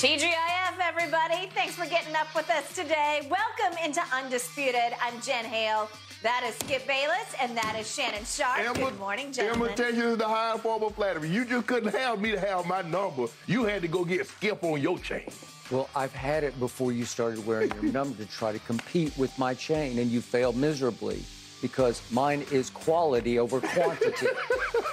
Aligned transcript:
TGIF, 0.00 0.78
everybody. 0.82 1.50
Thanks 1.54 1.74
for 1.74 1.84
getting 1.84 2.16
up 2.16 2.34
with 2.34 2.48
us 2.48 2.74
today. 2.74 3.28
Welcome 3.28 3.76
into 3.84 4.00
Undisputed. 4.14 4.94
I'm 4.98 5.20
Jen 5.20 5.44
Hale. 5.44 5.90
That 6.22 6.42
is 6.48 6.54
Skip 6.54 6.86
Bayless, 6.86 7.34
and 7.38 7.54
that 7.54 7.76
is 7.78 7.94
Shannon 7.94 8.24
Sharpe. 8.24 8.76
Good 8.76 8.98
morning, 8.98 9.30
gentlemen. 9.30 9.68
Imitation 9.68 10.04
is 10.04 10.16
the 10.16 10.26
highest 10.26 10.62
form 10.62 10.84
of 10.84 10.94
flattery. 10.94 11.28
You 11.28 11.44
just 11.44 11.66
couldn't 11.66 11.94
have 11.94 12.18
me 12.18 12.30
to 12.30 12.40
have 12.40 12.64
my 12.64 12.80
number. 12.80 13.26
You 13.46 13.64
had 13.64 13.82
to 13.82 13.88
go 13.88 14.02
get 14.06 14.26
Skip 14.26 14.64
on 14.64 14.80
your 14.80 14.98
chain. 15.00 15.28
Well, 15.70 15.90
I've 15.94 16.14
had 16.14 16.44
it 16.44 16.58
before 16.58 16.92
you 16.92 17.04
started 17.04 17.46
wearing 17.46 17.70
your 17.82 17.92
number 17.92 18.16
to 18.24 18.30
try 18.30 18.52
to 18.52 18.58
compete 18.60 19.12
with 19.18 19.38
my 19.38 19.52
chain, 19.52 19.98
and 19.98 20.10
you 20.10 20.22
failed 20.22 20.56
miserably 20.56 21.22
because 21.60 22.00
mine 22.10 22.46
is 22.50 22.70
quality 22.70 23.38
over 23.38 23.60
quantity. 23.60 24.28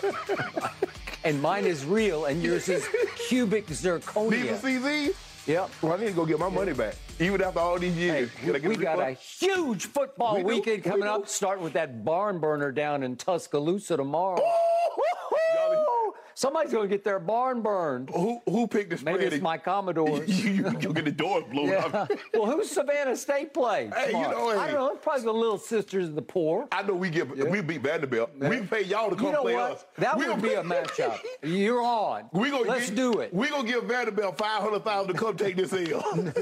and 1.28 1.41
mine 1.41 1.66
is 1.66 1.84
real, 1.84 2.25
and 2.25 2.41
yours 2.41 2.70
is 2.70 2.88
cubic 3.27 3.68
zirconia. 3.68 4.48
To 4.48 4.57
see 4.59 4.77
these? 4.77 5.16
Yep. 5.46 5.70
Well, 5.82 5.94
I 5.94 5.98
need 5.98 6.07
to 6.07 6.14
go 6.14 6.26
get 6.26 6.39
my 6.39 6.50
money 6.50 6.73
back, 6.73 6.95
even 7.20 7.41
after 7.41 7.59
all 7.59 7.77
these 7.77 7.98
years. 7.98 8.30
Hey, 8.31 8.52
we, 8.52 8.59
we 8.59 8.77
got 8.77 8.99
a 8.99 9.12
huge 9.12 9.88
football 9.88 10.38
we 10.38 10.44
weekend 10.44 10.84
coming 10.84 11.08
up, 11.08 11.27
starting 11.27 11.63
with 11.63 11.73
that 11.73 12.05
barn 12.05 12.40
burner 12.40 12.71
down 12.71 13.04
in 13.04 13.18
Tuscaloosa 13.18 13.98
tomorrow. 13.98 14.41
Oh! 14.41 16.06
Somebody's 16.38 16.72
going 16.72 16.88
to 16.88 16.96
get 16.96 17.04
their 17.04 17.18
barn 17.18 17.64
burned. 17.64 18.12
Who 18.12 18.40
who 18.46 18.68
picked 18.68 18.91
the 18.91 18.98
spread? 19.00 19.16
Maybe 19.16 19.26
it's 19.38 19.41
my 19.41 19.58
Commodores. 19.58 20.30
you, 20.46 20.52
you, 20.52 20.63
will 20.66 20.94
get 20.94 21.05
the 21.05 21.12
door 21.12 21.41
blown 21.41 21.70
yeah. 21.70 21.77
up. 21.88 22.12
well, 22.36 22.46
who's 22.46 22.70
Savannah 22.70 23.16
State 23.16 23.55
play? 23.55 23.90
Hey, 23.96 24.10
you 24.10 24.22
know, 24.22 24.52
hey. 24.52 24.58
I 24.58 24.68
don't 24.68 24.76
know. 24.76 24.94
It's 24.94 25.04
probably 25.04 25.23
the 25.23 25.34
Little 25.34 25.58
Sisters 25.58 26.10
of 26.10 26.13
the 26.13 26.22
Poor. 26.22 26.68
I 26.72 26.84
know 26.84 26.94
we 26.94 27.10
give 27.10 27.36
yeah. 27.36 27.46
we 27.46 27.62
beat 27.62 27.82
Vanderbilt. 27.82 28.30
Yeah. 28.40 28.50
We 28.50 28.62
pay 28.62 28.84
y'all 28.84 29.10
to 29.10 29.16
come 29.16 29.26
you 29.26 29.32
know 29.32 29.41
play 29.41 29.55
what? 29.55 29.72
us. 29.72 29.86
That 29.98 30.16
we 30.16 30.27
would 30.27 30.44
be 30.44 30.54
a 30.54 30.62
matchup. 30.62 31.18
You're 31.41 31.82
on. 31.82 32.30
We 32.32 32.52
gonna 32.52 32.70
Let's 32.70 32.91
get, 32.91 32.96
do 32.98 33.13
it. 33.13 33.34
We're 33.34 33.49
going 33.49 33.66
to 33.66 33.72
give 33.72 33.85
Vanderbilt 33.85 34.38
500000 34.38 35.08
to 35.12 35.20
come 35.20 35.35
take 35.38 35.55
this 35.55 35.74
L. 35.74 36.34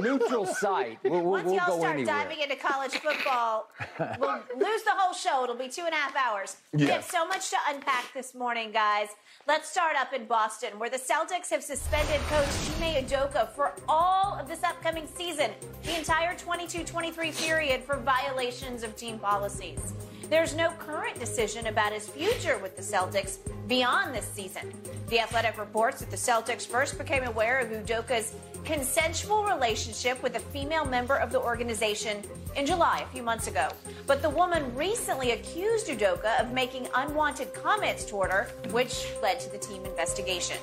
Neutral 0.00 0.46
site. 0.46 1.00
We'll, 1.02 1.22
Once 1.22 1.46
we'll 1.46 1.56
y'all 1.56 1.80
start 1.80 1.96
anywhere. 1.96 2.14
diving 2.14 2.38
into 2.38 2.54
college 2.54 2.92
football, 2.92 3.66
we'll 3.98 4.42
lose 4.56 4.82
the 4.84 4.92
whole 4.94 5.12
show. 5.12 5.42
It'll 5.42 5.56
be 5.56 5.68
two 5.68 5.82
and 5.82 5.92
a 5.92 5.96
half 5.96 6.14
hours. 6.14 6.58
We 6.72 6.86
have 6.86 7.02
so 7.02 7.26
much 7.26 7.50
to 7.50 7.56
unpack 7.68 8.14
this 8.14 8.32
morning, 8.32 8.70
guys. 8.70 9.08
Let's 9.50 9.68
start 9.68 9.96
up 9.96 10.12
in 10.12 10.26
Boston, 10.26 10.78
where 10.78 10.90
the 10.90 10.96
Celtics 10.96 11.50
have 11.50 11.64
suspended 11.64 12.20
coach 12.28 12.46
Ime 12.80 13.04
Udoka 13.04 13.50
for 13.50 13.74
all 13.88 14.38
of 14.38 14.46
this 14.46 14.62
upcoming 14.62 15.08
season, 15.08 15.50
the 15.82 15.98
entire 15.98 16.36
22-23 16.36 17.44
period 17.44 17.82
for 17.82 17.96
violations 17.96 18.84
of 18.84 18.94
team 18.94 19.18
policies. 19.18 19.92
There's 20.28 20.54
no 20.54 20.70
current 20.72 21.18
decision 21.18 21.66
about 21.66 21.92
his 21.92 22.08
future 22.08 22.58
with 22.58 22.76
the 22.76 22.82
Celtics 22.82 23.38
beyond 23.66 24.14
this 24.14 24.26
season. 24.26 24.72
The 25.08 25.20
Athletic 25.20 25.58
reports 25.58 26.00
that 26.00 26.10
the 26.10 26.16
Celtics 26.16 26.66
first 26.66 26.98
became 26.98 27.24
aware 27.24 27.58
of 27.58 27.68
Udoka's 27.68 28.34
consensual 28.64 29.44
relationship 29.44 30.22
with 30.22 30.36
a 30.36 30.40
female 30.40 30.84
member 30.84 31.16
of 31.16 31.32
the 31.32 31.40
organization 31.40 32.22
in 32.56 32.66
July, 32.66 33.04
a 33.08 33.12
few 33.12 33.22
months 33.22 33.46
ago. 33.46 33.68
But 34.06 34.22
the 34.22 34.30
woman 34.30 34.74
recently 34.74 35.32
accused 35.32 35.88
Udoka 35.88 36.40
of 36.40 36.52
making 36.52 36.88
unwanted 36.94 37.54
comments 37.54 38.04
toward 38.04 38.30
her, 38.30 38.48
which 38.70 39.06
led 39.22 39.40
to 39.40 39.50
the 39.50 39.58
team 39.58 39.84
investigation. 39.84 40.56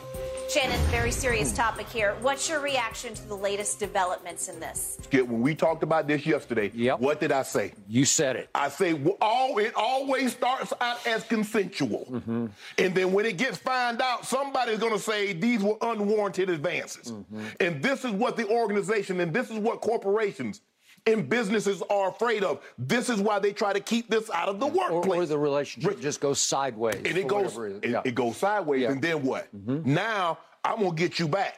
Shannon, 0.49 0.79
very 0.87 1.11
serious 1.11 1.51
topic 1.51 1.89
here. 1.89 2.15
What's 2.21 2.47
your 2.47 2.61
reaction 2.61 3.13
to 3.13 3.27
the 3.27 3.35
latest 3.35 3.79
developments 3.79 4.47
in 4.47 4.59
this? 4.61 4.97
Skip, 5.03 5.27
when 5.27 5.41
we 5.41 5.55
talked 5.55 5.83
about 5.83 6.07
this 6.07 6.25
yesterday, 6.25 6.71
yep. 6.73 6.99
what 6.99 7.19
did 7.19 7.33
I 7.33 7.43
say? 7.43 7.73
You 7.89 8.05
said 8.05 8.37
it. 8.37 8.49
I 8.55 8.69
say 8.69 8.97
all 9.19 9.46
it 9.57 9.73
always 9.75 10.33
starts 10.33 10.73
out 10.81 11.05
as 11.07 11.23
consensual, 11.23 12.07
mm-hmm. 12.09 12.47
and 12.77 12.95
then 12.95 13.11
when 13.11 13.25
it 13.25 13.37
gets 13.37 13.57
found 13.57 14.01
out, 14.01 14.25
somebody's 14.25 14.79
going 14.79 14.93
to 14.93 14.99
say 14.99 15.33
these 15.33 15.61
were 15.61 15.77
unwarranted 15.81 16.49
advances, 16.49 17.11
mm-hmm. 17.11 17.45
and 17.59 17.81
this 17.81 18.05
is 18.05 18.11
what 18.11 18.37
the 18.37 18.47
organization 18.49 19.19
and 19.19 19.33
this 19.33 19.49
is 19.49 19.57
what 19.57 19.81
corporations 19.81 20.61
and 21.05 21.29
businesses 21.29 21.81
are 21.89 22.09
afraid 22.09 22.43
of. 22.43 22.61
This 22.77 23.09
is 23.09 23.21
why 23.21 23.39
they 23.39 23.53
try 23.53 23.73
to 23.73 23.79
keep 23.79 24.09
this 24.09 24.29
out 24.29 24.49
of 24.49 24.59
the 24.59 24.67
workplace. 24.67 25.19
Or, 25.19 25.23
or 25.23 25.25
the 25.25 25.37
relationship 25.37 25.99
just 25.99 26.19
goes 26.19 26.39
sideways. 26.39 26.95
And 26.95 27.17
it 27.17 27.27
goes, 27.27 27.57
it, 27.57 27.89
yeah. 27.89 28.01
it, 28.03 28.13
goes 28.13 28.37
sideways, 28.37 28.81
yeah. 28.81 28.91
and 28.91 29.01
then 29.01 29.23
what? 29.23 29.47
Mm-hmm. 29.55 29.93
Now 29.93 30.39
I'm 30.63 30.79
gonna 30.79 30.95
get 30.95 31.19
you 31.19 31.27
back. 31.27 31.55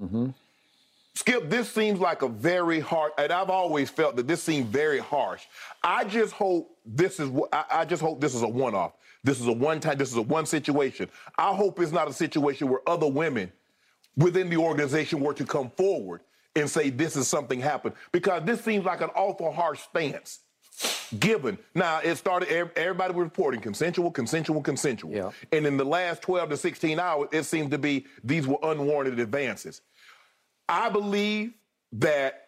Mm-hmm. 0.00 0.30
Skip, 1.16 1.48
this 1.48 1.70
seems 1.70 2.00
like 2.00 2.22
a 2.22 2.28
very 2.28 2.80
hard, 2.80 3.12
and 3.18 3.32
I've 3.32 3.50
always 3.50 3.88
felt 3.88 4.16
that 4.16 4.26
this 4.26 4.42
seemed 4.42 4.66
very 4.66 4.98
harsh. 4.98 5.44
I 5.82 6.04
just 6.04 6.32
hope 6.32 6.76
this 6.84 7.20
is 7.20 7.28
what 7.28 7.54
I, 7.54 7.64
I 7.70 7.84
just 7.84 8.02
hope 8.02 8.20
this 8.20 8.34
is 8.34 8.42
a 8.42 8.48
one-off. 8.48 8.92
This 9.22 9.40
is 9.40 9.46
a 9.46 9.52
one-time. 9.52 9.96
This 9.96 10.10
is 10.10 10.16
a 10.16 10.22
one 10.22 10.44
situation. 10.44 11.08
I 11.38 11.54
hope 11.54 11.78
it's 11.80 11.92
not 11.92 12.08
a 12.08 12.12
situation 12.12 12.68
where 12.68 12.80
other 12.86 13.06
women 13.06 13.52
within 14.16 14.50
the 14.50 14.56
organization 14.56 15.20
were 15.20 15.34
to 15.34 15.44
come 15.44 15.70
forward 15.70 16.20
and 16.56 16.68
say 16.68 16.90
this 16.90 17.16
is 17.16 17.28
something 17.28 17.60
happened 17.60 17.94
because 18.12 18.42
this 18.44 18.62
seems 18.62 18.84
like 18.84 19.00
an 19.00 19.10
awful 19.14 19.52
harsh 19.52 19.80
stance 19.80 20.40
given. 21.18 21.58
Now 21.74 22.00
it 22.02 22.16
started. 22.16 22.48
Everybody 22.76 23.14
was 23.14 23.24
reporting 23.24 23.60
consensual, 23.60 24.10
consensual, 24.10 24.60
consensual. 24.62 25.12
Yeah. 25.12 25.30
And 25.52 25.66
in 25.66 25.76
the 25.76 25.84
last 25.84 26.22
12 26.22 26.50
to 26.50 26.56
16 26.56 26.98
hours, 26.98 27.28
it 27.32 27.44
seemed 27.44 27.70
to 27.70 27.78
be 27.78 28.06
these 28.22 28.46
were 28.46 28.58
unwarranted 28.62 29.20
advances. 29.20 29.80
I 30.68 30.88
believe 30.88 31.52
that 31.92 32.44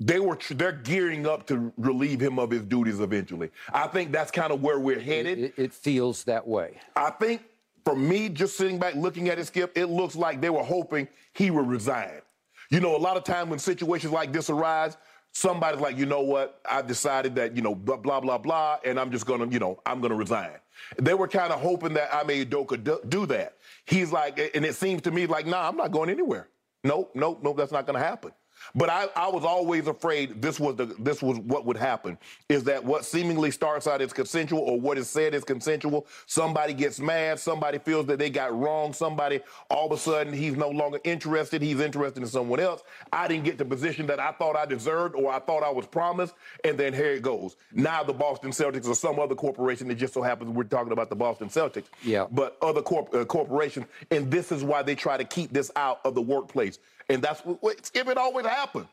they 0.00 0.18
were 0.18 0.38
they're 0.50 0.72
gearing 0.72 1.26
up 1.26 1.46
to 1.48 1.72
relieve 1.76 2.20
him 2.20 2.38
of 2.38 2.50
his 2.50 2.62
duties 2.62 3.00
eventually. 3.00 3.50
I 3.72 3.86
think 3.86 4.12
that's 4.12 4.30
kind 4.30 4.50
of 4.50 4.62
where 4.62 4.78
we're 4.78 5.00
headed. 5.00 5.38
It, 5.38 5.54
it, 5.58 5.74
feels 5.74 6.24
that 6.24 6.46
way. 6.46 6.78
I 6.96 7.10
think 7.10 7.42
for 7.84 7.94
me, 7.94 8.30
just 8.30 8.56
sitting 8.56 8.78
back 8.78 8.94
looking 8.94 9.28
at 9.28 9.38
it, 9.38 9.46
Skip, 9.46 9.76
it 9.76 9.86
looks 9.86 10.16
like 10.16 10.40
they 10.40 10.48
were 10.48 10.62
hoping 10.62 11.06
he 11.34 11.50
would 11.50 11.66
resign. 11.66 12.22
You 12.70 12.80
know, 12.80 12.96
a 12.96 12.98
lot 12.98 13.18
of 13.18 13.24
times 13.24 13.50
when 13.50 13.58
situations 13.58 14.12
like 14.12 14.32
this 14.32 14.48
arise, 14.48 14.96
somebody's 15.32 15.80
like, 15.80 15.98
you 15.98 16.06
know 16.06 16.22
what, 16.22 16.60
I've 16.68 16.86
decided 16.86 17.34
that, 17.34 17.54
you 17.54 17.62
know, 17.62 17.74
blah, 17.74 17.96
blah, 17.96 18.20
blah, 18.20 18.38
blah, 18.38 18.78
and 18.84 18.98
I'm 18.98 19.10
just 19.10 19.26
going 19.26 19.40
to, 19.40 19.52
you 19.52 19.58
know, 19.58 19.80
I'm 19.84 20.00
going 20.00 20.12
to 20.12 20.16
resign. 20.16 20.52
They 20.96 21.14
were 21.14 21.28
kind 21.28 21.52
of 21.52 21.60
hoping 21.60 21.94
that 21.94 22.14
Ime 22.14 22.46
Udoka 22.46 23.08
do 23.08 23.26
that. 23.26 23.56
He's 23.84 24.12
like, 24.12 24.38
and 24.54 24.64
it 24.64 24.74
seems 24.74 25.02
to 25.02 25.10
me 25.10 25.26
like, 25.26 25.46
nah, 25.46 25.68
I'm 25.68 25.76
not 25.76 25.90
going 25.90 26.10
anywhere. 26.10 26.48
Nope, 26.84 27.12
nope, 27.14 27.40
nope, 27.42 27.56
that's 27.58 27.72
not 27.72 27.86
going 27.86 27.98
to 27.98 28.04
happen. 28.04 28.32
But 28.74 28.90
I, 28.90 29.08
I 29.16 29.28
was 29.28 29.44
always 29.44 29.86
afraid 29.86 30.40
this 30.40 30.60
was 30.60 30.76
the 30.76 30.86
this 30.98 31.22
was 31.22 31.38
what 31.38 31.64
would 31.66 31.76
happen 31.76 32.18
is 32.48 32.64
that 32.64 32.84
what 32.84 33.04
seemingly 33.04 33.50
starts 33.50 33.86
out 33.86 34.00
as 34.00 34.12
consensual 34.12 34.60
or 34.60 34.80
what 34.80 34.98
is 34.98 35.08
said 35.08 35.34
is 35.34 35.44
consensual, 35.44 36.06
somebody 36.26 36.74
gets 36.74 37.00
mad, 37.00 37.38
somebody 37.38 37.78
feels 37.78 38.06
that 38.06 38.18
they 38.18 38.30
got 38.30 38.56
wrong, 38.56 38.92
somebody 38.92 39.40
all 39.70 39.86
of 39.86 39.92
a 39.92 39.98
sudden 39.98 40.32
he's 40.32 40.56
no 40.56 40.68
longer 40.68 40.98
interested, 41.04 41.62
he's 41.62 41.80
interested 41.80 42.22
in 42.22 42.28
someone 42.28 42.60
else. 42.60 42.82
I 43.12 43.28
didn't 43.28 43.44
get 43.44 43.58
the 43.58 43.64
position 43.64 44.06
that 44.06 44.20
I 44.20 44.32
thought 44.32 44.56
I 44.56 44.66
deserved 44.66 45.14
or 45.14 45.32
I 45.32 45.38
thought 45.40 45.62
I 45.62 45.70
was 45.70 45.86
promised, 45.86 46.34
and 46.64 46.78
then 46.78 46.92
here 46.92 47.12
it 47.12 47.22
goes. 47.22 47.56
Now 47.72 48.02
the 48.02 48.12
Boston 48.12 48.50
Celtics 48.50 48.88
or 48.88 48.94
some 48.94 49.18
other 49.18 49.34
corporation 49.34 49.88
that 49.88 49.96
just 49.96 50.14
so 50.14 50.22
happens 50.22 50.50
we're 50.50 50.64
talking 50.64 50.92
about 50.92 51.10
the 51.10 51.16
Boston 51.16 51.48
Celtics. 51.48 51.86
Yeah. 52.02 52.26
But 52.30 52.56
other 52.62 52.82
corp- 52.82 53.14
uh, 53.14 53.24
corporations, 53.24 53.86
and 54.10 54.30
this 54.30 54.52
is 54.52 54.62
why 54.62 54.82
they 54.82 54.94
try 54.94 55.16
to 55.16 55.24
keep 55.24 55.52
this 55.52 55.70
out 55.76 56.00
of 56.04 56.14
the 56.14 56.22
workplace 56.22 56.78
and 57.10 57.22
that's 57.22 57.40
what 57.40 57.90
if 57.94 58.08
it 58.08 58.16
always 58.16 58.46
happens. 58.46 58.86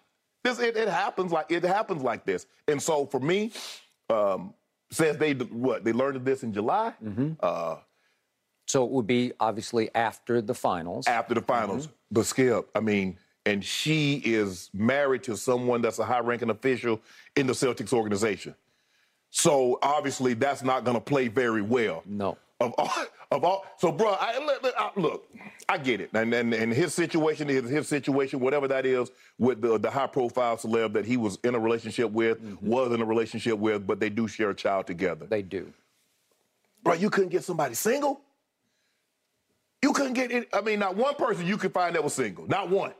This 0.43 0.59
it, 0.59 0.77
it, 0.77 0.87
happens 0.87 1.31
like 1.31 1.51
it 1.51 1.63
happens 1.63 2.01
like 2.01 2.25
this. 2.25 2.45
And 2.67 2.81
so 2.81 3.05
for 3.05 3.19
me, 3.19 3.51
um, 4.09 4.53
says 4.91 5.17
they 5.17 5.33
what 5.33 5.83
they 5.83 5.93
learned 5.93 6.17
of 6.17 6.25
this 6.25 6.43
in 6.43 6.53
July. 6.53 6.93
Mm-hmm. 7.03 7.33
Uh, 7.39 7.77
so 8.65 8.83
it 8.83 8.91
would 8.91 9.07
be 9.07 9.33
obviously 9.39 9.89
after 9.95 10.41
the 10.41 10.53
finals. 10.53 11.07
After 11.07 11.33
the 11.33 11.41
finals, 11.41 11.87
mm-hmm. 11.87 11.95
but 12.11 12.25
Skip, 12.25 12.69
I 12.75 12.79
mean, 12.81 13.17
and 13.45 13.63
she 13.63 14.15
is 14.25 14.69
married 14.73 15.23
to 15.23 15.37
someone 15.37 15.81
that's 15.81 15.99
a 15.99 16.05
high-ranking 16.05 16.49
official 16.49 16.99
in 17.35 17.47
the 17.47 17.53
Celtics 17.53 17.93
organization. 17.93 18.55
So 19.29 19.79
obviously, 19.81 20.33
that's 20.33 20.63
not 20.63 20.83
going 20.83 20.95
to 20.95 21.01
play 21.01 21.27
very 21.29 21.61
well. 21.61 22.03
No. 22.05 22.37
Of 22.59 22.73
all, 22.77 22.91
of 23.31 23.43
all, 23.43 23.65
so 23.77 23.91
bro, 23.91 24.15
I, 24.19 24.39
look, 24.39 24.95
look, 24.95 25.29
I 25.67 25.77
get 25.77 25.99
it, 25.99 26.11
and, 26.13 26.33
and 26.33 26.53
and 26.53 26.73
his 26.73 26.93
situation 26.93 27.49
is 27.49 27.69
his 27.69 27.87
situation, 27.87 28.39
whatever 28.39 28.67
that 28.69 28.85
is, 28.85 29.11
with 29.37 29.61
the 29.61 29.77
the 29.77 29.89
high 29.89 30.07
profile 30.07 30.55
celeb 30.57 30.93
that 30.93 31.05
he 31.05 31.17
was 31.17 31.37
in 31.43 31.53
a 31.53 31.59
relationship 31.59 32.11
with, 32.11 32.41
mm-hmm. 32.41 32.65
was 32.65 32.91
in 32.93 33.01
a 33.01 33.05
relationship 33.05 33.57
with, 33.57 33.85
but 33.85 33.99
they 33.99 34.09
do 34.09 34.27
share 34.27 34.51
a 34.51 34.55
child 34.55 34.87
together. 34.87 35.25
They 35.25 35.41
do. 35.41 35.73
Bro, 36.83 36.95
you 36.95 37.09
couldn't 37.09 37.29
get 37.29 37.43
somebody 37.43 37.75
single. 37.75 38.21
You 39.83 39.91
couldn't 39.93 40.13
get 40.13 40.31
it. 40.31 40.47
I 40.53 40.61
mean, 40.61 40.79
not 40.79 40.95
one 40.95 41.15
person 41.15 41.45
you 41.45 41.57
could 41.57 41.73
find 41.73 41.95
that 41.95 42.03
was 42.03 42.13
single, 42.13 42.47
not 42.47 42.69
one. 42.69 42.93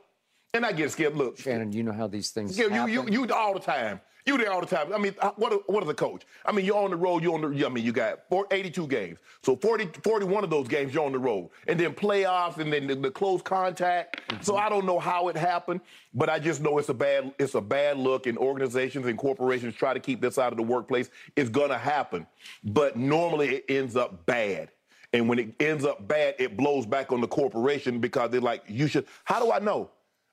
And 0.54 0.64
I 0.64 0.72
get 0.72 0.90
scared. 0.90 1.16
Look, 1.16 1.38
Shannon, 1.38 1.72
you 1.72 1.82
know 1.82 1.92
how 1.92 2.06
these 2.06 2.30
things 2.30 2.56
happen. 2.56 2.74
You, 2.74 2.86
you, 2.86 3.26
you 3.26 3.32
all 3.32 3.54
the 3.54 3.60
time. 3.60 4.00
You 4.28 4.36
there 4.36 4.52
all 4.52 4.60
the 4.60 4.66
time. 4.66 4.92
I 4.92 4.98
mean, 4.98 5.14
what 5.36 5.66
what 5.70 5.82
is 5.82 5.88
a 5.88 5.94
coach? 5.94 6.26
I 6.44 6.52
mean, 6.52 6.66
you're 6.66 6.76
on 6.76 6.90
the 6.90 6.96
road. 6.96 7.22
You're 7.22 7.32
on 7.32 7.40
the. 7.40 7.64
I 7.64 7.70
mean, 7.70 7.82
you 7.82 7.92
got 7.92 8.20
82 8.50 8.86
games. 8.86 9.20
So 9.42 9.56
40, 9.56 9.88
41 10.04 10.44
of 10.44 10.50
those 10.50 10.68
games 10.68 10.92
you're 10.92 11.06
on 11.06 11.12
the 11.12 11.18
road, 11.18 11.48
and 11.66 11.80
then 11.80 11.94
playoffs, 11.94 12.58
and 12.58 12.70
then 12.70 12.86
the, 12.86 12.94
the 12.94 13.10
close 13.10 13.40
contact. 13.40 14.20
Mm-hmm. 14.28 14.42
So 14.42 14.58
I 14.58 14.68
don't 14.68 14.84
know 14.84 14.98
how 14.98 15.28
it 15.28 15.36
happened, 15.36 15.80
but 16.12 16.28
I 16.28 16.38
just 16.38 16.60
know 16.60 16.76
it's 16.76 16.90
a 16.90 16.94
bad 16.94 17.32
it's 17.38 17.54
a 17.54 17.60
bad 17.62 17.96
look, 17.96 18.26
and 18.26 18.36
organizations 18.36 19.06
and 19.06 19.16
corporations 19.16 19.74
try 19.74 19.94
to 19.94 20.00
keep 20.00 20.20
this 20.20 20.36
out 20.36 20.52
of 20.52 20.58
the 20.58 20.62
workplace. 20.62 21.08
It's 21.34 21.48
gonna 21.48 21.78
happen, 21.78 22.26
but 22.62 22.98
normally 22.98 23.56
it 23.56 23.64
ends 23.70 23.96
up 23.96 24.26
bad. 24.26 24.68
And 25.14 25.26
when 25.26 25.38
it 25.38 25.54
ends 25.58 25.86
up 25.86 26.06
bad, 26.06 26.34
it 26.38 26.54
blows 26.54 26.84
back 26.84 27.12
on 27.12 27.22
the 27.22 27.28
corporation 27.28 27.98
because 27.98 28.30
they're 28.30 28.42
like, 28.42 28.62
you 28.68 28.88
should. 28.88 29.06
How 29.24 29.42
do 29.42 29.50
I 29.50 29.58
know? 29.58 29.88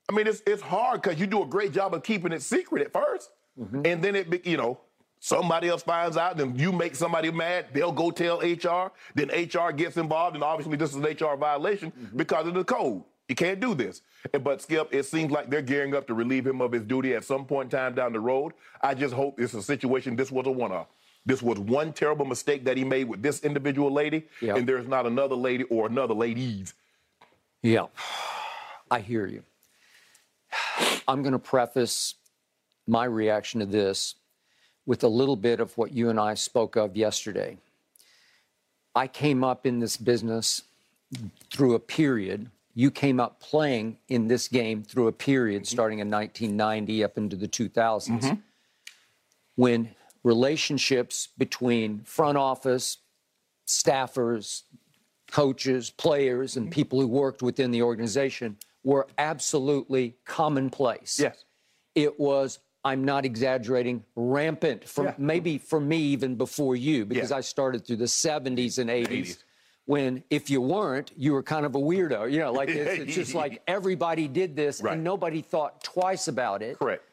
I 0.09 0.13
mean, 0.13 0.27
it's 0.27 0.44
it's 0.45 0.62
hard 0.62 1.01
because 1.01 1.18
you 1.18 1.27
do 1.27 1.44
a 1.44 1.48
great 1.48 1.71
job 1.71 1.94
of 1.94 2.03
keeping 2.03 2.33
it 2.33 2.41
secret 2.41 2.81
at 2.81 2.91
1st 2.91 3.30
Mm-hmm. 3.60 3.81
and 3.86 4.04
then 4.04 4.16
it, 4.16 4.30
be- 4.30 4.42
you 4.50 4.57
know, 4.57 4.80
somebody 5.19 5.69
else 5.69 5.81
finds 5.84 6.18
out, 6.18 6.38
then 6.38 6.56
you 6.57 6.72
make 6.72 6.96
somebody 6.96 7.31
mad. 7.31 7.68
They'll 7.74 7.92
go 7.92 8.12
tell 8.12 8.40
HR. 8.40 8.92
Then 9.16 9.30
HR 9.30 9.72
gets 9.72 9.98
involved, 9.98 10.36
and 10.36 10.44
obviously 10.44 10.75
this 10.78 10.90
is 10.92 10.98
an 10.98 11.04
HR 11.04 11.36
violation 11.38 11.92
Mm-hmm. 11.92 12.18
because 12.18 12.48
of 12.48 12.54
the 12.54 12.63
code. 12.63 13.04
You 13.30 13.34
can't 13.36 13.60
do 13.60 13.74
this. 13.74 14.02
But 14.44 14.62
Skip, 14.62 14.90
it 14.94 15.04
seems 15.04 15.31
like 15.31 15.50
they're 15.50 15.63
gearing 15.63 15.96
up 15.96 16.06
to 16.07 16.13
relieve 16.13 16.46
him 16.46 16.62
of 16.62 16.72
his 16.72 16.84
duty 16.84 17.16
at 17.16 17.24
some 17.24 17.46
point 17.46 17.74
in 17.74 17.80
time 17.80 17.96
down 17.96 18.13
the 18.13 18.19
road. 18.19 18.54
I 18.81 18.94
just 18.94 19.13
hope 19.16 19.40
it's 19.40 19.54
a 19.56 19.63
situation. 19.63 20.16
This 20.16 20.31
was 20.31 20.46
a 20.46 20.51
one-off. 20.51 20.88
This 21.25 21.42
was 21.42 21.58
one 21.58 21.92
terrible 21.92 22.25
mistake 22.25 22.66
that 22.66 22.78
he 22.78 22.84
made 22.84 23.06
with 23.10 23.24
this 23.24 23.40
individual 23.44 23.90
lady, 23.92 24.25
Yeah. 24.42 24.56
and 24.58 24.68
there's 24.69 24.88
not 24.88 25.08
another 25.08 25.34
lady 25.34 25.63
or 25.66 25.88
another 25.88 26.13
ladies. 26.13 26.75
Yeah, 27.63 27.88
I 28.92 29.00
hear 29.00 29.25
you. 29.25 29.42
I'm 31.08 31.22
going 31.24 31.34
to 31.34 31.40
preface 31.40 32.13
my 32.88 33.06
reaction 33.06 33.60
to 33.60 33.66
this 33.66 34.16
with 34.86 35.04
a 35.04 35.08
little 35.08 35.36
bit 35.36 35.60
of 35.60 35.78
what 35.78 35.92
you 35.92 36.10
and 36.10 36.20
I 36.20 36.36
spoke 36.36 36.76
of 36.76 36.96
yesterday. 36.96 37.58
I 38.96 39.08
came 39.08 39.44
up 39.44 39.66
in 39.66 39.80
this 39.80 39.98
business 39.98 40.62
through 41.52 41.76
a 41.76 41.80
period. 41.80 42.50
You 42.74 42.92
came 42.92 43.20
up 43.20 43.40
playing 43.40 43.98
in 44.10 44.28
this 44.28 44.48
game 44.48 44.84
through 44.84 45.08
a 45.08 45.12
period 45.12 45.64
mm-hmm. 45.64 45.74
starting 45.74 46.00
in 46.00 46.10
1990 46.10 47.04
up 47.04 47.18
into 47.18 47.36
the 47.36 47.48
2000s 47.48 48.08
mm-hmm. 48.08 48.34
when 49.56 49.96
relationships 50.24 51.30
between 51.38 52.02
front 52.04 52.38
office, 52.38 52.98
staffers, 53.68 54.64
coaches, 55.32 55.90
players, 55.90 56.58
and 56.58 56.68
mm-hmm. 56.68 56.74
people 56.74 57.00
who 57.02 57.08
worked 57.08 57.42
within 57.42 57.72
the 57.72 57.82
organization 57.82 58.58
were 58.84 59.08
absolutely 59.18 60.16
commonplace. 60.26 61.20
Yes. 61.20 61.44
It 61.96 62.20
was, 62.20 62.60
I'm 62.86 63.04
not 63.04 63.26
exaggerating, 63.26 64.06
rampant 64.16 64.88
from 64.88 65.06
Yeah. 65.08 65.16
maybe 65.18 65.58
for 65.58 65.80
me 65.80 65.98
even 65.98 66.36
before 66.36 66.76
you, 66.76 67.04
because 67.06 67.32
Yeah. 67.32 67.38
I 67.38 67.42
started 67.42 67.86
through 67.86 67.96
the 67.98 68.08
70s 68.08 68.78
and 68.78 68.90
80s. 68.92 69.10
80s. 69.10 69.44
When 69.88 70.24
if 70.30 70.50
you 70.50 70.62
weren't, 70.62 71.12
you 71.18 71.34
were 71.34 71.44
kind 71.44 71.66
of 71.66 71.76
a 71.76 71.80
weirdo. 71.80 72.32
You 72.32 72.40
know, 72.40 72.52
like 72.52 72.70
it's, 72.70 73.02
it's 73.02 73.16
just 73.16 73.34
like 73.36 73.62
everybody 73.68 74.28
did 74.28 74.56
this 74.56 74.82
Right. 74.82 74.94
and 74.94 75.04
nobody 75.04 75.42
thought 75.42 75.84
twice 75.84 76.28
about 76.28 76.62
it 76.62 76.78
Correct. 76.80 77.04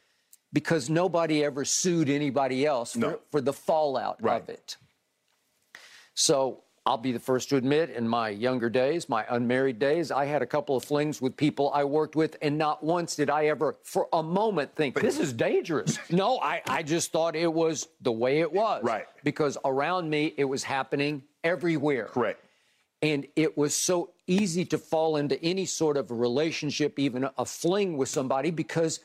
because 0.53 0.89
nobody 0.91 1.43
ever 1.45 1.65
sued 1.65 2.09
anybody 2.11 2.65
else 2.67 2.93
for, 2.93 2.99
No. 2.99 3.21
for 3.31 3.41
the 3.41 3.53
fallout 3.55 4.23
Right. 4.23 4.43
of 4.43 4.49
it. 4.51 4.77
So 6.15 6.62
I'll 6.85 6.99
be 6.99 7.13
the 7.13 7.21
first 7.21 7.49
to 7.51 7.57
admit, 7.57 7.91
in 7.91 8.09
my 8.09 8.29
younger 8.31 8.69
days, 8.69 9.09
my 9.09 9.25
unmarried 9.31 9.79
days, 9.79 10.11
I 10.11 10.25
had 10.25 10.43
a 10.43 10.47
couple 10.47 10.77
of 10.77 10.85
flings 10.85 11.23
with 11.23 11.37
people 11.37 11.71
I 11.73 11.85
worked 11.85 12.17
with, 12.17 12.37
and 12.43 12.59
not 12.59 12.83
once 12.83 13.15
did 13.15 13.31
I 13.31 13.47
ever, 13.47 13.77
for 13.85 14.09
a 14.13 14.21
moment, 14.21 14.75
think 14.75 15.01
this 15.01 15.21
is 15.21 15.33
dangerous. 15.33 15.97
no, 16.11 16.41
I, 16.41 16.61
I 16.67 16.83
just 16.83 17.13
thought 17.13 17.37
it 17.37 17.53
was 17.53 17.87
the 18.01 18.11
way 18.11 18.41
it 18.41 18.53
was. 18.53 18.83
Right. 18.83 19.07
Because 19.23 19.57
around 19.65 20.11
me, 20.11 20.35
it 20.37 20.45
was 20.45 20.65
happening 20.65 21.23
everywhere. 21.45 22.07
Correct. 22.07 22.45
And 23.01 23.29
it 23.37 23.57
was 23.57 23.77
so 23.77 24.11
easy 24.27 24.65
to 24.67 24.79
fall 24.79 25.17
into 25.17 25.41
any 25.43 25.67
sort 25.67 25.97
of 25.97 26.11
a 26.11 26.15
relationship, 26.15 26.99
even 26.99 27.29
a 27.39 27.45
fling 27.45 27.97
with 27.97 28.09
somebody, 28.09 28.51
because 28.51 28.99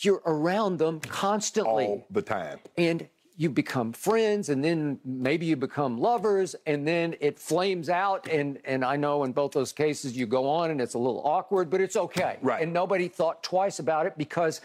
you're 0.00 0.22
around 0.26 0.78
them 0.78 0.98
constantly. 0.98 1.84
All 1.84 2.06
the 2.10 2.22
time. 2.22 2.58
And 2.76 3.08
you 3.40 3.48
become 3.48 3.90
friends, 3.94 4.50
and 4.50 4.62
then 4.62 5.00
maybe 5.02 5.46
you 5.46 5.56
become 5.56 5.96
lovers, 5.96 6.54
and 6.66 6.86
then 6.86 7.16
it 7.20 7.38
flames 7.38 7.88
out. 7.88 8.28
And, 8.28 8.58
and 8.66 8.84
I 8.84 8.96
know 8.96 9.24
in 9.24 9.32
both 9.32 9.52
those 9.52 9.72
cases 9.72 10.14
you 10.14 10.26
go 10.26 10.46
on 10.46 10.70
and 10.70 10.78
it's 10.78 10.92
a 10.92 10.98
little 10.98 11.22
awkward, 11.24 11.70
but 11.70 11.80
it's 11.80 11.96
okay. 11.96 12.36
Right. 12.42 12.62
And 12.62 12.74
nobody 12.74 13.08
thought 13.08 13.42
twice 13.42 13.78
about 13.78 14.04
it 14.04 14.18
because 14.18 14.60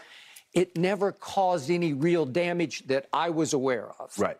it 0.52 0.76
never 0.76 1.10
caused 1.10 1.70
any 1.70 1.94
real 1.94 2.26
damage 2.26 2.86
that 2.88 3.08
I 3.14 3.30
was 3.30 3.54
aware 3.54 3.88
of. 3.98 4.12
Right. 4.18 4.38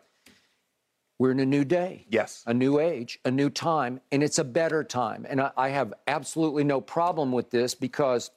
We're 1.17 1.31
in 1.31 1.39
a 1.39 1.45
new 1.45 1.65
day. 1.65 2.05
Yes. 2.07 2.43
A 2.45 2.53
new 2.53 2.79
age, 2.79 3.17
a 3.25 3.31
new 3.31 3.49
time, 3.49 4.01
and 4.11 4.21
it's 4.21 4.37
a 4.37 4.43
better 4.43 4.83
time. 4.83 5.25
And 5.27 5.41
I, 5.41 5.49
I 5.57 5.69
have 5.69 5.95
absolutely 6.05 6.63
no 6.63 6.79
problem 6.79 7.31
with 7.31 7.49
this 7.49 7.73
because 7.73 8.29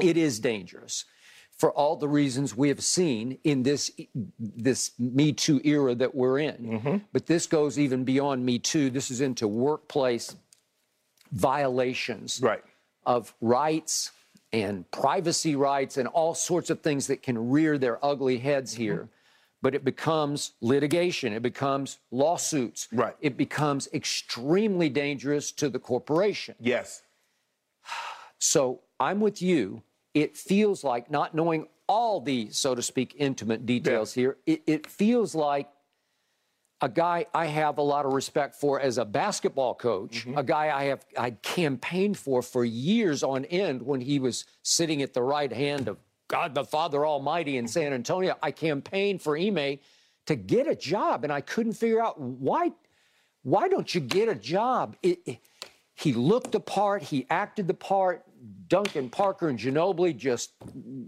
it 0.00 0.16
is 0.16 0.40
dangerous 0.40 1.04
for 1.58 1.72
all 1.72 1.96
the 1.96 2.08
reasons 2.08 2.56
we 2.56 2.68
have 2.68 2.82
seen 2.82 3.38
in 3.44 3.64
this 3.64 3.90
this 4.38 4.92
Me 4.98 5.32
Too 5.32 5.60
era 5.64 5.94
that 5.96 6.14
we're 6.14 6.38
in. 6.38 6.56
Mm-hmm. 6.56 6.96
But 7.12 7.26
this 7.26 7.46
goes 7.46 7.78
even 7.78 8.04
beyond 8.04 8.46
Me 8.46 8.58
Too. 8.58 8.90
This 8.90 9.10
is 9.10 9.20
into 9.20 9.48
workplace 9.48 10.36
violations 11.32 12.40
Right. 12.40 12.62
of 13.04 13.34
rights 13.40 14.12
and 14.52 14.90
privacy 14.92 15.56
rights 15.56 15.98
and 15.98 16.08
all 16.08 16.34
sorts 16.34 16.70
of 16.70 16.80
things 16.80 17.08
that 17.08 17.22
can 17.22 17.50
rear 17.50 17.76
their 17.76 18.02
ugly 18.04 18.38
heads 18.38 18.72
mm-hmm. 18.72 18.82
here. 18.82 19.08
But 19.60 19.74
it 19.74 19.84
becomes 19.84 20.52
litigation, 20.60 21.32
it 21.32 21.42
becomes 21.42 21.98
lawsuits, 22.12 22.86
Right. 22.92 23.16
it 23.20 23.36
becomes 23.36 23.88
extremely 23.92 24.88
dangerous 24.88 25.50
to 25.52 25.68
the 25.68 25.80
corporation. 25.80 26.54
Yes. 26.60 27.02
So 28.38 28.82
I'm 29.00 29.18
with 29.18 29.42
you. 29.42 29.82
It 30.18 30.36
feels 30.36 30.82
like 30.82 31.12
not 31.12 31.32
knowing 31.32 31.68
all 31.86 32.20
the, 32.20 32.50
so 32.50 32.74
to 32.74 32.82
speak, 32.82 33.14
intimate 33.18 33.66
details 33.66 34.12
here, 34.12 34.36
it, 34.46 34.62
it 34.66 34.86
feels 34.88 35.32
like 35.32 35.68
a 36.80 36.88
guy 36.88 37.26
I 37.32 37.46
have 37.46 37.78
a 37.78 37.82
lot 37.82 38.04
of 38.04 38.12
respect 38.12 38.56
for 38.56 38.80
as 38.80 38.98
a 38.98 39.04
basketball 39.04 39.76
coach, 39.76 40.26
mm-hmm. 40.26 40.36
a 40.36 40.42
guy 40.42 40.76
I 40.76 40.84
have 40.86 41.06
I 41.16 41.30
campaigned 41.30 42.18
for 42.18 42.42
for 42.42 42.64
years 42.64 43.22
on 43.22 43.44
end 43.44 43.82
when 43.82 44.00
he 44.00 44.18
was 44.18 44.44
sitting 44.64 45.02
at 45.02 45.14
the 45.14 45.22
right 45.22 45.52
hand 45.52 45.86
of 45.86 45.98
God 46.26 46.52
the 46.52 46.64
Father 46.64 47.06
Almighty 47.06 47.56
in 47.56 47.68
San 47.68 47.92
Antonio. 47.92 48.36
I 48.42 48.50
campaigned 48.50 49.22
for 49.22 49.38
Ime 49.38 49.58
eh, 49.58 49.76
to 50.26 50.34
get 50.34 50.66
a 50.66 50.74
job, 50.74 51.22
and 51.22 51.32
I 51.32 51.42
couldn't 51.42 51.74
figure 51.74 52.02
out 52.02 52.20
why. 52.20 52.72
Why 53.44 53.68
don't 53.68 53.94
you 53.94 54.00
get 54.00 54.28
a 54.28 54.34
job? 54.34 54.96
It, 55.00 55.20
it- 55.24 55.38
he 55.98 56.12
looked 56.12 56.52
the 56.52 56.60
part, 56.60 57.02
he 57.02 57.26
acted 57.28 57.66
the 57.66 57.74
part. 57.74 58.24
Duncan 58.68 59.10
Parker 59.10 59.48
and 59.48 59.58
Ginobili 59.58 60.16
just 60.16 60.52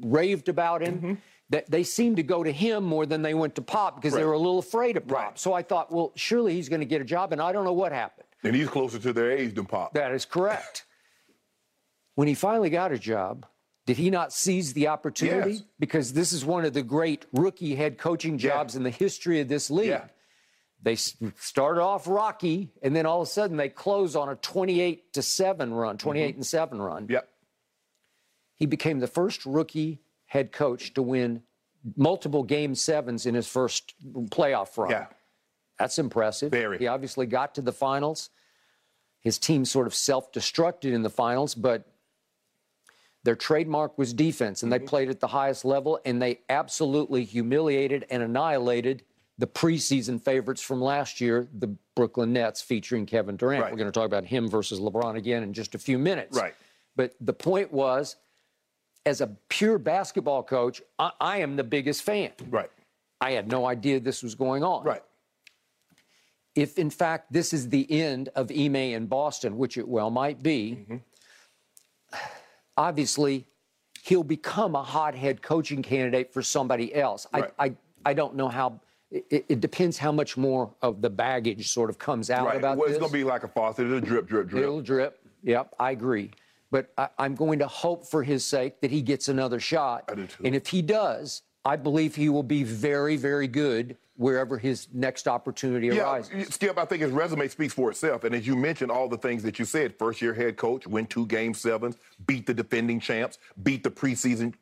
raved 0.03 0.49
about 0.49 0.83
him. 0.83 0.97
Mm-hmm. 0.97 1.15
That 1.51 1.69
they 1.69 1.83
seemed 1.83 2.19
to 2.19 2.23
go 2.23 2.45
to 2.45 2.53
him 2.53 2.85
more 2.85 3.07
than 3.07 3.23
they 3.23 3.35
went 3.35 3.57
to 3.57 3.63
Pop 3.63 3.97
because 3.97 4.15
they 4.15 4.23
were 4.25 4.35
a 4.35 4.39
little 4.39 4.61
afraid 4.61 4.97
of 4.97 5.09
Pop. 5.09 5.19
Right. 5.19 5.37
So 5.39 5.53
I 5.53 5.63
thought, 5.65 5.91
well, 5.91 6.13
surely 6.15 6.55
he's 6.55 6.69
going 6.69 6.79
to 6.79 6.87
get 6.87 7.01
a 7.01 7.05
job, 7.05 7.33
and 7.33 7.43
I 7.43 7.51
don't 7.51 7.65
know 7.65 7.73
what 7.73 7.91
happened. 7.91 8.29
And 8.45 8.55
he's 8.55 8.69
closer 8.69 9.01
to 9.01 9.13
their 9.13 9.33
age 9.33 9.57
than 9.57 9.67
Pop. 9.67 9.93
That 9.95 10.13
is 10.13 10.25
correct. 10.25 10.85
when 12.15 12.29
he 12.29 12.35
finally 12.35 12.71
got 12.71 12.93
a 12.93 12.99
job, 12.99 13.47
did 13.87 13.97
he 13.97 14.11
not 14.11 14.33
seize 14.33 14.73
the 14.75 14.87
opportunity? 14.87 15.55
Yes. 15.55 15.63
Because 15.81 16.13
this 16.13 16.33
is 16.33 16.45
one 16.45 16.65
of 16.65 16.73
the 16.73 16.83
great 16.83 17.27
rookie 17.33 17.75
head 17.75 17.99
coaching 17.99 18.39
jobs 18.39 18.77
in 18.77 18.85
the 18.85 18.91
history 18.91 19.41
of 19.41 19.49
this 19.49 19.71
league. 19.71 19.89
Yeah. 19.89 20.05
They 20.83 20.97
started 20.97 21.83
off 21.83 22.07
rocky, 22.07 22.71
and 22.83 22.97
then 22.97 23.05
all 23.05 23.21
of 23.21 23.29
a 23.29 23.31
sudden 23.31 23.57
they 23.57 23.69
close 23.69 24.17
on 24.17 24.29
a 24.31 24.37
28 24.37 25.13
to 25.15 25.23
7 25.23 25.75
run, 25.75 25.97
mm-hmm. 25.97 26.05
28 26.05 26.35
and 26.37 26.47
7 26.47 26.81
run. 26.81 27.07
Yep. 27.11 27.29
He 28.55 28.67
became 28.67 28.99
the 28.99 29.07
first 29.07 29.45
rookie 29.45 30.01
head 30.27 30.53
coach 30.53 30.95
to 30.95 31.03
win 31.03 31.43
multiple 31.97 32.43
game 32.43 32.75
sevens 32.75 33.27
in 33.27 33.35
his 33.35 33.47
first 33.47 33.95
playoff 34.31 34.77
run. 34.77 34.91
Yeah. 34.91 35.07
That's 35.79 35.99
impressive. 35.99 36.51
Very. 36.51 36.79
He 36.79 36.87
obviously 36.87 37.27
got 37.27 37.55
to 37.55 37.63
the 37.63 37.73
finals. 37.73 38.31
His 39.21 39.39
team 39.39 39.65
sort 39.65 39.87
of 39.87 39.95
self 39.95 40.33
destructed 40.33 40.93
in 40.93 41.03
the 41.03 41.11
finals, 41.11 41.55
but 41.55 41.87
their 43.23 43.37
trademark 43.37 43.99
was 43.99 44.15
defense, 44.15 44.63
and 44.63 44.73
they 44.73 44.79
mm-hmm. 44.79 44.87
played 44.87 45.11
at 45.11 45.21
the 45.21 45.27
highest 45.27 45.65
level, 45.65 46.01
and 46.05 46.21
they 46.21 46.41
absolutely 46.49 47.25
humiliated 47.25 48.07
and 48.11 48.23
annihilated 48.23 49.05
the 49.41 49.47
preseason 49.47 50.21
favorites 50.21 50.61
from 50.61 50.83
last 50.83 51.19
year, 51.19 51.49
the 51.59 51.75
Brooklyn 51.97 52.31
Nets, 52.33 52.61
featuring 52.61 53.07
Kevin 53.07 53.37
Durant. 53.37 53.63
Right. 53.63 53.73
We're 53.73 53.79
going 53.79 53.89
to 53.89 53.99
talk 53.99 54.05
about 54.05 54.27
him 54.27 54.51
versus 54.51 54.81
LeBron 54.81 55.17
again 55.17 55.43
in 55.43 55.55
just 55.55 55.75
a 55.75 55.79
few 55.79 55.99
minutes. 55.99 56.37
Right. 56.37 56.55
But 56.95 57.15
the 57.23 57.33
point 57.33 57.73
was, 57.73 58.17
as 59.07 59.23
a 59.23 59.29
pure 59.49 59.79
basketball 59.79 60.43
coach, 60.43 60.83
I, 60.99 61.13
I 61.19 61.37
am 61.39 61.57
the 61.57 61.65
biggest 61.65 62.03
fan. 62.03 62.33
Right. 62.51 62.71
I 63.19 63.31
had 63.33 63.49
no 63.49 63.65
idea 63.67 63.99
this 63.99 64.23
was 64.23 64.35
going 64.35 64.63
on 64.63 64.85
Right. 64.85 65.03
if 66.55 66.79
in 66.79 66.91
fact 66.91 67.33
this 67.33 67.55
is 67.55 67.71
the 67.71 67.91
end 67.91 68.29
of 68.35 68.51
Ime 68.51 68.77
in 68.77 69.07
Boston, 69.07 69.57
which 69.57 69.79
it 69.79 69.89
well 69.89 70.11
might 70.11 70.43
be, 70.43 70.81
mm-hmm. 70.81 72.17
obviously 72.77 73.47
he'll 74.03 74.23
become 74.23 74.75
a 74.75 74.83
hot 74.83 75.15
head 75.15 75.41
coaching 75.41 75.83
candidate 75.83 76.31
for 76.33 76.43
somebody 76.43 76.95
else. 76.95 77.27
Right. 77.33 77.51
I, 77.59 77.65
I, 77.65 77.73
I 78.05 78.15
don't 78.15 78.35
know 78.35 78.49
how. 78.49 78.81
It, 79.11 79.45
it 79.49 79.61
depends 79.61 79.99
how 79.99 80.13
much 80.13 80.37
more 80.37 80.73
of 80.83 81.03
the 81.03 81.11
baggage 81.11 81.69
sort 81.69 81.91
of 81.91 81.99
comes 81.99 82.31
out 82.31 82.47
Right. 82.47 82.57
about 82.57 82.77
well, 82.79 82.87
this. 82.87 82.97
it's 82.97 83.01
gonna 83.03 83.13
be 83.13 83.25
like 83.25 83.43
a 83.43 83.49
faucet. 83.49 83.87
It'll 83.87 84.01
drip, 84.01 84.27
drip, 84.29 84.49
drip. 84.49 84.63
It'll 84.63 84.81
drip. 84.83 85.19
Yep, 85.43 85.75
I 85.81 85.91
agree. 85.91 86.31
But 86.71 86.93
I, 86.97 87.09
I'm 87.19 87.35
going 87.35 87.59
to 87.59 87.67
hope 87.67 88.07
for 88.07 88.23
his 88.23 88.45
sake 88.45 88.81
that 88.83 88.91
he 88.93 89.03
gets 89.03 89.29
another 89.29 89.59
shot. 89.59 90.05
I 90.09 90.15
do 90.15 90.27
too. 90.29 90.45
And 90.45 90.55
if 90.55 90.69
he 90.69 90.83
does, 90.83 91.43
I 91.65 91.77
believe 91.77 92.15
he 92.15 92.29
will 92.29 92.43
be 92.43 92.65
very, 92.65 93.17
very 93.17 93.47
good 93.47 93.97
wherever 94.17 94.59
his 94.59 94.89
next 94.93 95.27
opportunity 95.27 95.87
yeah, 95.87 96.03
arises. 96.03 96.55
Skip, 96.55 96.79
I 96.79 96.85
think 96.85 97.03
his 97.03 97.11
resume 97.11 97.49
speaks 97.49 97.73
for 97.73 97.91
itself. 97.91 98.25
And 98.25 98.35
as 98.35 98.47
you 98.47 98.55
mentioned, 98.55 98.91
all 98.91 99.09
the 99.09 99.17
things 99.17 99.43
that 99.45 99.59
you 99.59 99.65
said 99.65 99.95
first 99.99 100.21
year 100.21 100.35
head 100.35 100.59
coach, 100.59 100.87
win 100.87 101.07
two 101.07 101.27
game 101.27 101.55
sevens, 101.55 101.97
beat 102.27 102.47
the 102.47 102.53
defending 102.53 103.01
champs, 103.01 103.39
beat 103.63 103.83
the 103.83 103.91
preseason 103.91 104.53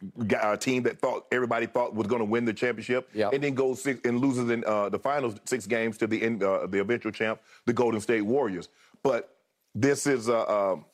uh, 0.41 0.57
team 0.57 0.85
that 0.85 1.01
thought 1.01 1.27
everybody 1.33 1.67
thought 1.67 1.93
was 1.93 2.07
going 2.07 2.21
to 2.21 2.25
win 2.25 2.45
the 2.45 2.53
championship, 2.53 3.11
yep. 3.15 3.33
and 3.33 3.43
then 3.43 3.55
goes 3.55 3.83
six 3.83 4.01
and 4.05 4.21
loses 4.21 4.49
in 4.51 4.65
uh, 4.65 4.89
the 4.89 4.99
finals 4.99 5.35
six 5.45 5.67
games 5.67 5.99
to 5.99 6.07
the, 6.07 6.25
uh, 6.25 6.67
the 6.67 6.79
eventual 6.81 7.11
champ, 7.11 7.41
the 7.67 7.73
Golden 7.73 8.01
State 8.01 8.23
Warriors. 8.23 8.69
But 9.03 9.37
this 9.75 10.07
is. 10.07 10.29
Uh, 10.29 10.73
um, 10.73 10.85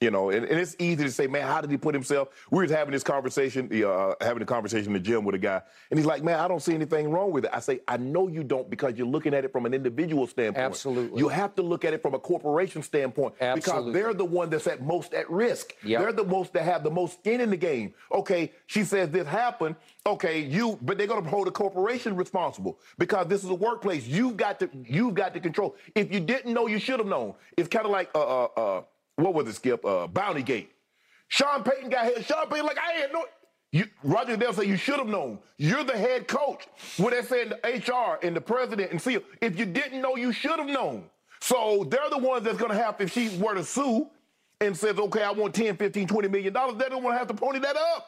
you 0.00 0.12
know, 0.12 0.30
and, 0.30 0.44
and, 0.44 0.60
it's 0.60 0.76
easy 0.78 1.02
to 1.02 1.10
say, 1.10 1.26
man, 1.26 1.42
how 1.42 1.60
did 1.60 1.70
he 1.70 1.76
put 1.76 1.92
himself? 1.92 2.28
We 2.52 2.64
were 2.64 2.72
having 2.72 2.92
this 2.92 3.02
conversation, 3.02 3.68
uh, 3.84 4.14
having 4.20 4.42
a 4.42 4.46
conversation 4.46 4.88
in 4.88 4.92
the 4.92 5.00
gym 5.00 5.24
with 5.24 5.34
a 5.34 5.38
guy, 5.38 5.60
and 5.90 5.98
he's 5.98 6.06
like, 6.06 6.22
man, 6.22 6.38
I 6.38 6.46
don't 6.46 6.62
see 6.62 6.74
anything 6.74 7.10
wrong 7.10 7.32
with 7.32 7.46
it. 7.46 7.50
I 7.52 7.58
say, 7.58 7.80
I 7.88 7.96
know 7.96 8.28
you 8.28 8.44
don't 8.44 8.70
because 8.70 8.96
you're 8.96 9.08
looking 9.08 9.34
at 9.34 9.44
it 9.44 9.50
from 9.50 9.66
an 9.66 9.74
individual 9.74 10.28
standpoint. 10.28 10.64
Absolutely. 10.64 11.18
You 11.18 11.28
have 11.28 11.56
to 11.56 11.62
look 11.62 11.84
at 11.84 11.94
it 11.94 12.02
from 12.02 12.14
a 12.14 12.18
corporation 12.18 12.82
standpoint 12.82 13.34
Absolutely. 13.40 13.92
because 13.92 13.92
they're 13.92 14.14
the 14.14 14.24
one 14.24 14.50
that's 14.50 14.68
at 14.68 14.82
most 14.82 15.14
at 15.14 15.28
risk. 15.28 15.74
Yep. 15.82 16.00
They're 16.00 16.12
the 16.12 16.24
most 16.24 16.52
that 16.52 16.62
have 16.62 16.84
the 16.84 16.90
most 16.90 17.18
skin 17.18 17.40
in 17.40 17.50
the 17.50 17.56
game. 17.56 17.92
Okay, 18.12 18.52
she 18.66 18.84
says 18.84 19.10
this 19.10 19.26
happened. 19.26 19.74
Okay, 20.06 20.40
you, 20.40 20.78
but 20.80 20.96
they're 20.96 21.08
going 21.08 21.24
to 21.24 21.28
hold 21.28 21.48
a 21.48 21.50
corporation 21.50 22.14
responsible 22.14 22.78
because 22.98 23.26
this 23.26 23.42
is 23.42 23.50
a 23.50 23.54
workplace. 23.54 24.06
You've 24.06 24.36
got 24.36 24.60
to, 24.60 24.70
you've 24.84 25.14
got 25.14 25.34
to 25.34 25.40
control. 25.40 25.74
If 25.96 26.12
you 26.12 26.20
didn't 26.20 26.54
know, 26.54 26.68
you 26.68 26.78
should 26.78 27.00
have 27.00 27.08
known. 27.08 27.34
It's 27.56 27.68
kind 27.68 27.84
of 27.84 27.90
like, 27.90 28.10
uh, 28.14 28.44
uh, 28.44 28.48
uh 28.56 28.82
what 29.18 29.34
was 29.34 29.48
it, 29.48 29.54
Skip? 29.56 29.84
Uh, 29.84 30.06
Bounty 30.06 30.42
Gate. 30.42 30.70
Sean 31.28 31.62
Payton 31.62 31.90
got 31.90 32.04
hit. 32.06 32.24
Sean 32.24 32.46
Payton 32.48 32.66
like, 32.66 32.78
I 32.78 33.02
ain't 33.02 33.12
no. 33.12 33.24
You, 33.70 33.84
Roger 34.02 34.36
Goodell 34.36 34.54
said 34.54 34.66
you 34.66 34.76
should 34.76 34.96
have 34.96 35.08
known. 35.08 35.38
You're 35.58 35.84
the 35.84 35.96
head 35.96 36.26
coach. 36.26 36.66
What 36.96 37.12
they 37.12 37.22
said 37.22 37.50
the 37.62 37.92
HR 37.92 38.18
and 38.24 38.34
the 38.34 38.40
president 38.40 38.92
and 38.92 39.00
CEO, 39.00 39.22
if 39.42 39.58
you 39.58 39.66
didn't 39.66 40.00
know, 40.00 40.16
you 40.16 40.32
should 40.32 40.58
have 40.58 40.68
known. 40.68 41.04
So 41.40 41.86
they're 41.90 42.08
the 42.10 42.18
ones 42.18 42.44
that's 42.44 42.56
going 42.56 42.70
to 42.70 42.82
have, 42.82 42.96
to, 42.98 43.04
if 43.04 43.12
she 43.12 43.36
were 43.36 43.54
to 43.54 43.64
sue 43.64 44.08
and 44.60 44.76
says, 44.76 44.98
okay, 44.98 45.22
I 45.22 45.30
want 45.32 45.54
10, 45.54 45.76
15, 45.76 46.06
20 46.06 46.28
million 46.28 46.52
dollars, 46.52 46.76
they 46.78 46.88
don't 46.88 47.02
want 47.02 47.14
to 47.14 47.18
have 47.18 47.28
to 47.28 47.34
pony 47.34 47.58
that 47.58 47.76
up. 47.76 48.06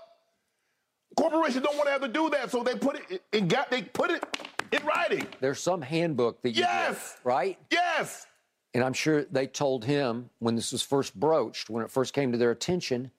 Corporations 1.17 1.63
don't 1.63 1.77
want 1.77 1.89
to 1.89 1.93
have 1.93 2.03
to 2.03 2.09
do 2.09 2.31
that, 2.31 2.51
so 2.51 2.63
they 2.63 2.75
put 2.77 2.97
it 2.97 3.23
and 3.33 3.51
got 3.51 3.71
they 3.71 3.83
put 3.83 4.11
it 4.11 4.25
in 4.73 4.85
writing. 4.87 5.27
There's 5.41 5.61
some 5.61 5.83
handbook 5.83 6.41
that 6.43 6.51
you 6.51 6.63
yes, 6.63 7.17
get, 7.17 7.29
right? 7.29 7.59
Yes. 7.71 8.27
And 8.73 8.85
I'm 8.85 8.93
sure 8.93 9.25
they 9.25 9.47
told 9.47 9.85
him 9.85 10.31
when 10.39 10.55
this 10.55 10.73
was 10.73 10.83
first 10.83 11.19
broached, 11.19 11.71
when 11.71 11.85
it 11.85 11.91
first 11.91 12.15
came 12.15 12.33
to 12.33 12.39
their 12.39 12.51
attention, 12.51 13.11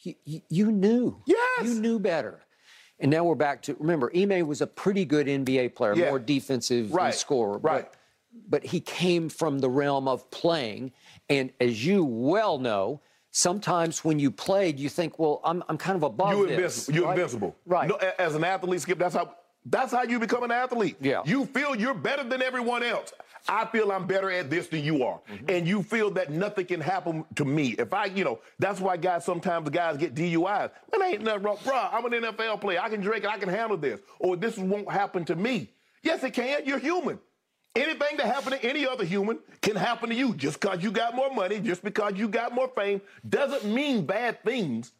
you, 0.00 0.14
you, 0.24 0.42
you 0.48 0.72
knew. 0.72 1.20
Yes. 1.26 1.64
You 1.64 1.74
knew 1.74 1.98
better. 1.98 2.40
And 3.00 3.10
now 3.10 3.24
we're 3.24 3.34
back 3.34 3.62
to 3.62 3.74
remember, 3.78 4.10
Ime 4.14 4.46
was 4.46 4.60
a 4.60 4.66
pretty 4.66 5.04
good 5.04 5.26
NBA 5.26 5.74
player, 5.74 5.94
yeah. 5.94 6.08
more 6.08 6.18
defensive 6.18 6.92
right. 6.92 7.14
scorer. 7.14 7.58
Right. 7.58 7.88
But, 7.90 7.94
but 8.48 8.64
he 8.64 8.80
came 8.80 9.28
from 9.28 9.58
the 9.60 9.70
realm 9.70 10.08
of 10.08 10.30
playing. 10.30 10.92
And 11.28 11.52
as 11.60 11.84
you 11.84 12.04
well 12.04 12.58
know, 12.58 13.00
sometimes 13.30 14.04
when 14.04 14.18
you 14.18 14.30
played, 14.30 14.78
you 14.78 14.88
think, 14.88 15.18
well, 15.18 15.40
I'm, 15.44 15.62
I'm 15.68 15.78
kind 15.78 15.96
of 15.96 16.02
above 16.02 16.36
You're 16.36 16.46
this. 16.48 16.88
You're 16.88 17.04
right? 17.04 17.12
invincible. 17.12 17.56
Right. 17.66 17.88
No, 17.88 17.96
as 18.18 18.34
an 18.34 18.44
athlete, 18.44 18.80
Skip, 18.80 18.98
that's 18.98 19.14
how 19.14 19.34
that's 19.66 19.92
how 19.92 20.02
you 20.02 20.18
become 20.18 20.44
an 20.44 20.50
athlete. 20.50 20.96
Yeah. 21.00 21.22
You 21.26 21.44
feel 21.46 21.74
you're 21.74 21.94
better 21.94 22.24
than 22.24 22.42
everyone 22.42 22.82
else. 22.82 23.12
I 23.48 23.64
feel 23.66 23.90
I'm 23.90 24.06
better 24.06 24.30
at 24.30 24.50
this 24.50 24.68
than 24.68 24.84
you 24.84 25.04
are. 25.04 25.20
Mm-hmm. 25.30 25.46
And 25.48 25.66
you 25.66 25.82
feel 25.82 26.10
that 26.12 26.30
nothing 26.30 26.66
can 26.66 26.80
happen 26.80 27.24
to 27.36 27.44
me. 27.44 27.74
If 27.78 27.94
I, 27.94 28.06
you 28.06 28.22
know, 28.22 28.40
that's 28.58 28.80
why 28.80 28.96
guys 28.98 29.24
sometimes 29.24 29.64
the 29.64 29.70
guys 29.70 29.96
get 29.96 30.14
DUIs. 30.14 30.70
Man, 30.96 31.02
ain't 31.02 31.22
nothing 31.22 31.42
wrong. 31.42 31.56
Bruh, 31.58 31.88
I'm 31.92 32.04
an 32.04 32.12
NFL 32.12 32.60
player. 32.60 32.80
I 32.82 32.90
can 32.90 33.00
drink 33.00 33.24
it. 33.24 33.30
I 33.30 33.38
can 33.38 33.48
handle 33.48 33.78
this. 33.78 34.00
Or 34.18 34.36
this 34.36 34.58
won't 34.58 34.90
happen 34.90 35.24
to 35.26 35.34
me. 35.34 35.70
Yes, 36.02 36.22
it 36.22 36.34
can. 36.34 36.66
You're 36.66 36.78
human. 36.78 37.18
Anything 37.74 38.16
that 38.18 38.26
happened 38.26 38.60
to 38.60 38.64
any 38.64 38.86
other 38.86 39.04
human 39.04 39.38
can 39.62 39.76
happen 39.76 40.10
to 40.10 40.14
you. 40.14 40.34
Just 40.34 40.60
because 40.60 40.82
you 40.82 40.90
got 40.90 41.14
more 41.14 41.32
money, 41.32 41.60
just 41.60 41.82
because 41.82 42.14
you 42.16 42.28
got 42.28 42.52
more 42.52 42.68
fame, 42.76 43.00
doesn't 43.28 43.64
mean 43.64 44.04
bad 44.04 44.42
things 44.44 44.92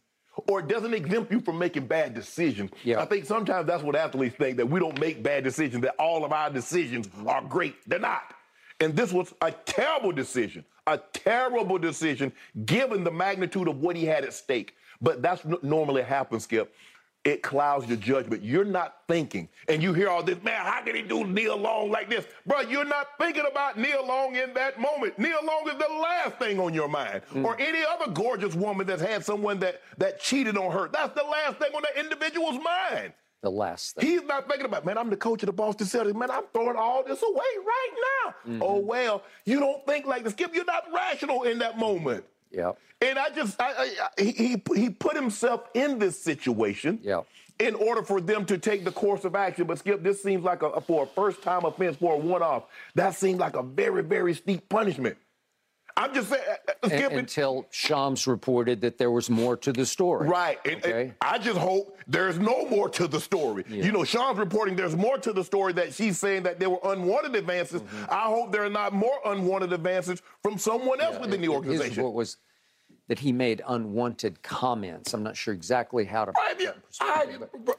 or 0.47 0.61
it 0.61 0.69
doesn't 0.69 0.95
exempt 0.95 1.33
you 1.33 1.41
from 1.41 1.59
making 1.59 1.87
bad 1.87 2.15
decisions. 2.15 2.71
Yeah. 2.85 3.01
I 3.01 3.07
think 3.07 3.25
sometimes 3.25 3.67
that's 3.67 3.83
what 3.83 3.97
athletes 3.97 4.37
think 4.37 4.59
that 4.59 4.67
we 4.67 4.79
don't 4.79 4.99
make 5.01 5.23
bad 5.23 5.45
decisions, 5.45 5.83
that 5.83 5.97
all 5.99 6.25
of 6.25 6.33
our 6.33 6.51
decisions 6.51 7.09
are 7.27 7.43
great. 7.43 7.75
They're 7.87 7.99
not. 7.99 8.35
And 8.81 8.95
this 8.95 9.13
was 9.13 9.35
a 9.43 9.51
terrible 9.51 10.13
decision, 10.13 10.65
a 10.87 10.99
terrible 11.13 11.79
decision 11.79 12.33
given 12.65 13.05
the 13.05 13.11
magnitude 13.11 13.69
of 13.69 13.81
what 13.81 13.97
he 13.97 14.05
had 14.05 14.25
at 14.25 14.33
stake. 14.33 14.75
But 15.01 15.23
that's 15.23 15.45
normally 15.63 16.03
happens, 16.03 16.45
Skip. 16.45 16.73
It 17.25 17.43
clouds 17.43 17.87
your 17.87 17.97
judgment. 17.97 18.43
You're 18.43 18.65
not 18.65 19.03
thinking. 19.09 19.49
And 19.69 19.83
you 19.83 19.93
hear 19.93 20.09
all 20.09 20.23
this, 20.23 20.43
man, 20.43 20.65
how 20.65 20.83
can 20.83 20.95
he 20.95 21.03
do 21.03 21.25
Nia 21.25 21.55
Long 21.55 21.91
like 21.91 22.09
this? 22.09 22.25
Bro, 22.47 22.61
you're 22.63 22.85
not 22.85 23.09
thinking 23.19 23.45
about 23.51 23.77
Nia 23.77 24.01
Long 24.01 24.37
in 24.37 24.55
that 24.55 24.81
moment. 24.81 25.19
Nia 25.19 25.37
Long 25.43 25.69
is 25.69 25.75
the 25.75 25.93
last 26.01 26.37
thing 26.39 26.59
on 26.61 26.73
your 26.73 26.89
mind. 26.89 27.23
Mm. 27.35 27.45
Or 27.45 27.61
any 27.61 27.81
other 27.85 28.11
gorgeous 28.13 28.55
woman 28.55 28.87
that's 28.87 29.03
had 29.03 29.25
someone 29.25 29.59
that, 29.59 29.83
that 29.99 30.21
cheated 30.21 30.57
on 30.57 30.71
her. 30.73 30.89
That's 30.89 31.15
the 31.15 31.27
last 31.27 31.59
thing 31.59 31.73
on 31.75 31.83
that 31.83 32.01
individual's 32.01 32.63
mind 32.63 33.13
the 33.41 33.51
last 33.51 33.97
thing. 33.97 34.07
He's 34.07 34.23
not 34.23 34.49
thinking 34.49 34.67
about, 34.67 34.85
man, 34.85 34.99
I'm 34.99 35.11
the 35.11 35.17
coach 35.17 35.43
of 35.43 35.47
the 35.47 35.53
Boston 35.53 35.87
Celtics. 35.87 36.15
Man, 36.15 36.31
I'm 36.31 36.45
throwing 36.53 36.77
all 36.77 37.05
this 37.05 37.23
away 37.23 37.35
right 37.35 37.91
now. 37.95 38.35
Mm-hmm. 38.53 38.63
Oh, 38.63 38.79
well, 38.79 39.23
you 39.45 39.61
don't 39.61 39.85
think 39.87 40.07
like 40.07 40.25
this. 40.25 40.33
Skip, 40.33 40.55
you're 40.55 40.65
not 40.65 40.85
rational 40.93 41.45
in 41.45 41.59
that 41.61 41.79
moment. 41.79 42.25
Yeah. 42.51 42.73
And 43.01 43.19
I 43.19 43.31
just, 43.31 43.61
I, 43.61 43.95
I, 44.19 44.23
he, 44.23 44.63
he 44.75 44.91
put 44.91 45.15
himself 45.15 45.69
in 45.75 45.99
this 45.99 46.21
situation. 46.21 46.99
Yeah. 47.03 47.23
In 47.61 47.75
order 47.75 48.05
for 48.05 48.21
them 48.21 48.45
to 48.47 48.57
take 48.57 48.85
the 48.85 48.93
course 48.93 49.25
of 49.25 49.35
action, 49.35 49.67
but 49.67 49.81
Skip, 49.81 50.05
this 50.05 50.23
seems 50.23 50.45
like 50.45 50.63
a 50.63 50.81
for 50.81 51.03
a 51.03 51.07
first 51.07 51.43
time 51.43 51.65
offense 51.65 51.97
for 51.97 52.15
a 52.15 52.17
one 52.17 52.41
off. 52.41 52.67
That 52.95 53.17
seems 53.17 53.41
like 53.41 53.57
a 53.57 53.65
very 53.65 54.05
very 54.05 54.33
steep 54.35 54.69
punishment. 54.69 55.17
I'm 55.99 56.15
just 56.15 56.29
saying. 56.31 56.43
Uh, 56.69 56.89
and, 56.89 57.13
until 57.15 57.67
Shams 57.71 58.29
reported 58.29 58.81
that 58.83 58.99
there 58.99 59.11
was 59.11 59.29
more 59.29 59.57
to 59.57 59.73
the 59.73 59.85
story. 59.85 60.29
Right. 60.29 60.59
And, 60.65 60.77
okay? 60.77 61.03
and 61.03 61.15
I 61.21 61.39
just 61.39 61.59
hope 61.59 61.99
there's 62.07 62.39
no 62.39 62.67
more 62.67 62.89
to 62.91 63.09
the 63.09 63.21
story. 63.21 63.65
Yeah. 63.69 63.85
You 63.85 63.93
know, 63.93 64.05
Shams 64.05 64.39
reporting 64.39 64.77
there's 64.77 64.97
more 64.97 65.19
to 65.19 65.33
the 65.33 65.43
story 65.43 65.73
that 65.73 65.93
she's 65.93 66.19
saying 66.19 66.45
that 66.45 66.61
there 66.61 66.71
were 66.71 66.79
unwanted 66.85 67.35
advances. 67.35 67.83
Mm-hmm. 67.83 68.05
I 68.11 68.25
hope 68.25 68.53
there 68.53 68.65
are 68.65 68.71
not 68.71 68.93
more 68.93 69.19
unwanted 69.27 69.73
advances 69.73 70.23
from 70.41 70.57
someone 70.57 71.01
else 71.01 71.17
yeah, 71.17 71.21
within 71.23 71.41
the 71.41 71.49
organization. 71.49 71.97
Report 71.97 72.15
was 72.15 72.37
that 73.09 73.19
he 73.19 73.33
made 73.33 73.63
unwanted 73.67 74.41
comments. 74.43 75.15
I'm 75.15 75.25
not 75.25 75.37
sure 75.37 75.53
exactly 75.53 76.05
how 76.05 76.27
to. 76.27 76.33
Right, 76.33 76.61
yeah. 76.61 76.73
I, 77.01 77.27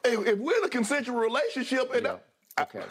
if 0.03 0.37
we're 0.39 0.57
in 0.57 0.63
a 0.65 0.69
consensual 0.69 1.17
relationship, 1.17 1.93
and 1.93 2.03
yeah. 2.03 2.15
okay. 2.59 2.83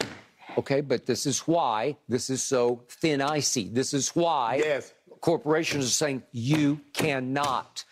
Okay, 0.57 0.81
but 0.81 1.05
this 1.05 1.25
is 1.25 1.41
why 1.41 1.95
this 2.07 2.29
is 2.29 2.41
so 2.41 2.81
thin 2.89 3.21
icy. 3.21 3.69
This 3.69 3.93
is 3.93 4.09
why 4.15 4.55
yes 4.63 4.93
corporations 5.21 5.85
are 5.85 5.89
saying 5.89 6.23
you 6.31 6.81
cannot. 6.93 7.85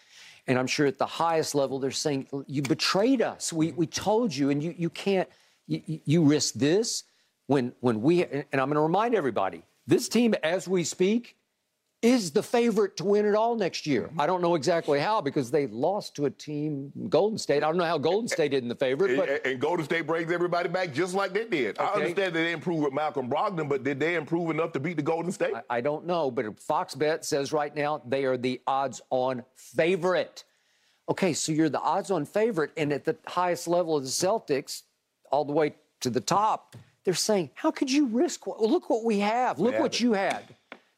And 0.47 0.57
I'm 0.57 0.67
sure 0.67 0.85
at 0.85 0.97
the 0.97 1.05
highest 1.05 1.55
level, 1.55 1.79
they're 1.79 1.91
saying, 1.91 2.27
you 2.47 2.61
betrayed 2.61 3.21
us. 3.21 3.51
We, 3.51 3.71
we 3.71 3.87
told 3.87 4.35
you, 4.35 4.49
and 4.49 4.61
you, 4.61 4.73
you 4.77 4.89
can't, 4.89 5.29
you, 5.67 5.99
you 6.05 6.23
risk 6.23 6.53
this 6.53 7.03
when, 7.47 7.73
when 7.79 8.01
we, 8.01 8.25
and 8.25 8.45
I'm 8.53 8.67
going 8.69 8.75
to 8.75 8.81
remind 8.81 9.15
everybody, 9.15 9.63
this 9.85 10.09
team, 10.09 10.35
as 10.43 10.67
we 10.67 10.83
speak, 10.83 11.36
is 12.03 12.31
the 12.31 12.43
favorite 12.43 12.95
to 12.97 13.03
win 13.03 13.25
it 13.25 13.33
all 13.33 13.55
next 13.55 13.87
year. 13.87 14.03
Mm-hmm. 14.03 14.21
I 14.21 14.27
don't 14.27 14.41
know 14.41 14.53
exactly 14.53 14.99
how 14.99 15.19
because 15.19 15.49
they 15.49 15.65
lost 15.67 16.15
to 16.17 16.25
a 16.25 16.29
team, 16.29 16.91
Golden 17.09 17.39
State. 17.39 17.63
I 17.63 17.67
don't 17.67 17.77
know 17.77 17.85
how 17.85 17.97
Golden 17.97 18.27
State 18.27 18.51
did 18.51 18.61
in 18.61 18.69
the 18.69 18.75
favorite. 18.75 19.17
But... 19.17 19.45
And, 19.45 19.59
Golden 19.59 19.83
State 19.83 20.05
brings 20.05 20.31
everybody 20.31 20.69
back 20.69 20.93
just 20.93 21.15
like 21.15 21.33
they 21.33 21.45
did. 21.45 21.79
Okay. 21.79 21.87
I 21.87 21.93
understand 21.93 22.35
that 22.35 22.39
they 22.39 22.51
didn't 22.51 22.67
with 22.67 22.93
Malcolm 22.93 23.29
Brogdon, 23.29 23.67
but 23.67 23.83
did 23.83 23.99
they 23.99 24.15
improve 24.15 24.51
enough 24.51 24.73
to 24.73 24.79
beat 24.79 24.97
the 24.97 25.01
Golden 25.01 25.31
State? 25.31 25.55
I, 25.55 25.77
I 25.77 25.81
don't 25.81 26.05
know, 26.05 26.29
but 26.29 26.59
Fox 26.59 26.93
Bet 26.93 27.25
says 27.25 27.51
right 27.51 27.75
now 27.75 28.01
they 28.07 28.25
are 28.25 28.37
the 28.37 28.61
odds-on 28.67 29.43
favorite. 29.55 30.43
Okay, 31.09 31.33
so 31.33 31.51
you're 31.51 31.69
the 31.69 31.79
odds-on 31.79 32.25
favorite, 32.25 32.71
and 32.77 32.91
at 32.93 33.05
the 33.05 33.15
highest 33.25 33.67
level 33.67 33.95
of 33.95 34.03
the 34.03 34.09
Celtics, 34.09 34.83
all 35.31 35.45
the 35.45 35.53
way 35.53 35.73
to 36.01 36.09
the 36.09 36.21
top, 36.21 36.75
they're 37.05 37.13
saying, 37.13 37.49
"How 37.55 37.71
could 37.71 37.89
you 37.89 38.07
risk? 38.07 38.45
Look 38.45 38.89
what 38.89 39.05
we 39.05 39.19
have. 39.19 39.57
Look 39.57 39.79
what 39.79 40.01
you 40.01 40.13
had." 40.13 40.43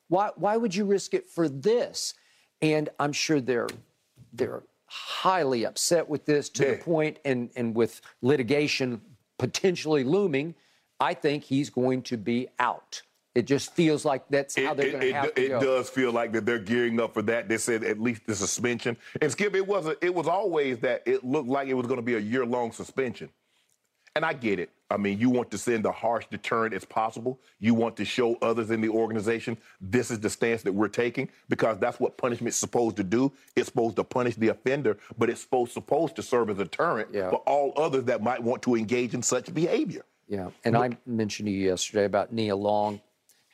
Why, 0.10 0.32
why 0.36 0.58
would 0.58 0.75
you 0.75 0.86
risk 0.86 1.13
it 1.13 1.30
for 1.30 1.48
this? 1.48 2.13
And 2.62 2.89
I'm 3.00 3.13
sure 3.13 3.39
they're, 3.39 3.70
they're 4.34 4.63
highly 4.86 5.66
upset 5.66 6.10
with 6.10 6.25
this 6.25 6.50
to 6.50 6.66
yeah. 6.66 6.72
the 6.72 6.78
point, 6.78 7.20
and, 7.24 7.50
and 7.56 7.74
with 7.74 8.01
litigation 8.22 9.01
potentially 9.38 10.04
looming, 10.04 10.56
I 11.00 11.13
think 11.13 11.46
he's 11.46 11.70
going 11.70 12.01
to 12.04 12.18
be 12.18 12.50
out. 12.60 13.01
It 13.36 13.48
just 13.48 13.74
feels 13.74 14.04
like 14.04 14.28
that's 14.30 14.56
how 14.58 14.74
they're 14.74 14.92
going 14.92 15.01
to 15.01 15.13
have 15.13 15.36
to 15.36 15.42
it 15.42 15.50
go. 15.50 15.60
It 15.60 15.63
does 15.63 15.89
feel 15.89 16.12
like 16.12 16.34
that 16.34 16.46
they're 16.46 16.60
gearing 16.60 17.00
up 17.00 17.13
for 17.13 17.22
that. 17.22 17.48
They 17.48 17.58
said 17.58 17.84
at 17.84 18.00
least 18.01 18.24
the 18.25 18.36
suspension. 18.36 18.98
And 19.22 19.32
Skip, 19.32 19.56
it 19.56 19.66
wasn't. 19.66 20.00
It 20.01 20.13
was 20.13 20.28
always 20.28 20.80
that 20.80 21.04
it 21.06 21.24
looked 21.24 21.48
like 21.48 21.68
it 21.70 21.75
was 21.75 21.88
going 21.88 22.00
to 22.00 22.06
be 22.06 22.16
a 22.16 22.20
year 22.20 22.46
long 22.46 22.72
suspension. 22.72 23.30
and 24.16 24.25
I 24.25 24.34
get 24.34 24.60
it. 24.60 24.70
I 24.91 24.98
mean, 24.98 25.19
you 25.19 25.29
want 25.29 25.51
to 25.51 25.58
send 25.58 25.86
a 25.86 25.91
harsh 25.91 26.25
deterrent 26.31 26.74
as 26.74 26.84
possible. 26.84 27.39
You 27.60 27.74
want 27.75 27.96
to 27.98 28.05
show 28.05 28.36
others 28.41 28.72
in 28.72 28.81
the 28.81 28.89
organization 28.89 29.58
this 29.79 30.10
is 30.10 30.19
the 30.19 30.29
stance 30.29 30.63
that 30.63 30.74
we're 30.74 30.88
taking 30.88 31.29
because 31.48 31.77
that's 31.77 32.00
what 32.00 32.17
punishment's 32.17 32.58
supposed 32.58 32.96
to 32.98 33.03
do. 33.03 33.31
It's 33.55 33.67
supposed 33.67 33.98
to 33.98 34.03
punish 34.03 34.36
the 34.36 34.48
offender, 34.50 34.98
but 35.17 35.29
it's 35.29 35.41
supposed 35.41 35.74
supposed 35.74 36.15
to 36.15 36.24
serve 36.24 36.50
as 36.50 36.60
a 36.60 36.63
deterrent 36.63 37.10
Yeah. 37.13 37.29
for 37.29 37.38
all 37.46 37.74
others 37.77 38.05
that 38.05 38.24
might 38.24 38.41
want 38.41 38.63
to 38.63 38.75
engage 38.75 39.13
in 39.13 39.22
such 39.22 39.53
behavior. 39.53 40.03
Yeah, 40.27 40.50
and 40.63 40.77
I 40.77 40.98
mentioned 41.05 41.48
to 41.48 41.51
you 41.51 41.67
yesterday 41.67 42.05
about 42.05 42.31
Nia 42.31 42.55
Long. 42.55 43.01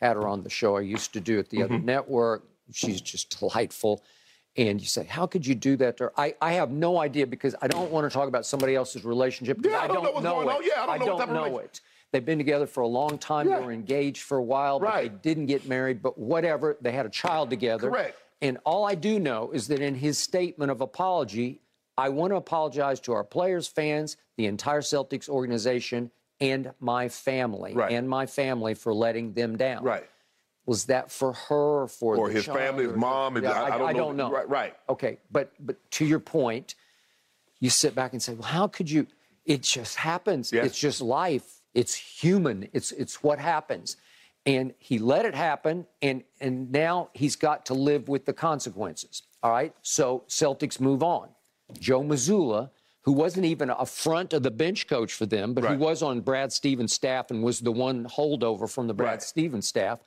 Had 0.02 0.18
her 0.18 0.28
on 0.28 0.44
the 0.44 0.50
show. 0.50 0.76
I 0.76 0.82
used 0.82 1.14
to 1.14 1.22
do 1.22 1.40
at 1.40 1.50
the 1.50 1.64
other 1.64 1.76
mm-hmm. 1.76 1.86
network. 1.86 2.44
She's 2.74 3.00
just 3.00 3.40
delightful. 3.40 4.04
And 4.58 4.80
you 4.80 4.88
say, 4.88 5.04
how 5.04 5.26
could 5.28 5.46
you 5.46 5.54
do 5.54 5.76
that 5.78 5.98
to 5.98 6.06
her? 6.06 6.14
I, 6.16 6.34
I 6.42 6.54
have 6.54 6.72
no 6.72 7.00
idea 7.00 7.28
because 7.28 7.56
I 7.62 7.68
don't 7.68 7.92
want 7.92 8.10
to 8.10 8.14
talk 8.14 8.28
about 8.30 8.46
somebody 8.46 8.74
else's 8.76 9.04
relationship. 9.04 9.58
because 9.58 9.74
Yeah, 9.74 9.82
I 9.84 9.88
don't 9.88 10.04
know 10.04 10.12
what's 10.12 10.24
going 10.26 10.48
it. 10.48 10.52
on. 10.52 10.62
Yeah, 10.64 10.86
I 10.90 10.98
don't 10.98 11.06
know 11.08 11.14
what 11.16 11.20
type 11.20 11.28
of 11.30 11.34
know 11.52 11.58
it. 11.60 11.82
They've 12.14 12.26
been 12.26 12.38
together 12.38 12.66
for 12.66 12.82
a 12.82 12.88
long 12.88 13.18
time. 13.18 13.50
Yeah. 13.50 13.60
They 13.60 13.66
were 13.66 13.74
engaged 13.74 14.22
for 14.22 14.38
a 14.38 14.44
while, 14.44 14.80
but 14.80 14.86
Right. 14.88 15.12
they 15.12 15.30
didn't 15.30 15.48
get 15.48 15.68
married. 15.68 16.02
But 16.02 16.18
whatever, 16.18 16.78
they 16.80 16.94
had 16.94 17.06
a 17.06 17.10
child 17.10 17.50
together. 17.50 17.90
Correct. 17.90 18.18
And 18.42 18.58
all 18.66 18.86
I 18.86 18.96
do 18.96 19.20
know 19.20 19.52
is 19.52 19.68
that 19.68 19.82
in 19.82 19.96
his 19.96 20.18
statement 20.18 20.72
of 20.72 20.80
apology, 20.80 21.60
I 21.98 22.10
want 22.10 22.32
to 22.32 22.38
apologize 22.38 23.02
to 23.02 23.14
our 23.14 23.24
players, 23.26 23.68
fans, 23.68 24.16
the 24.38 24.46
entire 24.46 24.82
Celtics 24.82 25.28
organization, 25.28 26.12
and 26.40 26.72
my 26.80 27.10
family, 27.10 27.74
Right. 27.74 27.92
and 27.92 28.08
my 28.08 28.26
family 28.26 28.74
for 28.74 28.94
letting 28.94 29.34
them 29.34 29.58
down. 29.58 29.84
Right. 29.84 30.06
Was 30.66 30.86
that 30.86 31.12
for 31.12 31.34
her 31.34 31.84
or 31.84 31.88
for 31.88 32.18
Or 32.18 32.30
his 32.30 32.46
child 32.46 32.58
family, 32.58 32.86
his 32.86 32.96
mom, 32.96 33.42
Yeah, 33.42 33.52
I- 33.52 33.86
I 33.88 33.94
don't 33.94 34.18
know. 34.18 34.28
know. 34.30 34.32
Right, 34.36 34.50
right. 34.50 34.76
Okay, 34.90 35.20
but 35.32 35.52
but 35.60 35.78
to 35.92 36.06
your 36.06 36.20
point, 36.20 36.74
you 37.60 37.70
sit 37.70 37.94
back 37.94 38.14
and 38.14 38.22
say, 38.22 38.34
well, 38.34 38.48
how 38.48 38.68
could 38.68 38.90
you? 38.90 39.06
It 39.46 39.62
just 39.62 39.96
happens. 39.96 40.52
Yes. 40.52 40.66
It's 40.66 40.80
just 40.80 41.02
life. 41.02 41.62
It's 41.76 41.94
human. 41.94 42.68
It's 42.74 42.92
it's 42.92 43.22
what 43.22 43.38
happens. 43.40 43.98
And 44.48 44.74
he 44.80 44.98
let 45.00 45.26
it 45.26 45.36
happen, 45.36 45.86
and 46.02 46.24
and 46.40 46.72
now 46.72 47.10
he's 47.14 47.36
got 47.36 47.66
to 47.68 47.74
live 47.76 48.08
with 48.10 48.26
the 48.26 48.34
consequences. 48.34 49.22
All 49.44 49.52
right. 49.52 49.74
So 49.84 50.24
Celtics 50.28 50.80
move 50.80 51.04
on. 51.04 51.30
Joe 51.80 52.02
Mazzulla, 52.02 52.72
who 53.02 53.12
wasn't 53.12 53.46
even 53.46 53.70
a 53.70 53.86
front 53.86 54.34
of 54.34 54.42
the 54.42 54.52
bench 54.52 54.88
coach 54.88 55.14
for 55.14 55.28
them, 55.28 55.54
but 55.54 55.64
he 55.64 55.72
Right. 55.72 55.80
was 55.80 56.02
on 56.02 56.22
Brad 56.22 56.52
Stevens' 56.52 56.94
staff 56.94 57.30
and 57.30 57.44
was 57.44 57.60
the 57.60 57.72
one 57.72 58.06
holdover 58.06 58.68
from 58.70 58.88
the 58.88 58.94
Brad 58.96 59.10
Right. 59.14 59.24
Stevens 59.24 59.68
staff 59.68 60.00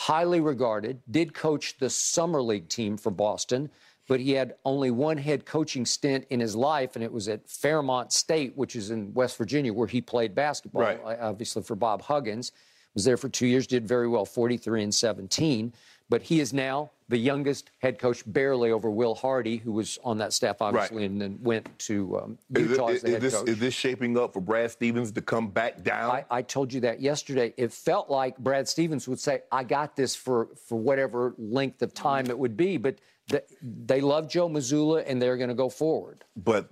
highly 0.00 0.40
regarded, 0.40 0.98
did 1.10 1.34
coach 1.34 1.76
the 1.76 1.90
summer 1.90 2.40
league 2.40 2.66
team 2.70 2.96
for 2.96 3.10
Boston, 3.10 3.68
but 4.08 4.18
he 4.18 4.32
had 4.32 4.54
only 4.64 4.90
one 4.90 5.18
head 5.18 5.44
coaching 5.44 5.84
stint 5.84 6.24
in 6.30 6.40
his 6.40 6.56
life, 6.56 6.94
and 6.96 7.04
it 7.04 7.12
was 7.12 7.28
at 7.28 7.46
Fairmont 7.46 8.10
State, 8.10 8.56
which 8.56 8.76
is 8.76 8.90
in 8.90 9.12
West 9.12 9.36
Virginia, 9.36 9.74
where 9.74 9.86
he 9.86 10.00
played 10.00 10.34
basketball, 10.34 10.80
Right. 10.80 11.00
uh, 11.04 11.18
obviously 11.20 11.62
for 11.62 11.74
Bob 11.76 12.00
Huggins. 12.00 12.50
Was 12.94 13.04
there 13.04 13.18
for 13.18 13.28
two 13.28 13.46
years, 13.46 13.66
did 13.66 13.86
very 13.86 14.08
well, 14.08 14.24
43 14.24 14.84
and 14.84 14.94
17. 14.94 15.74
But 16.08 16.22
he 16.22 16.40
is 16.40 16.54
now 16.54 16.90
the 17.10 17.18
youngest 17.18 17.72
head 17.78 17.98
coach, 17.98 18.22
barely 18.24 18.70
over 18.70 18.88
Will 18.88 19.16
Hardy, 19.16 19.56
who 19.56 19.72
was 19.72 19.98
on 20.04 20.18
that 20.18 20.32
staff, 20.32 20.62
obviously, 20.62 21.04
and 21.04 21.20
then 21.20 21.38
went 21.42 21.68
to 21.80 22.16
um, 22.20 22.38
Is, 22.54 22.70
Utah 22.70 22.86
it- 22.86 22.94
as 22.94 23.02
the 23.02 23.06
is 23.08 23.12
head 23.14 23.22
this, 23.22 23.34
coach. 23.34 23.48
is 23.48 23.58
this 23.58 23.74
shaping 23.74 24.16
up 24.16 24.32
for 24.32 24.40
Brad 24.40 24.70
Stevens 24.70 25.10
to 25.12 25.20
come 25.20 25.48
back 25.50 25.82
down? 25.82 26.08
I, 26.12 26.24
I 26.30 26.42
told 26.42 26.72
you 26.72 26.80
that 26.82 27.00
yesterday. 27.00 27.52
It 27.56 27.72
felt 27.72 28.08
like 28.08 28.38
Brad 28.38 28.68
Stevens 28.68 29.08
would 29.08 29.18
say, 29.18 29.42
"I 29.50 29.64
got 29.64 29.96
this 29.96 30.14
for 30.14 30.48
for 30.68 30.76
whatever 30.78 31.34
length 31.36 31.82
of 31.82 31.92
time 31.92 32.26
it 32.26 32.38
would 32.38 32.56
be," 32.56 32.76
but 32.76 32.98
th- 33.28 33.42
they 33.60 34.00
love 34.00 34.28
Joe 34.30 34.48
Mazzulla 34.48 35.02
and 35.04 35.20
they're 35.20 35.36
going 35.36 35.48
to 35.50 35.54
go 35.56 35.68
forward. 35.68 36.24
but 36.36 36.68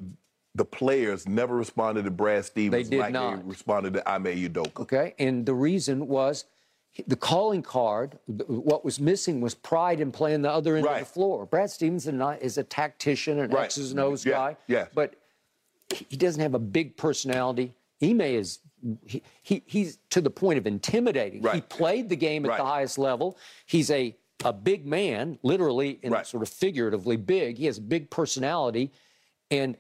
the 0.55 0.65
players 0.65 1.29
never 1.29 1.55
responded 1.57 2.05
to 2.05 2.11
Brad 2.11 2.45
Stevens 2.45 2.89
They 2.89 2.97
did 2.97 3.01
like 3.01 3.13
not. 3.13 3.37
they 3.37 3.43
responded 3.45 3.93
to 3.95 4.09
Ime 4.09 4.25
Udoka. 4.25 4.81
Okay, 4.83 5.15
and 5.19 5.45
the 5.47 5.55
reason 5.55 6.09
was 6.09 6.47
the 7.07 7.17
calling 7.17 7.63
card. 7.63 8.19
What 8.27 8.85
was 8.85 8.99
missing 8.99 9.41
was 9.41 9.55
pride 9.55 10.01
in 10.01 10.11
playing 10.11 10.43
the 10.43 10.51
other 10.51 10.77
end 10.77 10.87
of 10.87 10.99
the 10.99 11.05
floor. 11.05 11.47
Brad 11.47 11.71
Stevens 11.71 12.07
is 12.07 12.59
a 12.59 12.65
tactician, 12.65 13.39
an 13.39 13.51
Right. 13.51 13.65
X's 13.67 13.93
and 13.93 14.01
O's 14.01 14.25
Yeah, 14.25 14.33
guy. 14.33 14.57
yes. 14.67 14.89
but 14.95 15.15
he- 15.95 16.17
doesn't 16.17 16.43
have 16.43 16.55
a 16.55 16.59
big 16.59 16.97
personality. 16.97 17.75
Ime 18.03 18.21
is 18.23 18.59
he, 19.05 19.23
he 19.43 19.63
he's 19.67 19.99
to 20.11 20.21
the 20.21 20.31
point 20.31 20.59
of 20.59 20.67
intimidating. 20.67 21.43
He 21.53 21.61
played 21.61 22.09
the 22.09 22.17
game 22.17 22.45
at 22.47 22.57
the 22.57 22.65
highest 22.65 22.99
level. 22.99 23.37
He's 23.67 23.91
a 23.91 24.17
a 24.45 24.53
big 24.53 24.87
man, 24.87 25.37
literally 25.43 25.99
and 26.05 26.13
Right. 26.13 26.25
sort 26.27 26.45
of 26.45 26.49
figuratively 26.49 27.17
big. 27.17 27.59
He 27.59 27.67
has 27.67 27.79
a 27.79 27.83
big 27.83 28.09
personality, 28.09 28.93
and 29.51 29.77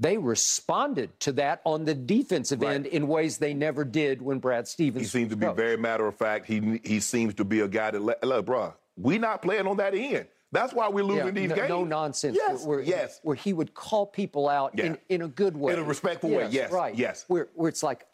they 0.00 0.16
responded 0.16 1.18
to 1.20 1.32
that 1.32 1.60
on 1.64 1.84
the 1.84 1.94
defensive 1.94 2.60
Right. 2.62 2.74
end 2.74 2.86
in 2.86 3.08
ways 3.08 3.38
they 3.38 3.52
never 3.54 3.84
did 3.84 4.22
when 4.22 4.38
Brad 4.38 4.68
Stevens. 4.68 5.04
He 5.04 5.08
seems 5.08 5.30
to 5.30 5.36
be 5.36 5.46
coach. 5.46 5.56
very 5.56 5.76
matter 5.76 6.06
of 6.06 6.16
fact. 6.16 6.46
He 6.46 6.80
he 6.84 7.00
seems 7.00 7.34
to 7.34 7.44
be 7.44 7.60
a 7.60 7.68
guy 7.68 7.90
that 7.90 8.00
let, 8.00 8.22
look, 8.22 8.46
bro, 8.46 8.74
we 8.96 9.18
not 9.18 9.42
playing 9.42 9.66
on 9.66 9.76
that 9.78 9.94
end. 9.94 10.26
That's 10.50 10.72
why 10.72 10.88
we're 10.88 11.04
losing 11.04 11.26
Yeah, 11.26 11.30
these 11.32 11.48
no, 11.50 11.56
games. 11.56 11.68
no 11.68 11.84
nonsense. 11.84 12.34
Yes, 12.40 12.64
where, 12.64 12.80
yes. 12.80 13.20
Where 13.22 13.36
he 13.36 13.52
would 13.52 13.74
call 13.74 14.06
people 14.06 14.48
out 14.48 14.72
Yeah. 14.74 14.86
in, 14.86 14.98
in 15.10 15.22
a 15.22 15.28
good 15.28 15.56
way. 15.56 15.74
In 15.74 15.78
a 15.78 15.82
respectful 15.84 16.30
way, 16.30 16.48
yes, 16.50 16.72
Right. 16.72 16.94
yes. 16.94 17.24
Where, 17.28 17.48
where 17.54 17.68
it's 17.68 17.82
like, 17.82 18.06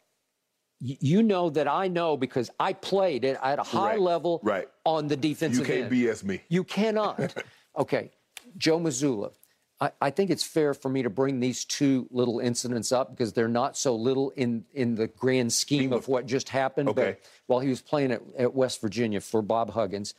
you 0.81 1.23
know 1.23 1.49
that 1.51 1.69
I 1.69 1.87
know 1.87 2.17
because 2.17 2.49
I 2.59 2.73
played 2.73 3.23
it 3.23 3.37
at 3.41 3.59
a 3.59 3.63
high 3.63 3.91
Right, 3.91 3.99
level 4.01 4.41
right. 4.43 4.67
on 4.83 5.07
the 5.07 5.15
defensive 5.15 5.61
end. 5.61 5.69
You 5.69 5.75
can't 5.83 5.93
end. 5.93 6.03
BS 6.19 6.23
me. 6.25 6.41
You 6.49 6.63
cannot. 6.65 7.33
okay, 7.77 8.11
Joe 8.57 8.79
Mazzulla. 8.81 9.31
I, 9.79 9.91
I 10.01 10.09
think 10.09 10.29
it's 10.29 10.43
fair 10.43 10.73
for 10.73 10.89
me 10.89 11.03
to 11.03 11.09
bring 11.09 11.39
these 11.39 11.65
two 11.65 12.07
little 12.11 12.39
incidents 12.39 12.91
up 12.91 13.11
because 13.11 13.33
they're 13.33 13.47
not 13.47 13.77
so 13.77 13.95
little 13.95 14.31
in, 14.31 14.65
in 14.73 14.95
the 14.95 15.07
grand 15.07 15.51
scheme 15.51 15.91
of 15.91 16.07
what 16.07 16.25
just 16.25 16.49
happened. 16.49 16.89
Okay. 16.89 17.17
But 17.17 17.29
while 17.47 17.59
he 17.59 17.69
was 17.69 17.81
playing 17.81 18.11
at, 18.11 18.21
at 18.37 18.53
West 18.53 18.81
Virginia 18.81 19.19
for 19.19 19.41
Bob 19.41 19.71
Huggins, 19.71 20.13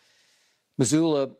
Mazzulla 0.81 1.35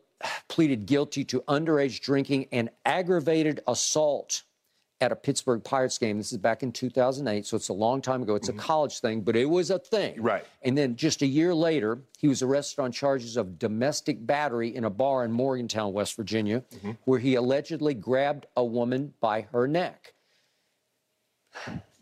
pleaded 0.47 0.85
guilty 0.87 1.23
to 1.25 1.41
underage 1.41 2.01
drinking 2.01 2.47
and 2.51 2.69
aggravated 2.85 3.61
assault 3.67 4.43
at 4.99 5.11
a 5.11 5.15
Pittsburgh 5.15 5.63
Pirates 5.63 5.97
game. 5.97 6.17
This 6.17 6.31
is 6.31 6.39
back 6.39 6.63
in 6.63 6.71
2008, 6.71 7.45
so 7.45 7.55
it's 7.55 7.69
a 7.69 7.73
long 7.73 8.01
time 8.01 8.23
ago. 8.23 8.33
It's 8.35 8.49
a 8.49 8.53
college 8.53 8.99
thing, 8.99 9.21
but 9.21 9.35
it 9.35 9.45
was 9.45 9.69
a 9.69 9.77
thing. 9.77 10.13
Mm-hmm. 10.15 10.23
Right. 10.23 10.45
And 10.63 10.77
then 10.77 10.95
just 10.95 11.21
a 11.21 11.27
year 11.27 11.53
later, 11.53 11.99
he 12.17 12.27
was 12.27 12.41
arrested 12.41 12.81
on 12.81 12.91
charges 12.91 13.37
of 13.37 13.59
domestic 13.59 14.25
battery 14.25 14.75
in 14.75 14.85
a 14.85 14.89
bar 14.89 15.23
in 15.23 15.31
Morgantown, 15.31 15.93
West 15.93 16.15
Virginia, 16.15 16.63
Mm-hmm. 16.75 16.91
where 17.05 17.19
he 17.19 17.35
allegedly 17.35 17.93
grabbed 17.93 18.47
a 18.55 18.65
woman 18.65 19.13
by 19.19 19.41
her 19.51 19.67
neck. 19.67 20.13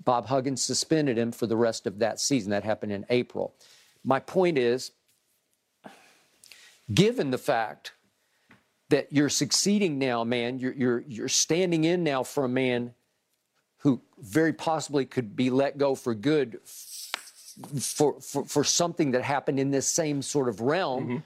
Bob 0.04 0.28
Huggins 0.28 0.62
suspended 0.62 1.18
him 1.18 1.32
for 1.32 1.48
the 1.48 1.58
rest 1.58 1.88
of 1.88 2.00
that 2.00 2.20
season. 2.20 2.52
That 2.52 2.64
happened 2.64 2.92
in 2.92 3.06
April. 3.10 3.54
My 4.04 4.20
point 4.20 4.58
is, 4.58 4.92
given 6.94 7.32
the 7.32 7.38
fact 7.38 7.94
that 8.96 9.12
you're 9.12 9.28
succeeding 9.28 10.00
now, 10.00 10.24
man, 10.24 10.58
you're, 10.58 10.74
you're, 10.74 11.04
you're 11.06 11.28
standing 11.28 11.84
in 11.84 12.02
now 12.02 12.24
for 12.24 12.46
a 12.46 12.50
man 12.50 12.94
who 13.80 14.00
very 14.18 14.54
possibly 14.54 15.04
could 15.04 15.36
be 15.36 15.50
let 15.50 15.78
go 15.78 15.96
for 15.96 16.16
good 16.16 16.62
for, 16.66 18.22
for, 18.22 18.46
for 18.46 18.64
something 18.64 19.12
that 19.12 19.22
happened 19.22 19.60
in 19.60 19.70
this 19.70 19.86
same 19.86 20.22
sort 20.22 20.48
of 20.48 20.62
realm. 20.62 21.04
Mm-hmm. 21.04 21.18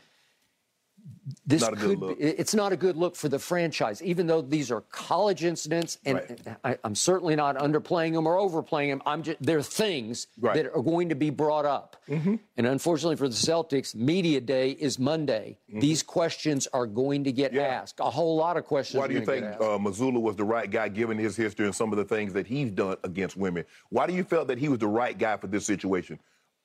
Good 1.48 1.62
could. 1.78 2.00
Be, 2.00 2.24
it's 2.24 2.54
not 2.54 2.72
a 2.72 2.78
good 2.78 2.96
look 2.96 3.16
for 3.16 3.28
the 3.30 3.40
franchise, 3.40 4.02
even 4.04 4.28
though 4.28 4.42
these 4.42 4.72
are 4.72 4.82
college 4.82 5.44
incidents, 5.44 5.98
and 6.06 6.18
Right. 6.18 6.58
I, 6.64 6.78
I'm 6.84 6.96
certainly 6.96 7.36
not 7.36 7.56
underplaying 7.58 8.14
them 8.14 8.28
or 8.28 8.38
overplaying 8.38 8.90
them. 8.90 9.02
I'm 9.06 9.24
just 9.24 9.38
they're 9.42 9.62
things 9.64 10.28
Right. 10.40 10.56
that 10.56 10.68
are 10.76 10.82
going 10.84 11.10
to 11.10 11.16
be 11.16 11.30
brought 11.30 11.66
up, 11.66 11.98
Mm-hmm. 12.08 12.36
and 12.58 12.68
unfortunately 12.68 13.16
for 13.16 13.28
the 13.28 13.36
Celtics, 13.36 13.96
media 13.96 14.42
day 14.42 14.72
is 14.72 14.98
Monday. 15.00 15.58
These 15.68 16.04
questions 16.04 16.68
are 16.74 16.86
going 16.86 17.24
to 17.24 17.32
get 17.32 17.52
Mm-hmm. 17.52 17.60
Yeah. 17.60 17.82
asked. 17.82 18.00
A 18.00 18.10
whole 18.10 18.36
lot 18.36 18.58
of 18.58 18.66
questions. 18.66 19.00
Why 19.00 19.08
do 19.08 19.14
you 19.16 19.26
think 19.26 19.46
uh, 19.46 19.78
Mazzulla 19.80 20.22
was 20.22 20.36
the 20.36 20.46
right 20.46 20.70
guy 20.70 20.88
given 20.90 21.18
his 21.18 21.36
history 21.36 21.66
and 21.66 21.74
some 21.76 21.92
of 21.92 21.98
the 21.98 22.06
things 22.06 22.34
that 22.34 22.46
he's 22.48 22.72
done 22.72 22.98
against 23.04 23.36
women? 23.38 23.66
Why 23.90 24.06
do 24.08 24.14
you 24.14 24.24
felt 24.24 24.48
that 24.50 24.58
he 24.60 24.70
was 24.70 24.80
the 24.80 24.88
right 24.88 25.18
guy 25.18 25.38
for 25.38 25.48
this 25.48 25.66
situation? 25.66 26.20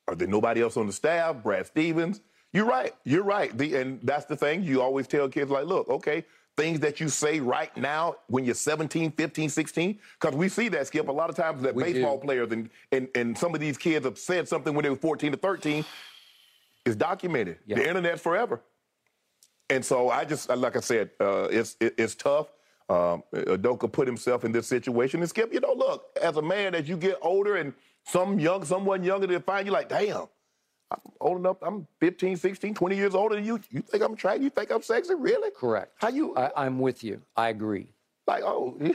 Are 0.08 0.14
there 0.14 0.28
nobody 0.28 0.60
else 0.60 0.76
on 0.76 0.86
the 0.86 0.92
staff? 0.92 1.42
Brad 1.42 1.66
Stevens? 1.66 2.20
You're 2.54 2.64
right. 2.66 2.94
You're 3.02 3.24
right. 3.24 3.56
The, 3.58 3.74
and 3.74 4.00
that's 4.04 4.26
the 4.26 4.36
thing. 4.36 4.62
You 4.62 4.80
always 4.80 5.08
tell 5.08 5.28
kids, 5.28 5.50
like, 5.50 5.66
look, 5.66 5.88
okay, 5.88 6.24
things 6.56 6.78
that 6.80 7.00
you 7.00 7.08
say 7.08 7.40
right 7.40 7.76
now 7.76 8.14
when 8.28 8.44
you're 8.44 8.54
17, 8.54 9.10
15, 9.10 9.48
16, 9.48 9.98
because 10.20 10.36
we 10.36 10.48
see 10.48 10.68
that, 10.68 10.86
Skip, 10.86 11.08
a 11.08 11.12
lot 11.12 11.28
of 11.28 11.34
times 11.36 11.62
that 11.62 11.74
We 11.74 11.82
baseball 11.82 12.16
do. 12.16 12.24
players 12.24 12.52
and, 12.52 12.70
and, 12.92 13.08
and 13.16 13.36
some 13.36 13.54
of 13.56 13.60
these 13.60 13.76
kids 13.76 14.04
have 14.04 14.16
said 14.16 14.48
something 14.48 14.72
when 14.72 14.84
they 14.84 14.88
were 14.90 14.94
14 14.96 15.32
to 15.32 15.36
13 15.36 15.84
is 16.84 16.94
documented. 16.94 17.58
Yeah. 17.66 17.76
The 17.76 17.88
internet's 17.88 18.22
forever. 18.22 18.62
And 19.68 19.84
so 19.84 20.10
I 20.10 20.24
just, 20.24 20.48
like 20.48 20.76
I 20.76 20.80
said, 20.80 21.10
uh, 21.20 21.48
it's 21.50 21.76
it, 21.80 21.94
it's 21.98 22.14
tough. 22.14 22.52
Um, 22.88 23.24
Udoka 23.34 23.90
put 23.90 24.06
himself 24.06 24.44
in 24.44 24.52
this 24.52 24.66
situation. 24.68 25.20
And 25.20 25.28
Skip, 25.28 25.52
you 25.52 25.58
know, 25.58 25.72
look, 25.72 26.04
as 26.22 26.36
a 26.36 26.42
man, 26.42 26.74
as 26.74 26.88
you 26.88 26.96
get 26.98 27.16
older 27.22 27.56
and 27.56 27.72
some 28.04 28.38
young, 28.38 28.64
someone 28.64 29.02
younger 29.02 29.26
to 29.26 29.40
find 29.40 29.66
you 29.66 29.72
like, 29.72 29.88
damn, 29.88 30.26
I'm 30.90 31.00
old 31.20 31.38
enough, 31.38 31.56
I'm 31.62 31.86
15, 32.00 32.36
16, 32.36 32.74
20 32.74 32.96
years 32.96 33.14
older 33.14 33.34
than 33.34 33.44
you. 33.44 33.60
You 33.70 33.80
think 33.80 34.02
I'm 34.02 34.12
attractive? 34.12 34.44
You 34.44 34.50
think 34.50 34.70
I'm 34.70 34.82
sexy? 34.82 35.14
Really? 35.14 35.50
Correct. 35.50 35.92
How 35.96 36.08
you, 36.08 36.36
I, 36.36 36.50
I'm 36.56 36.78
with 36.78 37.02
you. 37.02 37.20
I 37.36 37.48
agree. 37.48 37.88
like, 38.26 38.42
oh, 38.44 38.78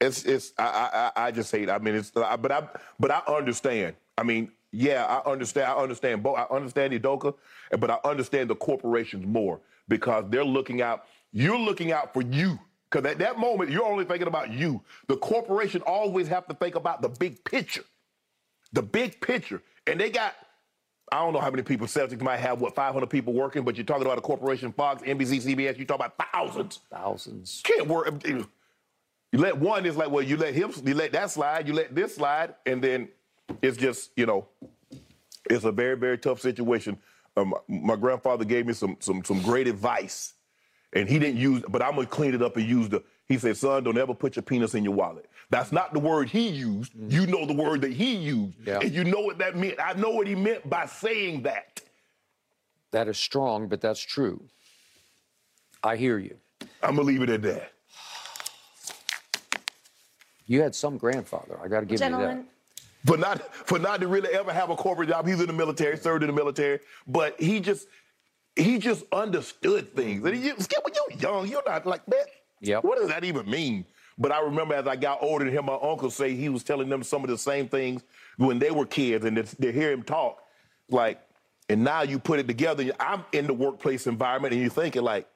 It's 0.00 0.24
it's 0.24 0.52
I 0.56 1.10
I, 1.16 1.26
I 1.26 1.30
just 1.32 1.50
hate. 1.50 1.68
I 1.68 1.78
mean, 1.78 1.96
it's 1.96 2.10
but 2.12 2.52
I 2.52 2.68
but 3.00 3.10
I 3.10 3.20
understand. 3.26 3.96
I 4.16 4.22
mean, 4.22 4.52
yeah, 4.70 5.04
I 5.04 5.28
understand. 5.28 5.66
I 5.66 5.74
understand 5.74 6.22
both. 6.22 6.38
I 6.38 6.44
understand 6.54 6.92
Udoka, 6.92 7.34
but 7.78 7.90
I 7.90 7.98
understand 8.04 8.48
the 8.48 8.54
corporations 8.54 9.26
more 9.26 9.60
because 9.88 10.24
they're 10.28 10.44
looking 10.44 10.82
out. 10.82 11.06
You're 11.32 11.58
looking 11.58 11.90
out 11.90 12.14
for 12.14 12.22
you. 12.22 12.58
Because 12.90 13.10
at 13.10 13.18
that 13.18 13.38
moment, 13.38 13.70
you're 13.70 13.84
only 13.84 14.04
thinking 14.04 14.28
about 14.28 14.50
you. 14.50 14.80
The 15.08 15.16
corporation 15.16 15.82
always 15.82 16.26
have 16.28 16.46
to 16.46 16.54
think 16.54 16.74
about 16.74 17.02
the 17.02 17.08
big 17.08 17.44
picture. 17.44 17.84
The 18.72 18.82
big 18.82 19.20
picture. 19.20 19.62
And 19.86 20.00
they 20.00 20.10
got, 20.10 20.34
I 21.12 21.20
don't 21.20 21.32
know 21.32 21.40
how 21.40 21.50
many 21.50 21.62
people, 21.62 21.86
Celtics 21.86 22.20
might 22.20 22.38
have, 22.38 22.60
what, 22.60 22.74
500 22.74 23.06
people 23.08 23.32
working, 23.32 23.62
but 23.64 23.76
you're 23.76 23.86
talking 23.86 24.04
about 24.04 24.18
a 24.18 24.20
corporation, 24.20 24.72
Fox, 24.72 25.02
NBC, 25.02 25.42
CBS, 25.42 25.76
you're 25.76 25.86
talking 25.86 26.06
about 26.06 26.32
thousands. 26.32 26.80
Thousands. 26.90 27.62
Can't 27.64 27.86
work. 27.86 28.22
You 28.24 28.46
let 29.32 29.58
one, 29.58 29.84
it's 29.84 29.96
like, 29.96 30.10
well, 30.10 30.22
you 30.22 30.36
let 30.36 30.54
him, 30.54 30.72
you 30.84 30.94
let 30.94 31.12
that 31.12 31.30
slide, 31.30 31.66
you 31.68 31.74
let 31.74 31.94
this 31.94 32.14
slide, 32.14 32.54
and 32.64 32.82
then 32.82 33.08
it's 33.62 33.76
just, 33.76 34.10
you 34.16 34.26
know, 34.26 34.48
it's 35.50 35.64
a 35.64 35.72
very, 35.72 35.96
very 35.96 36.18
tough 36.18 36.40
situation. 36.40 36.98
Um, 37.36 37.54
my 37.68 37.96
grandfather 37.96 38.44
gave 38.44 38.66
me 38.66 38.72
some, 38.72 38.96
some, 39.00 39.24
some 39.24 39.42
great 39.42 39.68
advice 39.68 40.34
and 40.92 41.08
he 41.08 41.18
didn't 41.18 41.36
use, 41.36 41.62
but 41.68 41.82
I'm 41.82 41.94
gonna 41.94 42.06
clean 42.06 42.34
it 42.34 42.42
up 42.42 42.56
and 42.56 42.66
use 42.66 42.88
the. 42.88 43.02
He 43.28 43.38
said, 43.38 43.56
"Son, 43.56 43.84
don't 43.84 43.98
ever 43.98 44.14
put 44.14 44.36
your 44.36 44.42
penis 44.42 44.74
in 44.74 44.84
your 44.84 44.94
wallet." 44.94 45.26
That's 45.50 45.72
not 45.72 45.92
the 45.92 46.00
word 46.00 46.28
he 46.28 46.48
used. 46.48 46.94
Mm. 46.94 47.12
You 47.12 47.26
know 47.26 47.46
the 47.46 47.54
word 47.54 47.82
that 47.82 47.92
he 47.92 48.14
used, 48.14 48.56
yeah. 48.66 48.80
and 48.80 48.92
you 48.92 49.04
know 49.04 49.20
what 49.20 49.38
that 49.38 49.56
meant. 49.56 49.76
I 49.82 49.92
know 49.94 50.10
what 50.10 50.26
he 50.26 50.34
meant 50.34 50.68
by 50.68 50.86
saying 50.86 51.42
that. 51.42 51.80
That 52.90 53.08
is 53.08 53.18
strong, 53.18 53.68
but 53.68 53.80
that's 53.80 54.00
true. 54.00 54.42
I 55.82 55.96
hear 55.96 56.18
you. 56.18 56.36
I'm 56.82 56.96
gonna 56.96 57.02
leave 57.02 57.22
it 57.22 57.30
at 57.30 57.42
that. 57.42 57.72
You 60.46 60.62
had 60.62 60.74
some 60.74 60.96
grandfather. 60.96 61.58
I 61.62 61.68
got 61.68 61.80
to 61.80 61.86
give 61.86 61.98
Gentlemen. 61.98 62.38
you 62.38 62.42
that. 62.42 62.48
For 63.06 63.16
not 63.18 63.54
for 63.54 63.78
not 63.78 64.00
to 64.00 64.08
really 64.08 64.30
ever 64.30 64.52
have 64.52 64.70
a 64.70 64.76
corporate 64.76 65.10
job. 65.10 65.26
He's 65.26 65.40
in 65.40 65.46
the 65.46 65.52
military, 65.52 65.96
served 65.98 66.22
in 66.22 66.26
the 66.26 66.32
military, 66.32 66.80
but 67.06 67.38
he 67.38 67.60
just 67.60 67.86
he 68.56 68.78
just 68.78 69.04
understood 69.12 69.94
things. 69.94 70.24
And 70.24 70.34
he 70.34 70.50
just, 70.50 70.74
when 70.82 70.94
you're 70.94 71.20
young, 71.20 71.48
you're 71.48 71.62
not 71.64 71.86
like 71.86 72.04
that. 72.06 72.26
Yeah. 72.60 72.78
What 72.78 72.98
does 72.98 73.08
that 73.08 73.24
even 73.24 73.48
mean? 73.48 73.84
But 74.18 74.32
I 74.32 74.40
remember 74.40 74.74
as 74.74 74.86
I 74.86 74.96
got 74.96 75.22
older 75.22 75.44
and 75.44 75.52
hear 75.52 75.62
my 75.62 75.78
uncle 75.80 76.10
say 76.10 76.34
he 76.34 76.48
was 76.48 76.64
telling 76.64 76.88
them 76.88 77.02
some 77.04 77.22
of 77.22 77.30
the 77.30 77.38
same 77.38 77.68
things 77.68 78.02
when 78.36 78.58
they 78.58 78.70
were 78.70 78.86
kids, 78.86 79.24
and 79.24 79.36
to 79.36 79.72
hear 79.72 79.92
him 79.92 80.02
talk, 80.02 80.42
like, 80.90 81.20
and 81.68 81.84
now 81.84 82.02
you 82.02 82.18
put 82.18 82.40
it 82.40 82.48
together. 82.48 82.90
I'm 82.98 83.24
in 83.32 83.46
the 83.46 83.54
workplace 83.54 84.06
environment, 84.06 84.54
and 84.54 84.60
you're 84.62 84.70
thinking 84.70 85.02
like, 85.02 85.28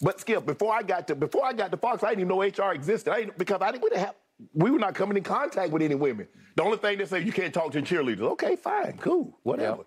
but 0.00 0.20
Skip, 0.20 0.46
before 0.46 0.72
I 0.72 0.82
got 0.82 1.06
to 1.08 1.14
before 1.14 1.44
I 1.44 1.52
got 1.52 1.70
to 1.70 1.76
Fox, 1.76 2.02
I 2.02 2.10
didn't 2.10 2.20
even 2.22 2.28
know 2.28 2.42
HR 2.42 2.72
existed. 2.72 3.12
I 3.12 3.26
because 3.36 3.60
I 3.60 3.72
didn't, 3.72 3.82
we 3.82 3.90
didn't 3.90 4.06
have 4.06 4.14
we 4.52 4.70
were 4.70 4.78
not 4.78 4.94
coming 4.94 5.16
in 5.16 5.22
contact 5.22 5.70
with 5.70 5.82
any 5.82 5.94
women. 5.94 6.26
The 6.56 6.62
only 6.62 6.78
thing 6.78 6.98
they 6.98 7.04
say 7.04 7.22
you 7.22 7.32
can't 7.32 7.52
talk 7.52 7.72
to 7.72 7.82
cheerleaders. 7.82 8.20
Okay, 8.32 8.56
fine, 8.56 8.98
cool, 8.98 9.38
whatever. 9.42 9.84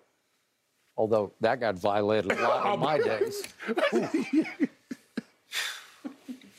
Although 0.96 1.32
that 1.40 1.60
got 1.60 1.76
violated 1.76 2.32
a 2.32 2.42
lot 2.42 2.74
in 2.74 2.80
my 2.88 2.98
days. 2.98 3.42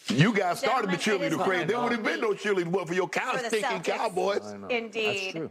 You 0.10 0.34
guys 0.34 0.60
started 0.60 0.90
the 0.90 0.98
cheerleader 0.98 1.42
craze. 1.44 1.68
There 1.68 1.80
would 1.80 1.92
have 1.92 2.04
been 2.04 2.22
no 2.22 2.32
cheerleader 2.32 2.72
but 2.72 2.88
for 2.88 2.94
your 2.94 3.08
cow 3.08 3.38
stinking 3.38 3.82
cowboys. 3.82 4.56
Indeed. 4.70 5.50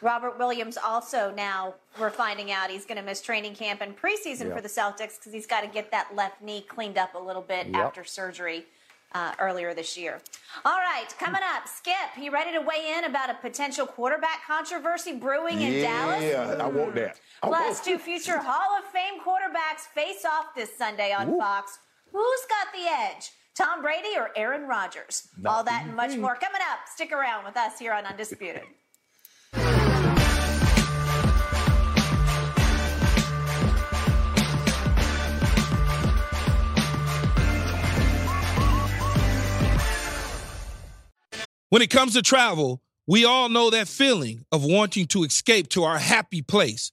Robert 0.00 0.38
Williams 0.38 0.76
also 0.76 1.32
now 1.36 1.74
we're 2.00 2.10
finding 2.10 2.50
out 2.50 2.70
he's 2.70 2.86
going 2.86 2.96
to 2.96 3.04
miss 3.04 3.20
training 3.20 3.54
camp 3.54 3.82
and 3.82 3.94
preseason 3.96 4.46
yep. 4.46 4.56
for 4.56 4.62
the 4.62 4.68
Celtics 4.68 5.18
because 5.18 5.32
he's 5.32 5.46
got 5.46 5.60
to 5.60 5.66
get 5.66 5.90
that 5.90 6.14
left 6.14 6.42
knee 6.42 6.62
cleaned 6.62 6.96
up 6.96 7.14
a 7.14 7.18
little 7.18 7.42
bit 7.42 7.66
yep. 7.66 7.76
after 7.76 8.02
surgery 8.02 8.64
uh, 9.12 9.32
earlier 9.38 9.74
this 9.74 9.96
year. 9.96 10.20
All 10.64 10.78
right, 10.78 11.06
coming 11.18 11.42
up, 11.54 11.68
Skip, 11.68 11.94
you 12.18 12.30
ready 12.30 12.52
to 12.52 12.60
weigh 12.60 12.94
in 12.98 13.04
about 13.04 13.30
a 13.30 13.34
potential 13.34 13.86
quarterback 13.86 14.46
controversy 14.46 15.14
brewing 15.14 15.60
in 15.60 15.74
yeah, 15.74 15.82
Dallas? 15.82 16.22
Yeah, 16.24 16.64
I 16.64 16.68
want 16.68 16.94
that. 16.94 17.20
I 17.42 17.48
Plus, 17.48 17.60
want 17.60 17.84
two 17.84 17.98
future 17.98 18.38
Hall 18.38 18.78
of 18.78 18.84
Fame 18.90 19.20
quarterbacks 19.20 19.80
face 19.94 20.24
off 20.24 20.54
this 20.54 20.76
Sunday 20.76 21.12
on 21.12 21.30
Ooh. 21.30 21.38
Fox. 21.38 21.78
Who's 22.12 22.40
got 22.48 22.72
the 22.72 22.88
edge? 22.88 23.30
Tom 23.56 23.80
Brady 23.80 24.16
or 24.16 24.30
Aaron 24.36 24.68
Rodgers? 24.68 25.28
Not 25.38 25.50
All 25.50 25.64
that 25.64 25.84
and 25.86 25.96
much 25.96 26.16
more 26.16 26.34
coming 26.34 26.60
up. 26.70 26.80
Stick 26.92 27.10
around 27.10 27.44
with 27.44 27.56
us 27.56 27.78
here 27.78 27.92
on 27.92 28.04
Undisputed. 28.04 28.62
When 41.68 41.82
it 41.82 41.90
comes 41.90 42.12
to 42.14 42.22
travel, 42.22 42.80
we 43.08 43.24
all 43.24 43.48
know 43.48 43.70
that 43.70 43.88
feeling 43.88 44.44
of 44.52 44.64
wanting 44.64 45.06
to 45.08 45.24
escape 45.24 45.68
to 45.70 45.82
our 45.82 45.98
happy 45.98 46.40
place, 46.40 46.92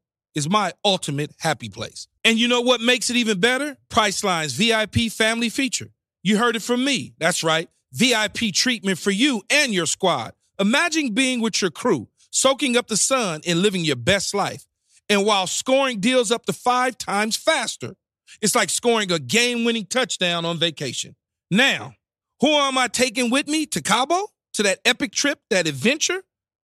is 0.35 0.49
my 0.49 0.73
ultimate 0.83 1.31
happy 1.39 1.69
place. 1.69 2.07
And 2.23 2.39
you 2.39 2.47
know 2.47 2.61
what 2.61 2.81
makes 2.81 3.09
it 3.09 3.15
even 3.15 3.39
better? 3.39 3.77
Priceline's 3.89 4.53
VIP 4.53 5.11
family 5.11 5.49
feature. 5.49 5.91
You 6.23 6.37
heard 6.37 6.55
it 6.55 6.61
from 6.61 6.83
me. 6.83 7.13
That's 7.17 7.43
right. 7.43 7.69
VIP 7.93 8.53
treatment 8.53 8.99
for 8.99 9.11
you 9.11 9.41
and 9.49 9.73
your 9.73 9.85
squad. 9.85 10.33
Imagine 10.59 11.13
being 11.13 11.41
with 11.41 11.61
your 11.61 11.71
crew, 11.71 12.07
soaking 12.29 12.77
up 12.77 12.87
the 12.87 12.97
sun 12.97 13.41
and 13.47 13.61
living 13.61 13.83
your 13.83 13.95
best 13.95 14.33
life. 14.33 14.65
And 15.09 15.25
while 15.25 15.47
scoring 15.47 15.99
deals 15.99 16.31
up 16.31 16.45
to 16.45 16.53
five 16.53 16.97
times 16.97 17.35
faster, 17.35 17.95
it's 18.41 18.55
like 18.55 18.69
scoring 18.69 19.11
a 19.11 19.19
game 19.19 19.65
winning 19.65 19.85
touchdown 19.85 20.45
on 20.45 20.57
vacation. 20.57 21.15
Now, 21.49 21.95
who 22.39 22.49
am 22.49 22.77
I 22.77 22.87
taking 22.87 23.29
with 23.29 23.47
me 23.47 23.65
to 23.67 23.81
Cabo? 23.81 24.27
to 24.53 24.63
that 24.63 24.79
epic 24.85 25.11
trip, 25.11 25.39
that 25.49 25.67
adventure? 25.67 26.23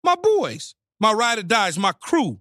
My 0.05 0.15
boys, 0.15 0.75
my 1.01 1.13
ride 1.13 1.39
or 1.39 1.43
dies, 1.43 1.79
my 1.79 1.93
crew, 1.93 2.41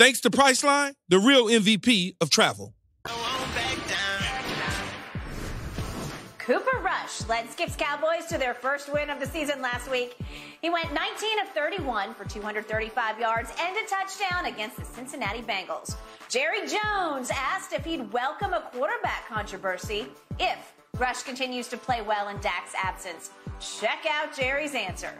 Thanks 0.00 0.22
to 0.22 0.30
Priceline, 0.30 0.94
the 1.10 1.18
real 1.18 1.48
MVP 1.48 2.14
of 2.22 2.30
travel. 2.30 2.72
Cooper 6.38 6.78
Rush 6.78 7.28
led 7.28 7.50
Skip's 7.50 7.76
Cowboys 7.76 8.24
to 8.30 8.38
their 8.38 8.54
first 8.54 8.90
win 8.90 9.10
of 9.10 9.20
the 9.20 9.26
season 9.26 9.60
last 9.60 9.90
week. 9.90 10.16
He 10.62 10.70
went 10.70 10.94
19 10.94 11.40
of 11.40 11.48
31 11.50 12.14
for 12.14 12.24
235 12.24 13.20
yards 13.20 13.52
and 13.60 13.76
a 13.76 13.86
touchdown 13.86 14.46
against 14.46 14.78
the 14.78 14.86
Cincinnati 14.86 15.42
Bengals. 15.42 15.94
Jerry 16.30 16.60
Jones 16.60 17.30
asked 17.34 17.74
if 17.74 17.84
he'd 17.84 18.10
welcome 18.10 18.54
a 18.54 18.62
quarterback 18.72 19.28
controversy 19.28 20.06
if 20.38 20.72
Rush 20.96 21.24
continues 21.24 21.68
to 21.68 21.76
play 21.76 22.00
well 22.00 22.28
in 22.28 22.40
Dak's 22.40 22.72
absence. 22.74 23.32
Check 23.60 24.06
out 24.10 24.34
Jerry's 24.34 24.74
answer. 24.74 25.12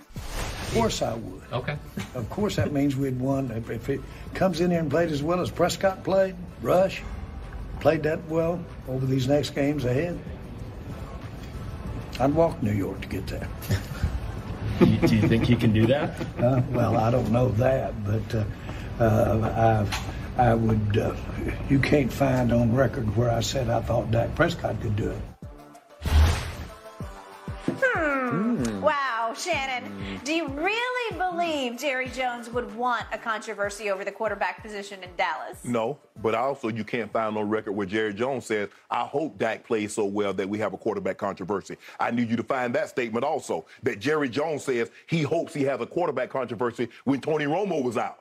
Of 0.70 0.76
course 0.76 1.02
I 1.02 1.14
would. 1.14 1.42
Okay. 1.52 1.76
Of 2.14 2.30
course 2.30 2.54
that 2.54 2.72
means 2.72 2.94
we'd 2.94 3.18
won. 3.18 3.50
If, 3.50 3.70
if 3.70 3.88
it 3.88 4.00
comes 4.35 4.61
in 4.61 4.70
there 4.70 4.78
and 4.78 4.88
played 4.88 5.11
as 5.11 5.20
well 5.20 5.40
as 5.40 5.50
Prescott 5.50 6.04
played, 6.04 6.37
Rush 6.62 7.02
played 7.80 8.04
that 8.04 8.24
well 8.28 8.64
over 8.87 9.04
these 9.04 9.26
next 9.26 9.50
games 9.50 9.85
ahead, 9.85 10.16
I'd 12.20 12.33
walk 12.33 12.62
New 12.62 12.70
York 12.70 13.00
to 13.00 13.09
get 13.09 13.26
there. 13.26 13.48
do 14.78 15.16
you 15.16 15.26
think 15.26 15.44
he 15.44 15.56
can 15.56 15.72
do 15.72 15.87
that? 15.87 16.14
Uh, 16.40 16.62
well, 16.70 16.96
I 16.96 17.11
don't 17.11 17.30
know 17.33 17.48
that, 17.48 17.92
but 18.04 18.35
uh, 18.35 18.44
uh, 19.02 19.87
I, 20.38 20.42
I 20.50 20.54
would. 20.54 20.96
Uh, 20.96 21.14
you 21.68 21.80
can't 21.80 22.12
find 22.12 22.52
on 22.52 22.72
record 22.74 23.14
where 23.16 23.30
I 23.30 23.40
said 23.40 23.68
I 23.68 23.80
thought 23.80 24.11
Dak 24.11 24.35
Prescott 24.37 24.80
could 24.80 24.96
do 24.96 25.11
it. 25.11 25.18
Hmm. 27.82 28.80
Wow. 28.80 29.20
Shannon, 29.34 30.20
do 30.24 30.34
you 30.34 30.48
really 30.48 31.16
believe 31.16 31.78
Jerry 31.78 32.08
Jones 32.08 32.50
would 32.50 32.74
want 32.74 33.04
a 33.12 33.18
controversy 33.18 33.90
over 33.90 34.04
the 34.04 34.10
quarterback 34.10 34.62
position 34.62 35.02
in 35.02 35.10
Dallas? 35.16 35.64
No, 35.64 35.98
but 36.22 36.34
also 36.34 36.68
you 36.68 36.84
can't 36.84 37.12
find 37.12 37.36
on 37.36 37.48
record 37.48 37.72
where 37.72 37.86
Jerry 37.86 38.12
Jones 38.12 38.46
says, 38.46 38.68
I 38.90 39.04
hope 39.04 39.38
Dak 39.38 39.66
plays 39.66 39.94
so 39.94 40.04
well 40.04 40.32
that 40.34 40.48
we 40.48 40.58
have 40.58 40.72
a 40.72 40.76
quarterback 40.76 41.16
controversy. 41.18 41.76
I 41.98 42.10
need 42.10 42.28
you 42.28 42.36
to 42.36 42.42
find 42.42 42.74
that 42.74 42.88
statement 42.88 43.24
also, 43.24 43.66
that 43.82 44.00
Jerry 44.00 44.28
Jones 44.28 44.64
says 44.64 44.90
he 45.06 45.22
hopes 45.22 45.54
he 45.54 45.62
has 45.64 45.80
a 45.80 45.86
quarterback 45.86 46.30
controversy 46.30 46.88
when 47.04 47.20
Tony 47.20 47.44
Romo 47.44 47.82
was 47.82 47.96
out. 47.96 48.18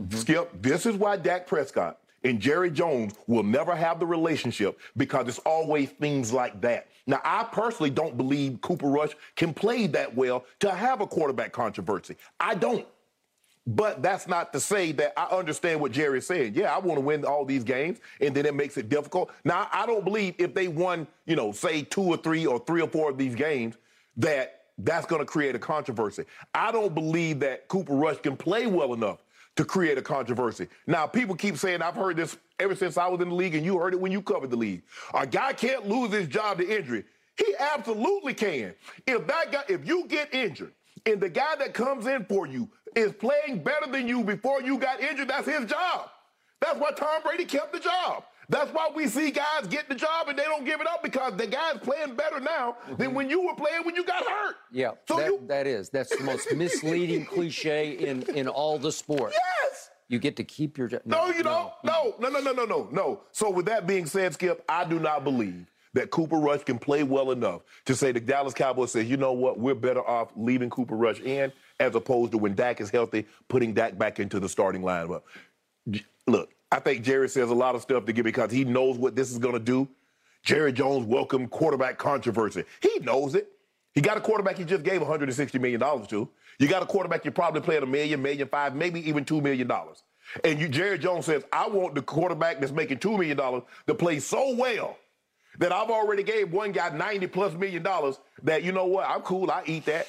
Mm-hmm. 0.00 0.16
Skip, 0.16 0.62
this 0.62 0.86
is 0.86 0.96
why 0.96 1.16
Dak 1.16 1.46
Prescott 1.46 1.98
and 2.26 2.40
Jerry 2.40 2.70
Jones 2.70 3.14
will 3.28 3.44
never 3.44 3.74
have 3.76 4.00
the 4.00 4.06
relationship 4.06 4.80
because 4.96 5.28
it's 5.28 5.38
always 5.40 5.90
things 5.90 6.32
like 6.32 6.60
that. 6.60 6.88
Now, 7.06 7.20
I 7.24 7.44
personally 7.44 7.90
don't 7.90 8.16
believe 8.16 8.60
Cooper 8.60 8.88
Rush 8.88 9.12
can 9.36 9.54
play 9.54 9.86
that 9.88 10.14
well 10.14 10.44
to 10.58 10.72
have 10.72 11.00
a 11.00 11.06
quarterback 11.06 11.52
controversy. 11.52 12.16
I 12.40 12.56
don't. 12.56 12.84
But 13.68 14.02
that's 14.02 14.26
not 14.26 14.52
to 14.52 14.60
say 14.60 14.92
that 14.92 15.12
I 15.16 15.24
understand 15.26 15.80
what 15.80 15.92
Jerry 15.92 16.20
saying. 16.20 16.54
Yeah, 16.54 16.74
I 16.74 16.78
want 16.78 16.98
to 16.98 17.00
win 17.00 17.24
all 17.24 17.44
these 17.44 17.64
games, 17.64 17.98
and 18.20 18.34
then 18.34 18.46
it 18.46 18.54
makes 18.54 18.76
it 18.76 18.88
difficult. 18.88 19.30
Now, 19.44 19.68
I 19.72 19.86
don't 19.86 20.04
believe 20.04 20.34
if 20.38 20.54
they 20.54 20.68
won, 20.68 21.06
you 21.26 21.36
know, 21.36 21.52
say 21.52 21.82
two 21.82 22.02
or 22.02 22.16
three 22.16 22.46
or 22.46 22.58
three 22.60 22.80
or 22.80 22.88
four 22.88 23.10
of 23.10 23.18
these 23.18 23.34
games, 23.34 23.76
that 24.16 24.66
that's 24.78 25.06
going 25.06 25.20
to 25.20 25.26
create 25.26 25.54
a 25.54 25.58
controversy. 25.58 26.24
I 26.54 26.70
don't 26.70 26.94
believe 26.94 27.40
that 27.40 27.66
Cooper 27.68 27.94
Rush 27.94 28.18
can 28.18 28.36
play 28.36 28.66
well 28.66 28.94
enough 28.94 29.18
to 29.56 29.64
create 29.64 29.98
a 29.98 30.02
controversy. 30.02 30.68
Now, 30.86 31.06
people 31.06 31.34
keep 31.34 31.56
saying, 31.56 31.82
I've 31.82 31.94
heard 31.94 32.16
this 32.16 32.36
ever 32.60 32.74
since 32.74 32.96
I 32.96 33.06
was 33.08 33.20
in 33.20 33.30
the 33.30 33.34
league, 33.34 33.54
and 33.54 33.64
you 33.64 33.78
heard 33.78 33.94
it 33.94 34.00
when 34.00 34.12
you 34.12 34.22
covered 34.22 34.50
the 34.50 34.56
league. 34.56 34.82
A 35.14 35.26
guy 35.26 35.52
can't 35.52 35.88
lose 35.88 36.12
his 36.12 36.28
job 36.28 36.58
to 36.58 36.76
injury. 36.76 37.04
He 37.36 37.54
absolutely 37.58 38.34
can. 38.34 38.74
If 39.06 39.26
that 39.26 39.52
guy, 39.52 39.64
if 39.68 39.86
you 39.86 40.06
get 40.06 40.32
injured, 40.34 40.72
and 41.04 41.20
the 41.20 41.28
guy 41.28 41.56
that 41.56 41.74
comes 41.74 42.06
in 42.06 42.24
for 42.24 42.46
you 42.46 42.68
is 42.94 43.12
playing 43.12 43.62
better 43.62 43.90
than 43.90 44.08
you 44.08 44.24
before 44.24 44.62
you 44.62 44.78
got 44.78 45.00
injured, 45.00 45.28
that's 45.28 45.46
his 45.46 45.66
job. 45.66 46.10
That's 46.60 46.78
why 46.78 46.90
Tom 46.92 47.22
Brady 47.22 47.44
kept 47.44 47.72
the 47.72 47.80
job. 47.80 48.24
That's 48.48 48.70
why 48.72 48.90
we 48.94 49.08
see 49.08 49.30
guys 49.30 49.66
get 49.68 49.88
the 49.88 49.94
job 49.94 50.28
and 50.28 50.38
they 50.38 50.44
don't 50.44 50.64
give 50.64 50.80
it 50.80 50.86
up 50.86 51.02
because 51.02 51.36
the 51.36 51.46
guy's 51.46 51.78
playing 51.78 52.14
better 52.14 52.40
now 52.40 52.76
mm-hmm. 52.84 52.96
than 52.96 53.14
when 53.14 53.28
you 53.28 53.40
were 53.40 53.54
playing 53.54 53.84
when 53.84 53.96
you 53.96 54.04
got 54.04 54.24
hurt. 54.24 54.56
Yeah, 54.70 54.92
so 55.08 55.16
that, 55.16 55.26
you... 55.26 55.40
that 55.48 55.66
is. 55.66 55.90
That's 55.90 56.14
the 56.16 56.22
most 56.22 56.54
misleading 56.54 57.26
cliche 57.32 57.92
in, 57.92 58.22
in 58.34 58.48
all 58.48 58.78
the 58.78 58.92
sports. 58.92 59.34
Yes. 59.34 59.90
You 60.08 60.20
get 60.20 60.36
to 60.36 60.44
keep 60.44 60.78
your 60.78 60.86
job. 60.86 61.02
No, 61.04 61.26
no, 61.26 61.36
you 61.36 61.42
don't. 61.42 61.72
No, 61.82 62.14
no, 62.20 62.28
no, 62.28 62.40
no, 62.40 62.52
no, 62.52 62.64
no, 62.64 62.88
no. 62.92 63.20
So 63.32 63.50
with 63.50 63.66
that 63.66 63.86
being 63.86 64.06
said, 64.06 64.34
Skip, 64.34 64.64
I 64.68 64.84
do 64.84 65.00
not 65.00 65.24
believe 65.24 65.66
that 65.94 66.10
Cooper 66.10 66.36
Rush 66.36 66.62
can 66.62 66.78
play 66.78 67.02
well 67.02 67.32
enough 67.32 67.62
to 67.86 67.96
say 67.96 68.12
the 68.12 68.20
Dallas 68.20 68.54
Cowboys 68.54 68.92
say, 68.92 69.02
you 69.02 69.16
know 69.16 69.32
what, 69.32 69.58
we're 69.58 69.74
better 69.74 70.06
off 70.06 70.30
leaving 70.36 70.70
Cooper 70.70 70.94
Rush 70.94 71.20
in 71.20 71.50
as 71.80 71.94
opposed 71.94 72.32
to 72.32 72.38
when 72.38 72.54
Dak 72.54 72.80
is 72.80 72.90
healthy, 72.90 73.26
putting 73.48 73.72
Dak 73.72 73.98
back 73.98 74.20
into 74.20 74.38
the 74.38 74.48
starting 74.48 74.82
lineup. 74.82 75.22
Look, 76.26 76.50
I 76.70 76.80
think 76.80 77.04
Jerry 77.04 77.28
says 77.28 77.50
a 77.50 77.54
lot 77.54 77.74
of 77.74 77.82
stuff 77.82 78.04
to 78.06 78.12
get 78.12 78.24
because 78.24 78.50
he 78.50 78.64
knows 78.64 78.98
what 78.98 79.14
this 79.14 79.30
is 79.30 79.38
going 79.38 79.54
to 79.54 79.60
do. 79.60 79.88
Jerry 80.42 80.72
Jones 80.72 81.06
welcome 81.06 81.48
quarterback 81.48 81.98
controversy. 81.98 82.64
He 82.80 82.98
knows 83.00 83.34
it. 83.34 83.50
He 83.94 84.00
got 84.00 84.16
a 84.16 84.20
quarterback 84.20 84.58
he 84.58 84.64
just 84.64 84.82
gave 84.82 85.00
$160 85.00 85.60
million 85.60 85.80
to. 85.80 86.28
You 86.58 86.68
got 86.68 86.82
a 86.82 86.86
quarterback 86.86 87.24
you're 87.24 87.32
probably 87.32 87.60
played 87.60 87.82
a 87.82 87.86
million, 87.86 88.20
million 88.20 88.48
five, 88.48 88.74
maybe 88.74 89.06
even 89.08 89.24
$2 89.24 89.42
million. 89.42 89.70
And 90.44 90.60
you, 90.60 90.68
Jerry 90.68 90.98
Jones 90.98 91.26
says, 91.26 91.44
I 91.52 91.68
want 91.68 91.94
the 91.94 92.02
quarterback 92.02 92.60
that's 92.60 92.72
making 92.72 92.98
$2 92.98 93.18
million 93.18 93.62
to 93.86 93.94
play 93.94 94.18
so 94.18 94.54
well 94.54 94.96
that 95.58 95.72
I've 95.72 95.90
already 95.90 96.22
gave 96.22 96.52
one 96.52 96.72
guy 96.72 96.90
90 96.90 97.26
plus 97.28 97.54
million 97.54 97.82
dollars 97.82 98.18
that, 98.42 98.62
you 98.62 98.72
know 98.72 98.86
what, 98.86 99.08
I'm 99.08 99.22
cool, 99.22 99.50
I 99.50 99.62
eat 99.66 99.86
that. 99.86 100.08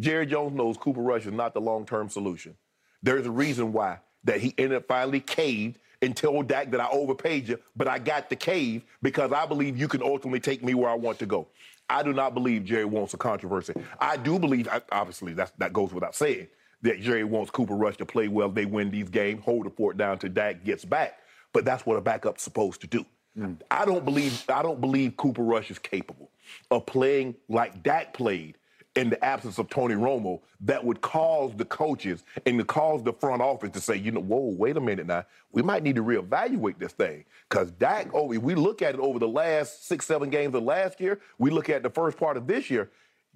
Jerry 0.00 0.26
Jones 0.26 0.54
knows 0.54 0.76
Cooper 0.76 1.00
Rush 1.00 1.26
is 1.26 1.32
not 1.32 1.54
the 1.54 1.60
long-term 1.60 2.08
solution. 2.08 2.56
There's 3.02 3.26
a 3.26 3.30
reason 3.30 3.72
why 3.72 4.00
that 4.24 4.40
he 4.40 4.54
ended 4.58 4.78
up 4.78 4.86
finally 4.86 5.20
caved 5.20 5.78
and 6.02 6.16
told 6.16 6.48
Dak 6.48 6.70
that 6.70 6.80
I 6.80 6.88
overpaid 6.90 7.48
you, 7.48 7.58
but 7.76 7.88
I 7.88 7.98
got 7.98 8.28
the 8.28 8.36
cave 8.36 8.84
because 9.02 9.32
I 9.32 9.46
believe 9.46 9.78
you 9.78 9.88
can 9.88 10.02
ultimately 10.02 10.40
take 10.40 10.62
me 10.62 10.74
where 10.74 10.90
I 10.90 10.94
want 10.94 11.18
to 11.20 11.26
go. 11.26 11.46
I 11.88 12.02
do 12.02 12.12
not 12.12 12.34
believe 12.34 12.64
Jerry 12.64 12.84
wants 12.84 13.14
a 13.14 13.16
controversy. 13.16 13.74
I 13.98 14.16
do 14.16 14.38
believe, 14.38 14.68
obviously, 14.90 15.34
that 15.34 15.72
goes 15.72 15.92
without 15.92 16.14
saying, 16.14 16.48
that 16.82 17.00
Jerry 17.00 17.24
wants 17.24 17.50
Cooper 17.50 17.74
Rush 17.74 17.96
to 17.96 18.06
play 18.06 18.28
well. 18.28 18.50
They 18.50 18.66
win 18.66 18.90
these 18.90 19.08
games, 19.08 19.42
hold 19.42 19.66
the 19.66 19.70
fort 19.70 19.96
down 19.96 20.18
till 20.18 20.30
Dak 20.30 20.64
gets 20.64 20.84
back. 20.84 21.18
But 21.52 21.64
that's 21.64 21.86
what 21.86 21.96
a 21.96 22.00
backup's 22.00 22.42
supposed 22.42 22.80
to 22.82 22.86
do. 22.86 23.06
Mm. 23.38 23.56
I 23.70 23.84
don't 23.84 24.04
believe 24.04 24.44
I 24.48 24.62
don't 24.62 24.80
believe 24.80 25.16
Cooper 25.16 25.42
Rush 25.42 25.70
is 25.70 25.78
capable 25.78 26.30
of 26.70 26.86
playing 26.86 27.34
like 27.48 27.82
Dak 27.82 28.12
played 28.12 28.56
in 28.96 29.10
the 29.10 29.22
absence 29.24 29.58
of 29.58 29.68
Tony 29.68 29.94
Romo 29.94 30.40
that 30.60 30.84
would 30.84 31.00
cause 31.00 31.52
the 31.56 31.64
coaches 31.64 32.24
and 32.46 32.58
to 32.58 32.64
cause 32.64 33.02
the 33.02 33.12
front 33.12 33.42
office 33.42 33.70
to 33.70 33.80
say, 33.80 33.96
you 33.96 34.12
know, 34.12 34.20
whoa, 34.20 34.54
wait 34.56 34.76
a 34.76 34.80
minute 34.80 35.06
now, 35.06 35.24
we 35.52 35.62
might 35.62 35.82
need 35.82 35.96
to 35.96 36.02
reevaluate 36.02 36.78
this 36.78 36.92
thing. 36.92 37.24
Because 37.48 37.72
Dak, 37.72 38.08
oh, 38.14 38.32
if 38.32 38.42
we 38.42 38.54
look 38.54 38.82
at 38.82 38.94
it 38.94 39.00
over 39.00 39.18
the 39.18 39.28
last 39.28 39.86
six, 39.86 40.06
seven 40.06 40.30
games 40.30 40.54
of 40.54 40.62
last 40.62 41.00
year, 41.00 41.20
we 41.38 41.50
look 41.50 41.68
at 41.68 41.82
the 41.82 41.90
first 41.90 42.16
part 42.16 42.36
of 42.36 42.46
this 42.46 42.70
year, 42.70 42.90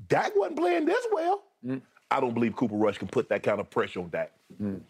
Dak 0.09 0.33
wasn't 0.37 0.59
playing 0.59 0.85
this 0.85 1.05
well. 1.13 1.43
Mm. 1.67 1.83
I 2.11 2.21
don't 2.21 2.35
believe 2.35 2.55
Cooper 2.55 2.77
Rush 2.77 2.99
can 2.99 3.09
put 3.09 3.29
that 3.29 3.43
kind 3.43 3.61
of 3.61 3.69
pressure 3.69 4.01
on 4.01 4.11
Dak. 4.11 4.33
Mm. 4.63 4.81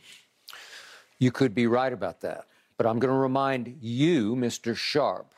You 1.19 1.33
could 1.33 1.55
be 1.55 1.67
right 1.67 1.93
about 1.93 2.21
that. 2.21 2.47
But 2.77 2.87
I'm 2.87 2.99
going 2.99 3.13
to 3.13 3.19
remind 3.19 3.79
you, 3.81 4.37
Mr. 4.37 4.77
Sharpe, 4.77 5.35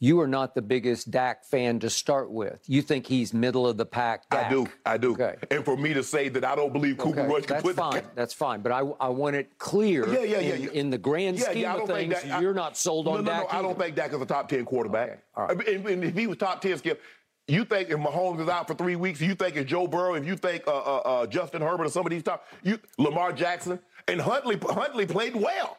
you 0.00 0.20
are 0.20 0.28
not 0.28 0.54
the 0.54 0.62
biggest 0.62 1.10
Dak 1.10 1.44
fan 1.44 1.80
to 1.80 1.90
start 1.90 2.30
with. 2.30 2.60
You 2.66 2.82
think 2.82 3.06
he's 3.06 3.34
middle 3.34 3.66
of 3.66 3.76
the 3.76 3.86
pack. 3.86 4.28
Dak. 4.30 4.46
I 4.46 4.50
do, 4.50 4.66
I 4.86 4.96
do. 4.96 5.12
Okay. 5.12 5.36
And 5.50 5.64
for 5.64 5.76
me 5.76 5.92
to 5.94 6.02
say 6.02 6.28
that 6.28 6.44
I 6.44 6.54
don't 6.54 6.72
believe 6.72 6.98
Cooper 6.98 7.20
okay. 7.20 7.32
Rush 7.32 7.46
can 7.46 7.62
put 7.62 7.76
That's 7.76 7.76
put 7.76 7.76
fine. 7.76 8.02
The... 8.02 8.10
That's 8.14 8.34
fine. 8.34 8.60
But 8.60 8.72
I, 8.72 8.80
I 9.00 9.08
want 9.08 9.36
it 9.36 9.58
clear. 9.58 10.08
Yeah, 10.08 10.22
yeah, 10.22 10.40
yeah. 10.40 10.54
In, 10.54 10.62
yeah. 10.62 10.70
in 10.70 10.90
the 10.90 10.98
grand 10.98 11.40
scheme 11.40 11.58
yeah, 11.58 11.74
of 11.76 11.88
things, 11.88 12.22
that, 12.22 12.40
you're 12.40 12.54
not 12.54 12.76
sold 12.76 13.06
no, 13.06 13.12
on 13.12 13.24
no, 13.24 13.30
Dak. 13.30 13.42
No, 13.44 13.52
no, 13.52 13.58
I 13.58 13.62
don't 13.62 13.78
think 13.78 13.96
Dak 13.96 14.12
is 14.12 14.20
a 14.20 14.26
top 14.26 14.48
ten 14.48 14.64
quarterback. 14.64 15.08
Okay. 15.08 15.20
All 15.36 15.46
right. 15.46 15.68
And, 15.68 15.86
and 15.86 16.04
if 16.04 16.16
he 16.16 16.26
was 16.26 16.36
top 16.36 16.60
ten, 16.60 16.78
Skip, 16.78 17.00
you 17.48 17.64
think 17.64 17.88
if 17.88 17.96
Mahomes 17.96 18.40
is 18.40 18.48
out 18.48 18.68
for 18.68 18.74
three 18.74 18.96
weeks, 18.96 19.20
you 19.20 19.34
think 19.34 19.56
if 19.56 19.66
Joe 19.66 19.86
Burrow, 19.86 20.14
if 20.14 20.26
you 20.26 20.36
think 20.36 20.64
uh, 20.66 20.76
uh, 20.76 20.96
uh, 20.98 21.26
Justin 21.26 21.62
Herbert 21.62 21.86
or 21.86 21.90
some 21.90 22.06
of 22.06 22.10
these 22.10 22.22
top, 22.22 22.46
you 22.62 22.78
Lamar 22.98 23.32
Jackson 23.32 23.80
and 24.06 24.20
Huntley, 24.20 24.58
Huntley 24.62 25.06
played 25.06 25.34
well. 25.34 25.78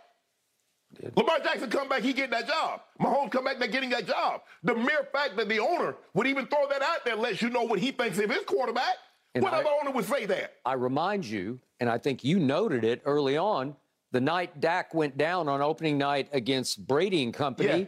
Did. 0.99 1.15
Lamar 1.15 1.39
Jackson 1.39 1.69
come 1.69 1.87
back, 1.87 2.01
he 2.01 2.13
get 2.13 2.29
that 2.31 2.47
job. 2.47 2.81
Mahomes 2.99 3.31
come 3.31 3.45
back, 3.45 3.59
they're 3.59 3.67
getting 3.67 3.89
that 3.91 4.07
job. 4.07 4.41
The 4.63 4.75
mere 4.75 5.07
fact 5.11 5.37
that 5.37 5.47
the 5.47 5.59
owner 5.59 5.95
would 6.13 6.27
even 6.27 6.45
throw 6.47 6.67
that 6.69 6.81
out 6.81 7.05
there 7.05 7.15
lets 7.15 7.41
you 7.41 7.49
know 7.49 7.63
what 7.63 7.79
he 7.79 7.91
thinks 7.91 8.17
of 8.19 8.29
his 8.29 8.43
quarterback. 8.45 8.95
And 9.35 9.43
what 9.43 9.53
I, 9.53 9.59
other 9.59 9.69
owner 9.81 9.91
would 9.91 10.05
say 10.05 10.25
that? 10.25 10.55
I 10.65 10.73
remind 10.73 11.25
you, 11.25 11.59
and 11.79 11.89
I 11.89 11.97
think 11.97 12.23
you 12.23 12.39
noted 12.39 12.83
it 12.83 13.01
early 13.05 13.37
on, 13.37 13.75
the 14.11 14.19
night 14.19 14.59
Dak 14.59 14.93
went 14.93 15.17
down 15.17 15.47
on 15.47 15.61
opening 15.61 15.97
night 15.97 16.29
against 16.33 16.85
Brady 16.85 17.23
and 17.23 17.33
company. 17.33 17.81
Yeah 17.81 17.85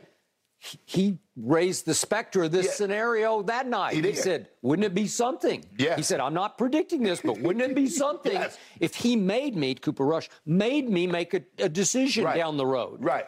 he 0.85 1.17
raised 1.35 1.85
the 1.85 1.93
specter 1.93 2.43
of 2.43 2.51
this 2.51 2.67
yeah. 2.67 2.71
scenario 2.71 3.41
that 3.43 3.67
night. 3.67 3.93
He, 3.93 4.01
he, 4.01 4.13
said, 4.13 4.47
wouldn't 4.61 4.85
it 4.85 4.93
be 4.93 5.07
something? 5.07 5.65
Yeah. 5.77 5.95
He 5.95 6.03
said, 6.03 6.19
I'm 6.19 6.33
not 6.33 6.57
predicting 6.57 7.01
this, 7.01 7.21
but 7.21 7.39
wouldn't 7.39 7.63
it 7.65 7.75
be 7.75 7.87
something 8.03 8.33
yes. 8.33 8.57
if 8.79 8.95
he 8.95 9.15
made 9.15 9.55
me, 9.55 9.73
Cooper 9.73 10.05
Rush, 10.05 10.29
made 10.45 10.89
me 10.89 11.07
make 11.07 11.33
a, 11.33 11.41
a 11.57 11.69
decision 11.69 12.25
right. 12.25 12.35
down 12.35 12.57
the 12.57 12.65
road? 12.65 13.03
Right. 13.03 13.25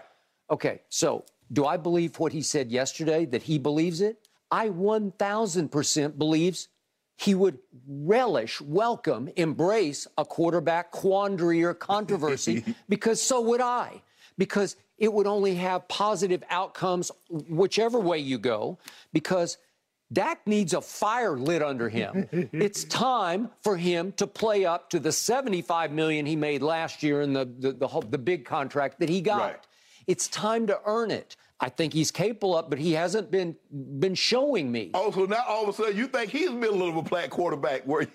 Okay, 0.52 0.82
so 0.89 1.26
do 1.52 1.65
I 1.65 1.78
believe 1.78 2.19
what 2.19 2.32
he 2.32 2.41
said 2.41 2.72
yesterday, 2.72 3.26
that 3.26 3.43
he 3.43 3.58
believes 3.58 4.02
it? 4.02 4.28
I 4.52 4.69
1,000% 4.69 6.17
believes 6.17 6.67
he 7.15 7.34
would 7.34 7.58
relish, 7.88 8.62
welcome, 8.62 9.30
embrace 9.36 10.08
a 10.17 10.26
quarterback 10.26 10.91
quandary 10.91 11.63
or 11.63 11.74
controversy 11.74 12.63
because 12.89 13.22
so 13.22 13.41
would 13.41 13.62
I. 13.62 14.02
Because 14.38 14.76
it 15.04 15.12
would 15.12 15.28
only 15.28 15.56
have 15.56 15.86
positive 15.89 16.42
outcomes 16.50 17.12
whichever 17.30 18.00
way 18.00 18.20
you 18.20 18.38
go 18.38 18.80
because 19.12 19.58
Dak 20.13 20.48
needs 20.48 20.74
a 20.74 20.80
fire 20.80 21.36
lit 21.36 21.62
under 21.62 21.89
him. 21.89 22.30
it's 22.54 22.86
time 22.86 23.50
for 23.63 23.76
him 23.76 24.13
to 24.13 24.26
play 24.26 24.63
up 24.63 24.92
to 24.92 25.02
the 25.02 25.12
75 25.12 25.92
million 25.92 26.26
he 26.26 26.38
made 26.38 26.62
last 26.62 27.04
year 27.04 27.22
in 27.22 27.34
the 27.34 27.44
the, 27.44 27.74
the, 27.74 28.08
the 28.12 28.18
big 28.18 28.46
contract 28.46 29.02
that 29.02 29.10
he 29.10 29.20
got. 29.20 29.42
Right. 29.42 29.60
It's 30.08 30.30
time 30.30 30.68
to 30.68 30.80
earn 30.86 31.12
it. 31.12 31.36
I 31.60 31.68
think 31.68 31.92
he's 31.92 32.10
capable 32.10 32.56
of, 32.58 32.70
but 32.70 32.80
he 32.80 32.94
hasn't 32.94 33.30
been 33.30 33.58
been 33.70 34.16
showing 34.16 34.72
me. 34.72 34.92
Oh, 34.94 35.12
so 35.12 35.26
now 35.26 35.44
all 35.50 35.63
of 35.63 35.70
a 35.70 35.74
sudden 35.74 35.98
you 35.98 36.08
think 36.08 36.32
he's 36.32 36.48
a 36.48 36.54
middle 36.54 36.78
little 36.78 36.98
of 36.98 37.06
a 37.06 37.10
plat 37.10 37.30
quarterback? 37.30 37.84
Where 37.84 38.08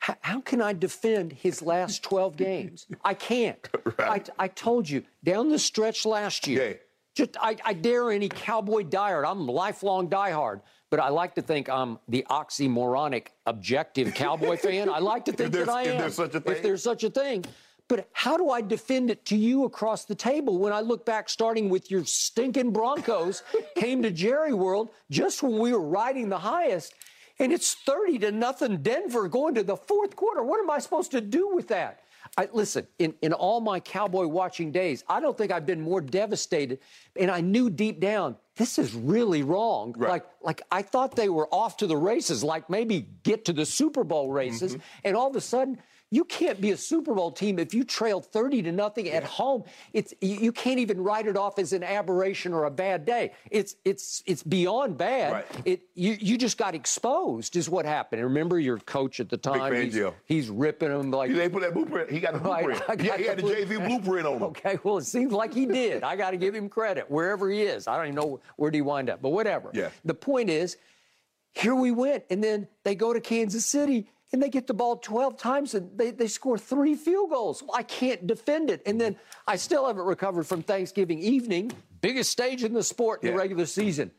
how, 0.00 0.16
how, 0.22 0.40
can 0.40 0.60
I 0.60 0.72
defend 0.72 1.32
his 1.32 1.62
last 1.62 2.02
12 2.02 2.36
games? 2.36 2.86
I 3.04 3.14
can't. 3.14 3.66
Right. 3.98 4.28
I, 4.38 4.44
I, 4.44 4.48
told 4.48 4.88
you, 4.88 5.02
down 5.24 5.50
the 5.50 5.58
stretch 5.58 6.06
last 6.06 6.46
year, 6.46 6.68
yeah. 6.68 6.76
just 7.14 7.36
I, 7.40 7.56
I, 7.64 7.74
dare 7.74 8.10
any 8.10 8.28
cowboy 8.28 8.84
diehard. 8.84 9.28
I'm 9.28 9.48
a 9.48 9.52
lifelong 9.52 10.08
diehard, 10.08 10.62
but 10.90 11.00
I 11.00 11.08
like 11.08 11.34
to 11.34 11.42
think 11.42 11.68
I'm 11.68 11.98
the 12.08 12.24
oxymoronic 12.30 13.28
objective 13.46 14.14
cowboy 14.14 14.56
fan. 14.56 14.88
I 14.88 15.00
like 15.00 15.26
to 15.26 15.32
think 15.36 15.52
that 15.52 15.68
I 15.68 15.82
am. 15.82 15.88
If 15.88 15.98
there's 15.98 16.14
such 16.14 16.34
a 16.34 16.40
thing. 16.40 16.52
If 16.52 16.62
there's 16.62 16.82
such 16.82 17.04
a 17.04 17.10
thing. 17.10 17.44
But 17.88 18.08
how 18.12 18.36
do 18.36 18.50
I 18.50 18.60
defend 18.60 19.10
it 19.10 19.26
to 19.26 19.36
you 19.36 19.64
across 19.64 20.04
the 20.04 20.14
table 20.14 20.58
when 20.58 20.72
I 20.72 20.80
look 20.80 21.04
back, 21.04 21.28
starting 21.28 21.68
with 21.68 21.90
your 21.90 22.04
stinking 22.04 22.70
Broncos, 22.70 23.42
came 23.76 24.02
to 24.02 24.12
Jerry 24.12 24.54
World 24.54 24.90
just 25.10 25.42
when 25.42 25.58
we 25.58 25.72
were 25.72 25.80
riding 25.80 26.28
the 26.28 26.38
highest? 26.38 26.94
And 27.40 27.52
it's 27.52 27.74
30 27.74 28.18
to 28.20 28.32
nothing 28.32 28.82
Denver 28.82 29.26
going 29.26 29.54
to 29.54 29.64
the 29.64 29.76
fourth 29.76 30.14
quarter. 30.14 30.42
What 30.44 30.60
am 30.60 30.70
I 30.70 30.78
supposed 30.78 31.10
to 31.12 31.20
do 31.20 31.48
with 31.54 31.68
that? 31.68 32.00
I, 32.36 32.48
listen, 32.52 32.86
in, 32.98 33.14
in 33.22 33.32
all 33.32 33.60
my 33.60 33.80
cowboy 33.80 34.26
watching 34.26 34.70
days, 34.70 35.02
I 35.08 35.20
don't 35.20 35.36
think 35.36 35.50
I've 35.50 35.66
been 35.66 35.80
more 35.80 36.02
devastated. 36.02 36.78
And 37.18 37.30
I 37.30 37.40
knew 37.40 37.70
deep 37.70 37.98
down, 37.98 38.36
this 38.56 38.78
is 38.78 38.94
really 38.94 39.42
wrong. 39.42 39.94
Right. 39.96 40.10
Like, 40.10 40.26
like 40.42 40.62
I 40.70 40.82
thought 40.82 41.16
they 41.16 41.28
were 41.28 41.48
off 41.52 41.78
to 41.78 41.86
the 41.86 41.96
races, 41.96 42.44
like 42.44 42.68
maybe 42.68 43.08
get 43.22 43.46
to 43.46 43.52
the 43.52 43.66
Super 43.66 44.04
Bowl 44.04 44.30
races. 44.30 44.72
Mm-hmm. 44.72 44.82
And 45.04 45.16
all 45.16 45.30
of 45.30 45.36
a 45.36 45.40
sudden, 45.40 45.78
you 46.12 46.24
can't 46.24 46.60
be 46.60 46.72
a 46.72 46.76
Super 46.76 47.14
Bowl 47.14 47.30
team 47.30 47.58
if 47.58 47.72
you 47.72 47.84
trail 47.84 48.20
30 48.20 48.62
to 48.62 48.72
nothing 48.72 49.08
at 49.08 49.22
home. 49.22 49.62
It's 49.92 50.12
you, 50.20 50.36
you 50.36 50.52
can't 50.52 50.80
even 50.80 51.00
write 51.00 51.26
it 51.26 51.36
off 51.36 51.58
as 51.58 51.72
an 51.72 51.84
aberration 51.84 52.52
or 52.52 52.64
a 52.64 52.70
bad 52.70 53.04
day. 53.04 53.32
It's 53.50 53.76
it's 53.84 54.22
it's 54.26 54.42
beyond 54.42 54.98
bad. 54.98 55.32
Right. 55.32 55.46
It 55.64 55.82
you 55.94 56.16
you 56.20 56.36
just 56.36 56.58
got 56.58 56.74
exposed 56.74 57.54
is 57.54 57.70
what 57.70 57.86
happened. 57.86 58.20
And 58.20 58.28
remember 58.28 58.58
your 58.58 58.78
coach 58.78 59.20
at 59.20 59.28
the 59.28 59.36
time. 59.36 59.70
Big 59.70 59.92
he's, 59.92 60.04
he's 60.26 60.48
ripping 60.48 60.88
them 60.88 61.12
like 61.12 61.32
They 61.32 61.48
put 61.48 61.62
that 61.62 61.74
blueprint. 61.74 62.10
He 62.10 62.18
got 62.18 62.32
the 62.32 62.40
blueprint. 62.40 62.82
I 62.88 62.96
got 62.96 63.06
yeah, 63.06 63.16
he 63.16 63.24
had 63.24 63.38
the 63.38 63.42
blueprint. 63.42 63.84
blueprint 63.86 64.26
on 64.26 64.34
him. 64.34 64.42
Okay, 64.50 64.78
well, 64.82 64.98
it 64.98 65.04
seems 65.04 65.32
like 65.32 65.54
he 65.54 65.64
did. 65.64 66.02
I 66.02 66.16
got 66.16 66.32
to 66.32 66.36
give 66.36 66.56
him 66.56 66.68
credit 66.68 67.08
wherever 67.08 67.48
he 67.48 67.62
is. 67.62 67.86
I 67.86 67.96
don't 67.96 68.06
even 68.06 68.16
know 68.16 68.39
where 68.56 68.70
do 68.70 68.78
you 68.78 68.84
wind 68.84 69.10
up, 69.10 69.20
but 69.22 69.30
whatever. 69.30 69.70
Yeah. 69.72 69.90
The 70.04 70.14
point 70.14 70.50
is, 70.50 70.76
here 71.52 71.74
we 71.74 71.90
went, 71.90 72.24
and 72.30 72.42
then 72.42 72.68
they 72.84 72.94
go 72.94 73.12
to 73.12 73.20
Kansas 73.20 73.66
City 73.66 74.08
and 74.32 74.40
they 74.40 74.48
get 74.48 74.66
the 74.68 74.74
ball 74.74 74.96
12 74.96 75.36
times 75.36 75.74
and 75.74 75.90
they, 75.98 76.12
they 76.12 76.28
score 76.28 76.56
three 76.56 76.94
field 76.94 77.30
goals. 77.30 77.64
I 77.74 77.82
can't 77.82 78.26
defend 78.26 78.70
it. 78.70 78.80
And 78.86 79.00
then 79.00 79.16
I 79.48 79.56
still 79.56 79.86
haven't 79.86 80.04
recovered 80.04 80.46
from 80.46 80.62
Thanksgiving 80.62 81.18
evening, 81.18 81.72
biggest 82.00 82.30
stage 82.30 82.62
in 82.62 82.72
the 82.72 82.84
sport 82.84 83.22
in 83.22 83.28
Yeah. 83.28 83.32
the 83.32 83.38
regular 83.38 83.66
season. 83.66 84.12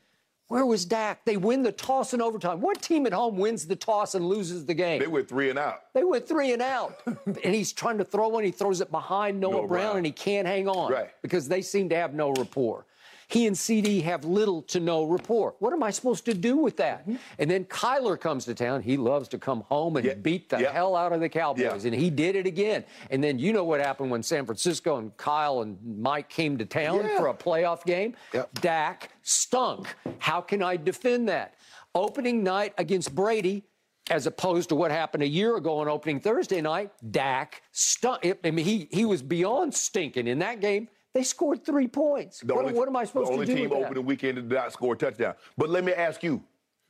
Where 0.50 0.66
was 0.66 0.84
Dak? 0.84 1.24
They 1.24 1.38
win 1.38 1.64
the 1.64 1.72
toss 1.72 2.14
in 2.14 2.22
overtime. 2.22 2.60
What 2.60 2.82
team 2.82 3.06
at 3.06 3.14
home 3.14 3.38
wins 3.38 3.66
the 3.66 3.78
toss 3.78 4.16
and 4.16 4.28
loses 4.28 4.66
the 4.66 4.74
game? 4.74 5.00
They 5.00 5.08
went 5.08 5.30
three 5.30 5.50
and 5.50 5.58
out. 5.58 5.80
They 5.94 6.04
went 6.04 6.28
three 6.28 6.52
and 6.52 6.62
out. 6.62 7.00
and 7.26 7.56
he's 7.56 7.72
trying 7.72 8.00
to 8.00 8.04
throw 8.04 8.28
one. 8.28 8.44
He 8.44 8.52
throws 8.52 8.82
it 8.82 8.92
behind 8.92 9.40
Noah, 9.40 9.52
Noah 9.54 9.68
Brown, 9.70 9.84
Brown. 9.86 9.98
and 9.98 10.06
he 10.06 10.12
can't 10.12 10.46
hang 10.46 10.68
on 10.68 10.92
Right. 10.92 11.08
because 11.22 11.48
they 11.48 11.62
seem 11.62 11.88
to 11.88 11.96
have 11.96 12.14
no 12.14 12.34
rapport. 12.34 12.86
He 13.32 13.48
and 13.48 13.58
CD 13.58 14.02
have 14.02 14.26
little 14.26 14.62
to 14.64 14.82
no 14.82 15.06
rapport. 15.06 15.56
What 15.60 15.72
am 15.72 15.82
I 15.84 15.90
supposed 15.92 16.26
to 16.26 16.34
do 16.34 16.58
with 16.58 16.76
that? 16.78 17.02
Mm-hmm. 17.04 17.16
And 17.40 17.50
then 17.50 17.64
Kyler 17.66 18.20
comes 18.20 18.44
to 18.46 18.54
town. 18.54 18.82
He 18.82 18.98
loves 18.98 19.30
to 19.30 19.38
come 19.38 19.62
home 19.62 19.96
and 19.96 20.06
Yeah. 20.06 20.14
beat 20.16 20.50
the 20.50 20.60
Yeah. 20.60 20.74
hell 20.74 20.98
out 20.98 21.14
of 21.14 21.22
the 21.22 21.30
Cowboys. 21.30 21.86
Yeah. 21.86 21.92
And 21.92 21.96
he 21.96 22.10
did 22.10 22.36
it 22.36 22.46
again. 22.46 22.84
And 23.10 23.24
then 23.24 23.40
you 23.40 23.54
know 23.54 23.64
what 23.64 23.80
happened 23.80 24.12
when 24.12 24.22
San 24.22 24.46
Francisco 24.46 24.98
and 24.98 25.16
Kyle 25.16 25.62
and 25.62 25.78
Mike 26.02 26.28
came 26.28 26.58
to 26.58 26.66
town 26.66 27.08
for 27.16 27.28
a 27.28 27.34
playoff 27.34 27.86
game? 27.86 28.16
Yep. 28.34 28.60
Dak 28.60 29.10
stunk. 29.22 29.88
How 30.20 30.42
can 30.42 30.62
I 30.62 30.76
defend 30.76 31.30
that? 31.30 31.54
Opening 31.96 32.44
night 32.44 32.74
against 32.78 33.16
Brady, 33.16 33.64
as 34.10 34.28
opposed 34.28 34.68
to 34.70 34.76
what 34.76 34.92
happened 34.92 35.24
a 35.24 35.28
year 35.28 35.56
ago 35.56 35.78
on 35.78 35.88
opening 35.88 36.20
Thursday 36.20 36.60
night, 36.60 36.92
Dak 37.12 37.62
stunk. 37.72 38.26
I 38.44 38.52
mean, 38.52 38.66
he 38.66 38.90
he 38.92 39.06
was 39.06 39.22
beyond 39.22 39.74
stinking 39.74 40.28
in 40.28 40.40
that 40.40 40.60
game. 40.60 40.90
They 41.14 41.24
scored 41.24 41.66
three 41.66 41.88
points. 41.88 42.40
The 42.40 42.54
What, 42.56 42.66
only- 42.66 42.78
what 42.78 42.88
am 42.88 42.96
I 42.96 43.04
supposed 43.04 43.32
to 43.32 43.38
do? 43.38 43.46
the 43.46 43.52
only 43.52 43.62
team 43.62 43.70
that? 43.70 43.86
opening 43.86 44.06
weekend 44.06 44.36
did 44.36 44.50
not 44.50 44.72
score 44.72 44.94
a 44.94 44.98
touchdown. 44.98 45.36
But 45.58 45.70
let 45.70 45.84
me 45.84 45.94
ask 45.94 46.24
you, 46.24 46.42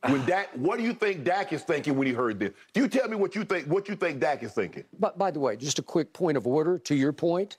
when 0.08 0.24
Dak, 0.26 0.50
what 0.56 0.78
do 0.78 0.84
you 0.84 0.94
think 0.94 1.24
Dak 1.24 1.54
is 1.54 1.64
thinking 1.64 1.96
when 1.98 2.08
he 2.08 2.14
heard 2.14 2.40
this? 2.40 2.52
Do 2.74 2.82
you 2.82 2.88
tell 2.88 3.08
me 3.08 3.16
what 3.16 3.36
you 3.36 3.44
think? 3.44 3.68
What 3.68 3.88
you 3.90 3.96
think 3.96 4.20
Dak 4.20 4.44
is 4.44 4.52
thinking? 4.54 4.84
But 5.00 5.18
by 5.18 5.32
the 5.32 5.40
way, 5.40 5.56
just 5.56 5.80
a 5.80 5.84
quick 5.84 6.14
point 6.14 6.38
of 6.38 6.46
order 6.48 6.78
to 6.80 6.96
your 6.96 7.14
point. 7.14 7.58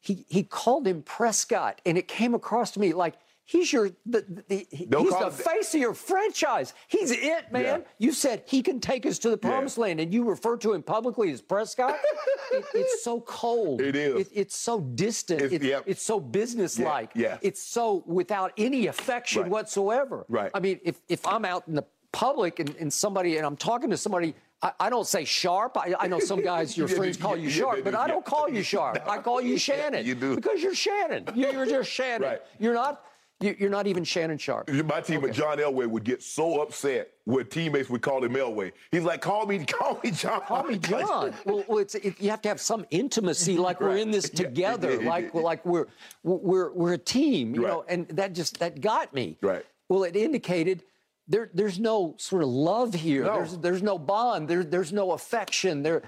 He 0.00 0.24
he 0.28 0.42
called 0.42 0.86
him 0.86 1.02
Prescott, 1.02 1.80
and 1.86 1.96
it 1.98 2.06
came 2.08 2.34
across 2.34 2.70
to 2.72 2.80
me 2.80 2.92
like 2.92 3.14
he's 3.44 3.72
your 3.72 3.90
the, 4.06 4.24
the, 4.48 4.66
he's 4.70 4.88
the 4.88 5.30
face 5.30 5.74
of 5.74 5.80
your 5.80 5.94
franchise. 5.94 6.74
He's 6.88 7.10
it, 7.10 7.52
man. 7.52 7.62
Yeah. 7.62 7.78
You 7.98 8.12
said 8.12 8.42
he 8.46 8.62
can 8.62 8.80
take 8.80 9.06
us 9.06 9.18
to 9.20 9.30
the 9.30 9.36
promised 9.36 9.78
land, 9.78 10.00
and 10.00 10.12
you 10.12 10.24
refer 10.24 10.56
to 10.58 10.72
him 10.72 10.82
publicly 10.82 11.30
as 11.30 11.40
Prescott. 11.42 11.94
it, 12.52 12.64
it's 12.74 13.02
so 13.04 13.20
cold. 13.20 13.80
It 13.80 13.96
is. 13.96 14.26
It, 14.26 14.28
it's 14.32 14.56
so 14.56 14.80
distant. 14.80 15.42
It's- 15.42 15.52
It's, 15.54 15.64
yep. 15.64 15.84
it's 15.86 16.02
so 16.02 16.18
businesslike. 16.20 17.10
Yeah, 17.14 17.28
yeah. 17.28 17.38
It's 17.42 17.62
so 17.62 18.02
without 18.06 18.52
any 18.56 18.86
affection 18.88 19.42
Right. 19.42 19.50
whatsoever. 19.50 20.24
Right. 20.28 20.50
I 20.54 20.60
mean, 20.60 20.80
if 20.84 21.00
if 21.08 21.26
I'm 21.26 21.44
out 21.44 21.64
in 21.68 21.74
the 21.74 21.84
public 22.12 22.60
and, 22.60 22.74
and 22.76 22.92
somebody 22.92 23.36
and 23.36 23.46
I'm 23.46 23.56
talking 23.56 23.90
to 23.90 23.96
somebody. 23.96 24.34
I, 24.80 24.88
don't 24.88 25.06
say 25.06 25.26
Sharpe. 25.26 25.76
I, 25.76 25.94
I 26.00 26.06
know 26.08 26.18
some 26.20 26.40
guys, 26.40 26.74
your 26.78 26.88
Yeah, 26.88 26.96
friends 26.96 27.18
call 27.18 27.36
you 27.36 27.50
yeah, 27.50 27.54
Sharpe, 27.60 27.76
they 27.76 27.82
but 27.82 27.94
I 27.94 28.06
don't 28.08 28.24
call 28.24 28.48
you 28.48 28.62
Sharpe. 28.72 29.06
I 29.06 29.18
call 29.18 29.42
you 29.42 29.58
Shannon. 29.58 30.06
you 30.06 30.14
do. 30.14 30.36
Because 30.36 30.62
you're 30.62 30.74
Shannon. 30.74 31.28
You're, 31.34 31.52
you're 31.52 31.66
just 31.66 31.90
Shannon. 31.90 32.22
Right. 32.22 32.40
You're 32.58 32.72
not. 32.72 33.04
You- 33.44 33.56
You're 33.58 33.70
not 33.70 33.86
even 33.86 34.04
Shannon 34.04 34.38
Sharpe. 34.38 34.68
My 34.70 35.00
team 35.00 35.24
at 35.24 35.32
John 35.32 35.58
Elway 35.58 35.86
would 35.86 36.04
get 36.04 36.22
so 36.22 36.62
upset 36.62 37.10
when 37.24 37.46
teammates 37.46 37.90
would 37.90 38.00
call 38.02 38.24
him 38.24 38.32
Elway. 38.34 38.72
He's 38.90 39.02
like, 39.02 39.20
"Call 39.20 39.46
me, 39.46 39.64
call 39.66 40.00
me 40.02 40.10
John." 40.10 40.40
Call 40.42 40.64
me 40.64 40.78
John. 40.78 41.34
well, 41.44 41.64
well 41.68 41.78
it's, 41.78 41.94
it, 41.94 42.20
you 42.20 42.30
have 42.30 42.40
to 42.42 42.48
have 42.48 42.60
some 42.60 42.86
intimacy, 42.90 43.56
like 43.68 43.80
we're 43.80 43.96
in 43.96 44.10
this 44.10 44.30
together, 44.30 44.94
yeah, 44.94 45.00
yeah, 45.02 45.08
like 45.10 45.34
like 45.34 45.66
we're 45.66 45.86
we're 46.22 46.72
we're 46.72 46.94
a 46.94 46.98
team, 46.98 47.54
you 47.54 47.64
Right. 47.64 47.70
know. 47.70 47.84
And 47.88 48.08
that 48.08 48.32
just 48.32 48.58
that 48.60 48.80
got 48.80 49.12
me. 49.14 49.36
Right. 49.42 49.64
Well, 49.88 50.04
it 50.04 50.16
indicated 50.16 50.82
there 51.28 51.50
there's 51.54 51.78
no 51.78 52.14
sort 52.18 52.42
of 52.42 52.48
love 52.48 52.94
here. 52.94 53.24
No. 53.24 53.36
There's 53.36 53.58
there's 53.58 53.82
no 53.82 53.98
bond. 53.98 54.48
There 54.48 54.64
there's 54.64 54.92
no 54.92 55.12
affection. 55.12 55.82
There. 55.82 56.02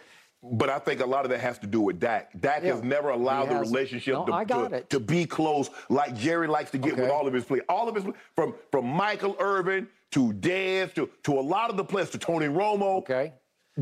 But 0.53 0.71
I 0.71 0.79
think 0.79 1.01
a 1.01 1.07
lot 1.07 1.25
of 1.25 1.31
that 1.31 1.41
has 1.41 1.59
to 1.61 1.67
do 1.67 1.81
with 1.81 1.99
Dak. 1.99 2.31
Dak 2.41 2.63
Yeah. 2.63 2.75
has 2.75 2.83
never 2.83 3.11
allowed 3.11 3.49
He 3.49 3.55
the 3.55 3.61
relationship 3.61 4.15
No, 4.15 4.25
to, 4.27 4.69
to, 4.69 4.81
to 4.91 5.01
be 5.01 5.27
close 5.27 5.71
like 5.89 6.15
Jerry 6.17 6.47
likes 6.47 6.71
to 6.73 6.79
get 6.79 6.97
with 6.97 7.11
all 7.11 7.27
of 7.27 7.35
his 7.35 7.45
players. 7.45 7.65
All 7.69 7.89
of 7.89 7.95
his 7.95 8.05
from 8.35 8.55
from 8.71 8.87
Michael 8.87 9.37
Irvin 9.39 9.89
to 10.13 10.33
Dez 10.33 10.95
to 10.95 11.09
to 11.25 11.39
a 11.39 11.43
lot 11.43 11.71
of 11.71 11.77
the 11.77 11.85
players 11.85 12.11
to 12.11 12.19
Tony 12.19 12.47
Romo, 12.47 12.99
Okay. 12.99 13.33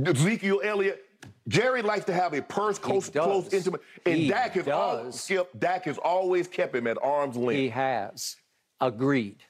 Ezekiel 0.05 0.61
Elliott. 0.65 1.01
Jerry 1.49 1.83
likes 1.83 2.05
to 2.07 2.13
have 2.15 2.33
a 2.35 2.43
purse 2.43 2.79
close, 2.79 3.09
close, 3.09 3.53
intimate. 3.53 3.81
And 4.07 4.15
He 4.17 4.29
Dak 4.29 4.53
has 4.53 4.67
al- 4.69 5.05
does. 5.05 5.21
Skip, 5.21 5.49
Dak 5.59 5.85
has 5.85 5.99
always 5.99 6.49
kept 6.49 6.75
him 6.75 6.87
at 6.87 6.97
arm's 7.03 7.37
length. 7.37 7.59
He 7.59 7.69
has. 7.69 8.37
Agreed. 8.81 9.43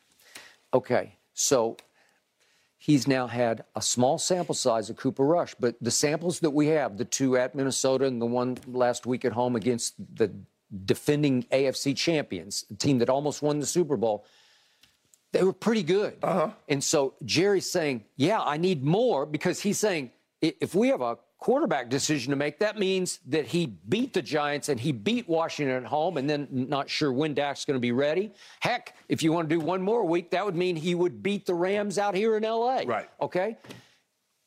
Okay, 0.72 1.16
so 1.32 1.76
he's 2.84 3.08
now 3.08 3.26
had 3.26 3.64
a 3.74 3.80
small 3.80 4.18
sample 4.18 4.54
size 4.54 4.90
of 4.90 4.96
Cooper 4.96 5.24
Rush, 5.24 5.54
but 5.58 5.74
the 5.80 5.90
samples 5.90 6.40
that 6.40 6.50
we 6.50 6.66
have, 6.66 6.98
the 6.98 7.06
two 7.06 7.34
at 7.34 7.54
Minnesota 7.54 8.04
and 8.04 8.20
the 8.20 8.26
one 8.26 8.58
last 8.66 9.06
week 9.06 9.24
at 9.24 9.32
home 9.32 9.56
against 9.56 9.94
the 10.16 10.30
defending 10.84 11.44
AFC 11.44 11.96
champions, 11.96 12.66
a 12.70 12.74
team 12.74 12.98
that 12.98 13.08
almost 13.08 13.40
won 13.40 13.58
the 13.58 13.64
Super 13.64 13.96
Bowl, 13.96 14.26
they 15.32 15.42
were 15.42 15.54
pretty 15.54 15.82
good. 15.82 16.18
Uh-huh. 16.22 16.50
And 16.68 16.84
so 16.84 17.14
Jerry's 17.24 17.70
saying, 17.70 18.04
yeah, 18.16 18.42
I 18.42 18.58
need 18.58 18.84
more 18.84 19.24
because 19.24 19.60
he's 19.60 19.78
saying, 19.78 20.10
if 20.42 20.74
we 20.74 20.88
have 20.88 21.00
a 21.00 21.16
quarterback 21.38 21.90
decision 21.90 22.30
to 22.30 22.36
make, 22.36 22.58
that 22.58 22.78
means 22.78 23.20
that 23.26 23.46
he 23.46 23.66
beat 23.66 24.14
the 24.14 24.22
Giants 24.22 24.68
and 24.68 24.80
he 24.80 24.92
beat 24.92 25.28
Washington 25.28 25.76
at 25.76 25.84
home 25.84 26.16
and 26.16 26.28
then 26.28 26.48
not 26.50 26.88
sure 26.88 27.12
when 27.12 27.34
Dak's 27.34 27.64
going 27.64 27.76
to 27.76 27.80
be 27.80 27.92
ready. 27.92 28.32
Heck, 28.60 28.96
if 29.08 29.22
you 29.22 29.32
want 29.32 29.48
to 29.48 29.54
do 29.54 29.60
one 29.60 29.82
more 29.82 30.04
week, 30.04 30.30
that 30.30 30.44
would 30.44 30.56
mean 30.56 30.76
he 30.76 30.94
would 30.94 31.22
beat 31.22 31.46
the 31.46 31.54
Rams 31.54 31.98
out 31.98 32.14
here 32.14 32.36
in 32.36 32.42
LA. 32.44 32.82
Right. 32.86 33.08
Okay? 33.20 33.56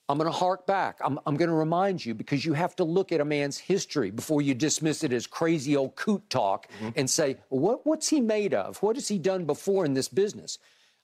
I'm 0.10 0.17
going 0.17 0.32
to 0.32 0.38
hark 0.38 0.65
back. 0.65 1.00
I'm, 1.04 1.19
I'm 1.26 1.36
going 1.36 1.50
to 1.50 1.56
remind 1.56 2.06
you 2.06 2.13
because 2.13 2.45
you 2.45 2.54
have 2.54 2.76
to 2.78 2.86
look 2.86 3.12
at 3.12 3.19
a 3.19 3.26
man's 3.26 3.58
history 3.58 4.10
before 4.10 4.41
you 4.41 4.54
dismiss 4.54 5.04
it 5.04 5.12
as 5.12 5.28
crazy 5.28 5.76
old 5.76 5.95
coot 5.95 6.28
talk 6.30 6.67
mm-hmm. 6.71 6.89
and 6.95 7.10
say, 7.10 7.38
what, 7.50 7.86
what's 7.86 8.08
he 8.08 8.21
made 8.21 8.54
of? 8.54 8.82
What 8.82 8.95
has 8.95 9.08
he 9.08 9.19
done 9.19 9.43
before 9.43 9.84
in 9.86 9.93
this 9.93 10.08
business? 10.08 10.60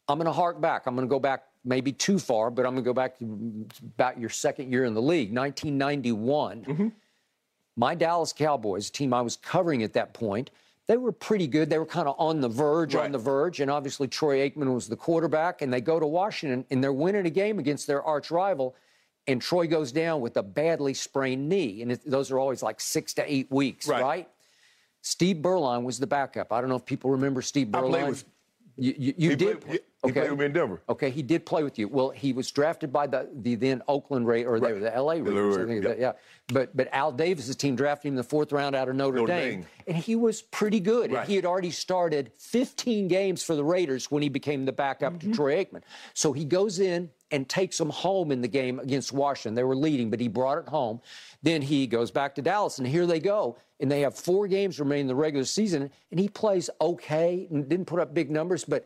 I'm 0.08 0.18
going 0.18 0.26
to 0.26 0.32
hark 0.32 0.62
back. 0.62 0.84
I'm 0.86 0.96
going 0.96 1.08
to 1.08 1.10
go 1.12 1.20
back 1.20 1.44
maybe 1.66 1.92
too 1.92 2.20
far, 2.20 2.50
but 2.52 2.66
I'm 2.66 2.74
going 2.74 2.84
to 2.84 2.88
go 2.90 2.94
back 2.94 3.18
to 3.20 3.66
about 3.96 4.20
your 4.20 4.30
second 4.30 4.72
year 4.72 4.86
in 4.86 4.94
the 4.94 5.02
league, 5.02 5.34
1991. 5.36 6.92
My 7.76 7.96
Dallas 7.96 8.34
Cowboys, 8.34 8.90
team 8.90 9.14
I 9.14 9.22
was 9.22 9.36
covering 9.38 9.82
at 9.84 9.94
that 9.94 10.14
point, 10.14 10.52
they 10.88 10.98
were 10.98 11.12
pretty 11.14 11.48
good. 11.48 11.70
They 11.70 11.80
were 11.80 11.86
kind 11.86 12.08
of 12.08 12.16
on 12.20 12.42
the 12.42 12.50
verge, 12.50 12.94
on 12.96 13.12
the 13.12 13.18
verge, 13.18 13.62
and 13.62 13.72
obviously 13.72 14.08
Troy 14.08 14.48
Aikman 14.48 14.74
was 14.74 14.88
the 14.88 14.96
quarterback, 14.98 15.62
and 15.62 15.74
they 15.74 15.82
go 15.82 16.00
to 16.00 16.06
Washington 16.06 16.66
and 16.70 16.84
they're 16.84 16.94
winning 16.94 17.26
a 17.26 17.30
game 17.30 17.58
against 17.58 17.88
their 17.88 18.04
arch 18.04 18.30
rival, 18.30 18.76
and 19.28 19.42
Troy 19.42 19.66
goes 19.66 19.92
down 19.94 20.20
with 20.22 20.36
a 20.38 20.44
badly 20.44 20.94
sprained 20.94 21.48
knee, 21.48 21.82
and 21.82 21.94
it, 21.94 22.02
those 22.06 22.30
are 22.32 22.38
always 22.40 22.62
like 22.62 22.82
six 22.82 23.14
to 23.16 23.32
eight 23.34 23.50
weeks, 23.50 23.88
Right. 23.88 24.02
right? 24.04 24.30
Steve 25.02 25.38
Beuerlein 25.38 25.84
was 25.84 25.98
the 26.00 26.08
backup. 26.08 26.52
I 26.54 26.60
don't 26.62 26.70
know 26.70 26.76
if 26.76 26.86
people 26.86 27.10
remember 27.12 27.42
Steve 27.42 27.74
I 27.74 27.80
played 27.82 28.08
with- 28.10 28.26
you, 28.78 28.94
you, 28.98 29.14
you 29.18 29.36
did. 29.36 29.62
played- 29.62 29.80
he 30.06 30.12
played 30.12 30.30
with 30.32 30.40
me 30.40 30.46
in 30.46 30.54
Denver. 30.54 30.82
Okay, 30.90 31.10
he 31.10 31.22
did 31.22 31.46
play 31.46 31.64
with 31.64 31.80
you. 31.80 31.88
Well, 31.88 32.10
he 32.10 32.34
was 32.34 32.52
drafted 32.52 32.92
by 32.92 33.08
the, 33.08 33.30
the 33.34 33.56
then 33.56 33.82
Oakland 33.88 34.28
Raiders, 34.28 34.50
or 34.52 34.60
they 34.60 34.74
were 34.74 34.80
the 34.80 34.92
LA 34.92 35.14
Raiders. 35.14 35.58
I 35.58 35.60
Raiders, 35.62 35.68
think 35.68 35.84
yeah. 35.84 35.90
that- 35.90 36.00
yeah. 36.00 36.12
But 36.50 36.76
but 36.76 36.90
Al 36.92 37.14
Davis' 37.14 37.56
team 37.56 37.76
drafted 37.78 38.10
him 38.10 38.14
in 38.14 38.18
the 38.18 38.24
fourth 38.24 38.52
round 38.52 38.76
out 38.76 38.90
of 38.90 38.96
Notre, 38.98 39.20
Notre 39.20 39.28
Dame, 39.28 39.62
Dame. 39.62 39.66
and 39.88 39.96
he 39.96 40.18
was 40.18 40.42
pretty 40.42 40.82
good. 40.82 41.06
And 41.06 41.14
Right. 41.14 41.28
he 41.28 41.36
had 41.38 41.46
already 41.46 41.72
started 41.72 42.32
15 42.38 43.08
games 43.08 43.42
for 43.44 43.56
the 43.56 43.64
Raiders 43.64 44.12
when 44.12 44.22
he 44.22 44.28
became 44.30 44.66
the 44.66 44.74
backup 44.74 45.14
Mm-hmm. 45.14 45.32
to 45.32 45.36
Troy 45.38 45.64
Aikman. 45.64 45.84
So 46.14 46.34
he 46.34 46.44
goes 46.44 46.80
in 46.80 47.10
and 47.32 47.48
takes 47.48 47.78
them 47.78 47.90
home 47.90 48.30
in 48.32 48.42
the 48.42 48.48
game 48.50 48.80
against 48.80 49.14
Washington. 49.14 49.56
They 49.56 49.64
were 49.64 49.76
leading, 49.76 50.10
but 50.10 50.20
he 50.20 50.28
brought 50.28 50.58
it 50.58 50.68
home. 50.68 51.00
Then 51.44 51.62
he 51.62 51.88
goes 51.88 52.12
back 52.12 52.36
to 52.36 52.42
Dallas, 52.42 52.78
and 52.78 52.86
here 52.86 53.06
they 53.06 53.22
go. 53.22 53.56
And 53.80 53.90
they 53.90 54.02
have 54.02 54.14
four 54.14 54.48
games 54.50 54.80
remaining 54.82 55.04
in 55.04 55.08
the 55.08 55.16
regular 55.16 55.46
season, 55.46 55.90
and 56.12 56.20
he 56.20 56.28
plays 56.28 56.70
okay 56.82 57.48
and 57.50 57.68
didn't 57.70 57.86
put 57.88 58.00
up 58.02 58.14
big 58.14 58.30
numbers, 58.30 58.66
but 58.66 58.86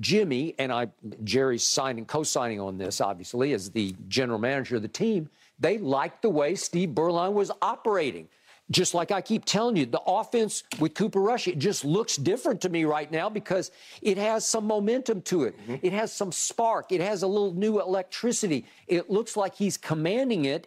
Jimmy 0.00 0.54
and 0.58 0.72
I, 0.72 0.88
Jerry's 1.24 1.64
signing, 1.64 2.04
co-signing 2.04 2.60
on 2.60 2.78
this, 2.78 3.00
obviously, 3.00 3.52
as 3.52 3.70
the 3.70 3.94
general 4.08 4.38
manager 4.38 4.76
of 4.76 4.82
the 4.82 4.88
team. 4.88 5.30
They 5.58 5.78
liked 5.78 6.22
the 6.22 6.30
way 6.30 6.54
Steve 6.54 6.90
Beuerlein 6.90 7.32
was 7.32 7.50
operating. 7.62 8.28
Just 8.70 8.92
like 8.92 9.10
I 9.10 9.22
keep 9.22 9.46
telling 9.46 9.76
you, 9.76 9.86
the 9.86 10.02
offense 10.06 10.62
with 10.78 10.94
Cooper 10.94 11.20
Rush, 11.20 11.48
it 11.48 11.58
just 11.58 11.86
looks 11.86 12.16
different 12.16 12.60
to 12.62 12.68
me 12.68 12.84
right 12.84 13.10
now 13.10 13.30
because 13.30 13.70
it 14.02 14.18
has 14.18 14.46
some 14.46 14.66
momentum 14.66 15.22
to 15.22 15.44
it. 15.44 15.58
Mm-hmm. 15.58 15.86
It 15.86 15.92
has 15.94 16.12
some 16.12 16.32
spark. 16.32 16.92
It 16.92 17.00
has 17.00 17.22
a 17.22 17.26
little 17.26 17.54
new 17.54 17.80
electricity. 17.80 18.66
It 18.86 19.08
looks 19.08 19.36
like 19.38 19.54
he's 19.54 19.78
commanding 19.78 20.44
it 20.44 20.66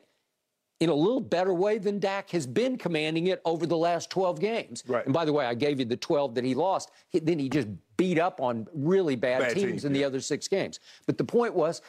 in 0.79 0.89
a 0.89 0.95
little 0.95 1.19
better 1.19 1.53
way 1.53 1.77
than 1.77 1.99
Dak 1.99 2.31
has 2.31 2.47
been 2.47 2.75
commanding 2.75 3.27
it 3.27 3.39
over 3.45 3.67
the 3.67 3.77
last 3.77 4.09
12 4.09 4.39
games. 4.39 4.83
Right. 4.87 5.05
And 5.05 5.13
by 5.13 5.25
the 5.25 5.31
way, 5.31 5.45
I 5.45 5.53
gave 5.53 5.77
you 5.77 5.85
the 5.85 5.95
12 5.95 6.33
that 6.33 6.43
he 6.43 6.55
lost. 6.55 6.89
He, 7.09 7.19
then 7.19 7.37
he 7.37 7.49
just 7.49 7.67
beat 8.01 8.17
up 8.17 8.41
on 8.41 8.67
really 8.73 9.15
bad, 9.15 9.41
Bad 9.41 9.53
teams 9.53 9.65
teams, 9.65 9.85
in 9.85 9.93
the 9.93 9.99
yeah. 9.99 10.07
other 10.07 10.19
six 10.19 10.47
games. 10.47 10.79
But 11.05 11.19
the 11.19 11.23
point 11.23 11.53
was, 11.53 11.83